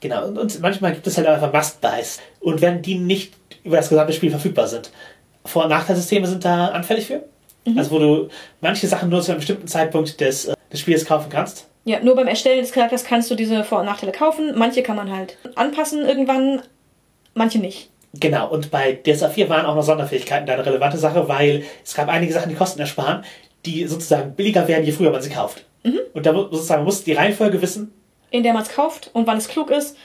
Genau, 0.00 0.26
und, 0.26 0.36
und 0.38 0.60
manchmal 0.60 0.92
gibt 0.92 1.06
es 1.06 1.16
halt 1.16 1.26
einfach 1.26 1.52
Must-Buys. 1.52 2.20
Und 2.40 2.60
wenn 2.60 2.82
die 2.82 2.96
nicht 2.96 3.32
über 3.64 3.76
das 3.78 3.88
gesamte 3.88 4.12
Spiel 4.12 4.30
verfügbar 4.30 4.68
sind. 4.68 4.90
Vor- 5.44 5.64
und 5.64 5.70
Nachteilsysteme 5.70 6.26
sind 6.26 6.44
da 6.44 6.68
anfällig 6.68 7.06
für. 7.06 7.24
Also 7.76 7.90
wo 7.92 7.98
du 7.98 8.28
manche 8.60 8.86
Sachen 8.86 9.08
nur 9.08 9.22
zu 9.22 9.30
einem 9.30 9.38
bestimmten 9.40 9.66
Zeitpunkt 9.66 10.20
des, 10.20 10.46
äh, 10.46 10.54
des 10.72 10.80
Spiels 10.80 11.04
kaufen 11.04 11.30
kannst. 11.30 11.66
Ja, 11.84 12.00
nur 12.00 12.14
beim 12.16 12.26
Erstellen 12.28 12.60
des 12.60 12.72
Charakters 12.72 13.04
kannst 13.04 13.30
du 13.30 13.34
diese 13.34 13.64
Vor- 13.64 13.80
und 13.80 13.86
Nachteile 13.86 14.12
kaufen. 14.12 14.52
Manche 14.56 14.82
kann 14.82 14.96
man 14.96 15.10
halt 15.14 15.36
anpassen 15.54 16.02
irgendwann, 16.06 16.62
manche 17.34 17.58
nicht. 17.58 17.90
Genau, 18.14 18.48
und 18.50 18.70
bei 18.70 18.92
DSA 18.92 19.28
4 19.28 19.48
waren 19.48 19.66
auch 19.66 19.74
noch 19.74 19.82
Sonderfähigkeiten 19.82 20.46
da 20.46 20.54
eine 20.54 20.64
relevante 20.64 20.98
Sache, 20.98 21.26
weil 21.28 21.64
es 21.84 21.94
gab 21.94 22.08
einige 22.08 22.32
Sachen, 22.32 22.48
die 22.48 22.54
Kosten 22.54 22.80
ersparen, 22.80 23.24
die 23.66 23.86
sozusagen 23.86 24.34
billiger 24.34 24.68
werden, 24.68 24.84
je 24.84 24.92
früher 24.92 25.10
man 25.10 25.20
sie 25.20 25.30
kauft. 25.30 25.64
Und 26.14 26.24
da 26.24 26.32
mu- 26.32 26.42
sozusagen 26.44 26.80
man 26.80 26.86
muss 26.86 27.02
die 27.04 27.12
Reihenfolge 27.12 27.60
wissen. 27.60 27.92
In 28.30 28.42
der 28.42 28.52
man 28.52 28.62
es 28.62 28.68
kauft 28.70 29.10
und 29.14 29.26
wann 29.26 29.36
es 29.38 29.48
klug 29.48 29.70
ist, 29.70 29.96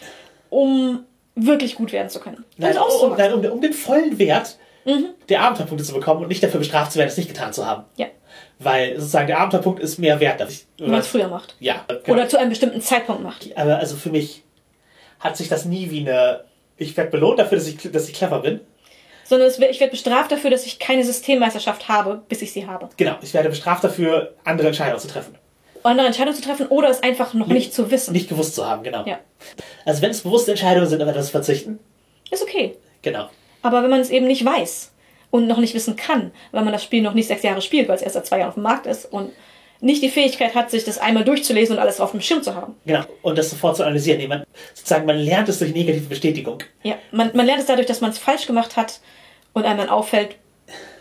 um 0.50 1.04
wirklich 1.36 1.76
gut 1.76 1.92
werden 1.94 2.10
zu 2.10 2.20
können. 2.20 2.44
Nein, 2.58 2.76
um, 2.76 2.84
auszumachen. 2.84 3.18
nein 3.18 3.34
um, 3.34 3.46
um 3.54 3.62
den 3.62 3.74
vollen 3.74 4.18
Wert 4.20 4.58
der 5.30 5.42
Abenteuerpunkte 5.42 5.86
zu 5.86 5.94
bekommen 5.94 6.22
und 6.22 6.28
nicht 6.30 6.42
dafür 6.44 6.60
bestraft 6.60 6.92
zu 6.92 7.00
werden, 7.00 7.10
es 7.10 7.18
nicht 7.18 7.30
getan 7.30 7.54
zu 7.54 7.66
haben. 7.66 7.84
Ja, 7.98 8.08
Weil 8.60 8.96
sozusagen 8.98 9.28
der 9.28 9.40
Abenteuerpunkt 9.40 9.80
ist 9.82 10.00
mehr 10.00 10.20
wert. 10.20 10.40
Darf 10.40 10.50
ich, 10.50 10.66
wenn 10.78 10.92
man 10.92 11.00
es 11.00 11.08
früher 11.08 11.28
macht. 11.28 11.56
Ja, 11.60 11.86
genau. 11.88 12.02
Oder 12.08 12.28
zu 12.30 12.38
einem 12.38 12.50
bestimmten 12.50 12.82
Zeitpunkt 12.82 13.22
macht. 13.24 13.56
Aber 13.56 13.78
also 13.78 13.96
für 13.96 14.10
mich 14.10 14.44
hat 15.20 15.38
sich 15.38 15.48
das 15.50 15.66
nie 15.66 15.92
wie 15.92 16.02
eine. 16.02 16.46
Ich 16.78 16.96
werde 16.96 17.12
belohnt 17.12 17.40
dafür, 17.40 17.58
dass 17.58 17.68
ich, 17.68 17.78
dass 17.92 18.08
ich 18.08 18.16
clever 18.16 18.40
bin. 18.40 18.62
Sondern 19.26 19.56
wird, 19.60 19.70
ich 19.70 19.80
werde 19.80 19.92
bestraft 19.92 20.32
dafür, 20.32 20.50
dass 20.50 20.66
ich 20.66 20.80
keine 20.80 21.04
Systemmeisterschaft 21.04 21.88
habe, 21.88 22.24
bis 22.30 22.42
ich 22.42 22.52
sie 22.52 22.66
habe. 22.66 22.90
Genau, 22.98 23.16
ich 23.22 23.34
werde 23.34 23.50
bestraft 23.50 23.84
dafür, 23.84 24.34
andere 24.44 24.70
Entscheidungen 24.70 25.00
zu 25.00 25.08
treffen. 25.08 25.36
Andere 25.84 26.08
Entscheidungen 26.08 26.36
zu 26.36 26.42
treffen 26.42 26.68
oder 26.68 26.90
es 26.90 27.04
einfach 27.04 27.34
noch 27.34 27.48
nicht 27.48 27.74
zu 27.74 27.92
wissen. 27.92 28.12
Nicht 28.12 28.28
gewusst 28.28 28.56
zu 28.56 28.66
haben, 28.66 28.84
genau. 28.84 29.06
Ja. 29.06 29.20
Also 29.86 30.02
wenn 30.02 30.12
es 30.12 30.22
bewusste 30.22 30.52
Entscheidungen 30.52 30.88
sind, 30.88 31.02
auf 31.02 31.08
etwas 31.08 31.30
verzichten, 31.30 31.80
Ist 32.32 32.42
okay. 32.44 32.76
genau. 33.02 33.30
Aber 33.62 33.84
wenn 33.84 33.90
man 33.90 34.00
es 34.00 34.10
eben 34.10 34.28
nicht 34.28 34.46
weiß 34.46 34.92
und 35.32 35.48
noch 35.48 35.58
nicht 35.58 35.74
wissen 35.74 35.96
kann, 35.96 36.32
weil 36.52 36.64
man 36.64 36.74
das 36.74 36.84
Spiel 36.84 37.02
noch 37.02 37.14
nicht 37.14 37.28
sechs 37.28 37.44
Jahre 37.44 37.62
spielt, 37.62 37.88
weil 37.88 37.96
es 37.96 38.02
erst 38.02 38.16
seit 38.16 38.26
zwei 38.26 38.40
Jahren 38.40 38.50
auf 38.50 38.56
dem 38.56 38.64
Markt 38.64 38.86
ist 38.86 39.06
und 39.06 39.32
nicht 39.82 40.04
die 40.04 40.10
Fähigkeit 40.10 40.56
hat, 40.56 40.72
sich 40.72 40.84
das 40.84 40.98
einmal 40.98 41.24
durchzulesen 41.24 41.76
und 41.76 41.82
alles 41.82 42.02
auf 42.02 42.12
dem 42.12 42.22
Schirm 42.22 42.44
zu 42.44 42.54
haben. 42.54 42.76
Genau. 42.86 43.04
Und 43.22 43.38
das 43.38 43.50
sofort 43.50 43.78
zu 43.78 43.84
analysieren. 43.84 44.20
Nee, 44.20 44.28
man, 44.28 44.44
sozusagen, 44.74 45.06
man 45.06 45.18
lernt 45.18 45.48
es 45.48 45.60
durch 45.60 45.74
negative 45.74 46.08
Bestätigung. 46.08 46.64
Ja, 46.84 46.96
man, 47.12 47.32
man 47.34 47.46
lernt 47.46 47.62
es 47.62 47.68
dadurch, 47.68 47.88
dass 47.88 48.02
man 48.02 48.12
es 48.12 48.18
falsch 48.18 48.46
gemacht 48.46 48.76
hat 48.76 49.00
und 49.54 49.66
einem 49.66 49.78
dann 49.78 49.90
auffällt, 49.90 50.36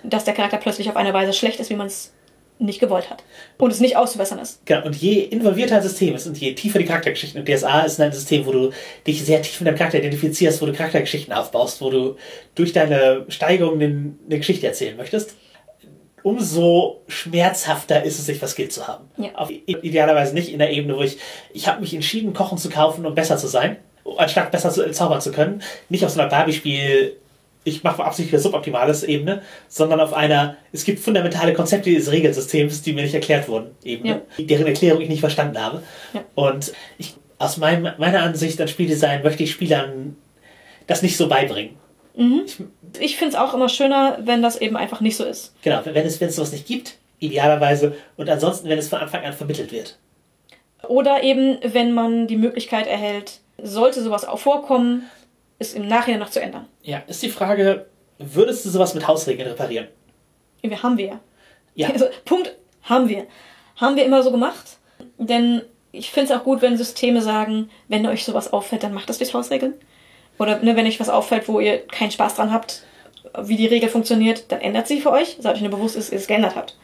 dass 0.04 0.24
der 0.24 0.34
Charakter 0.34 0.58
plötzlich 0.58 0.88
auf 0.88 0.96
eine 0.96 1.12
Weise 1.12 1.32
schlecht 1.32 1.58
ist, 1.58 1.70
wie 1.70 1.76
man 1.76 1.88
es 1.88 2.12
nicht 2.58 2.80
gewollt 2.80 3.10
hat. 3.10 3.22
Und 3.58 3.72
es 3.72 3.80
nicht 3.80 3.96
auszubessern 3.96 4.38
ist. 4.38 4.64
Genau. 4.66 4.86
Und 4.86 4.96
je 4.96 5.20
involvierter 5.20 5.76
ein 5.76 5.82
System 5.82 6.14
ist 6.14 6.26
und 6.26 6.38
je 6.38 6.54
tiefer 6.54 6.78
die 6.78 6.84
Charaktergeschichten. 6.84 7.40
Und 7.40 7.48
DSA 7.48 7.82
ist 7.82 8.00
ein 8.00 8.12
System, 8.12 8.46
wo 8.46 8.52
du 8.52 8.70
dich 9.06 9.24
sehr 9.24 9.42
tief 9.42 9.60
mit 9.60 9.68
deinem 9.68 9.76
Charakter 9.76 9.98
identifizierst, 9.98 10.60
wo 10.60 10.66
du 10.66 10.72
Charaktergeschichten 10.72 11.32
aufbaust, 11.32 11.80
wo 11.80 11.90
du 11.90 12.16
durch 12.54 12.72
deine 12.72 13.24
Steigerung 13.28 13.80
eine 13.80 14.14
Geschichte 14.28 14.66
erzählen 14.66 14.96
möchtest. 14.96 15.34
Umso 16.22 17.02
schmerzhafter 17.06 18.02
ist 18.02 18.18
es, 18.18 18.26
sich 18.26 18.38
verskillt 18.38 18.72
zu 18.72 18.86
haben. 18.86 19.08
Ja. 19.16 19.30
Auf, 19.34 19.50
idealerweise 19.50 20.34
nicht 20.34 20.52
in 20.52 20.58
der 20.58 20.70
Ebene, 20.72 20.96
wo 20.96 21.02
ich, 21.02 21.16
ich 21.52 21.68
habe 21.68 21.80
mich 21.80 21.94
entschieden, 21.94 22.34
Kochen 22.34 22.58
zu 22.58 22.70
kaufen, 22.70 23.06
um 23.06 23.14
besser 23.14 23.36
zu 23.38 23.46
sein, 23.46 23.76
anstatt 24.16 24.50
besser 24.50 24.70
zu, 24.70 24.90
zaubern 24.90 25.20
zu 25.20 25.30
können. 25.30 25.62
Nicht 25.88 26.04
auf 26.04 26.10
so 26.10 26.20
einer 26.20 26.28
Barbie-Spiel, 26.28 27.16
ich 27.68 27.84
mache 27.84 28.04
absichtlich 28.04 28.34
eine 28.34 28.42
suboptimales 28.42 29.04
Ebene, 29.04 29.42
sondern 29.68 30.00
auf 30.00 30.12
einer, 30.12 30.56
es 30.72 30.84
gibt 30.84 31.00
fundamentale 31.00 31.52
Konzepte 31.52 31.90
dieses 31.90 32.10
Regelsystems, 32.10 32.82
die 32.82 32.92
mir 32.92 33.02
nicht 33.02 33.14
erklärt 33.14 33.48
wurden, 33.48 33.70
Ebene, 33.84 34.22
deren 34.38 34.66
Erklärung 34.66 35.00
ich 35.02 35.08
nicht 35.08 35.20
verstanden 35.20 35.62
habe. 35.62 35.82
Ja. 36.14 36.24
Und 36.34 36.72
ich, 36.98 37.14
aus 37.38 37.56
meinem, 37.56 37.92
meiner 37.98 38.22
Ansicht 38.22 38.60
an 38.60 38.68
Spieldesign 38.68 39.22
möchte 39.22 39.42
ich 39.42 39.52
Spielern 39.52 40.16
das 40.86 41.02
nicht 41.02 41.16
so 41.16 41.28
beibringen. 41.28 41.76
Ich 42.98 43.16
finde 43.16 43.34
es 43.34 43.40
auch 43.40 43.54
immer 43.54 43.68
schöner, 43.68 44.18
wenn 44.24 44.42
das 44.42 44.60
eben 44.60 44.76
einfach 44.76 45.00
nicht 45.00 45.16
so 45.16 45.24
ist. 45.24 45.54
Genau, 45.62 45.80
wenn 45.84 46.04
es, 46.04 46.20
wenn 46.20 46.28
es 46.28 46.36
sowas 46.36 46.50
nicht 46.50 46.66
gibt, 46.66 46.98
idealerweise, 47.20 47.94
und 48.16 48.28
ansonsten, 48.28 48.68
wenn 48.68 48.78
es 48.78 48.88
von 48.88 48.98
Anfang 48.98 49.24
an 49.24 49.32
vermittelt 49.32 49.70
wird. 49.70 49.98
Oder 50.88 51.22
eben, 51.22 51.58
wenn 51.62 51.92
man 51.92 52.26
die 52.26 52.36
Möglichkeit 52.36 52.88
erhält, 52.88 53.40
sollte 53.62 54.02
sowas 54.02 54.24
auch 54.24 54.38
vorkommen, 54.38 55.08
es 55.58 55.74
im 55.74 55.86
Nachhinein 55.88 56.20
noch 56.20 56.30
zu 56.30 56.40
ändern. 56.40 56.66
Ja, 56.82 56.98
ist 57.06 57.22
die 57.22 57.28
Frage, 57.30 57.86
würdest 58.18 58.64
du 58.64 58.70
sowas 58.70 58.94
mit 58.94 59.06
Hausregeln 59.06 59.48
reparieren? 59.48 59.88
Wir 60.62 60.82
haben 60.82 60.96
wir 60.98 61.06
ja. 61.06 61.20
Ja. 61.74 61.88
Also, 61.90 62.06
Punkt, 62.24 62.54
haben 62.82 63.08
wir. 63.08 63.26
Haben 63.76 63.96
wir 63.96 64.04
immer 64.04 64.22
so 64.22 64.30
gemacht. 64.30 64.78
Denn 65.18 65.62
ich 65.92 66.10
finde 66.10 66.32
es 66.32 66.38
auch 66.38 66.44
gut, 66.44 66.62
wenn 66.62 66.76
Systeme 66.76 67.22
sagen, 67.22 67.70
wenn 67.88 68.06
euch 68.06 68.24
sowas 68.24 68.52
auffällt, 68.52 68.82
dann 68.82 68.92
macht 68.94 69.08
das 69.08 69.18
durch 69.18 69.32
Hausregeln. 69.34 69.74
Oder 70.38 70.58
ne, 70.60 70.76
wenn 70.76 70.86
euch 70.86 71.00
was 71.00 71.08
auffällt, 71.08 71.48
wo 71.48 71.60
ihr 71.60 71.78
keinen 71.86 72.10
Spaß 72.10 72.34
dran 72.36 72.52
habt, 72.52 72.82
wie 73.42 73.56
die 73.56 73.66
Regel 73.66 73.88
funktioniert, 73.88 74.50
dann 74.50 74.60
ändert 74.60 74.88
sie 74.88 75.00
für 75.00 75.10
euch. 75.12 75.36
Seid 75.40 75.56
euch 75.56 75.60
nur 75.62 75.70
bewusst, 75.70 75.96
dass 75.96 76.10
ihr 76.10 76.18
es 76.18 76.26
geändert 76.26 76.56
habt. 76.56 76.76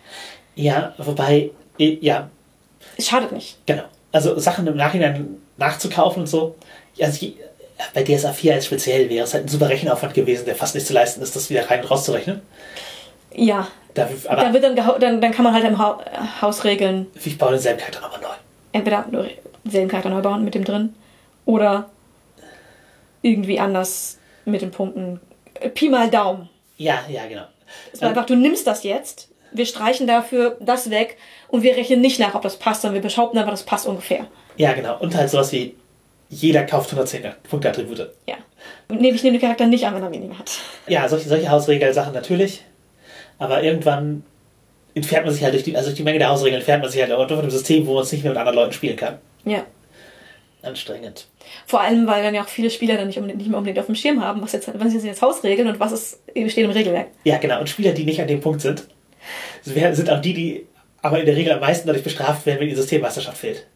Ja, 0.55 0.95
wobei, 0.99 1.51
ja, 1.79 2.31
Es 2.97 3.09
schadet 3.09 3.33
nicht. 3.33 3.57
genau. 3.67 3.85
Also 4.13 4.39
Sachen 4.39 4.67
im 4.69 4.77
Nachhinein 4.77 5.41
nachzukaufen 5.57 6.21
und 6.23 6.27
so. 6.29 6.55
Also 7.01 7.27
bei 7.93 8.03
DSA 8.03 8.33
4 8.33 8.55
als 8.55 8.67
speziell 8.67 9.11
wäre 9.11 9.25
es 9.25 9.35
halt 9.35 9.45
ein 9.45 9.49
super 9.49 9.69
Rechenaufwand 9.69 10.15
gewesen, 10.15 10.45
der 10.47 10.57
fast 10.57 10.75
nicht 10.75 10.87
zu 10.87 10.93
leisten 10.93 11.23
ist, 11.23 11.37
das 11.37 11.51
wieder 11.51 11.69
rein 11.71 11.81
und 11.83 11.91
rauszurechnen. 11.91 12.43
Ja. 13.35 13.69
Da, 13.95 14.09
aber 14.29 14.43
Da 14.43 14.53
wird 14.53 14.65
dann, 14.65 14.77
dann, 14.77 15.21
dann 15.21 15.33
kann 15.33 15.45
man 15.45 15.55
halt 15.55 15.65
im 15.65 15.79
ha 15.79 16.01
Haus 16.41 16.65
regeln, 16.65 17.07
ich 17.23 17.39
baue 17.39 17.53
denselben 17.53 17.79
Charakter 17.79 18.01
nochmal 18.01 18.21
neu. 18.21 18.35
entweder 18.73 19.07
nur 19.11 19.29
denselben 19.63 19.89
Charakter 19.89 20.11
neu 20.11 20.21
bauen 20.21 20.45
mit 20.45 20.55
dem 20.55 20.65
drin 20.65 20.95
oder 21.45 21.91
irgendwie 23.23 23.61
anders 23.61 24.19
mit 24.45 24.63
den 24.63 24.71
Punkten. 24.71 25.21
Pi 25.75 25.89
mal 25.89 26.11
Daumen. 26.11 26.49
Ja, 26.77 27.01
ja, 27.09 27.27
genau. 27.27 27.45
Es 27.93 28.03
war 28.03 28.09
einfach, 28.09 28.27
du 28.27 28.35
nimmst 28.35 28.67
das 28.67 28.83
jetzt, 28.83 29.29
wir 29.53 29.65
streichen 29.67 30.07
dafür 30.09 30.57
das 30.61 30.91
weg 30.91 31.17
und 31.49 31.63
wir 31.63 31.77
rechnen 31.77 32.01
nicht 32.01 32.19
nach, 32.19 32.35
ob 32.35 32.43
das 32.43 32.59
passt, 32.59 32.83
sondern 32.83 33.01
wir 33.01 33.09
behaupten 33.09 33.39
einfach, 33.39 33.53
das 33.53 33.63
passt 33.63 33.87
ungefähr. 33.87 34.27
Ja, 34.57 34.73
genau. 34.73 34.99
Und 34.99 35.15
halt 35.15 35.31
sowas 35.31 35.53
wie, 35.53 35.77
jeder 36.35 36.65
kauft 36.65 36.91
110 36.91 37.23
Punkte-Attribute. 37.49 38.11
Ja. 38.27 38.37
Und 38.89 39.01
nee, 39.01 39.11
ich 39.11 39.23
nehme 39.23 39.39
den 39.39 39.41
Charakter 39.41 39.67
nicht 39.67 39.87
an, 39.87 39.95
wenn 39.95 40.03
er 40.03 40.13
weniger 40.13 40.39
hat. 40.39 40.51
Ja, 40.87 41.09
solche, 41.09 41.29
solche 41.29 41.49
Hausregelsachen 41.51 42.13
natürlich. 42.13 42.65
Aber 43.39 43.63
irgendwann 43.63 44.25
entfernt 44.95 45.27
man 45.27 45.35
sich 45.35 45.43
halt 45.43 45.55
durch 45.55 45.65
die, 45.65 45.77
also 45.77 45.89
durch 45.89 45.97
die 45.97 46.03
Menge 46.03 46.19
der 46.19 46.29
Hausregeln 46.29 46.57
entfernt 46.57 46.83
man 46.83 46.91
sich 46.91 47.01
halt 47.01 47.13
auch 47.13 47.29
von 47.29 47.39
einem 47.39 47.51
System, 47.51 47.87
wo 47.87 47.95
man 47.95 48.03
es 48.03 48.13
nicht 48.13 48.23
mehr 48.23 48.33
mit 48.33 48.39
anderen 48.39 48.57
Leuten 48.57 48.73
spielen 48.73 48.97
kann. 48.97 49.19
Ja. 49.45 49.65
Anstrengend. 50.63 51.27
Vor 51.67 51.81
allem, 51.81 52.07
weil 52.07 52.23
dann 52.23 52.35
ja 52.35 52.43
auch 52.43 52.49
viele 52.49 52.71
Spieler 52.71 52.97
dann 52.97 53.09
nicht, 53.09 53.19
unbedingt, 53.19 53.39
nicht 53.39 53.51
mehr 53.51 53.59
unbedingt 53.59 53.79
auf 53.79 53.87
dem 53.87 53.95
Schirm 53.95 54.23
haben, 54.23 54.41
was 54.41 54.53
jetzt, 54.53 54.69
was 54.73 54.93
sind 54.93 55.05
jetzt 55.05 55.21
Hausregeln 55.21 55.69
und 55.69 55.81
was 55.81 55.93
ist, 55.93 56.21
steht 56.31 56.65
im 56.65 56.71
Regelwerk. 56.71 57.09
Ja, 57.25 57.39
genau. 57.39 57.61
Und 57.61 57.69
Spieler, 57.69 57.93
die 57.93 58.05
nicht 58.05 58.21
an 58.21 58.29
dem 58.29 58.41
Punkt 58.41 58.61
sind, 58.61 58.87
sind 59.63 60.11
auch 60.11 60.21
die, 60.21 60.35
die 60.35 60.67
aber 61.03 61.21
in 61.21 61.27
der 61.27 61.37
Regel 61.37 61.53
am 61.53 61.61
meisten 61.61 61.87
dadurch 61.87 62.05
bestraft 62.05 62.47
werden, 62.47 62.61
wenn 62.61 62.69
die 62.69 62.75
Systemmeisterschaft 62.75 63.37
fehlt. 63.37 63.67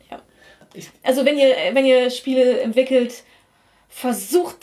Also 1.02 1.24
wenn 1.24 1.38
ihr, 1.38 1.54
wenn 1.72 1.84
ihr 1.86 2.10
Spiele 2.10 2.60
entwickelt, 2.60 3.14
versucht 3.88 4.56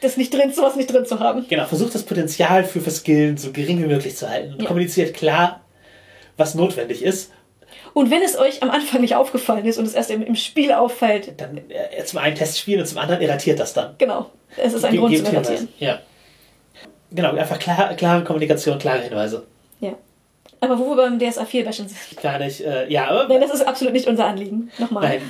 das 0.00 0.16
nicht 0.16 0.32
drin, 0.32 0.52
sowas 0.52 0.76
nicht 0.76 0.92
drin 0.92 1.04
zu 1.04 1.20
haben. 1.20 1.46
Genau, 1.48 1.66
versucht 1.66 1.94
das 1.94 2.04
Potenzial 2.04 2.64
für 2.64 2.80
Verskillen 2.80 3.36
so 3.36 3.52
gering 3.52 3.78
wie 3.82 3.86
möglich 3.86 4.16
zu 4.16 4.28
halten. 4.28 4.54
Und 4.54 4.62
Ja. 4.62 4.66
kommuniziert 4.68 5.14
klar, 5.14 5.60
was 6.36 6.54
notwendig 6.54 7.02
ist. 7.02 7.32
Und 7.92 8.10
wenn 8.10 8.22
es 8.22 8.38
euch 8.38 8.62
am 8.62 8.70
Anfang 8.70 9.00
nicht 9.00 9.14
aufgefallen 9.16 9.64
ist 9.66 9.78
und 9.78 9.84
es 9.86 9.94
erst 9.94 10.10
im, 10.10 10.22
im 10.22 10.36
Spiel 10.36 10.72
auffällt, 10.72 11.40
Dann 11.40 11.58
äh, 11.68 12.04
zum 12.04 12.18
einen 12.20 12.34
Test 12.36 12.58
spielen 12.58 12.80
und 12.80 12.86
zum 12.86 12.98
anderen 12.98 13.20
irratiert 13.20 13.58
das 13.60 13.74
dann. 13.74 13.94
genau, 13.98 14.30
es 14.56 14.72
ist 14.72 14.84
ein 14.84 14.92
Ge- 14.92 15.00
Grund 15.00 15.14
Hinweise. 15.14 15.36
Irritieren. 15.36 15.68
Ja. 15.78 16.00
Genau, 17.12 17.32
einfach 17.34 17.58
klar, 17.58 17.94
klare 17.94 18.22
Kommunikation, 18.24 18.78
klare 18.78 19.00
Hinweise. 19.02 19.44
Ja. 19.80 19.94
Aber 20.62 20.78
wo 20.78 20.90
wir 20.90 20.96
beim 20.96 21.18
DSA 21.18 21.46
4 21.46 21.64
bashen 21.64 21.88
sind. 21.88 22.22
Gar 22.22 22.38
nicht, 22.38 22.60
äh, 22.60 22.86
ja, 22.92 23.08
aber 23.08 23.28
Nein, 23.28 23.40
das 23.40 23.54
ist 23.54 23.62
absolut 23.66 23.94
nicht 23.94 24.06
unser 24.06 24.26
Anliegen. 24.26 24.70
Nochmal. 24.78 25.08
Nein. 25.08 25.22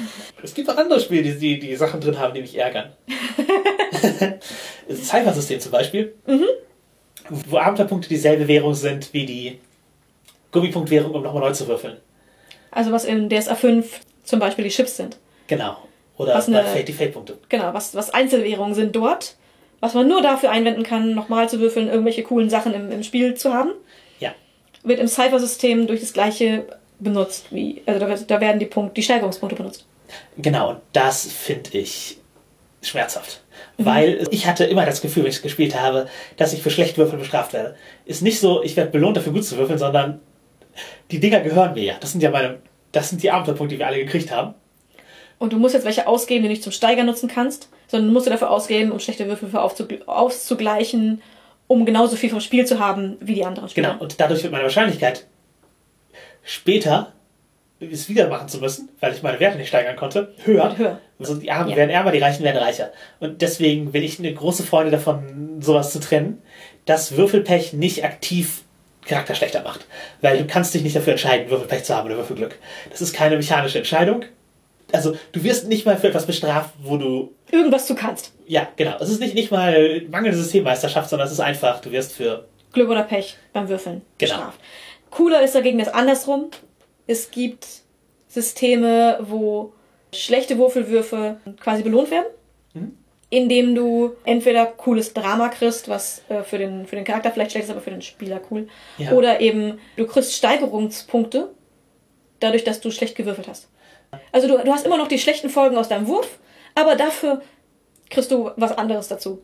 Es 0.42 0.54
gibt 0.54 0.68
auch 0.68 0.76
andere 0.76 1.00
Spiele, 1.00 1.22
die, 1.22 1.38
die, 1.38 1.58
die 1.68 1.76
Sachen 1.76 2.00
drin 2.00 2.18
haben, 2.18 2.34
die 2.34 2.40
mich 2.40 2.58
ärgern. 2.58 2.92
das 4.88 5.08
Cypher-System 5.08 5.60
zum 5.60 5.72
Beispiel, 5.72 6.14
wo 7.28 7.58
Abenteuerpunkte 7.58 8.08
dieselbe 8.08 8.48
Währung 8.48 8.74
sind 8.74 9.12
wie 9.12 9.26
die 9.26 9.60
Gummipunktwährung, 10.52 11.12
um 11.14 11.22
nochmal 11.22 11.42
neu 11.42 11.52
zu 11.52 11.68
würfeln. 11.68 11.96
Also 12.72 12.90
was 12.92 13.04
in 13.04 13.28
DSA 13.28 13.54
5 13.54 14.00
zum 14.24 14.40
Beispiel 14.40 14.64
die 14.64 14.70
Chips 14.70 14.96
sind. 14.96 15.18
Genau. 15.46 15.76
Oder 16.16 16.34
Was 16.34 16.48
eine- 16.48 16.64
Fate 16.64 16.88
die 16.88 16.92
Fate-Punkte. 16.92 17.38
Genau, 17.48 17.72
was, 17.72 17.94
was 17.94 18.10
Einzelwährungen 18.10 18.74
sind 18.74 18.94
dort. 18.94 19.36
Was 19.80 19.94
man 19.94 20.06
nur 20.06 20.20
dafür 20.20 20.50
einwenden 20.50 20.82
kann, 20.82 21.14
nochmal 21.14 21.48
zu 21.48 21.58
würfeln, 21.58 21.88
irgendwelche 21.88 22.22
coolen 22.22 22.50
Sachen 22.50 22.74
im, 22.74 22.90
im 22.92 23.02
Spiel 23.02 23.34
zu 23.34 23.54
haben. 23.54 23.70
Wird 24.82 25.00
im 25.00 25.08
Cypher-System 25.08 25.86
durch 25.86 26.00
das 26.00 26.12
gleiche 26.12 26.64
benutzt. 26.98 27.46
wie 27.50 27.82
Also 27.86 28.00
da, 28.00 28.14
da 28.14 28.40
werden 28.40 28.58
die, 28.58 28.66
Punkt, 28.66 28.96
die 28.96 29.02
Steigerungspunkte 29.02 29.56
benutzt. 29.56 29.86
Genau, 30.36 30.80
das 30.92 31.26
finde 31.26 31.78
ich 31.78 32.18
schmerzhaft. 32.82 33.42
Weil 33.78 34.26
ich 34.30 34.46
hatte 34.46 34.64
immer 34.64 34.84
das 34.84 35.00
Gefühl, 35.00 35.22
wenn 35.22 35.30
ich 35.30 35.36
es 35.36 35.42
gespielt 35.42 35.80
habe, 35.80 36.08
dass 36.36 36.52
ich 36.52 36.62
für 36.62 36.70
schlecht 36.70 36.98
Würfeln 36.98 37.18
bestraft 37.18 37.52
werde. 37.52 37.76
Ist 38.04 38.22
nicht 38.22 38.40
so, 38.40 38.62
ich 38.62 38.76
werde 38.76 38.90
belohnt 38.90 39.16
dafür 39.16 39.32
gut 39.32 39.44
zu 39.44 39.56
würfeln, 39.56 39.78
sondern 39.78 40.20
die 41.10 41.20
Dinger 41.20 41.40
gehören 41.40 41.74
mir 41.74 41.84
ja. 41.84 41.94
Das 42.00 42.12
sind 42.12 42.22
ja 42.22 42.30
meine, 42.30 42.58
das 42.92 43.10
sind 43.10 43.22
die 43.22 43.30
Abenteuerpunkte, 43.30 43.74
die 43.74 43.78
wir 43.78 43.86
alle 43.86 43.98
gekriegt 43.98 44.30
haben. 44.30 44.54
Und 45.38 45.54
du 45.54 45.58
musst 45.58 45.74
jetzt 45.74 45.86
welche 45.86 46.06
ausgeben, 46.06 46.42
die 46.42 46.48
du 46.48 46.52
nicht 46.52 46.62
zum 46.62 46.72
Steigern 46.72 47.06
nutzen 47.06 47.28
kannst, 47.28 47.70
sondern 47.88 48.12
musst 48.12 48.26
du 48.26 48.30
dafür 48.30 48.50
ausgeben, 48.50 48.92
um 48.92 48.98
schlechte 48.98 49.26
Würfel 49.26 49.48
für 49.48 49.62
aufzugl- 49.62 50.04
auszugleichen, 50.04 51.22
um 51.70 51.86
genauso 51.86 52.16
viel 52.16 52.30
vom 52.30 52.40
Spiel 52.40 52.66
zu 52.66 52.80
haben 52.80 53.16
wie 53.20 53.34
die 53.34 53.44
anderen 53.44 53.68
Spieler. 53.68 53.90
Genau, 53.90 54.02
und 54.02 54.20
dadurch 54.20 54.42
wird 54.42 54.50
meine 54.50 54.64
Wahrscheinlichkeit 54.64 55.28
später 56.42 57.12
es 57.78 58.08
wieder 58.08 58.28
machen 58.28 58.48
zu 58.48 58.58
müssen, 58.58 58.88
weil 58.98 59.14
ich 59.14 59.22
meine 59.22 59.38
Werte 59.38 59.56
nicht 59.56 59.68
steigern 59.68 59.94
konnte, 59.94 60.34
höher. 60.44 60.76
Höher. 60.76 61.00
Also 61.20 61.36
die 61.36 61.50
Armen 61.50 61.70
Ja. 61.70 61.76
werden 61.76 61.90
ärmer, 61.90 62.10
die 62.10 62.18
Reichen 62.18 62.42
werden 62.42 62.58
reicher. 62.58 62.90
Und 63.20 63.40
deswegen 63.40 63.92
bin 63.92 64.02
ich 64.02 64.18
eine 64.18 64.34
große 64.34 64.64
Freunde 64.64 64.90
davon, 64.90 65.62
sowas 65.62 65.92
zu 65.92 66.00
trennen, 66.00 66.42
dass 66.86 67.16
Würfelpech 67.16 67.72
nicht 67.72 68.04
aktiv 68.04 68.62
Charakter 69.06 69.36
schlechter 69.36 69.62
macht. 69.62 69.86
Weil 70.20 70.38
du 70.38 70.46
kannst 70.46 70.74
dich 70.74 70.82
nicht 70.82 70.96
dafür 70.96 71.12
entscheiden, 71.12 71.48
Würfelpech 71.50 71.84
zu 71.84 71.94
haben 71.94 72.06
oder 72.06 72.16
Würfelglück. 72.16 72.58
Das 72.90 73.00
ist 73.00 73.12
keine 73.14 73.36
mechanische 73.36 73.78
Entscheidung. 73.78 74.24
Also 74.92 75.16
du 75.32 75.44
wirst 75.44 75.68
nicht 75.68 75.86
mal 75.86 75.96
für 75.96 76.08
etwas 76.08 76.26
bestraft, 76.26 76.74
wo 76.82 76.96
du 76.96 77.32
Irgendwas 77.52 77.86
du 77.86 77.94
kannst. 77.94 78.32
Ja, 78.50 78.66
genau. 78.76 78.96
Es 79.00 79.08
ist 79.08 79.20
nicht, 79.20 79.34
nicht 79.34 79.50
mal 79.52 80.02
mangelnde 80.10 80.36
Systemmeisterschaft, 80.36 81.08
sondern 81.08 81.26
es 81.26 81.32
ist 81.32 81.40
einfach, 81.40 81.80
du 81.80 81.90
wirst 81.92 82.12
für 82.12 82.46
Glück 82.72 82.88
oder 82.90 83.04
Pech 83.04 83.36
beim 83.52 83.68
Würfeln 83.68 84.02
Genau. 84.18 84.34
bestraft. 84.34 84.60
Cooler 85.10 85.42
ist 85.42 85.54
dagegen 85.54 85.78
das 85.78 85.88
andersrum. 85.88 86.50
Es 87.06 87.30
gibt 87.30 87.66
Systeme, 88.28 89.18
wo 89.22 89.72
schlechte 90.14 90.58
Würfelwürfe 90.58 91.36
quasi 91.60 91.82
belohnt 91.82 92.10
werden, 92.10 92.26
Mhm. 92.74 92.96
indem 93.30 93.74
du 93.74 94.12
entweder 94.24 94.66
cooles 94.66 95.12
Drama 95.14 95.48
kriegst, 95.48 95.88
was 95.88 96.22
äh, 96.28 96.42
für, 96.42 96.58
den, 96.58 96.86
für 96.86 96.96
den 96.96 97.04
Charakter 97.04 97.30
vielleicht 97.32 97.52
schlecht 97.52 97.64
ist, 97.66 97.70
aber 97.70 97.80
für 97.80 97.90
den 97.90 98.02
Spieler 98.02 98.40
cool. 98.50 98.68
Ja. 98.98 99.12
Oder 99.12 99.40
eben 99.40 99.78
du 99.96 100.06
kriegst 100.06 100.34
Steigerungspunkte, 100.34 101.48
dadurch, 102.40 102.64
dass 102.64 102.80
du 102.80 102.90
schlecht 102.90 103.16
gewürfelt 103.16 103.48
hast. 103.48 103.68
Also 104.32 104.48
du, 104.48 104.58
du 104.58 104.72
hast 104.72 104.86
immer 104.86 104.96
noch 104.96 105.08
die 105.08 105.18
schlechten 105.18 105.50
Folgen 105.50 105.76
aus 105.76 105.88
deinem 105.88 106.06
Wurf, 106.08 106.38
aber 106.74 106.96
dafür 106.96 107.42
kriegst 108.10 108.30
du 108.30 108.50
was 108.56 108.76
anderes 108.76 109.08
dazu. 109.08 109.40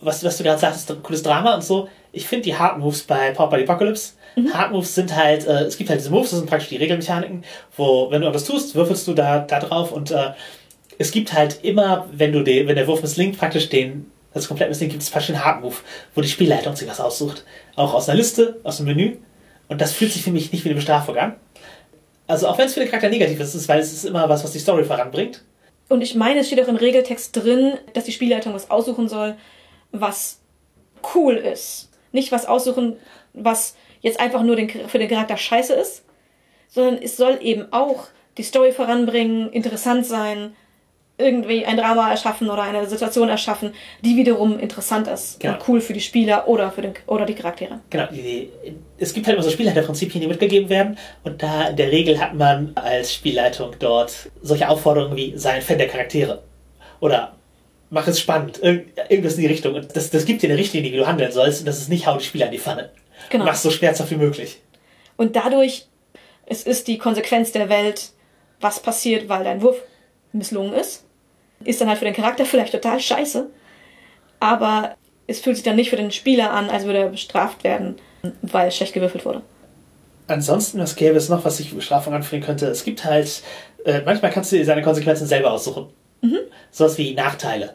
was, 0.00 0.24
was 0.24 0.36
du 0.36 0.44
gerade 0.44 0.58
sagst, 0.58 0.80
ist 0.80 0.90
ein 0.90 1.02
cooles 1.02 1.22
Drama 1.22 1.54
und 1.54 1.62
so. 1.62 1.88
Ich 2.12 2.26
finde 2.26 2.44
die 2.44 2.56
Hard 2.56 2.78
Moves 2.78 3.02
bei 3.02 3.30
Power 3.30 3.48
by 3.48 3.58
the 3.58 3.64
Apocalypse. 3.64 4.14
Hard 4.52 4.72
Moves 4.72 4.94
sind 4.94 5.14
halt, 5.14 5.46
äh, 5.46 5.62
es 5.62 5.76
gibt 5.76 5.90
halt 5.90 6.00
diese 6.00 6.10
Moves, 6.10 6.30
das 6.30 6.40
sind 6.40 6.48
praktisch 6.48 6.68
die 6.68 6.76
Regelmechaniken, 6.76 7.44
wo, 7.76 8.10
wenn 8.10 8.20
du 8.20 8.26
etwas 8.26 8.44
tust, 8.44 8.74
würfelst 8.74 9.06
du 9.06 9.14
da, 9.14 9.38
da 9.38 9.60
drauf 9.60 9.92
und 9.92 10.10
äh, 10.10 10.32
es 10.98 11.12
gibt 11.12 11.32
halt 11.32 11.62
immer, 11.62 12.08
wenn 12.12 12.32
du 12.32 12.42
den, 12.42 12.66
wenn 12.66 12.76
der 12.76 12.86
Wurf 12.86 13.02
misslingt, 13.02 13.38
praktisch 13.38 13.68
den, 13.68 14.10
das 14.32 14.48
komplett 14.48 14.68
misslingt, 14.68 14.92
gibt 14.92 15.02
es 15.02 15.10
praktisch 15.10 15.30
einen 15.30 15.44
Hard 15.44 15.62
Move, 15.62 15.76
wo 16.14 16.20
die 16.20 16.28
Spielleitung 16.28 16.74
sich 16.74 16.88
was 16.88 17.00
aussucht. 17.00 17.44
Auch 17.76 17.94
aus 17.94 18.08
einer 18.08 18.18
Liste, 18.18 18.60
aus 18.64 18.78
dem 18.78 18.86
Menü. 18.86 19.16
Und 19.68 19.80
das 19.80 19.92
fühlt 19.92 20.12
sich 20.12 20.22
für 20.22 20.30
mich 20.30 20.52
nicht 20.52 20.64
wie 20.64 20.68
eine 20.68 20.76
Bestrafung 20.76 21.16
an. 21.16 21.34
Also 22.26 22.48
auch 22.48 22.58
wenn 22.58 22.66
es 22.66 22.74
für 22.74 22.80
den 22.80 22.88
Charakter 22.88 23.08
negativ 23.08 23.38
ist, 23.40 23.68
weil 23.68 23.80
es 23.80 23.92
ist 23.92 24.04
immer 24.04 24.28
was, 24.28 24.42
was 24.44 24.52
die 24.52 24.58
Story 24.58 24.84
voranbringt. 24.84 25.42
Und 25.88 26.00
ich 26.00 26.14
meine, 26.14 26.40
es 26.40 26.46
steht 26.46 26.62
auch 26.62 26.68
im 26.68 26.76
Regeltext 26.76 27.36
drin, 27.36 27.78
dass 27.92 28.04
die 28.04 28.12
Spielleitung 28.12 28.54
was 28.54 28.70
aussuchen 28.70 29.08
soll, 29.08 29.36
was 29.92 30.40
cool 31.14 31.34
ist. 31.34 31.90
Nicht 32.12 32.32
was 32.32 32.46
aussuchen, 32.46 32.96
was 33.32 33.76
jetzt 34.00 34.20
einfach 34.20 34.42
nur 34.42 34.56
den, 34.56 34.68
für 34.68 34.98
den 34.98 35.08
Charakter 35.08 35.36
scheiße 35.36 35.74
ist, 35.74 36.04
sondern 36.68 37.02
es 37.02 37.16
soll 37.16 37.38
eben 37.42 37.72
auch 37.72 38.06
die 38.36 38.42
Story 38.42 38.72
voranbringen, 38.72 39.50
interessant 39.52 40.06
sein, 40.06 40.56
irgendwie 41.16 41.64
ein 41.64 41.76
Drama 41.76 42.10
erschaffen 42.10 42.50
oder 42.50 42.62
eine 42.62 42.86
Situation 42.86 43.28
erschaffen, 43.28 43.72
die 44.00 44.16
wiederum 44.16 44.58
interessant 44.58 45.06
ist 45.06 45.38
Genau. 45.38 45.54
und 45.54 45.68
cool 45.68 45.80
für 45.80 45.92
die 45.92 46.00
Spieler 46.00 46.48
oder 46.48 46.72
für 46.72 46.82
den, 46.82 46.94
oder 47.06 47.24
die 47.24 47.34
Charaktere. 47.34 47.80
Genau, 47.90 48.08
es 48.98 49.14
gibt 49.14 49.26
halt 49.26 49.36
immer 49.36 49.44
so 49.44 49.50
Spielleiterprinzipien, 49.50 50.20
die 50.20 50.26
mitgegeben 50.26 50.68
werden. 50.68 50.98
Und 51.22 51.40
da 51.42 51.68
in 51.68 51.76
der 51.76 51.92
Regel 51.92 52.20
hat 52.20 52.34
man 52.34 52.72
als 52.74 53.14
Spielleitung 53.14 53.76
dort 53.78 54.12
solche 54.42 54.68
Aufforderungen 54.68 55.16
wie 55.16 55.36
sei 55.36 55.50
ein 55.52 55.62
Fan 55.62 55.78
der 55.78 55.86
Charaktere. 55.88 56.42
Oder 56.98 57.36
mach 57.90 58.08
es 58.08 58.18
spannend. 58.18 58.60
Irgend, 58.60 58.88
irgendwas 59.08 59.34
in 59.34 59.42
die 59.42 59.46
Richtung. 59.46 59.74
Und 59.74 59.94
das, 59.96 60.10
das 60.10 60.24
gibt 60.24 60.42
dir 60.42 60.48
eine 60.50 60.58
Richtlinie, 60.58 60.92
wie 60.92 60.96
du 60.96 61.06
handeln 61.06 61.30
sollst. 61.30 61.60
Und 61.60 61.66
das 61.66 61.78
ist 61.78 61.88
nicht 61.90 62.06
hau 62.08 62.16
die 62.16 62.24
Spieler 62.24 62.46
in 62.46 62.52
die 62.52 62.58
Pfanne. 62.58 62.90
Genau. 63.30 63.44
Mach 63.44 63.54
es 63.54 63.62
so 63.62 63.70
schmerzhaft 63.70 64.10
wie 64.10 64.16
möglich. 64.16 64.60
Und 65.16 65.36
dadurch, 65.36 65.86
es 66.46 66.64
ist 66.64 66.88
die 66.88 66.98
Konsequenz 66.98 67.52
der 67.52 67.68
Welt, 67.68 68.10
was 68.60 68.80
passiert, 68.80 69.28
weil 69.28 69.44
dein 69.44 69.62
Wurf 69.62 69.76
misslungen 70.34 70.74
ist. 70.74 71.04
Ist 71.64 71.80
dann 71.80 71.88
halt 71.88 71.98
für 71.98 72.04
den 72.04 72.14
Charakter 72.14 72.44
vielleicht 72.44 72.72
total 72.72 73.00
scheiße. 73.00 73.48
Aber 74.40 74.96
es 75.26 75.40
fühlt 75.40 75.56
sich 75.56 75.64
dann 75.64 75.76
nicht 75.76 75.90
für 75.90 75.96
den 75.96 76.10
Spieler 76.10 76.52
an, 76.52 76.68
als 76.68 76.84
würde 76.84 76.98
er 76.98 77.08
bestraft 77.08 77.64
werden, 77.64 77.96
weil 78.42 78.70
schlecht 78.70 78.92
gewürfelt 78.92 79.24
wurde. 79.24 79.42
Ansonsten, 80.26 80.78
was 80.78 80.96
gäbe 80.96 81.16
es 81.16 81.28
noch, 81.28 81.44
was 81.44 81.58
sich 81.58 81.74
Bestrafung 81.74 82.14
anfühlen 82.14 82.44
könnte? 82.44 82.66
Es 82.66 82.84
gibt 82.84 83.04
halt, 83.04 83.42
äh, 83.84 84.02
manchmal 84.04 84.30
kannst 84.30 84.52
du 84.52 84.56
dir 84.56 84.64
seine 84.64 84.82
Konsequenzen 84.82 85.26
selber 85.26 85.52
aussuchen. 85.52 85.88
Sowas 86.70 86.98
wie 86.98 87.14
Nachteile. 87.14 87.74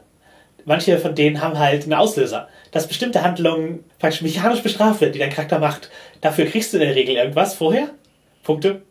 Manche 0.65 0.97
von 0.97 1.15
denen 1.15 1.41
haben 1.41 1.57
halt 1.57 1.83
einen 1.83 1.93
Auslöser, 1.93 2.49
dass 2.71 2.87
bestimmte 2.87 3.23
Handlungen 3.23 3.85
praktisch 3.97 4.21
mechanisch 4.21 4.61
bestraft 4.61 5.01
werden, 5.01 5.13
die 5.13 5.19
dein 5.19 5.29
Charakter 5.29 5.59
macht. 5.59 5.89
Dafür 6.21 6.45
kriegst 6.45 6.73
du 6.73 6.77
in 6.77 6.83
der 6.83 6.95
Regel 6.95 7.15
irgendwas 7.15 7.53
vorher. 7.55 7.89
Punkte. 8.43 8.81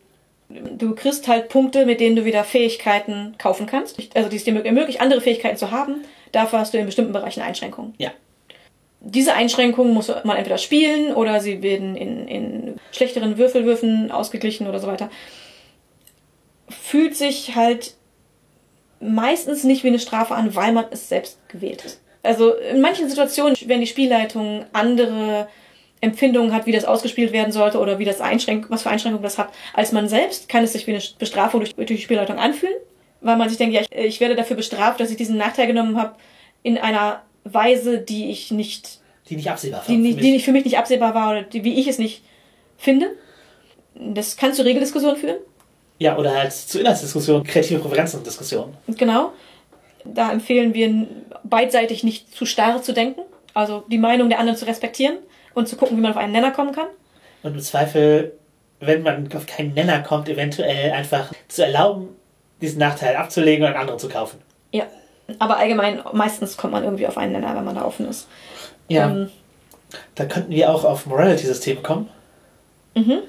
Du 0.49 0.95
kriegst 0.95 1.27
halt 1.27 1.49
Punkte, 1.49 1.85
mit 1.85 1.99
denen 1.99 2.15
du 2.15 2.25
wieder 2.25 2.43
Fähigkeiten 2.43 3.35
kaufen 3.37 3.67
kannst. 3.67 3.99
Also 4.15 4.29
die 4.29 4.37
es 4.37 4.43
dir 4.43 4.65
ermöglicht, 4.65 4.99
andere 4.99 5.21
Fähigkeiten 5.21 5.57
zu 5.57 5.69
haben. 5.69 6.03
Dafür 6.31 6.59
hast 6.59 6.73
du 6.73 6.79
in 6.79 6.87
bestimmten 6.87 7.13
Bereichen 7.13 7.41
Einschränkungen. 7.41 7.93
Ja. 7.97 8.11
Diese 9.01 9.33
Einschränkungen 9.33 9.93
muss 9.93 10.11
man 10.23 10.37
entweder 10.37 10.57
spielen 10.57 11.13
oder 11.13 11.39
sie 11.39 11.61
werden 11.61 11.95
in, 11.95 12.27
in 12.27 12.75
schlechteren 12.91 13.37
Würfelwürfen 13.37 14.11
ausgeglichen 14.11 14.67
oder 14.67 14.79
so 14.79 14.87
weiter. 14.87 15.09
Fühlt 16.67 17.15
sich 17.15 17.55
halt 17.55 17.93
meistens 18.99 19.63
nicht 19.63 19.83
wie 19.83 19.87
eine 19.87 19.99
Strafe 19.99 20.35
an, 20.35 20.55
weil 20.55 20.73
man 20.73 20.85
es 20.91 21.09
selbst 21.09 21.39
gewählt 21.47 21.83
hat. 21.83 21.97
Also 22.23 22.53
in 22.53 22.81
manchen 22.81 23.07
Situationen, 23.07 23.55
wenn 23.65 23.79
die 23.79 23.87
Spielleitung 23.87 24.65
andere 24.73 25.47
Empfindungen 26.01 26.53
hat, 26.53 26.65
wie 26.65 26.71
das 26.71 26.85
ausgespielt 26.85 27.33
werden 27.33 27.51
sollte 27.51 27.79
oder 27.79 27.99
wie 27.99 28.05
das 28.05 28.21
Einschränk 28.21 28.67
was 28.69 28.83
für 28.83 28.89
Einschränkungen 28.89 29.23
das 29.23 29.37
hat, 29.37 29.49
als 29.73 29.91
man 29.91 30.07
selbst, 30.07 30.47
kann 30.47 30.63
es 30.63 30.73
sich 30.73 30.87
wie 30.87 30.91
eine 30.91 31.03
Bestrafung 31.17 31.59
durch, 31.59 31.75
durch 31.75 31.87
die 31.87 31.97
Spielleitung 31.97 32.37
anfühlen, 32.37 32.75
weil 33.21 33.35
man 33.35 33.49
sich 33.49 33.57
denkt, 33.57 33.75
ja, 33.75 33.81
ich, 33.81 33.91
ich 33.91 34.19
werde 34.21 34.35
dafür 34.35 34.55
bestraft, 34.55 34.99
dass 34.99 35.11
ich 35.11 35.17
diesen 35.17 35.37
Nachteil 35.37 35.67
genommen 35.67 35.97
habe, 35.97 36.15
in 36.63 36.77
einer 36.77 37.21
Weise, 37.43 37.99
die 37.99 38.29
ich 38.29 38.51
nicht 38.51 38.99
Die 39.29 39.35
nicht 39.35 39.49
absehbar 39.49 39.83
die, 39.87 39.93
waren 39.93 40.01
nicht, 40.01 40.21
die 40.21 40.31
nicht 40.31 40.45
für 40.45 40.51
mich 40.51 40.65
nicht 40.65 40.77
absehbar 40.77 41.13
war 41.15 41.31
oder 41.31 41.41
die, 41.43 41.63
wie 41.63 41.79
ich 41.79 41.87
es 41.87 41.99
nicht 41.99 42.23
finde. 42.77 43.11
Das 43.95 44.37
kann 44.37 44.53
zu 44.53 44.63
Regeldiskussionen 44.63 45.17
führen. 45.17 45.37
Ja, 45.97 46.17
oder 46.17 46.33
halt 46.33 46.53
zu 46.53 46.79
Inhaltsdiskussionen, 46.79 47.43
kreative 47.43 47.79
Präferenzen-Diskussionen. 47.79 48.73
Genau. 48.87 49.33
Da 50.05 50.31
empfehlen 50.31 50.73
wir 50.73 51.07
beidseitig 51.43 52.05
nicht 52.05 52.33
zu 52.33 52.45
starr 52.45 52.81
zu 52.81 52.93
denken, 52.93 53.21
also 53.53 53.83
die 53.89 53.97
Meinung 53.97 54.29
der 54.29 54.39
anderen 54.39 54.57
zu 54.57 54.65
respektieren 54.65 55.17
und 55.53 55.67
zu 55.67 55.75
gucken, 55.77 55.97
wie 55.97 56.01
man 56.01 56.11
auf 56.11 56.17
einen 56.17 56.31
Nenner 56.33 56.51
kommen 56.51 56.73
kann. 56.73 56.87
Und 57.43 57.53
im 57.53 57.59
Zweifel, 57.59 58.33
wenn 58.79 59.01
man 59.03 59.31
auf 59.33 59.45
keinen 59.45 59.73
Nenner 59.73 59.99
kommt, 60.01 60.29
eventuell 60.29 60.91
einfach 60.91 61.31
zu 61.47 61.63
erlauben, 61.65 62.09
diesen 62.61 62.79
Nachteil 62.79 63.15
abzulegen 63.15 63.63
und 63.65 63.71
einen 63.71 63.79
anderen 63.81 63.99
zu 63.99 64.09
kaufen. 64.09 64.39
Ja. 64.71 64.85
Aber 65.37 65.57
allgemein, 65.57 66.01
meistens 66.13 66.57
kommt 66.57 66.73
man 66.73 66.83
irgendwie 66.83 67.07
auf 67.07 67.17
einen 67.17 67.33
Nenner, 67.33 67.55
wenn 67.55 67.63
man 67.63 67.75
da 67.75 67.85
offen 67.85 68.07
ist. 68.09 68.27
Ja. 68.87 69.09
Ähm, 69.09 69.29
Da 70.15 70.25
könnten 70.25 70.51
wir 70.51 70.69
auch 70.71 70.83
auf 70.83 71.05
Morality-Systeme 71.07 71.81
kommen. 71.81 72.09
Mhm. 72.95 73.19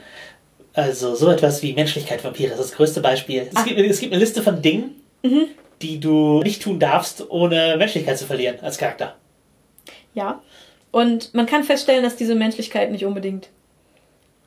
Also 0.74 1.14
so 1.14 1.30
etwas 1.30 1.62
wie 1.62 1.72
Menschlichkeit 1.72 2.22
Vampire 2.22 2.52
ist 2.52 2.60
das 2.60 2.72
größte 2.72 3.00
Beispiel. 3.00 3.48
Es, 3.50 3.56
Ah. 3.56 3.62
gibt, 3.64 3.78
es 3.80 3.98
gibt 4.00 4.12
eine 4.12 4.20
Liste 4.20 4.42
von 4.42 4.60
Dingen, 4.62 5.00
Mhm. 5.22 5.46
die 5.82 6.00
du 6.00 6.42
nicht 6.42 6.62
tun 6.62 6.78
darfst, 6.78 7.30
ohne 7.30 7.76
Menschlichkeit 7.78 8.18
zu 8.18 8.26
verlieren 8.26 8.56
als 8.62 8.76
Charakter. 8.78 9.14
Ja. 10.14 10.40
Und 10.91 11.34
man 11.34 11.47
kann 11.47 11.64
feststellen, 11.64 12.03
dass 12.03 12.16
diese 12.16 12.34
Menschlichkeit 12.34 12.91
nicht 12.91 13.05
unbedingt 13.05 13.49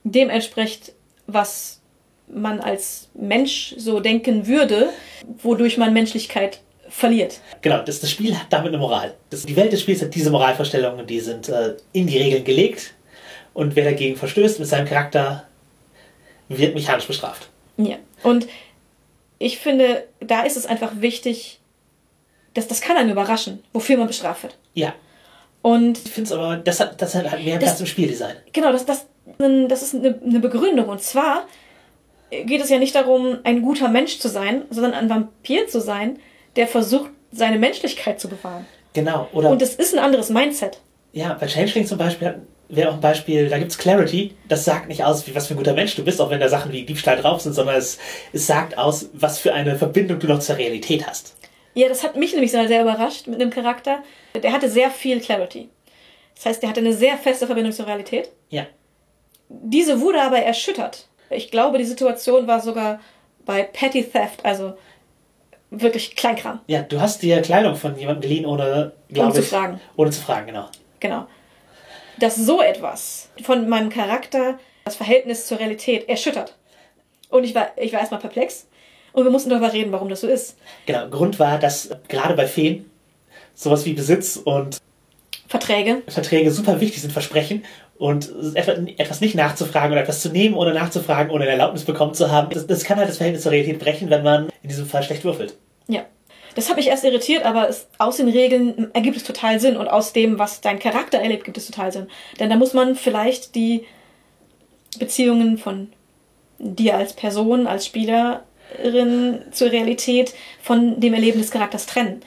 dem 0.03 0.29
entspricht, 0.29 0.93
was 1.27 1.79
man 2.27 2.59
als 2.59 3.09
Mensch 3.13 3.75
so 3.77 3.99
denken 3.99 4.47
würde, 4.47 4.89
wodurch 5.41 5.77
man 5.77 5.93
Menschlichkeit 5.93 6.61
verliert. 6.89 7.39
Genau, 7.61 7.81
das, 7.81 8.01
das 8.01 8.11
Spiel 8.11 8.37
hat 8.37 8.47
damit 8.49 8.69
eine 8.69 8.77
Moral. 8.77 9.15
Das, 9.29 9.45
die 9.45 9.55
Welt 9.55 9.71
des 9.71 9.81
Spiels 9.81 10.01
hat 10.01 10.13
diese 10.13 10.31
Moralvorstellungen, 10.31 11.07
die 11.07 11.19
sind 11.19 11.49
äh, 11.49 11.75
in 11.93 12.07
die 12.07 12.17
Regeln 12.17 12.43
gelegt. 12.43 12.93
Und 13.53 13.75
wer 13.75 13.85
dagegen 13.85 14.15
verstößt 14.15 14.59
mit 14.59 14.67
seinem 14.67 14.87
Charakter, 14.87 15.47
wird 16.49 16.75
mechanisch 16.75 17.07
bestraft. 17.07 17.49
Ja. 17.77 17.97
Und 18.23 18.47
ich 19.39 19.57
finde, 19.57 20.07
da 20.19 20.43
ist 20.43 20.57
es 20.57 20.65
einfach 20.65 20.91
wichtig, 20.95 21.59
dass 22.53 22.67
das 22.67 22.81
kann 22.81 22.97
einen 22.97 23.11
überraschen, 23.11 23.63
wofür 23.73 23.97
man 23.97 24.07
bestraft 24.07 24.43
wird. 24.43 24.57
Ja, 24.73 24.93
Und 25.63 25.97
ich 25.97 26.11
finde 26.11 26.27
es 26.27 26.31
aber, 26.33 26.57
das 26.57 26.79
hat, 26.79 27.01
das 27.01 27.15
hat 27.15 27.23
mehr 27.43 27.55
Das- 27.57 27.69
Platz 27.69 27.79
im 27.79 27.85
Spieldesign. 27.87 28.35
genau, 28.51 28.71
das, 28.71 28.85
das, 28.85 29.07
das 29.39 29.81
ist 29.81 29.95
eine, 29.95 30.19
eine 30.23 30.39
Begründung. 30.39 30.89
Und 30.89 31.01
zwar 31.01 31.45
geht 32.29 32.61
es 32.61 32.69
ja 32.69 32.77
nicht 32.79 32.93
darum, 32.93 33.37
ein 33.43 33.61
guter 33.63 33.87
Mensch 33.87 34.19
zu 34.19 34.27
sein, 34.27 34.63
sondern 34.69 34.93
ein 34.93 35.09
Vampir 35.09 35.67
zu 35.67 35.79
sein, 35.81 36.19
der 36.57 36.67
versucht, 36.67 37.09
seine 37.31 37.57
Menschlichkeit 37.57 38.19
zu 38.19 38.27
bewahren. 38.27 38.65
Genau. 38.93 39.27
Oder 39.33 39.49
Und 39.49 39.61
es 39.63 39.73
ist 39.75 39.93
ein 39.95 39.99
anderes 40.03 40.29
Mindset. 40.29 40.79
ja, 41.13 41.33
bei 41.39 41.47
Changeling 41.47 41.87
zum 41.87 41.97
Beispiel 41.97 42.41
wäre 42.69 42.89
auch 42.89 42.95
ein 42.95 43.01
Beispiel, 43.01 43.49
da 43.49 43.57
gibt's 43.57 43.77
Clarity, 43.77 44.35
das 44.49 44.65
sagt 44.65 44.87
nicht 44.87 45.03
aus, 45.03 45.25
wie 45.27 45.33
was 45.35 45.47
für 45.47 45.53
ein 45.53 45.57
guter 45.57 45.73
Mensch 45.73 45.95
du 45.95 46.03
bist, 46.03 46.19
auch 46.21 46.29
wenn 46.29 46.39
da 46.39 46.49
Sachen 46.49 46.71
wie 46.71 46.83
Diebstahl 46.85 47.17
drauf 47.17 47.41
sind, 47.41 47.53
sondern 47.53 47.75
es, 47.75 47.97
es 48.33 48.45
sagt 48.47 48.77
aus, 48.77 49.09
was 49.13 49.37
für 49.39 49.53
eine 49.53 49.75
Verbindung 49.77 50.19
du 50.19 50.27
noch 50.27 50.39
zur 50.39 50.57
Realität 50.57 51.07
hast. 51.07 51.35
Ja, 51.73 51.89
das 51.89 52.03
hat 52.03 52.15
mich 52.15 52.33
nämlich 52.33 52.51
sehr, 52.51 52.81
überrascht 52.81 53.27
mit 53.27 53.41
dem 53.41 53.49
Charakter. 53.49 54.03
Der 54.35 54.51
hatte 54.51 54.69
sehr 54.69 54.91
viel 54.91 55.19
Clarity. 55.19 55.69
Das 56.35 56.45
heißt, 56.45 56.61
der 56.61 56.69
hatte 56.69 56.81
eine 56.81 56.93
sehr 56.93 57.17
feste 57.17 57.45
Verbindung 57.45 57.73
zur 57.73 57.87
Realität. 57.87 58.29
Ja. 58.49 58.65
Diese 59.49 60.01
wurde 60.01 60.21
aber 60.21 60.39
erschüttert. 60.39 61.07
Ich 61.29 61.51
glaube, 61.51 61.77
die 61.77 61.83
Situation 61.83 62.47
war 62.47 62.59
sogar 62.59 62.99
bei 63.45 63.63
Petty 63.63 64.03
Theft, 64.03 64.43
also 64.43 64.73
wirklich 65.69 66.15
Kleinkram. 66.15 66.61
Ja, 66.67 66.81
du 66.83 66.99
hast 66.99 67.21
dir 67.21 67.41
Kleidung 67.41 67.75
von 67.75 67.97
jemandem 67.97 68.21
geliehen, 68.21 68.45
ohne, 68.45 68.93
glaube 69.09 69.27
Ohne 69.27 69.33
zu 69.35 69.41
ich, 69.41 69.47
fragen. 69.47 69.81
Ohne 69.95 70.11
zu 70.11 70.21
fragen, 70.21 70.47
genau. 70.47 70.67
Genau. 70.99 71.27
Dass 72.19 72.35
so 72.35 72.61
etwas 72.61 73.29
von 73.41 73.67
meinem 73.67 73.89
Charakter 73.89 74.59
das 74.85 74.95
Verhältnis 74.95 75.47
zur 75.47 75.59
Realität 75.59 76.07
erschüttert. 76.07 76.55
Und 77.29 77.43
ich 77.43 77.55
war, 77.55 77.71
ich 77.77 77.91
war 77.93 77.99
erstmal 77.99 78.19
perplex. 78.19 78.67
Und 79.13 79.23
wir 79.23 79.31
mussten 79.31 79.49
darüber 79.49 79.71
reden, 79.71 79.91
warum 79.91 80.09
das 80.09 80.21
so 80.21 80.27
ist. 80.27 80.57
Genau, 80.85 81.07
Grund 81.07 81.39
war, 81.39 81.59
dass 81.59 81.89
gerade 82.07 82.33
bei 82.33 82.47
Feen 82.47 82.89
sowas 83.53 83.85
wie 83.85 83.93
Besitz 83.93 84.37
und 84.37 84.77
Verträge. 85.47 86.01
Verträge 86.07 86.49
super 86.51 86.79
wichtig 86.81 87.01
sind, 87.01 87.11
Versprechen. 87.11 87.63
Und 87.99 88.31
etwa- 88.55 88.75
etwas 88.97 89.21
nicht 89.21 89.35
nachzufragen 89.35 89.91
oder 89.91 90.01
etwas 90.01 90.21
zu 90.21 90.29
nehmen, 90.29 90.55
ohne 90.55 90.73
nachzufragen, 90.73 91.31
ohne 91.31 91.43
eine 91.43 91.51
Erlaubnis 91.51 91.83
bekommen 91.85 92.15
zu 92.15 92.31
haben, 92.31 92.49
das, 92.49 92.65
das 92.65 92.83
kann 92.83 92.97
halt 92.97 93.07
das 93.07 93.17
Verhältnis 93.17 93.43
zur 93.43 93.51
Realität 93.51 93.79
brechen, 93.79 94.09
wenn 94.09 94.23
man 94.23 94.49
in 94.63 94.69
diesem 94.69 94.87
Fall 94.87 95.03
schlecht 95.03 95.23
würfelt. 95.23 95.55
Ja. 95.87 96.03
Das 96.55 96.69
hat 96.69 96.75
mich 96.75 96.87
erst 96.87 97.03
irritiert, 97.03 97.45
aber 97.45 97.69
es, 97.69 97.87
aus 97.99 98.17
den 98.17 98.29
Regeln 98.29 98.89
ergibt 98.93 99.17
es 99.17 99.23
total 99.23 99.59
Sinn 99.59 99.77
und 99.77 99.87
aus 99.87 100.11
dem, 100.13 100.37
was 100.39 100.61
dein 100.61 100.79
Charakter 100.79 101.19
erlebt, 101.19 101.45
gibt 101.45 101.57
es 101.57 101.67
total 101.67 101.91
Sinn. 101.91 102.07
Denn 102.39 102.49
da 102.49 102.55
muss 102.55 102.73
man 102.73 102.95
vielleicht 102.95 103.55
die 103.55 103.85
Beziehungen 104.99 105.57
von 105.57 105.89
dir 106.59 106.95
als 106.97 107.13
Person, 107.13 107.65
als 107.67 107.85
Spielerin 108.73 109.41
zur 109.51 109.71
Realität 109.71 110.33
von 110.61 110.99
dem 110.99 111.13
Erleben 111.13 111.39
des 111.39 111.51
Charakters 111.51 111.85
trennen. 111.85 112.21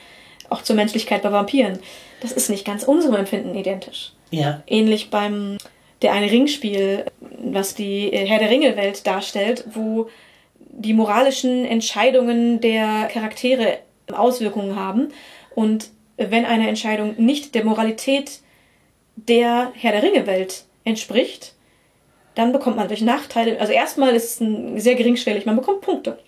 Auch 0.48 0.62
zur 0.62 0.76
Menschlichkeit 0.76 1.22
bei 1.22 1.32
Vampiren. 1.32 1.78
Das 2.20 2.32
ist 2.32 2.48
nicht 2.48 2.64
ganz 2.64 2.84
unserem 2.84 3.16
Empfinden 3.16 3.54
identisch. 3.54 4.12
Ja, 4.30 4.62
Ähnlich 4.66 5.10
beim 5.10 5.58
der 6.02 6.12
eine 6.12 6.30
Ringspiel, 6.30 7.06
was 7.20 7.74
die 7.74 8.12
äh, 8.12 8.26
Herr 8.26 8.38
der 8.38 8.50
Ringe-Welt 8.50 9.06
darstellt, 9.06 9.64
wo 9.72 10.08
die 10.58 10.92
moralischen 10.92 11.64
Entscheidungen 11.64 12.60
der 12.60 13.08
Charaktere 13.10 13.78
Auswirkungen 14.12 14.76
haben. 14.76 15.08
Und 15.54 15.90
wenn 16.16 16.44
eine 16.44 16.68
Entscheidung 16.68 17.14
nicht 17.16 17.54
der 17.54 17.64
Moralität 17.64 18.40
der 19.16 19.72
Herr 19.74 19.92
der 19.92 20.02
Ringe-Welt 20.02 20.64
entspricht, 20.84 21.54
dann 22.34 22.52
bekommt 22.52 22.76
man 22.76 22.88
durch 22.88 23.00
Nachteile, 23.00 23.58
also 23.58 23.72
erstmal 23.72 24.14
ist 24.14 24.24
es 24.24 24.40
ein 24.40 24.78
sehr 24.78 24.94
geringschwellig, 24.94 25.46
man 25.46 25.56
bekommt 25.56 25.80
Punkte. 25.80 26.18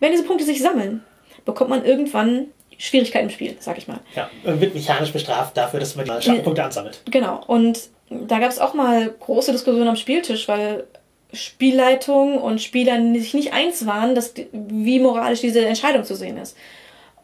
Wenn 0.00 0.12
diese 0.12 0.24
Punkte 0.24 0.44
sich 0.44 0.60
sammeln, 0.62 1.04
bekommt 1.44 1.70
man 1.70 1.84
irgendwann 1.84 2.46
Schwierigkeiten 2.76 3.26
im 3.26 3.30
Spiel, 3.30 3.56
sag 3.58 3.76
ich 3.78 3.88
mal. 3.88 3.98
ja. 4.14 4.30
Und 4.44 4.60
wird 4.60 4.74
mechanisch 4.74 5.12
bestraft 5.12 5.56
dafür, 5.56 5.80
dass 5.80 5.96
man 5.96 6.04
die 6.04 6.22
Schattenpunkte 6.22 6.62
ansammelt. 6.62 7.02
Genau. 7.10 7.42
Und 7.46 7.88
da 8.08 8.38
gab 8.38 8.50
es 8.50 8.58
auch 8.58 8.74
mal 8.74 9.10
große 9.20 9.52
Diskussionen 9.52 9.88
am 9.88 9.96
Spieltisch, 9.96 10.46
weil 10.48 10.86
Spielleitung 11.32 12.38
und 12.38 12.60
Spieler 12.62 12.96
sich 13.14 13.34
nicht 13.34 13.52
eins 13.52 13.84
waren, 13.86 14.14
dass, 14.14 14.34
wie 14.52 15.00
moralisch 15.00 15.40
diese 15.40 15.64
Entscheidung 15.64 16.04
zu 16.04 16.14
sehen 16.14 16.38
ist. 16.38 16.56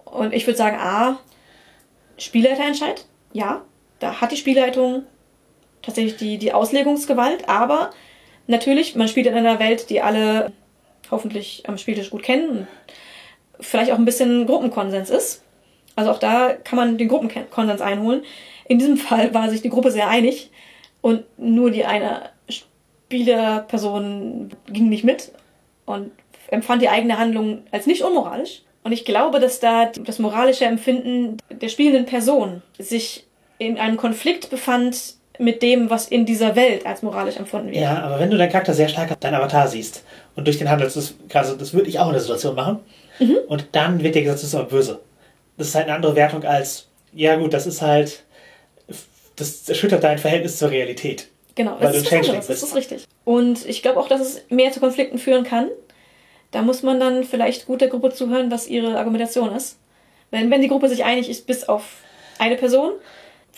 Und 0.05 0.35
ich 0.35 0.47
würde 0.47 0.59
sagen, 0.59 0.77
A, 0.79 1.19
Spielleiterentscheid, 2.19 3.07
ja, 3.33 3.63
da 4.01 4.21
hat 4.21 4.33
die 4.33 4.37
Spielleitung 4.37 5.05
tatsächlich 5.83 6.17
die, 6.17 6.39
die 6.39 6.53
Auslegungsgewalt, 6.53 7.49
aber 7.49 7.91
natürlich, 8.47 8.95
man 8.95 9.09
spielt 9.09 9.27
in 9.27 9.35
einer 9.35 9.59
Welt, 9.59 9.89
die 9.91 10.03
alle 10.03 10.53
hoffentlich 11.15 11.63
am 11.67 11.79
Spieltisch 11.79 12.11
gut 12.11 12.23
kennen 12.23 12.51
und 12.51 12.67
vielleicht 13.61 13.93
auch 13.93 13.99
ein 13.99 14.05
bisschen 14.05 14.47
Gruppenkonsens 14.47 15.11
ist. 15.11 15.43
Also 15.97 16.11
auch 16.11 16.19
da 16.19 16.53
kann 16.53 16.77
man 16.77 16.99
den 16.99 17.09
Gruppenkonsens 17.09 17.81
einholen. 17.81 18.23
In 18.67 18.79
diesem 18.79 18.97
Fall 18.97 19.33
war 19.33 19.49
sich 19.49 19.63
die 19.63 19.71
Gruppe 19.71 19.91
sehr 19.91 20.09
einig 20.09 20.51
und 21.01 21.25
nur 21.39 21.71
die 21.71 21.85
eine 21.85 22.31
Spielerperson 22.49 24.51
ging 24.67 24.89
nicht 24.89 25.05
mit 25.05 25.33
und 25.87 26.11
empfand 26.49 26.83
die 26.83 26.89
eigene 26.89 27.19
Handlung 27.19 27.63
als 27.71 27.87
nicht 27.87 28.03
unmoralisch. 28.03 28.63
Und 28.83 28.93
ich 28.93 29.05
glaube, 29.05 29.41
dass 29.41 29.61
da 29.61 29.87
das 29.87 30.19
moralische 30.19 30.67
Empfinden 30.67 31.39
der 31.49 31.69
spielenden 31.69 32.05
Person 32.05 32.63
sich 32.79 33.25
in 33.59 33.79
einem 33.79 33.97
Konflikt 33.97 34.51
befand 34.51 35.15
mit 35.39 35.63
dem, 35.63 35.91
was 35.91 36.07
in 36.07 36.27
dieser 36.27 36.55
Welt 36.55 36.87
als 36.87 37.03
moralisch 37.03 37.37
empfunden 37.37 37.69
wird. 37.69 37.77
Ja, 37.77 38.03
aber 38.03 38.21
wenn 38.21 38.31
du 38.31 38.37
deinen 38.37 38.51
Charakter 38.51 38.73
sehr 38.73 38.89
stark 38.89 39.19
deinen 39.21 39.35
Avatar 39.35 39.67
siehst 39.67 40.05
und 40.37 40.47
durch 40.47 40.59
den 40.59 40.71
Handel, 40.71 40.89
das, 40.89 41.15
also 41.33 41.57
das 41.57 41.75
würde 41.75 41.89
ich 41.89 41.99
auch 41.99 42.07
in 42.07 42.13
der 42.13 42.21
Situation 42.21 42.55
machen, 42.55 42.81
und 43.49 43.69
dann 43.73 44.03
wird 44.03 44.15
dir 44.15 44.23
gesagt, 44.23 44.41
das 44.41 44.49
ist 44.49 44.55
aber 44.55 44.69
böse. 44.69 45.01
Das 45.57 45.69
ist 45.69 45.75
halt 45.75 45.87
eine 45.87 45.95
andere 45.95 46.17
Wertung 46.17 46.43
als, 46.45 46.89
ja 47.13 47.37
gut, 47.37 47.55
das 47.55 47.67
ist 47.67 47.81
halt, 47.81 48.25
das 49.37 49.69
erschüttert 49.69 50.03
dein 50.03 50.19
Verhältnis 50.19 50.59
zur 50.59 50.71
Realität. 50.71 51.29
Genau, 51.55 51.77
Weil 51.79 51.93
das 51.93 52.03
du 52.03 52.17
ist 52.17 52.29
anderes, 52.29 52.47
das 52.49 52.63
ist 52.63 52.75
richtig. 52.75 53.05
Und 53.25 53.65
ich 53.67 53.83
glaube 53.83 54.01
auch, 54.01 54.09
dass 54.09 54.21
es 54.21 54.45
mehr 54.49 54.73
zu 54.73 54.81
Konflikten 54.81 55.19
führen 55.19 55.45
kann. 55.45 55.69
Da 56.51 56.63
muss 56.63 56.83
man 56.83 56.99
dann 56.99 57.25
vielleicht 57.25 57.67
gut 57.67 57.81
der 57.81 57.89
Gruppe 57.89 58.13
zuhören, 58.13 58.51
was 58.51 58.67
ihre 58.67 58.99
Argumentation 58.99 59.55
ist. 59.55 59.79
Wenn, 60.31 60.51
wenn 60.51 60.61
die 60.61 60.69
Gruppe 60.69 60.89
sich 60.89 61.05
einig 61.05 61.29
ist, 61.29 61.47
bis 61.47 61.65
auf 61.65 61.85
eine 62.39 62.57
Person, 62.57 62.93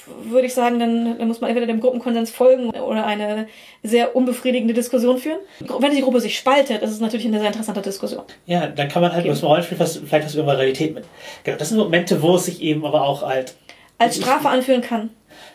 würde 0.06 0.46
ich 0.46 0.54
sagen, 0.54 0.78
dann, 0.78 1.18
dann 1.18 1.28
muss 1.28 1.40
man 1.40 1.50
entweder 1.50 1.66
dem 1.66 1.80
Gruppenkonsens 1.80 2.30
folgen 2.30 2.70
oder 2.70 3.04
eine 3.04 3.48
sehr 3.82 4.14
unbefriedigende 4.14 4.74
Diskussion 4.74 5.18
führen. 5.18 5.38
Wenn 5.80 5.94
die 5.94 6.02
Gruppe 6.02 6.20
sich 6.20 6.36
spaltet, 6.38 6.82
ist 6.82 6.90
es 6.90 7.00
natürlich 7.00 7.26
eine 7.26 7.38
sehr 7.38 7.48
interessante 7.48 7.82
Diskussion. 7.82 8.22
Ja, 8.46 8.66
dann 8.66 8.88
kann 8.88 9.02
man 9.02 9.12
halt 9.12 9.24
über 9.24 9.34
das 9.34 9.42
Rollenspiel 9.42 9.78
was, 9.78 9.96
vielleicht 9.96 10.26
was 10.26 10.34
über 10.34 10.56
Realität 10.56 10.94
mit. 10.94 11.04
Genau, 11.44 11.56
das 11.56 11.68
sind 11.68 11.78
Momente, 11.78 12.22
wo 12.22 12.36
es 12.36 12.46
sich 12.46 12.62
eben 12.62 12.84
aber 12.84 13.02
auch 13.02 13.22
halt 13.22 13.54
Als 13.98 14.16
Strafe 14.16 14.48
anführen 14.48 14.82
kann. 14.82 15.10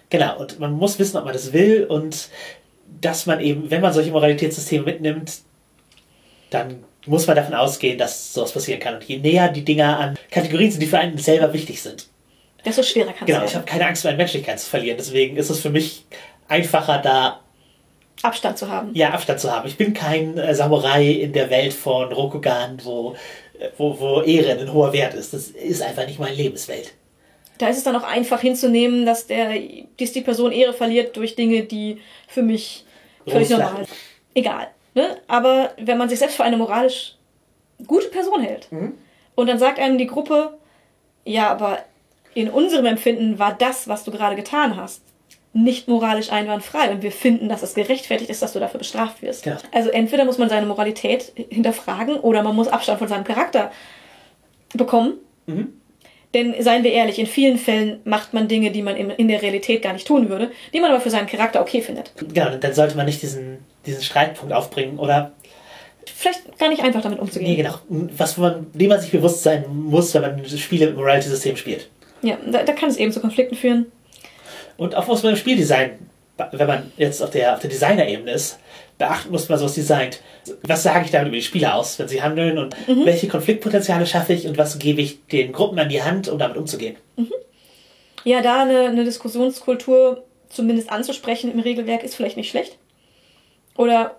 Genau, 0.09 0.39
und 0.39 0.59
man 0.59 0.73
muss 0.73 0.99
wissen, 0.99 1.17
ob 1.17 1.25
man 1.25 1.33
das 1.33 1.53
will 1.53 1.85
und 1.85 2.29
dass 2.99 3.25
man 3.25 3.39
eben, 3.39 3.71
wenn 3.71 3.81
man 3.81 3.93
solche 3.93 4.11
Moralitätssysteme 4.11 4.83
mitnimmt, 4.83 5.39
dann 6.49 6.83
muss 7.05 7.25
man 7.25 7.35
davon 7.35 7.55
ausgehen, 7.55 7.97
dass 7.97 8.33
sowas 8.33 8.51
passieren 8.51 8.79
kann. 8.79 8.95
Und 8.95 9.03
je 9.05 9.17
näher 9.17 9.49
die 9.49 9.63
Dinger 9.63 9.99
an 9.99 10.17
Kategorien 10.29 10.69
sind, 10.69 10.81
die 10.81 10.87
für 10.87 10.99
einen 10.99 11.17
selber 11.17 11.53
wichtig 11.53 11.81
sind. 11.81 12.07
Desto 12.65 12.83
schwerer 12.83 13.13
kann 13.13 13.25
Genau, 13.25 13.39
es 13.39 13.45
ich 13.45 13.51
sein, 13.51 13.61
habe 13.61 13.71
keine 13.71 13.87
Angst, 13.87 14.03
meine 14.03 14.17
Menschlichkeit 14.17 14.59
zu 14.59 14.69
verlieren. 14.69 14.97
Deswegen 14.97 15.37
ist 15.37 15.49
es 15.49 15.59
für 15.59 15.69
mich 15.69 16.05
einfacher, 16.47 16.99
da 16.99 17.39
Abstand 18.23 18.57
zu 18.57 18.69
haben. 18.69 18.91
ja 18.93 19.09
Abstand 19.11 19.39
zu 19.39 19.51
haben. 19.51 19.67
Ich 19.67 19.77
bin 19.77 19.93
kein 19.93 20.37
äh, 20.37 20.53
Samurai 20.53 21.05
in 21.05 21.33
der 21.33 21.49
Welt 21.49 21.73
von 21.73 22.11
Rokugan, 22.11 22.79
wo, 22.83 23.15
äh, 23.59 23.69
wo, 23.77 23.99
wo 23.99 24.21
Ehre 24.21 24.59
ein 24.59 24.71
hoher 24.71 24.93
Wert 24.93 25.13
ist. 25.15 25.33
Das 25.33 25.47
ist 25.47 25.81
einfach 25.81 26.05
nicht 26.05 26.19
meine 26.19 26.35
Lebenswelt. 26.35 26.93
Da 27.57 27.67
ist 27.67 27.77
es 27.77 27.83
dann 27.83 27.95
auch 27.95 28.03
einfach 28.03 28.41
hinzunehmen, 28.41 29.05
dass, 29.05 29.27
der, 29.27 29.53
dass 29.99 30.11
die 30.11 30.21
Person 30.21 30.51
Ehre 30.51 30.73
verliert 30.73 31.15
durch 31.17 31.35
Dinge, 31.35 31.63
die 31.63 31.99
für 32.27 32.41
mich 32.43 32.85
völlig 33.27 33.49
normal 33.49 33.85
sind. 33.85 33.89
Egal. 34.33 34.67
Ne? 34.93 35.17
Aber 35.27 35.71
wenn 35.77 35.97
man 35.97 36.09
sich 36.09 36.19
selbst 36.19 36.37
für 36.37 36.43
eine 36.43 36.57
moralisch 36.57 37.15
gute 37.87 38.07
Person 38.07 38.41
hält 38.41 38.67
und 39.35 39.47
dann 39.47 39.57
sagt 39.59 39.79
einem 39.79 39.97
die 39.97 40.07
Gruppe, 40.07 40.57
ja, 41.23 41.49
aber 41.49 41.79
in 42.33 42.49
unserem 42.49 42.85
Empfinden 42.85 43.39
war 43.39 43.53
das, 43.53 43.87
was 43.87 44.03
du 44.03 44.11
gerade 44.11 44.35
getan 44.35 44.75
hast, 44.77 45.01
nicht 45.53 45.87
moralisch 45.87 46.31
einwandfrei 46.31 46.91
und 46.91 47.03
wir 47.03 47.11
finden, 47.11 47.49
dass 47.49 47.61
es 47.61 47.73
gerechtfertigt 47.73 48.29
ist, 48.29 48.41
dass 48.41 48.53
du 48.53 48.59
dafür 48.59 48.77
bestraft 48.77 49.21
wirst. 49.21 49.45
Ja. 49.45 49.57
Also 49.73 49.89
entweder 49.89 50.23
muss 50.23 50.37
man 50.37 50.49
seine 50.49 50.65
Moralität 50.65 51.33
hinterfragen 51.49 52.15
oder 52.15 52.41
man 52.41 52.55
muss 52.55 52.69
Abstand 52.69 52.99
von 52.99 53.09
seinem 53.09 53.25
Charakter 53.25 53.71
bekommen. 54.73 55.15
Denn 56.33 56.55
seien 56.63 56.85
wir 56.85 56.93
ehrlich, 56.93 57.19
in 57.19 57.25
vielen 57.25 57.57
Fällen 57.57 57.99
macht 58.05 58.33
man 58.33 58.47
Dinge, 58.47 58.71
die 58.71 58.81
man 58.81 58.95
in, 58.95 59.27
der 59.27 59.41
Realität 59.41 59.81
gar 59.81 59.91
nicht 59.91 60.07
tun 60.07 60.29
würde, 60.29 60.51
die 60.73 60.79
man 60.79 60.89
aber 60.89 61.01
für 61.01 61.09
seinen 61.09 61.27
Charakter 61.27 61.59
okay 61.59 61.81
findet. 61.81 62.13
Genau, 62.15 62.55
dann 62.55 62.73
sollte 62.73 62.95
man 62.95 63.05
nicht 63.05 63.21
diesen, 63.21 63.57
diesen 63.85 64.01
Streitpunkt 64.01 64.53
aufbringen 64.53 64.97
oder 64.97 65.33
Vielleicht 66.05 66.57
gar 66.57 66.69
nicht 66.69 66.81
einfach 66.81 67.01
damit 67.01 67.19
umzugehen. 67.19 67.51
Nee, 67.51 67.57
genau. 67.57 67.75
Was 68.17 68.37
man, 68.37 68.67
dem 68.73 68.89
man 68.89 68.99
sich 68.99 69.11
bewusst 69.11 69.43
sein 69.43 69.65
muss, 69.69 70.13
wenn 70.13 70.21
man 70.21 70.45
Spiele 70.45 70.87
mit 70.87 70.95
Morality-System 70.95 71.55
spielt. 71.55 71.89
Ja, 72.21 72.37
da, 72.45 72.63
da 72.63 72.73
kann 72.73 72.89
es 72.89 72.97
eben 72.97 73.11
zu 73.11 73.19
Konflikten 73.19 73.55
führen. 73.55 73.91
Und 74.77 74.95
auch 74.95 75.07
was 75.07 75.23
man 75.23 75.33
im 75.33 75.37
Spieldesign, 75.37 75.91
wenn 76.51 76.67
man 76.67 76.91
jetzt 76.97 77.21
auf 77.21 77.29
der, 77.29 77.53
auf 77.53 77.59
der 77.59 77.69
Designer-Ebene 77.69 78.31
ist, 78.31 78.59
beachten 78.97 79.31
muss, 79.31 79.49
man 79.49 79.57
sowas 79.57 79.73
designt. 79.73 80.21
Was 80.63 80.83
sage 80.83 81.05
ich 81.05 81.11
damit 81.11 81.27
über 81.27 81.37
die 81.37 81.43
Spieler 81.43 81.75
aus, 81.75 81.97
wenn 81.99 82.07
sie 82.07 82.21
handeln 82.21 82.57
und 82.57 82.75
welche 83.03 83.27
Konfliktpotenziale 83.27 84.05
schaffe 84.05 84.33
ich 84.33 84.47
und 84.47 84.57
was 84.57 84.79
gebe 84.79 85.01
ich 85.01 85.25
den 85.27 85.51
Gruppen 85.51 85.79
an 85.79 85.89
die 85.89 86.03
Hand, 86.03 86.27
um 86.27 86.37
damit 86.37 86.57
umzugehen. 86.57 86.95
Ja, 88.23 88.41
da 88.41 88.63
eine, 88.63 88.87
eine 88.87 89.03
Diskussionskultur 89.03 90.23
zumindest 90.49 90.91
anzusprechen 90.91 91.51
im 91.51 91.59
Regelwerk 91.59 92.03
ist 92.03 92.15
vielleicht 92.15 92.37
nicht 92.37 92.49
schlecht. 92.49 92.77
Oder 93.75 94.17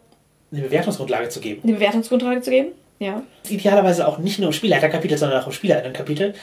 eine 0.51 0.63
Bewertungsgrundlage 0.63 1.29
zu 1.29 1.41
geben. 1.41 1.61
Eine 1.63 1.75
Bewertungsgrundlage 1.75 2.41
zu 2.41 2.51
geben. 2.51 2.73
Ja. 3.03 3.23
Idealerweise 3.49 4.07
auch 4.07 4.19
nicht 4.19 4.39
nur 4.39 4.49
im 4.49 4.53
Spielleiterkapitel, 4.53 5.19
sondern 5.19 5.43
auch 5.43 5.47
im 5.47 5.53
Spielleiterkapitel. 5.53 6.35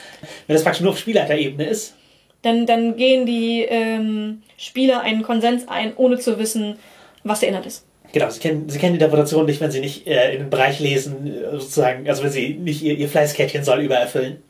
Wenn 0.46 0.54
das 0.54 0.62
praktisch 0.62 0.82
nur 0.82 0.90
auf 0.90 0.98
Spielleiterebene 0.98 1.64
ist, 1.64 1.94
Dann, 2.42 2.66
dann 2.66 2.96
gehen 2.96 3.24
die 3.26 3.62
ähm, 3.68 4.42
Spieler 4.56 5.00
einen 5.00 5.22
Konsens 5.22 5.68
ein, 5.68 5.94
ohne 5.96 6.18
zu 6.18 6.38
wissen, 6.38 6.76
was 7.24 7.40
der 7.40 7.48
Inhalt 7.50 7.66
ist. 7.66 7.86
Genau, 8.12 8.28
sie 8.28 8.40
kennen, 8.40 8.68
sie 8.68 8.78
kennen 8.78 8.94
die 8.94 8.98
Interpretation 8.98 9.46
nicht, 9.46 9.60
wenn 9.60 9.70
sie 9.70 9.80
nicht 9.80 10.06
äh, 10.06 10.32
in 10.34 10.40
den 10.40 10.50
Bereich 10.50 10.80
lesen, 10.80 11.26
äh, 11.26 11.52
sozusagen, 11.52 12.08
also 12.08 12.22
wenn 12.22 12.30
sie 12.30 12.54
nicht 12.54 12.82
ihr, 12.82 12.94
ihr 12.94 13.08
Fleißkärtchen 13.08 13.64
soll 13.64 13.80
übererfüllen. 13.80 14.42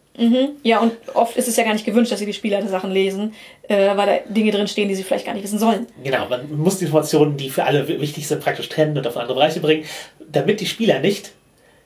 Ja, 0.63 0.81
und 0.81 0.93
oft 1.15 1.37
ist 1.37 1.49
es 1.49 1.57
ja 1.57 1.65
gar 1.65 1.73
nicht 1.73 1.87
gewünscht, 1.87 2.13
dass 2.13 2.19
sie 2.19 2.27
die 2.27 2.35
Spieler 2.35 2.67
Sachen 2.69 2.91
lesen, 2.91 3.33
äh, 3.69 3.97
weil 3.97 4.07
da 4.07 4.19
Dinge 4.29 4.51
drin 4.51 4.67
stehen, 4.67 4.89
die 4.89 4.95
sie 4.95 5.03
vielleicht 5.03 5.25
gar 5.25 5.33
nicht 5.33 5.45
wissen 5.45 5.59
sollen. 5.59 5.87
Genau, 6.05 6.29
man 6.29 6.59
muss 6.59 6.79
die 6.79 6.85
Informationen, 6.85 7.37
die 7.39 7.49
für 7.49 7.65
alle 7.65 7.89
wichtig 7.89 8.27
sind, 8.27 8.43
praktisch 8.43 8.69
trennen 8.69 8.99
und 8.99 9.07
auf 9.07 9.17
andere 9.17 9.35
Bereiche 9.35 9.61
bringen, 9.61 9.85
damit 10.31 10.61
die 10.61 10.67
Spieler 10.67 10.99
nicht 10.99 11.33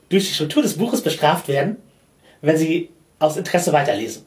durch 0.09 0.27
die 0.27 0.33
Struktur 0.33 0.63
des 0.63 0.77
Buches 0.77 1.01
bestraft 1.01 1.47
werden, 1.47 1.77
wenn 2.41 2.57
sie 2.57 2.89
aus 3.19 3.37
Interesse 3.37 3.73
weiterlesen. 3.73 4.25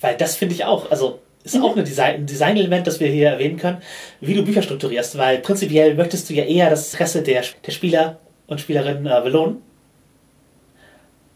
Weil 0.00 0.16
das 0.16 0.36
finde 0.36 0.54
ich 0.54 0.64
auch, 0.64 0.90
also 0.90 1.20
ist 1.44 1.60
auch 1.60 1.74
eine 1.74 1.84
Design, 1.84 2.14
ein 2.16 2.26
Designelement, 2.26 2.86
das 2.86 3.00
wir 3.00 3.08
hier 3.08 3.28
erwähnen 3.28 3.58
können, 3.58 3.82
wie 4.20 4.34
du 4.34 4.44
Bücher 4.44 4.62
strukturierst, 4.62 5.18
weil 5.18 5.38
prinzipiell 5.38 5.94
möchtest 5.94 6.30
du 6.30 6.34
ja 6.34 6.44
eher 6.44 6.70
das 6.70 6.92
Interesse 6.92 7.22
der, 7.22 7.42
der 7.66 7.72
Spieler 7.72 8.18
und 8.46 8.60
Spielerinnen 8.60 9.06
äh, 9.06 9.20
belohnen 9.22 9.62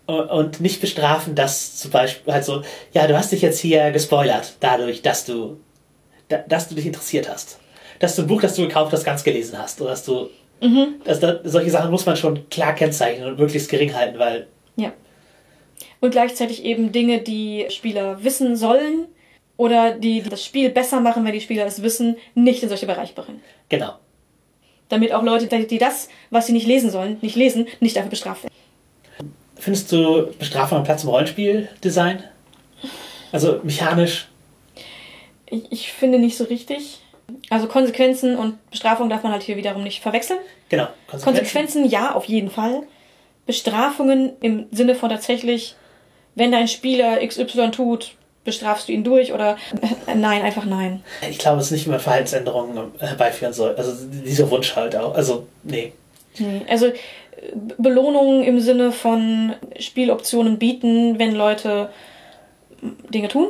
und 0.09 0.60
nicht 0.60 0.80
bestrafen, 0.80 1.34
dass 1.34 1.76
zum 1.76 1.90
Beispiel 1.90 2.32
halt 2.32 2.44
so, 2.44 2.62
ja, 2.92 3.06
du 3.06 3.16
hast 3.16 3.30
dich 3.30 3.42
jetzt 3.42 3.59
hier 3.59 3.90
gespoilert, 3.90 4.55
dadurch, 4.60 5.02
dass 5.02 5.26
du, 5.26 5.60
da, 6.28 6.38
dass 6.38 6.68
du 6.68 6.74
dich 6.74 6.86
interessiert 6.86 7.28
hast. 7.28 7.59
Dass 7.98 8.16
du 8.16 8.22
ein 8.22 8.28
Buch, 8.28 8.40
das 8.40 8.55
du 8.55 8.62
gekauft 8.62 8.92
hast, 8.92 9.05
ganz 9.05 9.22
gelesen 9.22 9.59
hast. 9.59 9.80
Oder 9.82 9.90
dass 9.90 10.05
du, 10.05 10.30
dass 11.05 11.20
da, 11.20 11.40
solche 11.44 11.70
Sachen 11.70 11.90
muss 11.90 12.06
man 12.06 12.16
schon 12.16 12.48
klar 12.51 12.74
kennzeichnen 12.74 13.28
und 13.28 13.39
möglichst 13.39 13.70
gering 13.70 13.94
halten, 13.94 14.18
weil, 14.18 14.47
Ja. 14.76 14.93
Und 16.01 16.10
gleichzeitig 16.10 16.64
eben 16.64 16.93
Dinge, 16.93 17.20
die 17.20 17.66
Spieler 17.70 18.22
wissen 18.22 18.56
sollen 18.56 19.06
oder 19.56 19.93
die 19.93 20.22
das 20.22 20.44
Spiel 20.44 20.70
besser 20.70 21.01
machen, 21.01 21.24
wenn 21.24 21.32
die 21.32 21.40
Spieler 21.40 21.66
es 21.66 21.82
wissen, 21.82 22.16
nicht 22.35 22.62
in 22.62 22.68
solche 22.68 22.86
Bereiche 22.86 23.14
bringen. 23.14 23.40
genau. 23.68 23.94
Damit 24.89 25.12
auch 25.12 25.22
Leute, 25.22 25.48
die 25.66 25.76
das, 25.76 26.09
was 26.30 26.47
sie 26.47 26.55
nicht 26.55 26.66
lesen 26.66 26.90
sollen, 26.90 27.18
nicht 27.20 27.36
lesen, 27.36 27.66
nicht 27.80 27.94
dafür 27.94 28.09
bestraft 28.09 28.44
werden. 28.44 28.55
Findest 29.56 29.93
du 29.93 30.28
Bestrafung 30.39 30.78
am 30.78 30.85
Platz 30.85 31.02
im 31.02 31.10
Rollenspieldesign? 31.10 32.24
Also 33.32 33.60
mechanisch? 33.64 34.28
Ich, 35.47 35.70
ich 35.70 35.93
finde 35.93 36.18
nicht 36.18 36.39
so 36.39 36.44
richtig. 36.44 37.01
Also 37.50 37.66
Konsequenzen 37.66 38.36
und 38.36 38.58
Bestrafung 38.70 39.08
darf 39.08 39.22
man 39.22 39.32
halt 39.32 39.42
hier 39.42 39.56
wiederum 39.56 39.82
nicht 39.82 40.02
verwechseln. 40.02 40.38
Genau. 40.68 40.88
Konsequenzen 41.22 41.86
ja, 41.86 42.14
auf 42.14 42.26
jeden 42.26 42.50
Fall. 42.50 42.82
Bestrafungen 43.46 44.32
im 44.40 44.66
Sinne 44.70 44.94
von 44.94 45.08
tatsächlich, 45.08 45.74
wenn 46.34 46.52
dein 46.52 46.68
Spieler 46.68 47.26
XY 47.26 47.70
tut, 47.70 48.12
bestrafst 48.44 48.88
du 48.88 48.92
ihn 48.92 49.04
durch 49.04 49.32
oder 49.32 49.56
äh, 50.06 50.14
nein, 50.14 50.42
einfach 50.42 50.64
nein. 50.64 51.02
Ich 51.28 51.38
glaube, 51.38 51.58
es 51.58 51.66
ist 51.66 51.72
nicht 51.72 51.86
immer 51.86 51.98
Verhaltensänderungen 51.98 52.92
herbeiführen 52.98 53.52
soll. 53.52 53.74
Also 53.76 53.92
dieser 54.24 54.50
Wunsch 54.50 54.74
halt 54.76 54.96
auch. 54.96 55.14
Also, 55.14 55.46
nee. 55.62 55.92
Nee. 56.38 56.62
Also 56.68 56.86
äh, 56.86 56.94
Belohnungen 57.78 58.42
im 58.42 58.60
Sinne 58.60 58.92
von 58.92 59.54
Spieloptionen 59.78 60.58
bieten, 60.58 61.18
wenn 61.18 61.34
Leute 61.34 61.90
Dinge 63.10 63.28
tun. 63.28 63.48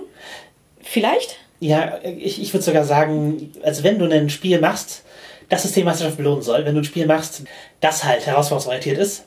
Vielleicht. 0.82 1.38
Ja, 1.60 1.98
ich, 2.04 2.40
ich 2.40 2.52
würde 2.54 2.64
sogar 2.64 2.84
sagen, 2.84 3.52
also 3.62 3.82
wenn 3.82 3.98
du 3.98 4.04
ein 4.04 4.30
Spiel 4.30 4.60
machst, 4.60 5.04
das 5.48 5.62
Systemmeisterschaft 5.62 6.16
belohnen 6.16 6.42
soll, 6.42 6.64
wenn 6.64 6.74
du 6.74 6.82
ein 6.82 6.84
Spiel 6.84 7.06
machst, 7.06 7.42
das 7.80 8.04
halt 8.04 8.26
herausforderungsorientiert 8.26 8.98
ist, 8.98 9.24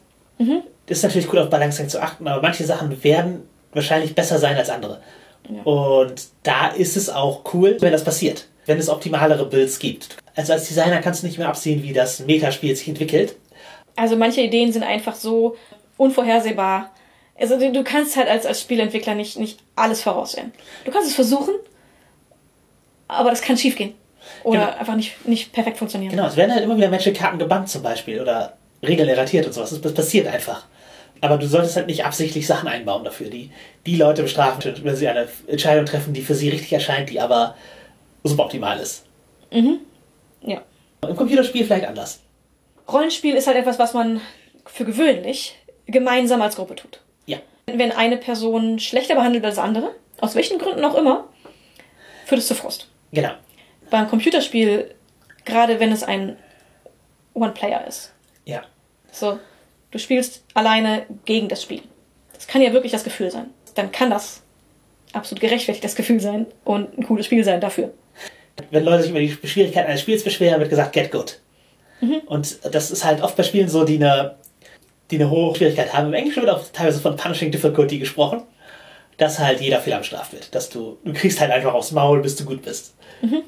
ist 0.87 1.03
natürlich 1.03 1.27
gut 1.27 1.39
auf 1.39 1.49
Balancing 1.49 1.89
zu 1.89 2.01
achten, 2.01 2.27
aber 2.27 2.41
manche 2.41 2.65
Sachen 2.65 3.03
werden 3.03 3.47
wahrscheinlich 3.73 4.15
besser 4.15 4.37
sein 4.37 4.57
als 4.57 4.69
andere. 4.69 5.01
Ja. 5.49 5.61
Und 5.63 6.27
da 6.43 6.67
ist 6.67 6.97
es 6.97 7.09
auch 7.09 7.41
cool, 7.53 7.77
wenn 7.79 7.91
das 7.91 8.03
passiert, 8.03 8.47
wenn 8.65 8.77
es 8.77 8.89
optimalere 8.89 9.45
Builds 9.45 9.79
gibt. 9.79 10.17
Also 10.35 10.53
als 10.53 10.67
Designer 10.67 11.01
kannst 11.01 11.23
du 11.23 11.27
nicht 11.27 11.37
mehr 11.37 11.47
absehen, 11.47 11.83
wie 11.83 11.93
das 11.93 12.19
Metaspiel 12.19 12.75
sich 12.75 12.87
entwickelt. 12.87 13.35
Also 13.95 14.15
manche 14.15 14.41
Ideen 14.41 14.71
sind 14.71 14.83
einfach 14.83 15.15
so 15.15 15.55
unvorhersehbar. 15.97 16.91
Also 17.39 17.57
du, 17.57 17.71
du 17.71 17.83
kannst 17.83 18.17
halt 18.17 18.27
als, 18.27 18.45
als 18.45 18.61
Spielentwickler 18.61 19.15
nicht, 19.15 19.37
nicht 19.37 19.59
alles 19.75 20.01
voraussehen. 20.01 20.51
Du 20.85 20.91
kannst 20.91 21.09
es 21.09 21.15
versuchen, 21.15 21.55
aber 23.11 23.29
das 23.29 23.41
kann 23.41 23.57
schiefgehen. 23.57 23.93
Oder 24.43 24.67
Genau. 24.67 24.77
einfach 24.79 24.95
nicht, 24.95 25.27
nicht 25.27 25.51
perfekt 25.51 25.77
funktionieren. 25.77 26.11
Genau, 26.11 26.27
es 26.27 26.35
werden 26.35 26.51
halt 26.53 26.63
immer 26.63 26.77
wieder 26.77 26.89
Magic-Karten 26.89 27.39
gebannt 27.39 27.69
zum 27.69 27.83
Beispiel 27.83 28.21
oder 28.21 28.57
Regeln 28.85 29.09
erratiert 29.09 29.45
und 29.45 29.53
sowas. 29.53 29.79
Das, 29.81 29.93
passiert 29.93 30.27
einfach. 30.27 30.65
Aber 31.21 31.37
du 31.37 31.47
solltest 31.47 31.75
halt 31.75 31.87
nicht 31.87 32.05
absichtlich 32.05 32.47
Sachen 32.47 32.67
einbauen 32.67 33.03
dafür, 33.03 33.29
die 33.29 33.51
die 33.85 33.95
Leute 33.95 34.23
bestrafen, 34.23 34.73
wenn 34.83 34.95
sie 34.95 35.07
eine 35.07 35.27
Entscheidung 35.47 35.85
treffen, 35.85 36.13
die 36.13 36.21
für 36.21 36.33
sie 36.33 36.49
richtig 36.49 36.73
erscheint, 36.73 37.09
die 37.09 37.19
aber 37.19 37.55
suboptimal 38.23 38.79
ist. 38.79 39.05
Ja. 39.51 40.61
Im 41.07 41.15
Computerspiel 41.15 41.65
vielleicht 41.65 41.85
anders. 41.85 42.21
Rollenspiel 42.91 43.35
ist 43.35 43.47
halt 43.47 43.57
etwas, 43.57 43.77
was 43.77 43.93
man 43.93 44.21
für 44.65 44.85
gewöhnlich 44.85 45.55
gemeinsam 45.85 46.41
als 46.41 46.55
Gruppe 46.55 46.75
tut. 46.75 47.01
Ja. 47.25 47.37
Wenn 47.67 47.91
eine 47.91 48.17
Person 48.17 48.79
schlechter 48.79 49.15
behandelt 49.15 49.45
als 49.45 49.57
andere, 49.57 49.91
aus 50.19 50.35
welchen 50.35 50.57
Gründen 50.57 50.83
auch 50.85 50.95
immer, 50.95 51.25
führt 52.25 52.39
es 52.39 52.47
zu 52.47 52.55
Frust. 52.55 52.87
Genau. 53.11 53.31
Beim 53.89 54.07
Computerspiel, 54.07 54.93
gerade 55.45 55.79
wenn 55.79 55.91
es 55.91 56.03
ein 56.03 56.37
One-Player 57.33 57.85
ist. 57.87 58.13
Ja. 58.45 58.63
So, 59.11 59.39
du 59.91 59.97
spielst 59.97 60.43
alleine 60.53 61.05
gegen 61.25 61.47
das 61.47 61.63
Spiel. 61.63 61.81
Das 62.33 62.47
kann 62.47 62.61
ja 62.61 62.73
wirklich 62.73 62.91
das 62.91 63.03
Gefühl 63.03 63.29
sein. 63.31 63.49
Dann 63.75 63.91
kann 63.91 64.09
das 64.09 64.41
absolut 65.13 65.41
gerechtfertigt 65.41 65.83
das 65.83 65.95
Gefühl 65.95 66.19
sein 66.19 66.45
und 66.63 66.97
ein 66.97 67.05
cooles 67.05 67.25
Spiel 67.25 67.43
sein 67.43 67.61
dafür. 67.61 67.93
Wenn 68.69 68.83
Leute 68.83 69.03
sich 69.03 69.11
über 69.11 69.19
die 69.19 69.29
Schwierigkeit 69.47 69.87
eines 69.87 70.01
Spiels 70.01 70.23
beschweren, 70.23 70.59
wird 70.59 70.69
gesagt, 70.69 70.93
get 70.93 71.11
good. 71.11 71.39
Und 72.25 72.57
das 72.73 72.89
ist 72.89 73.05
halt 73.05 73.21
oft 73.21 73.35
bei 73.35 73.43
Spielen 73.43 73.69
so, 73.69 73.83
die 73.83 73.97
eine, 73.97 74.35
die 75.11 75.17
eine 75.17 75.29
hohe 75.29 75.55
Schwierigkeit 75.55 75.93
haben. 75.93 76.07
Im 76.07 76.13
Englischen 76.15 76.41
wird 76.41 76.51
auch 76.51 76.63
teilweise 76.73 76.99
von 76.99 77.15
Punishing 77.15 77.51
Difficulty 77.51 77.99
gesprochen, 77.99 78.41
dass 79.21 79.37
halt 79.37 79.61
jeder 79.61 79.79
Fehler 79.79 79.99
bestraft 79.99 80.33
wird. 80.33 80.55
Dass 80.55 80.69
du, 80.69 80.97
du 81.05 81.13
kriegst 81.13 81.39
halt 81.39 81.51
einfach 81.51 81.75
aufs 81.75 81.91
Maul, 81.91 82.21
bis 82.23 82.35
du 82.37 82.43
gut 82.43 82.63
bist. 82.63 82.95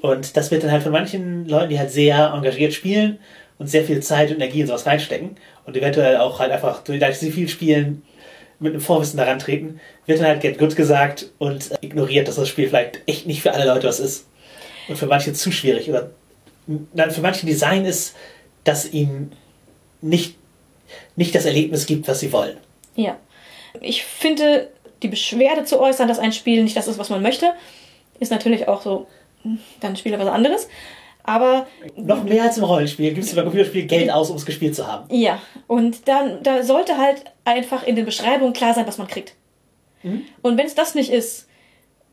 Und 0.01 0.37
das 0.37 0.51
wird 0.51 0.63
dann 0.63 0.71
halt 0.71 0.83
von 0.83 0.91
manchen 0.91 1.47
Leuten, 1.47 1.69
die 1.69 1.79
halt 1.79 1.89
sehr 1.89 2.31
engagiert 2.31 2.73
spielen 2.73 3.17
und 3.57 3.65
sehr 3.67 3.83
viel 3.83 3.99
Zeit 4.01 4.29
und 4.29 4.35
Energie 4.35 4.61
in 4.61 4.67
sowas 4.67 4.85
reinstecken 4.85 5.35
und 5.65 5.75
eventuell 5.75 6.17
auch 6.17 6.37
halt 6.37 6.51
einfach, 6.51 6.83
dadurch, 6.83 7.17
sie 7.17 7.31
viel 7.31 7.49
spielen, 7.49 8.03
mit 8.59 8.73
einem 8.73 8.81
Vorwissen 8.81 9.17
daran 9.17 9.39
treten, 9.39 9.79
wird 10.05 10.19
dann 10.19 10.27
halt 10.27 10.41
get 10.41 10.59
good 10.59 10.75
gesagt 10.75 11.31
und 11.39 11.71
äh, 11.71 11.77
ignoriert, 11.81 12.27
dass 12.27 12.35
das 12.35 12.47
Spiel 12.47 12.67
vielleicht 12.67 12.99
echt 13.07 13.25
nicht 13.25 13.41
für 13.41 13.51
alle 13.51 13.65
Leute 13.65 13.87
was 13.87 13.99
ist. 13.99 14.27
Und 14.87 14.97
für 14.97 15.07
manche 15.07 15.33
zu 15.33 15.51
schwierig. 15.51 15.89
Oder 15.89 16.11
dann 16.93 17.09
für 17.09 17.21
manche 17.21 17.47
Design 17.47 17.85
ist, 17.85 18.15
dass 18.63 18.93
ihnen 18.93 19.31
nicht, 20.01 20.35
nicht 21.15 21.33
das 21.33 21.45
Erlebnis 21.45 21.87
gibt, 21.87 22.07
was 22.07 22.19
sie 22.19 22.31
wollen. 22.31 22.57
Ja. 22.95 23.17
Ich 23.81 24.03
finde, 24.03 24.69
die 25.03 25.07
Beschwerde 25.09 25.65
zu 25.65 25.79
äußern, 25.79 26.07
dass 26.07 26.19
ein 26.19 26.33
Spiel 26.33 26.63
nicht 26.63 26.75
das 26.75 26.87
ist, 26.87 26.97
was 26.97 27.09
man 27.09 27.21
möchte, 27.21 27.53
ist 28.19 28.31
natürlich 28.31 28.67
auch 28.67 28.81
so, 28.81 29.07
hm, 29.43 29.59
dann 29.81 29.95
spielt 29.95 30.15
er 30.15 30.19
was 30.19 30.27
anderes. 30.33 30.67
Aber 31.25 31.67
Noch 31.95 32.23
mehr 32.23 32.43
als 32.43 32.57
im 32.57 32.65
Rollenspiel 32.65 33.13
gibst 33.13 33.31
du 33.31 33.35
beim 33.37 33.45
Computerspiel 33.45 33.85
Geld 33.85 34.11
aus, 34.11 34.29
um 34.29 34.35
es 34.35 34.45
gespielt 34.45 34.75
zu 34.75 34.85
haben. 34.87 35.05
ja, 35.13 35.39
und 35.67 36.07
dann 36.07 36.43
da 36.43 36.63
sollte 36.63 36.97
halt 36.97 37.23
einfach 37.45 37.83
in 37.83 37.95
den 37.95 38.03
Beschreibungen 38.05 38.51
klar 38.53 38.73
sein, 38.73 38.87
was 38.87 38.97
man 38.97 39.07
kriegt. 39.07 39.35
Und 40.41 40.57
wenn 40.57 40.65
es 40.65 40.75
das 40.75 40.95
nicht 40.95 41.09
ist, 41.09 41.47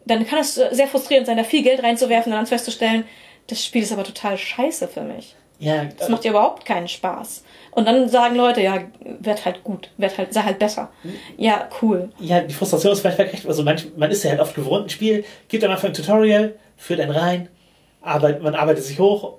dann 0.07 0.25
kann 0.25 0.39
es 0.39 0.55
sehr 0.55 0.87
frustrierend 0.87 1.27
sein, 1.27 1.37
da 1.37 1.43
viel 1.43 1.65
Geld 1.65 1.83
reinzuwerfen 1.83 2.33
und 2.33 2.39
dann 2.39 2.47
festzustellen, 2.47 3.03
das 3.49 3.65
Spiel 3.65 3.83
ist 3.83 3.91
aber 3.93 4.05
total 4.05 4.39
scheiße 4.39 4.87
für 4.87 5.01
mich. 5.03 5.35
Ja, 5.59 5.87
Das 5.99 6.09
macht 6.09 6.25
ja 6.25 6.31
überhaupt 6.31 6.65
keinen 6.65 6.87
Spaß. 6.87 7.43
Und 7.73 7.87
dann 7.87 8.09
sagen 8.09 8.35
Leute, 8.37 8.61
ja, 8.63 8.79
werd 9.21 9.45
halt 9.45 9.63
gut, 9.63 9.91
werd 9.97 10.19
halt, 10.19 10.33
sei 10.35 10.43
halt 10.43 10.59
besser. 10.59 10.91
Ja, 11.37 11.69
cool. 11.83 12.11
ja, 12.19 12.41
die 12.41 12.55
Frustration 12.55 12.93
ist 12.93 13.01
vielleicht 13.01 13.19
wegrecht. 13.19 13.47
Also 13.47 13.63
manch, 13.63 13.87
man 13.97 14.11
ist 14.11 14.23
ja 14.25 14.31
halt 14.31 14.41
oft 14.41 14.55
gewohnt, 14.55 14.87
ein 14.87 14.91
Spiel 14.91 15.25
gibt 15.49 15.63
am 15.65 15.71
Anfang 15.71 15.91
ein 15.91 15.95
Tutorial, 15.95 16.55
führt 16.77 17.01
einen 17.01 17.13
rein, 17.13 17.49
arbeit, 18.03 18.43
man 18.43 18.55
arbeitet 18.55 18.85
sich 18.85 18.99
hoch, 18.99 19.35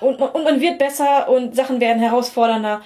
Und, 0.00 0.20
und 0.20 0.44
man 0.44 0.60
wird 0.60 0.78
besser 0.78 1.28
und 1.28 1.56
Sachen 1.56 1.80
werden 1.80 2.00
herausfordernder. 2.02 2.82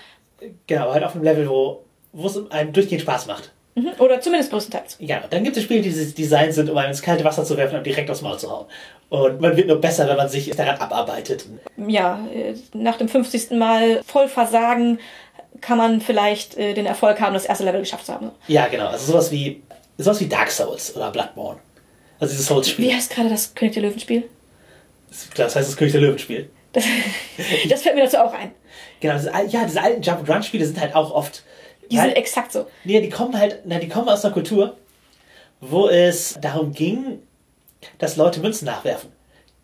genau, 0.67 0.93
halt 0.93 1.05
auf 1.05 1.15
einem 1.15 1.25
Level, 1.25 1.49
wo, 1.49 1.85
wo 2.13 2.27
es 2.27 2.51
einem 2.51 2.73
durchgehend 2.73 3.03
Spaß 3.03 3.27
macht. 3.27 3.53
Mhm. 3.83 3.91
Oder 3.99 4.21
zumindest 4.21 4.51
größtenteils. 4.51 4.97
Ja, 5.01 5.23
dann 5.29 5.45
gibt 5.45 5.57
es 5.57 5.65
Spiele, 5.65 5.81
die 5.83 5.89
dieses 5.89 6.15
Design 6.15 6.53
sind, 6.53 6.71
um 6.71 6.77
einen 6.77 6.91
ins 6.91 7.03
kalte 7.03 7.25
Wasser 7.25 7.45
zu 7.45 7.57
werfen 7.57 7.77
und 7.77 7.85
direkt 7.87 8.11
aufs 8.11 8.23
Maul 8.23 8.39
zu 8.39 8.51
hauen. 8.51 8.67
Und 9.09 9.41
man 9.41 9.57
wird 9.57 9.69
nur 9.69 9.81
besser, 9.81 10.09
wenn 10.09 10.17
man 10.17 10.29
sich 10.29 10.51
daran 10.51 10.79
abarbeitet. 10.79 11.47
Ja, 11.77 12.21
äh, 12.33 12.55
nach 12.73 12.97
dem 12.97 13.09
50. 13.09 13.53
Mal 13.53 14.03
voll 14.07 14.29
versagen 14.29 14.99
kann 15.61 15.79
man 15.79 16.01
vielleicht 16.01 16.57
äh, 16.57 16.75
den 16.75 16.87
Erfolg 16.87 17.21
haben, 17.21 17.35
das 17.35 17.45
erste 17.45 17.65
Level 17.65 17.81
geschafft 17.81 18.07
zu 18.07 18.15
haben. 18.15 18.31
Ja, 18.47 18.69
genau. 18.69 18.87
Also 18.87 19.13
sowas 19.13 19.31
wie, 19.31 19.63
sowas 19.99 20.21
wie 20.21 20.27
Dark 20.29 20.51
Souls 20.51 20.95
oder 20.97 21.11
Bloodborne. 21.11 21.59
Also 22.19 22.33
dieses 22.33 22.47
Wie 22.47 22.55
Souls-Spiel. 22.55 22.95
heißt 22.95 23.11
gerade 23.11 23.31
das 23.31 23.55
König 23.55 23.75
der 23.75 23.83
Löwen-Spiel? 23.83 24.25
Das 25.35 25.57
heißt 25.57 25.69
das 25.69 25.77
König 25.77 25.93
der 25.93 26.03
Löwen-Spiel. 26.03 26.51
Das, 26.73 26.85
das 27.69 27.83
fällt 27.83 27.97
mir 27.97 28.05
dazu 28.05 28.19
auch 28.19 28.33
ein. 28.33 28.53
Genau, 29.01 29.17
ja, 29.49 29.65
diese 29.65 29.83
alten 29.83 30.03
Jump-and-Run-Spiele 30.03 30.65
sind 30.67 30.81
halt 30.81 30.95
auch 30.95 31.11
oft. 31.11 31.43
Die 31.91 31.97
weil- 31.97 32.07
sind 32.09 32.17
exakt 32.17 32.53
so. 32.53 32.67
Nee, 32.85 33.01
die 33.01 33.09
kommen 33.11 33.39
halt, 33.39 33.61
na, 33.65 33.79
die 33.79 33.89
kommen 33.89 34.09
aus 34.09 34.25
einer 34.25 34.35
Kultur, 34.35 34.77
wo 35.61 35.89
es 35.89 36.39
darum 36.41 36.73
ging, 36.73 37.21
dass 37.99 38.17
Leute 38.17 38.41
Münzen 38.41 38.67
nachwerfen. 38.67 39.11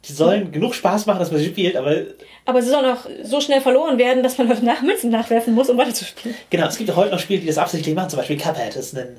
Die 0.04 0.12
sollen 0.12 0.52
genug 0.52 0.74
Spaß 0.74 1.06
machen, 1.06 1.18
dass 1.18 1.30
man 1.32 1.40
sie 1.40 1.46
spielt, 1.48 1.74
aber 1.76 1.96
Aber 2.44 2.62
sie 2.62 2.68
sollen 2.70 2.84
auch 2.86 3.06
so 3.24 3.40
schnell 3.40 3.60
verloren 3.60 3.98
werden, 3.98 4.22
dass 4.22 4.38
man 4.38 4.48
Leute 4.48 4.64
nach 4.64 4.80
Münzen 4.82 5.10
nachwerfen 5.10 5.54
muss, 5.54 5.68
um 5.68 5.76
weiterzuspielen. 5.78 6.36
genau, 6.50 6.66
es 6.68 6.78
gibt 6.78 6.90
auch 6.90 6.96
heute 6.96 7.10
noch 7.12 7.18
Spiele, 7.18 7.40
die 7.40 7.46
das 7.46 7.58
absichtlich 7.58 7.94
machen, 7.94 8.10
zum 8.10 8.18
Beispiel 8.18 8.36
Cuphead 8.38 8.76
ist 8.76 8.96
ein 8.96 9.18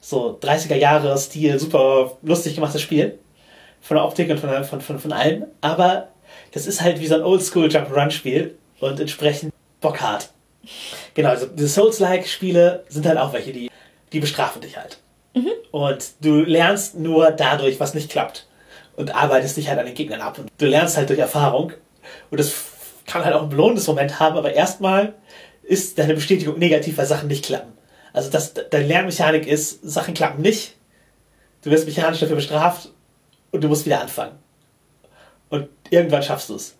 so 0.00 0.38
30er 0.40 0.76
Jahre 0.76 1.18
Stil, 1.18 1.58
super 1.58 2.16
lustig 2.22 2.54
gemachtes 2.54 2.82
Spiel. 2.82 3.18
Von 3.80 3.96
der 3.96 4.04
Optik 4.04 4.30
und 4.30 4.38
von, 4.38 4.64
von, 4.64 4.80
von, 4.80 4.98
von 5.00 5.12
allem. 5.12 5.46
Aber 5.60 6.08
das 6.52 6.66
ist 6.68 6.80
halt 6.82 7.00
wie 7.00 7.06
so 7.06 7.14
ein 7.16 7.22
Oldschool 7.22 7.70
Jump-Run-Spiel 7.70 8.56
und 8.80 9.00
entsprechend 9.00 9.52
bockhart. 9.80 10.30
Genau, 11.14 11.30
also 11.30 11.46
diese 11.46 11.68
Souls-like-Spiele 11.68 12.84
sind 12.88 13.06
halt 13.06 13.18
auch 13.18 13.32
welche, 13.32 13.52
die, 13.52 13.70
die 14.12 14.20
bestrafen 14.20 14.60
dich 14.60 14.76
halt. 14.76 14.98
Und 15.70 16.12
du 16.20 16.40
lernst 16.40 16.96
nur 16.96 17.30
dadurch, 17.30 17.80
was 17.80 17.94
nicht 17.94 18.10
klappt. 18.10 18.46
Und 18.96 19.14
arbeitest 19.14 19.56
dich 19.56 19.68
halt 19.68 19.78
an 19.78 19.86
den 19.86 19.94
Gegnern 19.94 20.20
ab. 20.20 20.38
Und 20.38 20.50
du 20.58 20.66
lernst 20.66 20.96
halt 20.96 21.08
durch 21.08 21.20
Erfahrung. 21.20 21.72
Und 22.30 22.40
das 22.40 22.52
kann 23.06 23.24
halt 23.24 23.34
auch 23.34 23.42
ein 23.42 23.48
belohnendes 23.48 23.86
Moment 23.86 24.20
haben, 24.20 24.36
aber 24.36 24.52
erstmal 24.52 25.14
ist 25.62 25.98
deine 25.98 26.14
Bestätigung 26.14 26.58
negativ, 26.58 26.98
weil 26.98 27.06
Sachen 27.06 27.28
nicht 27.28 27.44
klappen. 27.44 27.72
Also 28.12 28.30
das, 28.30 28.54
deine 28.54 28.86
Lernmechanik 28.86 29.46
ist, 29.46 29.82
Sachen 29.82 30.14
klappen 30.14 30.42
nicht, 30.42 30.74
du 31.62 31.70
wirst 31.70 31.86
mechanisch 31.86 32.20
dafür 32.20 32.36
bestraft 32.36 32.90
und 33.50 33.62
du 33.62 33.68
musst 33.68 33.86
wieder 33.86 34.00
anfangen. 34.00 34.38
Und 35.48 35.68
irgendwann 35.90 36.22
schaffst 36.22 36.48
du 36.48 36.54
es. 36.54 36.76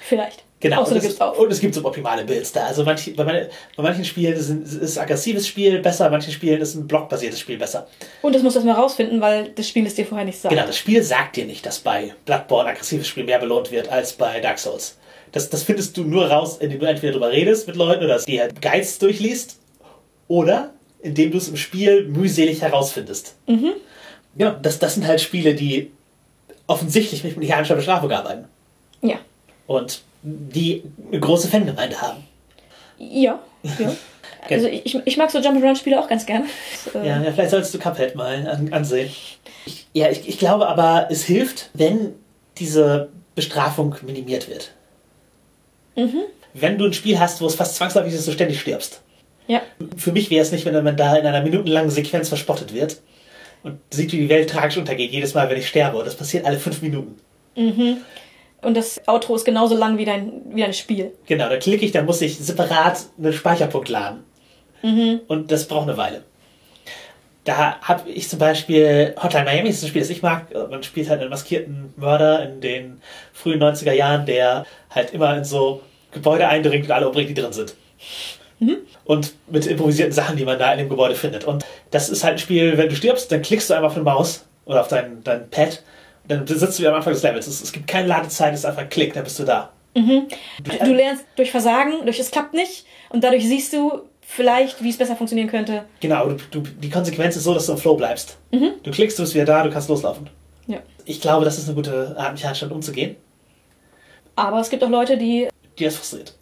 Vielleicht. 0.00 0.44
Genau. 0.58 0.80
Außer 0.80 0.92
und, 0.94 1.04
es, 1.04 1.14
und 1.20 1.52
es 1.52 1.60
gibt 1.60 1.74
so 1.74 1.84
optimale 1.84 2.24
Builds 2.24 2.50
da. 2.52 2.64
Also 2.66 2.82
manche, 2.82 3.10
bei, 3.10 3.24
bei 3.76 3.82
manchen 3.82 4.04
Spielen 4.06 4.32
ist 4.34 4.48
ein, 4.48 4.62
ist 4.62 4.96
ein 4.96 5.04
aggressives 5.04 5.46
Spiel 5.46 5.80
besser, 5.80 6.04
bei 6.06 6.12
manchen 6.12 6.32
Spielen 6.32 6.60
ist 6.62 6.74
ein 6.74 6.86
blockbasiertes 6.86 7.38
Spiel 7.38 7.58
besser. 7.58 7.86
Und 8.22 8.34
das 8.34 8.42
musst 8.42 8.56
du 8.56 8.60
erstmal 8.60 8.76
rausfinden, 8.76 9.20
weil 9.20 9.50
das 9.50 9.68
Spiel 9.68 9.86
es 9.86 9.94
dir 9.94 10.06
vorher 10.06 10.24
nicht 10.24 10.38
sagt. 10.40 10.54
Genau, 10.54 10.66
das 10.66 10.78
Spiel 10.78 11.02
sagt 11.02 11.36
dir 11.36 11.44
nicht, 11.44 11.66
dass 11.66 11.80
bei 11.80 12.14
Bloodborne 12.24 12.70
aggressives 12.70 13.06
Spiel 13.06 13.24
mehr 13.24 13.38
belohnt 13.38 13.70
wird 13.70 13.88
als 13.88 14.14
bei 14.14 14.40
Dark 14.40 14.58
Souls. 14.58 14.96
Das, 15.32 15.50
das 15.50 15.62
findest 15.62 15.94
du 15.98 16.04
nur 16.04 16.26
raus, 16.28 16.56
indem 16.58 16.78
du 16.80 16.86
entweder 16.86 17.12
drüber 17.12 17.30
redest 17.30 17.66
mit 17.66 17.76
Leuten 17.76 18.04
oder 18.04 18.18
dir 18.20 18.40
halt 18.42 18.62
Guides 18.62 18.98
durchliest 18.98 19.58
oder 20.28 20.72
indem 21.02 21.32
du 21.32 21.36
es 21.38 21.48
im 21.48 21.56
Spiel 21.56 22.06
mühselig 22.08 22.62
herausfindest. 22.62 23.34
Mhm. 23.46 23.72
Ja, 24.38 24.52
das, 24.62 24.78
das 24.78 24.94
sind 24.94 25.06
halt 25.06 25.20
Spiele, 25.20 25.54
die 25.54 25.90
offensichtlich 26.66 27.22
mit 27.24 27.36
mechanischer 27.36 27.74
Bestrafung 27.74 28.10
arbeiten 28.10 28.46
Ja. 29.02 29.16
und 29.66 30.02
die 30.26 30.82
eine 31.10 31.20
große 31.20 31.48
Fangemeinde 31.48 32.00
haben. 32.00 32.24
Ja. 32.98 33.38
ja. 33.78 33.92
Also 34.48 34.68
ich, 34.68 34.96
ich 35.04 35.16
mag 35.16 35.28
so 35.28 35.40
Jump'n'Run-Spiele 35.40 35.98
auch 35.98 36.06
ganz 36.08 36.24
gerne. 36.24 36.44
Ja, 36.94 37.20
ja, 37.20 37.32
vielleicht 37.32 37.50
solltest 37.50 37.74
du 37.74 37.80
Cuphead 37.80 38.14
mal 38.14 38.46
an, 38.46 38.72
ansehen. 38.72 39.10
Ich, 39.66 39.88
ja, 39.92 40.08
ich, 40.08 40.28
ich 40.28 40.38
glaube 40.38 40.68
aber, 40.68 41.08
es 41.10 41.24
hilft, 41.24 41.70
wenn 41.74 42.12
diese 42.58 43.08
Bestrafung 43.34 43.96
minimiert 44.06 44.48
wird. 44.48 44.70
Wenn 46.54 46.78
du 46.78 46.84
ein 46.84 46.92
Spiel 46.92 47.18
hast, 47.18 47.40
wo 47.40 47.46
es 47.46 47.56
fast 47.56 47.74
zwangsläufig 47.74 48.12
ist, 48.12 48.18
dass 48.18 48.26
du 48.26 48.32
ständig 48.32 48.60
stirbst. 48.60 49.00
ja. 49.48 49.62
Für 49.96 50.12
mich 50.12 50.30
wäre 50.30 50.42
es 50.42 50.52
nicht, 50.52 50.64
wenn 50.64 50.84
man 50.84 50.96
da 50.96 51.16
in 51.16 51.26
einer 51.26 51.42
minutenlangen 51.42 51.90
Sequenz 51.90 52.28
verspottet 52.28 52.72
wird 52.72 53.00
und 53.64 53.80
sieht, 53.90 54.12
wie 54.12 54.18
die 54.18 54.28
Welt 54.28 54.48
tragisch 54.48 54.76
untergeht, 54.76 55.10
jedes 55.10 55.34
Mal, 55.34 55.50
wenn 55.50 55.58
ich 55.58 55.66
sterbe. 55.66 55.98
Und 55.98 56.06
das 56.06 56.14
passiert 56.14 56.44
alle 56.46 56.58
fünf 56.58 56.82
Minuten. 56.82 57.16
Und 58.66 58.76
das 58.76 59.00
Outro 59.06 59.36
ist 59.36 59.44
genauso 59.44 59.76
lang 59.76 59.96
wie 59.96 60.04
dein, 60.04 60.42
wie 60.48 60.60
dein 60.60 60.72
Spiel. 60.72 61.12
Genau, 61.26 61.48
da 61.48 61.56
klicke 61.56 61.84
ich, 61.84 61.92
dann 61.92 62.04
muss 62.04 62.20
ich 62.20 62.36
separat 62.36 62.98
einen 63.16 63.32
Speicherpunkt 63.32 63.88
laden. 63.88 64.24
Und 65.28 65.52
das 65.52 65.68
braucht 65.68 65.88
eine 65.88 65.96
Weile. 65.96 66.24
Da 67.44 67.78
habe 67.80 68.10
ich 68.10 68.28
zum 68.28 68.40
Beispiel 68.40 69.14
Hotline 69.22 69.44
Miami, 69.44 69.68
das 69.68 69.76
ist 69.76 69.84
ein 69.84 69.88
Spiel, 69.90 70.02
das 70.02 70.10
ich 70.10 70.20
mag. 70.20 70.48
Man 70.68 70.82
spielt 70.82 71.08
halt 71.08 71.20
einen 71.20 71.30
maskierten 71.30 71.94
Mörder 71.96 72.42
in 72.42 72.60
den 72.60 73.00
frühen 73.32 73.62
90er 73.62 73.92
Jahren, 73.92 74.26
der 74.26 74.66
halt 74.90 75.14
immer 75.14 75.36
in 75.36 75.44
so 75.44 75.82
Gebäude 76.10 76.48
eindringt 76.48 76.86
und 76.86 76.90
alle 76.90 77.06
umbringt, 77.06 77.30
die 77.30 77.34
drin 77.34 77.52
sind. 77.52 77.76
Und 79.04 79.34
mit 79.48 79.68
improvisierten 79.68 80.12
Sachen, 80.12 80.36
die 80.36 80.44
man 80.44 80.58
da 80.58 80.72
in 80.72 80.78
dem 80.80 80.88
Gebäude 80.88 81.14
findet. 81.14 81.44
Und 81.44 81.64
das 81.92 82.08
ist 82.08 82.24
halt 82.24 82.34
ein 82.34 82.38
Spiel, 82.40 82.76
wenn 82.76 82.88
du 82.88 82.96
stirbst, 82.96 83.30
dann 83.30 83.42
klickst 83.42 83.70
du 83.70 83.74
einfach 83.74 83.90
auf 83.90 83.94
eine 83.94 84.02
Maus 84.02 84.44
oder 84.64 84.80
auf 84.80 84.88
dein, 84.88 85.22
dein 85.22 85.48
Pad 85.50 85.84
dann 86.28 86.46
sitzt 86.46 86.78
du 86.78 86.82
wieder 86.82 86.90
am 86.90 86.96
Anfang 86.96 87.12
des 87.12 87.22
Levels. 87.22 87.46
Es, 87.46 87.62
es 87.62 87.72
gibt 87.72 87.86
keine 87.86 88.08
Ladezeit, 88.08 88.52
es 88.52 88.60
ist 88.60 88.66
einfach 88.66 88.88
Klick, 88.88 89.12
dann 89.14 89.24
bist 89.24 89.38
du 89.38 89.44
da. 89.44 89.70
Du 89.94 90.92
lernst 90.92 91.24
durch 91.36 91.50
Versagen, 91.50 92.04
durch 92.04 92.18
es 92.18 92.30
klappt 92.30 92.52
nicht 92.52 92.84
und 93.08 93.24
dadurch 93.24 93.44
siehst 93.46 93.72
du 93.72 94.02
vielleicht, 94.20 94.82
wie 94.82 94.90
es 94.90 94.98
besser 94.98 95.16
funktionieren 95.16 95.48
könnte. 95.48 95.84
Genau, 96.00 96.28
du, 96.28 96.36
du, 96.50 96.60
die 96.60 96.90
Konsequenz 96.90 97.36
ist 97.36 97.44
so, 97.44 97.54
dass 97.54 97.66
du 97.66 97.72
im 97.72 97.78
Flow 97.78 97.94
bleibst. 97.94 98.36
Du 98.50 98.90
klickst, 98.90 99.18
du 99.18 99.22
bist 99.22 99.34
wieder 99.34 99.44
da, 99.46 99.62
du 99.62 99.70
kannst 99.70 99.88
loslaufen. 99.88 100.28
Ja. 100.66 100.78
Ich 101.04 101.20
glaube, 101.20 101.44
das 101.44 101.56
ist 101.58 101.66
eine 101.66 101.74
gute 101.76 102.14
Art, 102.18 102.32
mechanisch 102.34 102.60
damit 102.60 102.74
umzugehen, 102.74 103.16
Aber 104.34 104.60
es 104.60 104.68
gibt 104.68 104.82
auch 104.84 104.90
Leute, 104.90 105.16
die, 105.16 105.48
die 105.78 105.84
das 105.84 105.96
frustriert. 105.96 106.34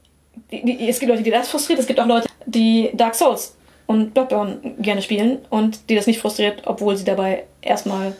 die, 0.50 0.64
die 0.64 0.88
es 0.88 0.98
gibt 0.98 1.10
Leute, 1.10 1.22
die 1.22 1.30
das 1.30 1.48
frustriert, 1.48 1.78
es 1.78 1.86
gibt 1.86 2.00
auch 2.00 2.06
Leute, 2.06 2.26
die 2.46 2.90
Dark 2.94 3.14
Souls 3.14 3.56
und 3.86 4.14
Bloodborne 4.14 4.58
gerne 4.80 5.02
spielen 5.02 5.38
und 5.50 5.90
die 5.90 5.94
das 5.94 6.06
nicht 6.06 6.18
frustriert, 6.18 6.62
obwohl 6.64 6.96
sie 6.96 7.04
dabei 7.04 7.44
erstmal 7.60 8.16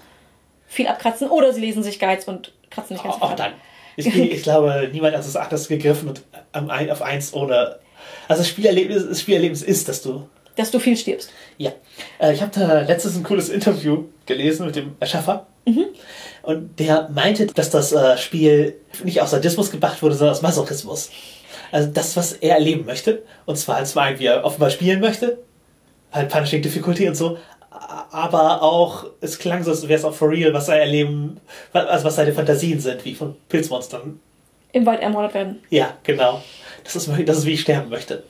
viel 0.74 0.88
abkratzen 0.88 1.28
oder 1.28 1.52
sie 1.52 1.60
lesen 1.60 1.82
sich 1.82 1.98
Guides 1.98 2.26
und 2.26 2.52
kratzen 2.70 2.94
nicht 2.94 3.04
ganz 3.04 3.14
Auch, 3.16 3.18
viel 3.18 3.26
auch 3.26 3.30
ab. 3.30 3.36
dann. 3.36 3.52
Ich, 3.96 4.06
ich 4.14 4.42
glaube, 4.42 4.88
niemand 4.92 5.16
hat 5.16 5.24
es 5.24 5.36
anders 5.36 5.68
gegriffen 5.68 6.08
und 6.08 6.22
auf 6.52 7.02
eins 7.02 7.32
ohne. 7.32 7.78
Also 8.28 8.42
das 8.42 8.48
Spielerlebnis, 8.48 9.08
das 9.08 9.20
Spielerlebnis 9.20 9.62
ist, 9.62 9.88
dass 9.88 10.02
du. 10.02 10.28
Dass 10.56 10.70
du 10.70 10.78
viel 10.78 10.96
stirbst. 10.96 11.30
Ja. 11.58 11.72
Äh, 12.18 12.32
ich 12.34 12.40
habe 12.40 12.52
da 12.54 12.82
letztens 12.82 13.16
ein 13.16 13.22
cooles 13.24 13.48
Interview 13.48 14.04
gelesen 14.26 14.66
mit 14.66 14.76
dem 14.76 14.94
Erschaffer. 15.00 15.46
Und 16.42 16.78
der 16.78 17.08
meinte, 17.12 17.46
dass 17.46 17.70
das 17.70 17.92
äh, 17.92 18.18
Spiel 18.18 18.76
nicht 19.02 19.20
aus 19.22 19.30
Sadismus 19.30 19.70
gemacht 19.70 20.02
wurde, 20.02 20.14
sondern 20.14 20.36
aus 20.36 20.42
Masochismus. 20.42 21.10
Also 21.72 21.90
das, 21.90 22.16
was 22.16 22.34
er 22.34 22.54
erleben 22.54 22.84
möchte. 22.84 23.22
Und 23.46 23.56
zwar 23.56 23.76
als 23.76 23.94
mal, 23.94 24.18
wie 24.18 24.26
er 24.26 24.44
offenbar 24.44 24.70
spielen 24.70 25.00
möchte. 25.00 25.38
Halt 26.12 26.28
Punishing 26.28 26.62
Difficulty 26.62 27.08
und 27.08 27.14
so. 27.16 27.38
Aber 28.14 28.62
auch, 28.62 29.06
es 29.20 29.40
klang 29.40 29.64
so, 29.64 29.72
als 29.72 29.88
wäre 29.88 29.98
es 29.98 30.04
auch 30.04 30.14
for 30.14 30.30
real, 30.30 30.54
was 30.54 30.68
er 30.68 30.76
erleben, 30.78 31.40
also 31.72 32.04
was 32.04 32.14
seine 32.14 32.32
Fantasien 32.32 32.78
sind, 32.78 33.04
wie 33.04 33.12
von 33.12 33.34
Pilzmonstern. 33.48 34.20
Im 34.70 34.86
Wald 34.86 35.00
ermordet 35.00 35.34
werden. 35.34 35.58
Ja, 35.68 35.96
genau. 36.04 36.40
Das 36.84 36.94
ist, 36.94 37.10
das 37.26 37.38
ist 37.38 37.44
wie 37.44 37.54
ich 37.54 37.62
sterben 37.62 37.90
möchte. 37.90 38.22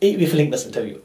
Wir 0.00 0.28
verlinken 0.28 0.52
das 0.52 0.64
Interview. 0.64 0.98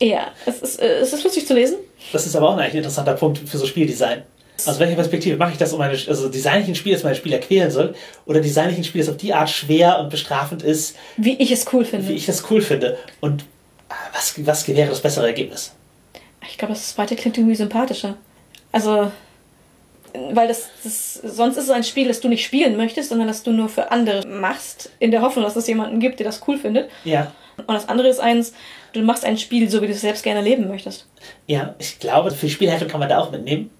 Ja, 0.00 0.28
es 0.46 0.62
ist, 0.62 0.80
äh, 0.80 1.00
es 1.00 1.12
ist 1.12 1.22
lustig 1.22 1.46
zu 1.46 1.52
lesen. 1.52 1.76
Das 2.14 2.24
ist 2.24 2.34
aber 2.34 2.48
auch 2.48 2.56
ein 2.56 2.72
interessanter 2.72 3.12
Punkt 3.12 3.46
für 3.46 3.58
so 3.58 3.66
Spieldesign. 3.66 4.22
Aus 4.64 4.78
welcher 4.78 4.94
Perspektive 4.94 5.36
mache 5.36 5.52
ich 5.52 5.58
das, 5.58 5.74
um 5.74 5.78
meine, 5.78 5.92
also 5.92 6.30
design 6.30 6.62
ich 6.62 6.68
ein 6.68 6.74
Spiel, 6.74 6.94
das 6.94 7.02
meine 7.02 7.16
Spieler 7.16 7.40
quälen 7.40 7.70
soll, 7.70 7.94
oder 8.24 8.40
design 8.40 8.70
ich 8.70 8.78
ein 8.78 8.84
Spiel, 8.84 9.02
das 9.02 9.10
auf 9.10 9.18
die 9.18 9.34
Art 9.34 9.50
schwer 9.50 9.98
und 10.00 10.08
bestrafend 10.08 10.62
ist, 10.62 10.96
Wie 11.18 11.34
ich 11.34 11.52
es 11.52 11.66
cool 11.74 11.84
finde. 11.84 12.08
wie 12.08 12.14
ich 12.14 12.24
das 12.24 12.50
cool 12.50 12.62
finde? 12.62 12.96
Und 13.20 13.44
ah, 13.90 13.94
was, 14.14 14.34
was 14.46 14.66
wäre 14.66 14.88
das 14.88 15.02
bessere 15.02 15.26
Ergebnis? 15.26 15.74
Ich 16.48 16.58
glaube, 16.58 16.74
das 16.74 16.94
zweite 16.94 17.16
klingt 17.16 17.38
irgendwie 17.38 17.54
sympathischer. 17.56 18.16
Also, 18.72 19.10
weil 20.32 20.48
das, 20.48 20.68
das, 20.82 21.14
sonst 21.14 21.56
ist 21.56 21.64
es 21.64 21.70
ein 21.70 21.84
Spiel, 21.84 22.08
das 22.08 22.20
du 22.20 22.28
nicht 22.28 22.44
spielen 22.44 22.76
möchtest, 22.76 23.08
sondern 23.08 23.28
das 23.28 23.42
du 23.42 23.52
nur 23.52 23.68
für 23.68 23.90
andere 23.90 24.26
machst, 24.26 24.90
in 24.98 25.10
der 25.10 25.22
Hoffnung, 25.22 25.44
dass 25.44 25.56
es 25.56 25.66
jemanden 25.66 26.00
gibt, 26.00 26.18
der 26.18 26.26
das 26.26 26.42
cool 26.46 26.58
findet. 26.58 26.90
Ja, 27.04 27.32
Und 27.56 27.74
das 27.74 27.88
andere 27.88 28.08
ist 28.08 28.20
eins, 28.20 28.52
du 28.92 29.00
machst 29.02 29.24
ein 29.24 29.38
Spiel, 29.38 29.70
so 29.70 29.80
wie 29.80 29.86
du 29.86 29.92
es 29.92 30.00
selbst 30.00 30.22
gerne 30.22 30.42
leben 30.42 30.68
möchtest. 30.68 31.06
ja, 31.46 31.74
ich 31.78 31.98
glaube, 31.98 32.30
für 32.30 32.46
die 32.46 32.52
Spielhaltung 32.52 32.88
kann 32.88 33.00
man 33.00 33.08
da 33.08 33.18
auch 33.18 33.30
mitnehmen. 33.30 33.70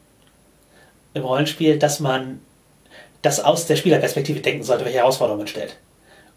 Im 1.15 1.25
Rollenspiel, 1.25 1.79
dass 1.79 2.01
man 2.01 2.41
das 3.21 3.41
aus 3.41 3.67
der 3.67 3.77
Spielerperspektive 3.77 4.41
denken 4.41 4.63
sollte, 4.63 4.85
welche 4.85 4.99
Herausforderungen 4.99 5.41
man 5.41 5.49
stellt. 5.49 5.77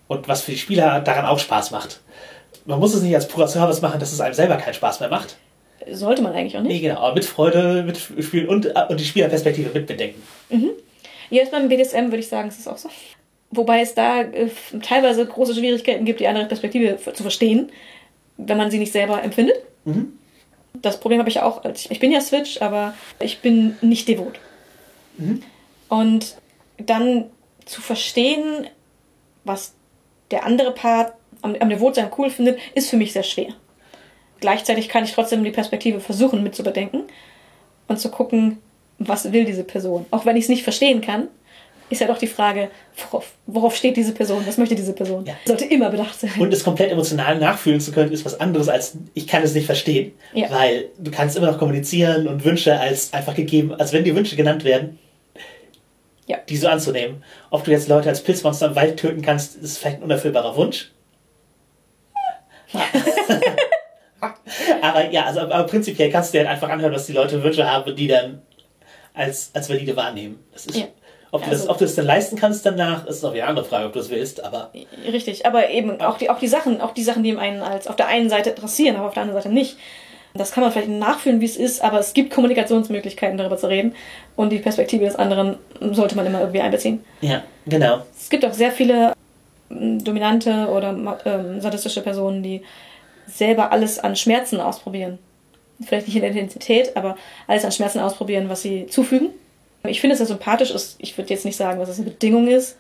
Und 0.08 0.28
was 0.28 0.42
für 0.42 0.52
die 0.52 0.58
Spieler 0.58 1.00
daran 1.00 1.26
auch 1.26 1.40
Spaß 1.40 1.72
macht. 1.72 2.02
Man 2.66 2.80
muss 2.80 2.94
es 2.94 3.02
nicht 3.02 3.16
als 3.16 3.28
purer 3.28 3.48
Service 3.48 3.82
machen, 3.82 4.00
dass 4.00 4.12
es 4.12 4.20
einem 4.22 4.34
selber 4.34 4.58
keinen 4.58 4.74
Spaß 4.74 5.00
mehr 5.00 5.10
macht. 5.10 5.38
Sollte 5.92 6.22
man 6.22 6.34
eigentlich 6.34 6.58
auch 6.58 6.62
Nee, 6.62 6.70
nicht. 6.70 6.82
genau, 6.82 7.00
aber 7.00 7.16
mit 7.16 7.26
Freude 7.26 7.84
mitspielen 7.84 8.48
und, 8.48 8.66
und 8.90 9.00
die 9.00 9.06
Spielerperspektive 9.06 9.70
mitbedenken. 9.74 10.22
Jetzt 11.30 11.52
beim 11.52 11.70
BDSM 11.70 12.06
würde 12.06 12.18
ich 12.20 12.28
sagen, 12.28 12.48
es 12.50 12.58
ist 12.60 12.68
auch 12.68 12.78
so. 12.78 12.90
Wobei 13.52 13.82
es 13.82 13.94
da 13.94 14.22
äh, 14.22 14.50
teilweise 14.82 15.26
große 15.26 15.54
Schwierigkeiten 15.56 16.06
gibt, 16.06 16.20
die 16.20 16.28
andere 16.28 16.46
Perspektive 16.46 16.98
zu 16.98 17.22
verstehen, 17.24 17.72
wenn 18.38 18.58
man 18.58 18.70
sie 18.72 18.80
nicht 18.80 18.92
selber 18.92 19.22
empfindet. 19.24 19.56
Das 20.74 21.00
Problem 21.00 21.20
habe 21.20 21.30
ich 21.30 21.40
auch. 21.42 21.64
als 21.64 21.90
Ich 21.90 22.00
bin 22.00 22.12
ja 22.12 22.20
Switch, 22.22 22.62
aber 22.62 22.94
ich 23.20 23.40
bin 23.40 23.78
nicht 23.82 24.08
devot. 24.08 24.40
Und 25.90 26.36
dann 26.78 27.26
zu 27.66 27.82
verstehen, 27.82 28.68
was 29.44 29.74
der 30.32 30.46
andere 30.46 30.72
Part 30.72 31.14
am, 31.42 31.56
am 31.60 31.70
Devotsein 31.70 32.10
cool 32.18 32.30
findet, 32.30 32.60
ist 32.74 32.90
für 32.90 32.98
mich 32.98 33.14
sehr 33.14 33.24
schwer. 33.24 33.50
Gleichzeitig 34.40 34.90
kann 34.90 35.04
ich 35.04 35.14
trotzdem 35.14 35.44
die 35.44 35.52
Perspektive 35.52 36.00
versuchen 36.00 36.44
mit 36.44 36.56
zu 36.56 36.64
bedenken 36.64 37.04
und 37.88 38.00
zu 38.00 38.10
gucken, 38.10 38.58
was 39.00 39.32
will 39.32 39.46
diese 39.46 39.64
Person. 39.64 40.06
Auch 40.12 40.26
wenn 40.26 40.36
ich 40.38 40.44
es 40.44 40.50
nicht 40.50 40.64
verstehen 40.64 41.02
kann, 41.02 41.28
ist 41.90 42.02
ja 42.02 42.08
doch 42.08 42.18
die 42.18 42.28
Frage, 42.28 42.70
worauf, 43.12 43.34
worauf 43.46 43.76
steht 43.76 43.96
diese 43.96 44.12
Person, 44.14 44.44
was 44.48 44.58
möchte 44.58 44.74
diese 44.74 44.94
Person? 44.94 45.26
Ja. 45.26 45.36
Sollte 45.46 45.66
immer 45.66 45.90
bedacht 45.92 46.20
sein. 46.20 46.32
Und 46.40 46.52
es 46.52 46.64
komplett 46.64 46.92
emotional 46.92 47.38
nachfühlen 47.38 47.80
zu 47.80 47.92
können, 47.92 48.12
ist 48.12 48.26
was 48.26 48.40
anderes 48.40 48.70
als 48.70 48.98
ich 49.14 49.28
kann 49.28 49.44
es 49.44 49.54
nicht 49.54 49.68
verstehen. 49.68 50.14
Ja. 50.34 50.50
Weil 50.50 50.90
du 50.98 51.12
kannst 51.12 51.38
immer 51.38 51.48
noch 51.52 51.60
kommunizieren 51.60 52.28
und 52.28 52.44
Wünsche 52.44 52.80
als 52.80 53.14
einfach 53.14 53.36
gegeben, 53.36 53.74
als 53.76 53.94
wenn 53.94 54.04
die 54.04 54.16
Wünsche 54.16 54.36
genannt 54.36 54.64
werden, 54.64 54.98
Ja. 56.26 56.38
die 56.50 56.58
so 56.58 56.68
anzunehmen. 56.68 57.24
Ob 57.52 57.64
du 57.66 57.72
jetzt 57.72 57.88
Leute 57.88 58.10
als 58.10 58.22
Pilzmonster 58.24 58.68
im 58.68 58.76
Wald 58.76 58.98
töten 58.98 59.22
kannst, 59.22 59.56
ist 59.58 59.78
vielleicht 59.78 59.98
ein 59.98 60.04
unerfüllbarer 60.04 60.56
Wunsch. 60.56 60.92
aber 64.90 65.10
ja, 65.12 65.26
also 65.26 65.42
aber 65.42 65.64
prinzipiell 65.64 66.10
kannst 66.12 66.34
du 66.34 66.38
dir 66.38 66.46
halt 66.48 66.56
einfach 66.56 66.70
anhören, 66.70 66.94
was 66.94 67.06
die 67.06 67.14
Leute 67.14 67.42
Wünsche 67.44 67.70
haben, 67.70 67.96
die 67.96 68.08
dann 68.08 68.42
als, 69.14 69.52
als 69.54 69.70
valide 69.70 69.96
wahrnehmen. 69.96 70.40
Das 70.54 70.66
ist, 70.66 70.78
Ja. 70.78 70.86
ob, 71.32 71.44
du 71.44 71.50
das, 71.50 71.62
Also- 71.62 71.72
ob 71.72 71.78
du 71.78 71.86
das 71.86 71.96
dann 71.96 72.06
leisten 72.06 72.36
kannst 72.38 72.66
danach, 72.66 73.06
ist 73.08 73.24
noch 73.24 73.32
eine 73.34 73.46
andere 73.46 73.66
Frage, 73.66 73.86
ob 73.88 73.94
du 73.94 74.00
es 74.00 74.10
willst, 74.10 74.44
aber 74.44 74.72
Richtig, 75.12 75.46
aber 75.46 75.70
eben 75.70 76.02
auch 76.02 76.18
die, 76.18 76.30
auch 76.30 76.40
die 76.40 76.48
Sachen, 76.48 76.82
auch 76.82 76.94
die 76.94 77.04
Sachen, 77.04 77.24
die 77.24 77.36
einen 77.38 77.62
als 77.62 77.88
auf 77.88 77.96
der 77.96 78.08
einen 78.08 78.30
Seite 78.30 78.50
interessieren, 78.52 78.96
aber 78.98 79.08
auf 79.08 79.14
der 79.14 79.24
anderen 79.24 79.42
Seite 79.42 79.54
nicht. 79.54 79.78
Das 80.38 80.52
kann 80.52 80.64
man 80.64 80.74
vielleicht 80.74 80.90
nachfühlen, 80.90 81.40
wie 81.40 81.46
es 81.46 81.56
ist, 81.56 81.82
aber 81.82 81.98
es 82.00 82.14
gibt 82.14 82.34
Kommunikationsmöglichkeiten, 82.34 83.38
darüber 83.38 83.56
zu 83.58 83.68
reden. 83.68 83.96
Und 84.36 84.50
die 84.52 84.60
Perspektive 84.60 85.06
des 85.06 85.16
anderen 85.16 85.58
sollte 85.80 86.18
man 86.18 86.26
immer 86.26 86.42
irgendwie 86.42 86.60
einbeziehen. 86.60 87.06
ja, 87.22 87.42
genau. 87.66 88.02
Es 88.20 88.30
gibt 88.30 88.44
auch 88.44 88.52
sehr 88.52 88.72
viele 88.74 89.14
ähm, 89.72 90.04
dominante 90.04 90.68
oder 90.68 90.90
ähm, 91.26 91.62
sadistische 91.62 92.02
Personen, 92.02 92.44
die 92.44 92.62
selber 93.28 93.72
alles 93.72 94.00
an 94.00 94.16
Schmerzen 94.16 94.60
ausprobieren. 94.60 95.18
Vielleicht 95.86 96.08
nicht 96.08 96.16
in 96.16 96.22
der 96.22 96.32
Intensität, 96.32 96.96
aber 96.96 97.18
alles 97.48 97.66
an 97.66 97.72
Schmerzen 97.72 98.00
ausprobieren, 98.00 98.48
was 98.50 98.62
sie 98.62 98.88
zufügen. 98.88 99.30
Ich 99.88 100.02
finde 100.02 100.14
es 100.14 100.20
sehr 100.20 100.28
sympathisch. 100.28 100.72
ist- 100.72 100.96
Ich 101.00 101.18
würde 101.18 101.30
jetzt 101.32 101.46
nicht 101.46 101.58
sagen, 101.58 101.80
dass 101.80 101.90
es 101.90 101.98
eine 102.00 102.10
Bedingung 102.10 102.48
ist, 102.48 102.78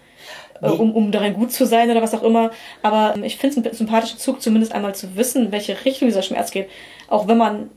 äh, 0.62 0.70
Nee. 0.70 0.76
um, 0.78 0.96
um 0.96 1.12
darin 1.12 1.34
gut 1.34 1.52
zu 1.52 1.66
sein 1.66 1.92
oder 1.92 2.02
was 2.02 2.14
auch 2.14 2.24
immer. 2.24 2.52
Aber 2.82 3.14
ähm, 3.16 3.24
ich 3.24 3.38
finde 3.38 3.60
es 3.60 3.66
einen 3.66 3.76
sympathischen 3.76 4.18
Zug, 4.18 4.42
zumindest 4.42 4.72
einmal 4.74 4.96
zu 4.96 5.16
wissen, 5.16 5.52
welche 5.52 5.84
Richtung 5.86 6.08
dieser 6.08 6.22
Schmerz 6.24 6.52
geht. 6.52 6.68
Auch 7.08 7.28
wenn 7.28 7.38
man 7.38 7.70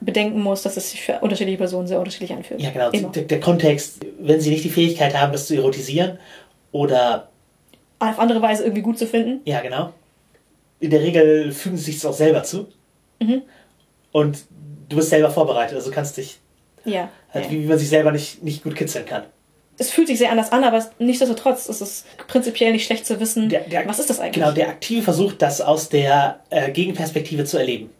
bedenken 0.00 0.42
muss, 0.42 0.62
dass 0.62 0.76
es 0.76 0.90
sich 0.90 1.02
für 1.02 1.20
unterschiedliche 1.20 1.58
Personen 1.58 1.86
sehr 1.86 1.98
unterschiedlich 1.98 2.32
anfühlt. 2.32 2.60
Ja, 2.60 2.70
genau. 2.70 2.90
Der, 2.90 3.22
der 3.22 3.40
Kontext, 3.40 4.04
wenn 4.18 4.40
sie 4.40 4.50
nicht 4.50 4.64
die 4.64 4.70
Fähigkeit 4.70 5.18
haben, 5.18 5.32
das 5.32 5.46
zu 5.46 5.54
erotisieren 5.54 6.18
oder, 6.72 7.28
Auf 8.00 8.18
andere 8.18 8.42
Weise 8.42 8.64
irgendwie 8.64 8.82
gut 8.82 8.98
zu 8.98 9.06
finden. 9.06 9.40
ja, 9.44 9.60
genau. 9.60 9.92
In 10.84 10.90
der 10.90 11.00
Regel 11.00 11.50
fügen 11.52 11.76
sie 11.78 11.84
sich 11.84 11.94
das 11.96 12.04
auch 12.06 12.12
selber 12.16 12.42
zu. 12.42 12.66
Mhm. 13.20 13.42
Und 14.12 14.44
du 14.90 14.96
bist 14.96 15.08
selber 15.08 15.30
vorbereitet, 15.30 15.76
also 15.76 15.90
kannst 15.90 16.16
dich, 16.18 16.38
Ja. 16.84 17.08
halt, 17.32 17.46
ja. 17.46 17.50
wie, 17.50 17.62
wie 17.62 17.66
man 17.66 17.78
sich 17.78 17.88
selber 17.88 18.12
nicht, 18.12 18.42
nicht 18.42 18.62
gut 18.62 18.76
kitzeln 18.76 19.06
kann. 19.06 19.22
es 19.78 19.90
fühlt 19.90 20.06
sich 20.06 20.18
sehr 20.18 20.30
anders 20.30 20.52
an, 20.52 20.62
aber 20.62 20.76
es- 20.76 20.90
nichtsdestotrotz 21.00 21.66
ist 21.68 21.80
es 21.80 22.04
prinzipiell 22.28 22.70
nicht 22.72 22.84
schlecht 22.84 23.04
zu 23.06 23.18
wissen, 23.18 23.48
Der- 23.48 23.62
der- 23.62 23.88
was 23.88 23.98
ist 23.98 24.08
das 24.10 24.20
eigentlich. 24.20 24.34
Genau, 24.44 24.52
der 24.52 24.68
aktive 24.68 25.02
Versuch, 25.02 25.32
das 25.32 25.60
aus 25.62 25.88
der 25.88 26.40
äh, 26.50 26.70
Gegenperspektive 26.70 27.44
zu 27.44 27.56
erleben. 27.58 27.90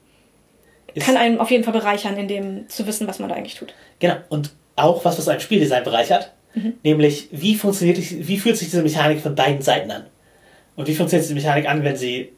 Ist, 0.94 1.06
Kann 1.06 1.16
einen 1.16 1.40
auf 1.40 1.50
jeden 1.50 1.64
Fall 1.64 1.72
bereichern, 1.72 2.16
in 2.18 2.28
dem 2.28 2.68
zu 2.68 2.86
wissen, 2.86 3.08
was 3.08 3.18
man 3.18 3.28
da 3.30 3.34
eigentlich 3.34 3.56
tut. 3.56 3.74
Genau. 3.98 4.14
Und 4.28 4.50
auch 4.76 5.04
was, 5.04 5.18
was 5.18 5.26
ein 5.26 5.40
Spieldesign 5.40 5.82
bereichert, 5.84 6.32
Mhm. 6.54 6.74
nämlich 6.84 7.28
wie 7.32 7.56
funktioniert, 7.56 7.98
wie 7.98 8.36
fühlt 8.38 8.56
sich 8.58 8.68
diese 8.68 8.82
Mechanik 8.82 9.20
von 9.20 9.34
beiden 9.34 9.62
Seiten 9.62 9.90
an? 9.90 10.04
Und 10.76 10.86
wie 10.86 10.94
funktioniert 10.94 11.24
diese 11.24 11.34
Mechanik 11.34 11.68
an, 11.68 11.82
wenn 11.82 11.96
sie, 11.96 12.32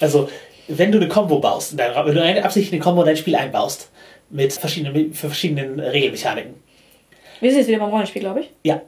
also, 0.00 0.28
wenn 0.68 0.92
du 0.92 0.98
eine 0.98 1.08
Combo 1.08 1.38
baust, 1.38 1.76
wenn 1.76 2.14
du 2.14 2.22
eine 2.22 2.44
absichtlich 2.44 2.72
eine 2.72 2.82
Combo 2.82 3.02
in 3.02 3.06
dein 3.06 3.16
Spiel 3.16 3.36
einbaust, 3.36 3.90
mit 4.30 4.52
verschiedenen, 4.52 5.14
für 5.14 5.28
verschiedenen 5.28 5.80
Regelmechaniken. 5.80 6.54
Wir 7.40 7.50
sind 7.50 7.60
jetzt 7.60 7.68
wieder 7.68 7.78
beim 7.78 7.90
Rollenspiel, 7.90 8.20
glaube 8.20 8.40
ich. 8.40 8.50
Ja. 8.64 8.82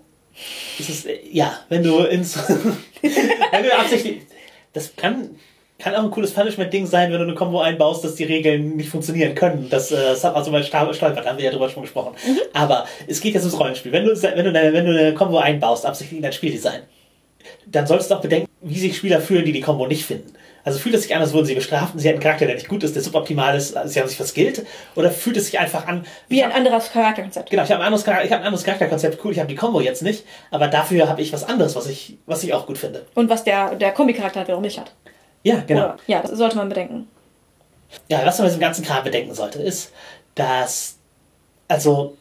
Das 0.78 0.89
ist, 0.89 1.07
äh, 1.07 1.19
ja, 1.32 1.59
wenn 1.69 1.82
du 1.82 1.99
ins, 2.01 2.37
wenn 3.03 3.62
du 3.62 3.74
absichtlich, 3.78 4.23
das 4.73 4.95
kann, 4.97 5.31
kann 5.78 5.95
auch 5.95 6.05
ein 6.05 6.11
cooles 6.11 6.32
Punishment-Ding 6.32 6.87
sein, 6.87 7.11
wenn 7.11 7.19
du 7.19 7.24
eine 7.24 7.35
Combo 7.35 7.61
einbaust, 7.61 8.05
dass 8.05 8.16
die 8.16 8.24
Regeln 8.24 8.77
nicht 8.77 8.91
funktionieren 8.91 9.35
können. 9.35 9.69
Das, 9.70 9.91
äh, 9.93 10.15
hat 10.15 10.35
also 10.37 10.51
mal 10.51 10.62
Sta- 10.62 10.93
stolpert, 10.93 11.27
haben 11.27 11.39
wir 11.39 11.45
ja 11.47 11.51
drüber 11.51 11.69
schon 11.70 11.82
gesprochen. 11.82 12.15
Aber 12.53 12.87
es 13.07 13.20
geht 13.20 13.35
jetzt 13.35 13.45
ums 13.45 13.59
Rollenspiel. 13.59 13.93
Wenn 13.93 14.05
du, 14.05 14.11
wenn 14.23 14.45
du, 14.45 14.51
eine, 14.51 14.73
wenn 14.73 14.85
du 14.85 14.91
eine 14.99 15.15
Combo 15.15 15.39
einbaust, 15.39 15.87
absichtlich 15.87 16.19
in 16.19 16.23
dein 16.23 16.32
Spieldesign, 16.32 16.82
dann 17.66 17.87
solltest 17.87 18.11
du 18.11 18.16
auch 18.16 18.20
bedenken, 18.20 18.49
wie 18.61 18.78
sich 18.78 18.97
Spieler 18.97 19.20
fühlen, 19.20 19.45
die 19.45 19.53
die 19.53 19.61
Combo 19.62 19.87
nicht 19.87 20.05
finden. 20.05 20.35
Also 20.65 20.78
fühlt 20.78 20.95
es 20.95 21.03
sich 21.05 21.15
an, 21.15 21.23
als 21.23 21.32
wurden 21.32 21.47
sie 21.47 21.55
bestraft 21.55 21.95
und 21.95 22.01
sie 22.01 22.09
hatten 22.09 22.16
einen 22.19 22.23
Charakter, 22.23 22.45
der 22.47 22.55
nicht 22.55 22.69
gut 22.69 22.82
ist, 22.82 22.95
der 22.95 23.03
suboptimal 23.03 23.57
ist, 23.57 23.74
sie 23.87 23.99
haben 24.01 24.09
sich 24.09 24.16
verskillt? 24.16 24.66
Oder 24.95 25.11
fühlt 25.11 25.37
es 25.39 25.47
sich 25.47 25.59
einfach 25.59 25.87
an, 25.87 26.05
Wie 26.28 26.43
ein 26.43 26.51
hab- 26.51 26.57
anderes 26.59 26.93
Charakterkonzept. 26.93 27.49
Genau, 27.51 27.62
ich 27.65 27.70
habe 27.70 27.81
ein 27.82 27.87
anderes, 27.87 28.03
ich 28.03 28.31
hab 28.32 28.41
ein 28.41 28.47
anderes 28.47 28.65
Charakterkonzept. 28.65 29.24
Cool, 29.24 29.32
ich 29.32 29.39
habe 29.39 29.49
die 29.49 29.55
Combo 29.55 29.81
jetzt 29.81 30.03
nicht, 30.03 30.24
aber 30.51 30.69
dafür 30.69 31.09
habe 31.09 31.23
ich 31.23 31.32
was 31.32 31.45
anderes, 31.45 31.77
was 31.77 31.87
ich, 31.87 32.19
was 32.27 32.45
ich 32.45 32.53
auch 32.53 32.66
gut 32.66 32.77
finde. 32.78 33.07
Und 33.15 33.31
was 33.31 33.45
der, 33.45 33.74
der 33.77 33.93
Kombi-Charakter 33.93 34.43
wiederum 34.43 34.62
nicht 34.62 34.78
hat. 34.78 34.93
Ja, 35.43 35.62
genau. 35.66 35.85
Oder, 35.85 35.97
ja, 36.07 36.20
das 36.20 36.32
sollte 36.32 36.57
man 36.57 36.69
bedenken. 36.69 37.09
Ja, 38.09 38.20
was 38.27 38.37
man 38.39 38.45
bei 38.45 38.49
diesem 38.51 38.61
ganzen 38.61 38.85
Kram 38.85 39.03
bedenken 39.03 39.35
sollte, 39.35 39.61
ist, 39.62 39.93
dass, 40.35 40.97
also, 41.69 42.16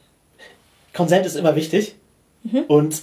Konsent 0.94 1.26
ist 1.26 1.36
immer 1.36 1.56
wichtig 1.56 1.96
und 2.68 3.02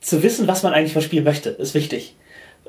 zu 0.00 0.22
wissen, 0.22 0.46
was 0.46 0.62
man 0.62 0.74
eigentlich 0.74 0.92
vom 0.92 1.02
Spiel 1.02 1.22
möchte, 1.22 1.48
ist 1.50 1.72
wichtig. 1.74 2.14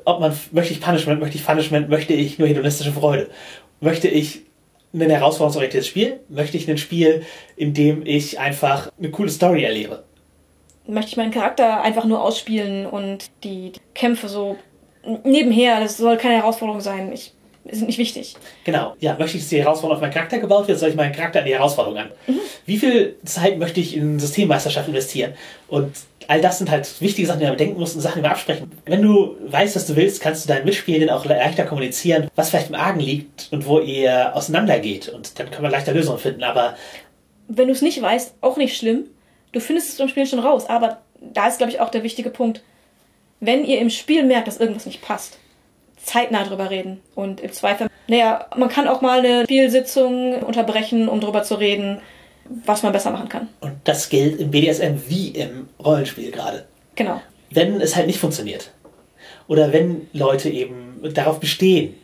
Ob 0.05 0.19
man, 0.19 0.37
möchte 0.51 0.73
ich 0.73 0.81
Punishment, 0.81 1.19
möchte 1.19 1.37
ich 1.37 1.45
Punishment, 1.45 1.89
möchte 1.89 2.13
ich 2.13 2.39
nur 2.39 2.47
hedonistische 2.47 2.91
Freude? 2.91 3.29
Möchte 3.81 4.07
ich 4.07 4.45
ein 4.93 5.09
herausforderungsorientiertes 5.09 5.87
Spiel? 5.87 6.19
Möchte 6.29 6.57
ich 6.57 6.69
ein 6.69 6.77
Spiel, 6.77 7.23
in 7.55 7.73
dem 7.73 8.05
ich 8.05 8.39
einfach 8.39 8.89
eine 8.97 9.11
coole 9.11 9.29
Story 9.29 9.63
erlebe? 9.63 10.03
Möchte 10.87 11.11
ich 11.11 11.17
meinen 11.17 11.31
Charakter 11.31 11.81
einfach 11.81 12.05
nur 12.05 12.21
ausspielen 12.21 12.85
und 12.85 13.31
die 13.43 13.73
Kämpfe 13.93 14.29
so 14.29 14.57
nebenher, 15.23 15.79
das 15.79 15.97
soll 15.97 16.17
keine 16.17 16.35
Herausforderung 16.35 16.81
sein. 16.81 17.11
Ich, 17.11 17.33
sind 17.71 17.87
nicht 17.87 17.97
wichtig. 17.97 18.35
Genau. 18.63 18.95
Ja, 18.99 19.15
möchte 19.17 19.37
ich, 19.37 19.43
dass 19.43 19.49
die 19.49 19.59
Herausforderung 19.59 19.97
auf 19.97 20.01
meinen 20.01 20.13
Charakter 20.13 20.39
gebaut 20.39 20.67
wird, 20.67 20.77
soll 20.77 20.89
ich 20.89 20.95
meinen 20.95 21.13
Charakter 21.13 21.39
an 21.39 21.45
die 21.45 21.53
Herausforderung 21.53 21.97
an? 21.97 22.11
Wie 22.65 22.77
viel 22.77 23.15
Zeit 23.25 23.57
möchte 23.57 23.79
ich 23.79 23.95
in 23.95 24.19
Systemmeisterschaft 24.19 24.87
investieren? 24.87 25.33
Und 25.67 25.95
all 26.27 26.41
das 26.41 26.59
sind 26.59 26.69
halt 26.69 27.01
wichtige 27.01 27.27
Sachen, 27.27 27.39
die 27.39 27.45
man 27.45 27.53
bedenken 27.53 27.79
muss 27.79 27.95
und 27.95 28.01
Sachen, 28.01 28.17
die 28.17 28.21
man 28.21 28.31
absprechen. 28.31 28.71
Wenn 28.85 29.01
du 29.01 29.35
weißt, 29.47 29.75
was 29.75 29.87
du 29.87 29.95
willst, 29.95 30.21
kannst 30.21 30.45
du 30.45 30.47
deinen 30.47 30.65
Mitspielenden 30.65 31.09
auch 31.09 31.25
leichter 31.25 31.65
kommunizieren, 31.65 32.29
was 32.35 32.49
vielleicht 32.49 32.69
im 32.69 32.75
Argen 32.75 32.99
liegt 32.99 33.47
und 33.51 33.65
wo 33.65 33.79
ihr 33.79 34.35
auseinandergeht. 34.35 35.09
Und 35.09 35.39
dann 35.39 35.49
kann 35.49 35.63
man 35.63 35.71
leichter 35.71 35.93
Lösungen 35.93 36.19
finden. 36.19 36.43
Aber 36.43 36.75
Wenn 37.47 37.67
du 37.67 37.73
es 37.73 37.81
nicht 37.81 38.01
weißt, 38.01 38.35
auch 38.41 38.57
nicht 38.57 38.77
schlimm. 38.77 39.05
Du 39.51 39.59
findest 39.59 39.93
es 39.93 39.99
im 39.99 40.07
Spiel 40.07 40.25
schon 40.25 40.39
raus. 40.39 40.67
Aber 40.67 41.01
da 41.19 41.47
ist, 41.47 41.57
glaube 41.57 41.71
ich, 41.71 41.79
auch 41.79 41.89
der 41.89 42.03
wichtige 42.03 42.29
Punkt. 42.29 42.61
Wenn 43.39 43.65
ihr 43.65 43.79
im 43.79 43.89
Spiel 43.89 44.23
merkt, 44.23 44.47
dass 44.47 44.57
irgendwas 44.57 44.85
nicht 44.85 45.01
passt, 45.01 45.37
zeitnah 46.05 46.43
drüber 46.43 46.69
reden. 46.69 47.01
Und 47.15 47.41
im 47.41 47.51
Zweifel, 47.51 47.87
naja, 48.07 48.45
man 48.55 48.69
kann 48.69 48.87
auch 48.87 49.01
mal 49.01 49.19
eine 49.19 49.43
Spielsitzung 49.43 50.41
unterbrechen, 50.43 51.09
um 51.09 51.19
drüber 51.19 51.43
zu 51.43 51.55
reden, 51.55 51.99
was 52.65 52.83
man 52.83 52.93
besser 52.93 53.11
machen 53.11 53.27
kann. 53.29 53.49
und 53.61 53.73
das 53.85 54.09
gilt 54.09 54.39
im 54.39 54.51
BDSM 54.51 54.97
wie 55.07 55.29
im 55.29 55.67
Rollenspiel 55.83 56.31
gerade. 56.31 56.65
Genau. 56.95 57.21
wenn 57.49 57.81
es 57.81 57.95
halt 57.95 58.07
nicht 58.07 58.19
funktioniert. 58.19 58.71
Oder 59.47 59.73
wenn 59.73 60.07
Leute 60.13 60.49
eben 60.49 61.01
darauf 61.13 61.39
bestehen, 61.39 61.95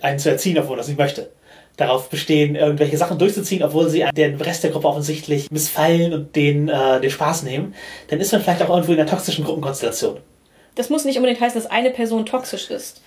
einen 0.00 0.18
zu 0.18 0.28
erziehen, 0.28 0.58
obwohl 0.58 0.76
er 0.76 0.78
das 0.78 0.88
nicht 0.88 0.98
möchte. 0.98 1.30
Darauf 1.76 2.08
bestehen, 2.08 2.54
irgendwelche 2.56 2.96
Sachen 2.96 3.18
durchzuziehen, 3.18 3.62
obwohl 3.62 3.88
sie 3.88 4.04
den 4.16 4.40
Rest 4.40 4.64
der 4.64 4.70
Gruppe 4.70 4.88
offensichtlich 4.88 5.50
missfallen 5.50 6.12
und 6.12 6.36
den, 6.36 6.68
äh, 6.68 7.00
den 7.00 7.10
Spaß 7.10 7.42
nehmen, 7.42 7.74
dann 8.08 8.20
ist 8.20 8.32
man 8.32 8.40
vielleicht 8.42 8.62
auch 8.62 8.70
irgendwo 8.70 8.92
in 8.92 9.00
einer 9.00 9.08
toxischen 9.08 9.44
Gruppenkonstellation. 9.44 10.18
Das 10.74 10.90
muss 10.90 11.04
nicht 11.04 11.16
unbedingt 11.16 11.40
heißen, 11.40 11.60
dass 11.60 11.70
eine 11.70 11.90
Person 11.90 12.26
toxisch 12.26 12.70
ist. 12.70 13.02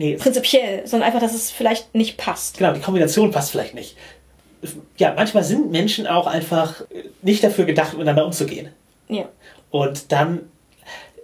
Nee, 0.00 0.16
Prinzipiell, 0.16 0.86
sondern 0.86 1.08
einfach, 1.08 1.20
dass 1.20 1.34
es 1.34 1.50
vielleicht 1.50 1.94
nicht 1.94 2.16
passt. 2.16 2.56
genau, 2.56 2.72
die 2.72 2.80
Kombination 2.80 3.30
passt 3.32 3.50
vielleicht 3.50 3.74
nicht. 3.74 3.98
Ja, 4.96 5.12
manchmal 5.14 5.44
sind 5.44 5.70
Menschen 5.70 6.06
auch 6.06 6.26
einfach 6.26 6.80
nicht 7.20 7.44
dafür 7.44 7.66
gedacht, 7.66 7.92
miteinander 7.92 8.24
umzugehen. 8.24 8.70
Ja. 9.08 9.26
Und 9.70 10.10
dann 10.10 10.50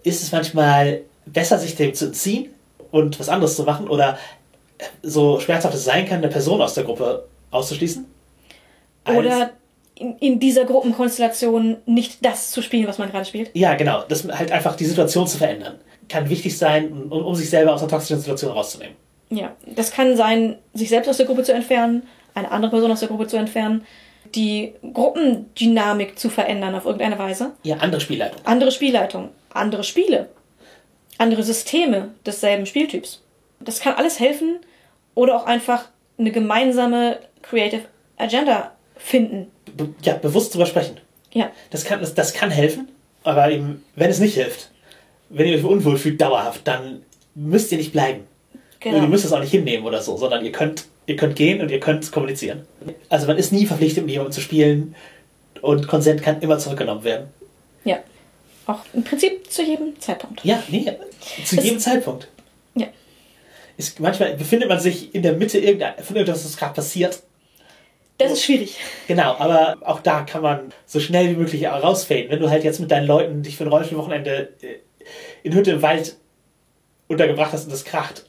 ist 0.02 0.22
es 0.22 0.30
manchmal 0.30 1.00
besser, 1.24 1.58
sich 1.58 1.74
dem 1.74 1.94
zu 1.94 2.04
entziehen 2.08 2.50
und 2.90 3.18
was 3.18 3.30
anderes 3.30 3.56
zu 3.56 3.62
machen 3.62 3.88
oder 3.88 4.18
so 5.02 5.40
schmerzhaft 5.40 5.74
es 5.74 5.84
sein 5.84 6.06
kann, 6.06 6.18
eine 6.18 6.28
Person 6.28 6.60
aus 6.60 6.74
der 6.74 6.84
Gruppe 6.84 7.26
auszuschließen. 7.52 8.04
Oder 9.08 9.52
in, 9.94 10.18
in 10.18 10.38
dieser 10.38 10.66
Gruppenkonstellation 10.66 11.78
nicht 11.86 12.22
das 12.22 12.50
zu 12.50 12.60
spielen, 12.60 12.86
was 12.86 12.98
man 12.98 13.10
gerade 13.10 13.24
spielt. 13.24 13.52
Ja, 13.54 13.74
genau. 13.74 14.02
Das 14.06 14.28
halt 14.28 14.52
einfach 14.52 14.76
die 14.76 14.84
Situation 14.84 15.26
zu 15.26 15.38
verändern. 15.38 15.76
Kann 16.08 16.28
wichtig 16.28 16.56
sein, 16.56 16.92
um, 16.92 17.24
um 17.24 17.34
sich 17.34 17.50
selber 17.50 17.74
aus 17.74 17.80
einer 17.80 17.90
toxischen 17.90 18.18
Situation 18.18 18.52
rauszunehmen. 18.52 18.96
Ja. 19.30 19.56
Das 19.66 19.90
kann 19.90 20.16
sein, 20.16 20.56
sich 20.74 20.88
selbst 20.88 21.08
aus 21.08 21.16
der 21.16 21.26
Gruppe 21.26 21.42
zu 21.42 21.52
entfernen, 21.52 22.02
eine 22.34 22.50
andere 22.50 22.70
Person 22.70 22.92
aus 22.92 23.00
der 23.00 23.08
Gruppe 23.08 23.26
zu 23.26 23.36
entfernen, 23.36 23.84
die 24.34 24.74
Gruppendynamik 24.92 26.18
zu 26.18 26.28
verändern 26.28 26.74
auf 26.74 26.84
irgendeine 26.84 27.18
Weise. 27.18 27.52
Ja, 27.62 27.76
andere 27.76 28.00
Spielleitung. 28.00 28.40
Andere 28.44 28.70
Spielleitung, 28.72 29.30
andere 29.50 29.84
Spiele, 29.84 30.28
andere 31.18 31.42
Systeme 31.42 32.14
desselben 32.24 32.66
Spieltyps. 32.66 33.22
Das 33.60 33.80
kann 33.80 33.94
alles 33.94 34.20
helfen 34.20 34.58
oder 35.14 35.36
auch 35.36 35.46
einfach 35.46 35.88
eine 36.18 36.30
gemeinsame 36.30 37.18
Creative 37.42 37.82
Agenda 38.16 38.72
finden. 38.96 39.50
Be 39.76 39.88
ja, 40.02 40.14
bewusst 40.14 40.54
drüber 40.54 40.66
sprechen. 40.66 40.98
Ja, 41.32 41.50
Das 41.70 41.84
kann, 41.84 42.00
das, 42.00 42.14
das 42.14 42.32
kann 42.32 42.50
helfen. 42.50 42.88
Aber 43.24 43.50
eben, 43.50 43.84
wenn 43.94 44.10
es 44.10 44.20
nicht 44.20 44.34
hilft, 44.34 44.70
wenn 45.28 45.46
ihr 45.46 45.56
euch 45.56 45.64
unwohl 45.64 45.96
fühlt, 45.98 46.20
dauerhaft, 46.20 46.66
dann 46.66 47.02
müsst 47.34 47.72
ihr 47.72 47.78
nicht 47.78 47.92
bleiben. 47.92 48.24
Genau. 48.80 48.96
Und 48.98 49.02
ihr 49.04 49.08
müsst 49.08 49.24
es 49.24 49.32
auch 49.32 49.40
nicht 49.40 49.50
hinnehmen 49.50 49.86
oder 49.86 50.00
so, 50.02 50.16
sondern 50.16 50.44
ihr 50.44 50.52
könnt, 50.52 50.86
ihr 51.06 51.16
könnt 51.16 51.36
gehen 51.36 51.60
und 51.60 51.70
ihr 51.70 51.80
könnt 51.80 52.10
kommunizieren. 52.12 52.66
Also 53.08 53.26
man 53.26 53.36
ist 53.38 53.52
nie 53.52 53.66
verpflichtet, 53.66 54.04
mit 54.04 54.12
jemandem 54.12 54.32
zu 54.32 54.40
spielen 54.40 54.94
und 55.62 55.88
Konsent 55.88 56.22
kann 56.22 56.40
immer 56.40 56.58
zurückgenommen 56.58 57.04
werden. 57.04 57.28
Ja. 57.84 57.98
Auch 58.66 58.80
im 58.92 59.02
Prinzip 59.04 59.50
zu 59.50 59.62
jedem 59.62 59.98
Zeitpunkt. 60.00 60.44
Ja, 60.44 60.62
nee, 60.68 60.84
zu 61.44 61.56
Es- 61.56 61.64
jedem 61.64 61.78
Zeitpunkt. 61.78 62.28
Ja. 62.74 62.86
Ist, 63.76 64.00
manchmal 64.00 64.34
befindet 64.34 64.68
man 64.68 64.80
sich 64.80 65.14
in 65.14 65.22
der 65.22 65.34
Mitte 65.34 65.60
von 66.02 66.16
irgendwas, 66.16 66.44
was 66.44 66.56
gerade 66.56 66.74
passiert. 66.74 67.22
Das 68.18 68.32
ist 68.32 68.44
schwierig. 68.44 68.76
Genau, 69.06 69.36
aber 69.38 69.76
auch 69.82 70.00
da 70.00 70.22
kann 70.22 70.42
man 70.42 70.72
so 70.86 71.00
schnell 71.00 71.30
wie 71.30 71.36
möglich 71.36 71.66
rausfaden. 71.66 72.30
Wenn 72.30 72.40
du 72.40 72.48
halt 72.50 72.64
jetzt 72.64 72.80
mit 72.80 72.90
deinen 72.90 73.06
Leuten 73.06 73.42
dich 73.42 73.56
für 73.56 73.64
ein 73.64 73.68
Rollenspielwochenende 73.68 74.48
äh, 74.62 74.76
in 75.46 75.54
Hütte 75.54 75.70
im 75.70 75.82
Wald 75.82 76.16
untergebracht 77.06 77.52
hast 77.52 77.64
und 77.64 77.72
das 77.72 77.84
kracht. 77.84 78.26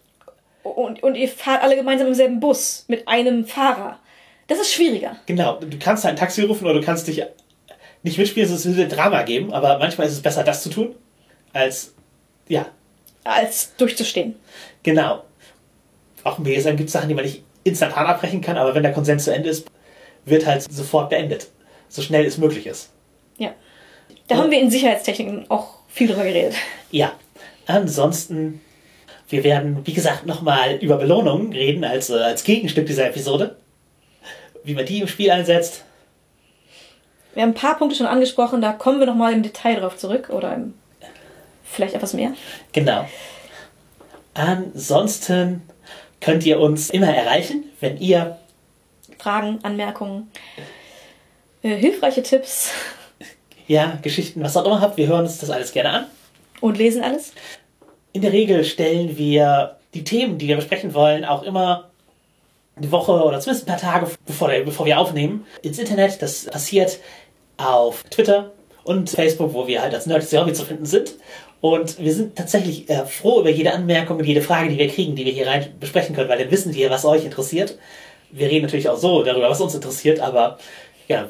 Und, 0.62 1.02
und 1.02 1.16
ihr 1.16 1.28
fahrt 1.28 1.64
alle 1.64 1.76
gemeinsam 1.76 2.08
im 2.08 2.14
selben 2.14 2.40
Bus 2.40 2.86
mit 2.88 3.08
einem 3.08 3.44
Fahrer. 3.46 3.98
Das 4.46 4.60
ist 4.60 4.72
schwieriger. 4.72 5.16
Genau, 5.26 5.56
du 5.60 5.80
kannst 5.80 6.06
ein 6.06 6.16
Taxi 6.16 6.44
rufen 6.44 6.66
oder 6.66 6.76
du 6.80 6.86
kannst 6.86 7.08
dich 7.08 7.24
nicht 8.04 8.20
mitspielen, 8.20 8.48
sonst 8.48 8.66
würde 8.66 8.84
es 8.84 8.94
Drama 8.94 9.24
geben, 9.24 9.52
aber 9.52 9.80
manchmal 9.80 10.06
ist 10.06 10.14
es 10.14 10.22
besser, 10.22 10.44
das 10.44 10.62
zu 10.62 10.70
tun, 10.70 10.96
als, 11.54 11.96
ja, 12.48 12.68
Als 13.24 13.76
durchzustehen. 13.78 14.36
genau. 14.84 15.24
Auch 16.24 16.38
im 16.38 16.44
BSM 16.44 16.76
gibt 16.76 16.88
es 16.90 16.94
Sachen, 16.94 17.10
die 17.10 17.16
man 17.16 17.26
nicht 17.26 17.44
instantan 17.64 18.06
abbrechen 18.06 18.42
kann, 18.42 18.58
aber 18.58 18.76
wenn 18.76 18.84
der 18.84 18.94
Konsens 18.94 19.24
zu 19.24 19.34
Ende 19.34 19.50
ist, 19.50 19.68
wird 20.26 20.46
halt 20.46 20.72
sofort 20.72 21.10
beendet. 21.10 21.48
So 21.90 22.04
schnell 22.04 22.26
es 22.26 22.38
möglich 22.38 22.68
ist. 22.68 22.92
Ja. 23.38 23.56
Da 24.28 24.38
haben 24.38 24.52
wir 24.52 24.60
in 24.60 24.70
Sicherheitstechniken 24.70 25.50
auch 25.50 25.77
viel 25.98 26.08
drüber 26.08 26.24
geredet. 26.24 26.56
Ja, 26.92 27.14
ansonsten, 27.66 28.62
wir 29.30 29.44
werden, 29.44 29.86
wie 29.86 29.94
gesagt, 29.94 30.26
nochmal 30.26 30.76
über 30.76 30.98
Belohnungen 30.98 31.52
reden 31.52 31.84
als, 31.84 32.10
äh, 32.10 32.14
als 32.14 32.44
Gegenstück 32.44 32.86
dieser 32.86 33.08
Episode. 33.08 33.58
Wie 34.64 34.76
man 34.76 34.86
die 34.86 35.00
im 35.00 35.08
Spiel 35.08 35.32
einsetzt. 35.32 35.84
Wir 37.34 37.44
haben 37.44 37.52
ein 37.52 37.56
paar 37.56 37.78
Punkte 37.78 37.96
schon 37.96 38.06
angesprochen, 38.06 38.62
da 38.62 38.74
kommen 38.74 39.00
wir 39.00 39.08
nochmal 39.08 39.34
im 39.34 39.44
Detail 39.44 39.80
drauf 39.80 39.98
zurück 39.98 40.30
oder 40.30 40.54
im, 40.54 40.74
vielleicht 41.64 41.96
etwas 41.96 42.14
mehr. 42.14 42.34
Genau. 42.74 43.08
Ansonsten 44.34 45.64
könnt 46.22 46.46
ihr 46.46 46.60
uns 46.60 46.90
immer 46.90 47.14
erreichen, 47.14 47.64
wenn 47.80 47.98
ihr 47.98 48.38
Fragen, 49.18 49.60
Anmerkungen, 49.64 50.32
äh, 51.64 51.76
hilfreiche 51.76 52.24
Tipps 52.24 52.72
ja 53.68 54.00
Geschichten, 54.02 54.42
was 54.44 54.58
auch 54.58 54.66
immer 54.66 54.82
habt. 54.82 54.98
Wir 54.98 55.08
hören 55.08 55.26
uns 55.26 55.38
das 55.38 55.50
alles 55.50 55.72
gerne 55.72 55.90
an. 55.90 56.06
und 56.62 56.78
lesen 56.78 57.04
alles. 57.04 57.34
In 58.14 58.22
der 58.22 58.34
Regel 58.34 58.64
stellen 58.64 59.18
wir 59.18 59.78
die 59.94 60.04
Themen, 60.04 60.38
die 60.38 60.48
wir 60.48 60.56
besprechen 60.56 60.94
wollen, 60.94 61.26
auch 61.26 61.44
immer 61.44 61.90
eine 62.76 62.92
Woche 62.92 63.12
oder 63.12 63.40
zumindest 63.40 63.68
ein 63.68 63.72
paar 63.72 63.82
Tage 63.82 64.08
bevor, 64.26 64.50
bevor 64.50 64.86
wir 64.86 65.00
aufnehmen, 65.00 65.46
ins 65.62 65.80
Internet. 65.80 66.22
Das 66.22 66.46
passiert 66.46 67.00
auf 67.58 68.04
Twitter 68.04 68.52
und 68.84 69.10
Facebook, 69.10 69.54
wo 69.54 69.68
wir 69.68 69.82
halt 69.82 69.94
als 69.94 70.06
Nerds 70.06 70.32
Hobby 70.34 70.54
zu 70.54 70.66
finden 70.66 70.86
sind. 70.86 71.16
Und 71.60 72.00
wir 72.00 72.14
sind 72.14 72.36
tatsächlich 72.36 72.88
äh, 72.90 73.06
froh 73.06 73.42
über 73.42 73.50
jede 73.50 73.74
Anmerkung 73.74 74.18
und 74.18 74.26
jede 74.26 74.42
Frage, 74.42 74.70
die 74.70 74.78
wir 74.78 74.88
kriegen, 74.90 75.16
die 75.16 75.26
wir 75.26 75.32
hier 75.32 75.48
rein 75.48 75.74
besprechen 75.80 76.16
können, 76.16 76.30
weil 76.30 76.38
dann 76.38 76.52
wissen 76.52 76.74
wir, 76.76 76.90
was 76.92 77.04
euch 77.04 77.26
interessiert. 77.26 77.78
Wir 78.32 78.48
reden 78.48 78.66
natürlich 78.66 78.90
auch 78.90 78.98
so 78.98 79.24
darüber, 79.24 79.50
was 79.50 79.60
uns 79.60 79.74
interessiert, 79.74 80.20
aber 80.20 80.60
ja, 81.08 81.28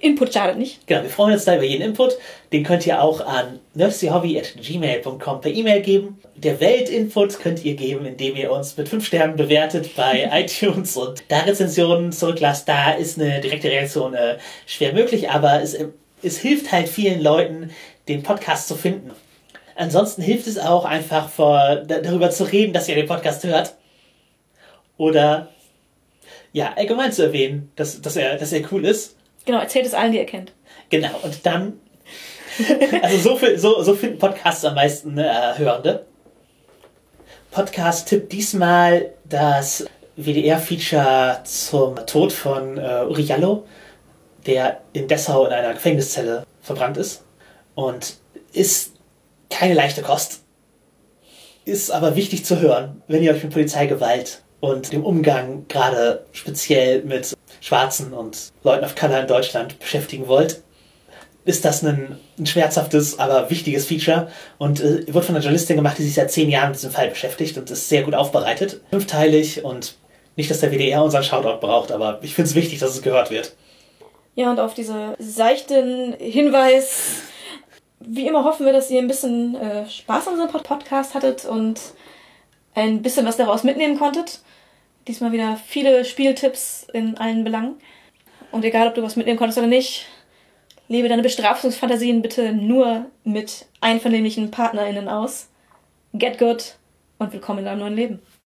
Input 0.00 0.32
schadet 0.32 0.58
nicht. 0.58 0.86
Genau, 0.86 1.02
wir 1.02 1.10
freuen 1.10 1.34
uns 1.34 1.44
da 1.44 1.54
über 1.54 1.64
jeden 1.64 1.82
Input. 1.82 2.16
Den 2.52 2.64
könnt 2.64 2.86
ihr 2.86 3.02
auch 3.02 3.20
an 3.20 3.60
nerstyhobby.gmail.com 3.74 5.40
per 5.40 5.50
E-Mail 5.52 5.82
geben. 5.82 6.18
Der 6.34 6.60
Weltinput 6.60 7.38
könnt 7.38 7.64
ihr 7.64 7.74
geben, 7.74 8.06
indem 8.06 8.36
ihr 8.36 8.50
uns 8.50 8.76
mit 8.76 8.88
5 8.88 9.06
Sternen 9.06 9.36
bewertet 9.36 9.94
bei 9.96 10.28
iTunes 10.32 10.96
und 10.96 11.22
da 11.28 11.40
Rezensionen 11.40 12.12
zurücklasst. 12.12 12.68
Da 12.68 12.92
ist 12.92 13.20
eine 13.20 13.40
direkte 13.40 13.68
Reaktion 13.68 14.14
äh, 14.14 14.38
schwer 14.66 14.92
möglich, 14.92 15.30
aber 15.30 15.62
es, 15.62 15.76
es 16.22 16.38
hilft 16.38 16.72
halt 16.72 16.88
vielen 16.88 17.20
Leuten, 17.20 17.70
den 18.08 18.22
Podcast 18.22 18.68
zu 18.68 18.74
finden. 18.74 19.10
Ansonsten 19.76 20.22
hilft 20.22 20.46
es 20.46 20.58
auch 20.58 20.84
einfach 20.84 21.28
vor, 21.28 21.76
da, 21.86 22.00
darüber 22.00 22.30
zu 22.30 22.44
reden, 22.44 22.72
dass 22.72 22.88
ihr 22.88 22.96
den 22.96 23.06
Podcast 23.06 23.44
hört. 23.44 23.74
Oder 24.96 25.48
ja, 26.52 26.74
allgemein 26.76 27.12
zu 27.12 27.22
erwähnen, 27.22 27.70
dass, 27.76 28.00
dass, 28.02 28.16
er, 28.16 28.36
dass 28.36 28.52
er 28.52 28.70
cool 28.72 28.84
ist. 28.84 29.16
Genau, 29.44 29.58
erzählt 29.58 29.86
es 29.86 29.94
allen, 29.94 30.12
die 30.12 30.18
ihr 30.18 30.26
kennt. 30.26 30.52
Genau, 30.90 31.10
und 31.22 31.44
dann. 31.46 31.80
Also 33.00 33.16
so, 33.16 33.36
viel, 33.36 33.58
so, 33.58 33.82
so 33.82 33.94
finden 33.94 34.18
Podcasts 34.18 34.64
am 34.64 34.74
meisten 34.74 35.16
äh, 35.16 35.54
Hörende. 35.56 36.04
Podcast-Tipp 37.52 38.28
diesmal 38.28 39.12
das 39.24 39.86
WDR-Feature 40.16 41.40
zum 41.44 41.96
Tod 42.06 42.32
von 42.32 42.76
äh, 42.76 43.04
Uri 43.08 43.22
Jallo, 43.22 43.64
der 44.46 44.82
in 44.92 45.08
Dessau 45.08 45.46
in 45.46 45.52
einer 45.52 45.72
Gefängniszelle 45.72 46.44
verbrannt 46.60 46.96
ist. 46.96 47.24
Und 47.74 48.16
ist 48.52 48.92
keine 49.48 49.74
leichte 49.74 50.02
Kost. 50.02 50.42
Ist 51.64 51.90
aber 51.90 52.16
wichtig 52.16 52.44
zu 52.44 52.60
hören, 52.60 53.02
wenn 53.08 53.22
ihr 53.22 53.32
euch 53.32 53.42
mit 53.42 53.52
Polizeigewalt 53.52 54.42
und 54.60 54.92
dem 54.92 55.04
Umgang 55.04 55.66
gerade 55.68 56.26
speziell 56.32 57.02
mit 57.02 57.34
Schwarzen 57.60 58.12
und 58.12 58.52
Leuten 58.62 58.84
of 58.84 58.94
Color 58.94 59.20
in 59.20 59.26
Deutschland 59.26 59.78
beschäftigen 59.78 60.26
wollt, 60.28 60.62
ist 61.44 61.64
das 61.64 61.82
ein, 61.82 62.18
ein 62.38 62.46
schmerzhaftes, 62.46 63.18
aber 63.18 63.48
wichtiges 63.50 63.86
Feature 63.86 64.30
und 64.58 64.80
äh, 64.80 65.12
wird 65.12 65.24
von 65.24 65.34
einer 65.34 65.42
Journalistin 65.42 65.76
gemacht, 65.76 65.96
die 65.98 66.02
sich 66.04 66.14
seit 66.14 66.30
zehn 66.30 66.50
Jahren 66.50 66.68
mit 66.68 66.76
diesem 66.76 66.90
Fall 66.90 67.08
beschäftigt 67.08 67.56
und 67.56 67.70
ist 67.70 67.88
sehr 67.88 68.02
gut 68.02 68.14
aufbereitet. 68.14 68.80
Fünfteilig 68.90 69.64
und 69.64 69.94
nicht, 70.36 70.50
dass 70.50 70.60
der 70.60 70.70
WDR 70.70 71.02
unseren 71.02 71.24
Shoutout 71.24 71.60
braucht, 71.60 71.92
aber 71.92 72.18
ich 72.22 72.34
finde 72.34 72.50
es 72.50 72.54
wichtig, 72.54 72.78
dass 72.78 72.90
es 72.90 73.02
gehört 73.02 73.30
wird. 73.30 73.54
Ja, 74.36 74.50
und 74.50 74.60
auf 74.60 74.74
diese 74.74 75.16
seichten 75.18 76.12
Hinweis, 76.18 77.22
wie 78.00 78.26
immer 78.26 78.44
hoffen 78.44 78.64
wir, 78.64 78.72
dass 78.72 78.90
ihr 78.90 79.00
ein 79.00 79.08
bisschen 79.08 79.54
äh, 79.56 79.88
Spaß 79.88 80.28
an 80.28 80.34
unserem 80.34 80.52
Pod- 80.52 80.62
Podcast 80.62 81.14
hattet 81.14 81.44
und 81.46 81.80
ein 82.74 83.02
bisschen 83.02 83.26
was 83.26 83.36
daraus 83.36 83.64
mitnehmen 83.64 83.98
konntet. 83.98 84.40
Diesmal 85.10 85.32
wieder 85.32 85.56
viele 85.56 86.04
Spieltipps 86.04 86.86
in 86.92 87.18
allen 87.18 87.42
Belangen. 87.42 87.74
Und 88.52 88.64
egal, 88.64 88.86
ob 88.86 88.94
du 88.94 89.02
was 89.02 89.16
mitnehmen 89.16 89.40
konntest 89.40 89.58
oder 89.58 89.66
nicht, 89.66 90.06
lebe 90.86 91.08
deine 91.08 91.22
Bestrafungsfantasien 91.22 92.22
bitte 92.22 92.52
nur 92.52 93.06
mit 93.24 93.66
einvernehmlichen 93.80 94.52
PartnerInnen 94.52 95.08
aus. 95.08 95.48
Get 96.12 96.38
good 96.38 96.76
und 97.18 97.32
willkommen 97.32 97.58
in 97.58 97.64
deinem 97.64 97.80
neuen 97.80 97.96
Leben. 97.96 98.22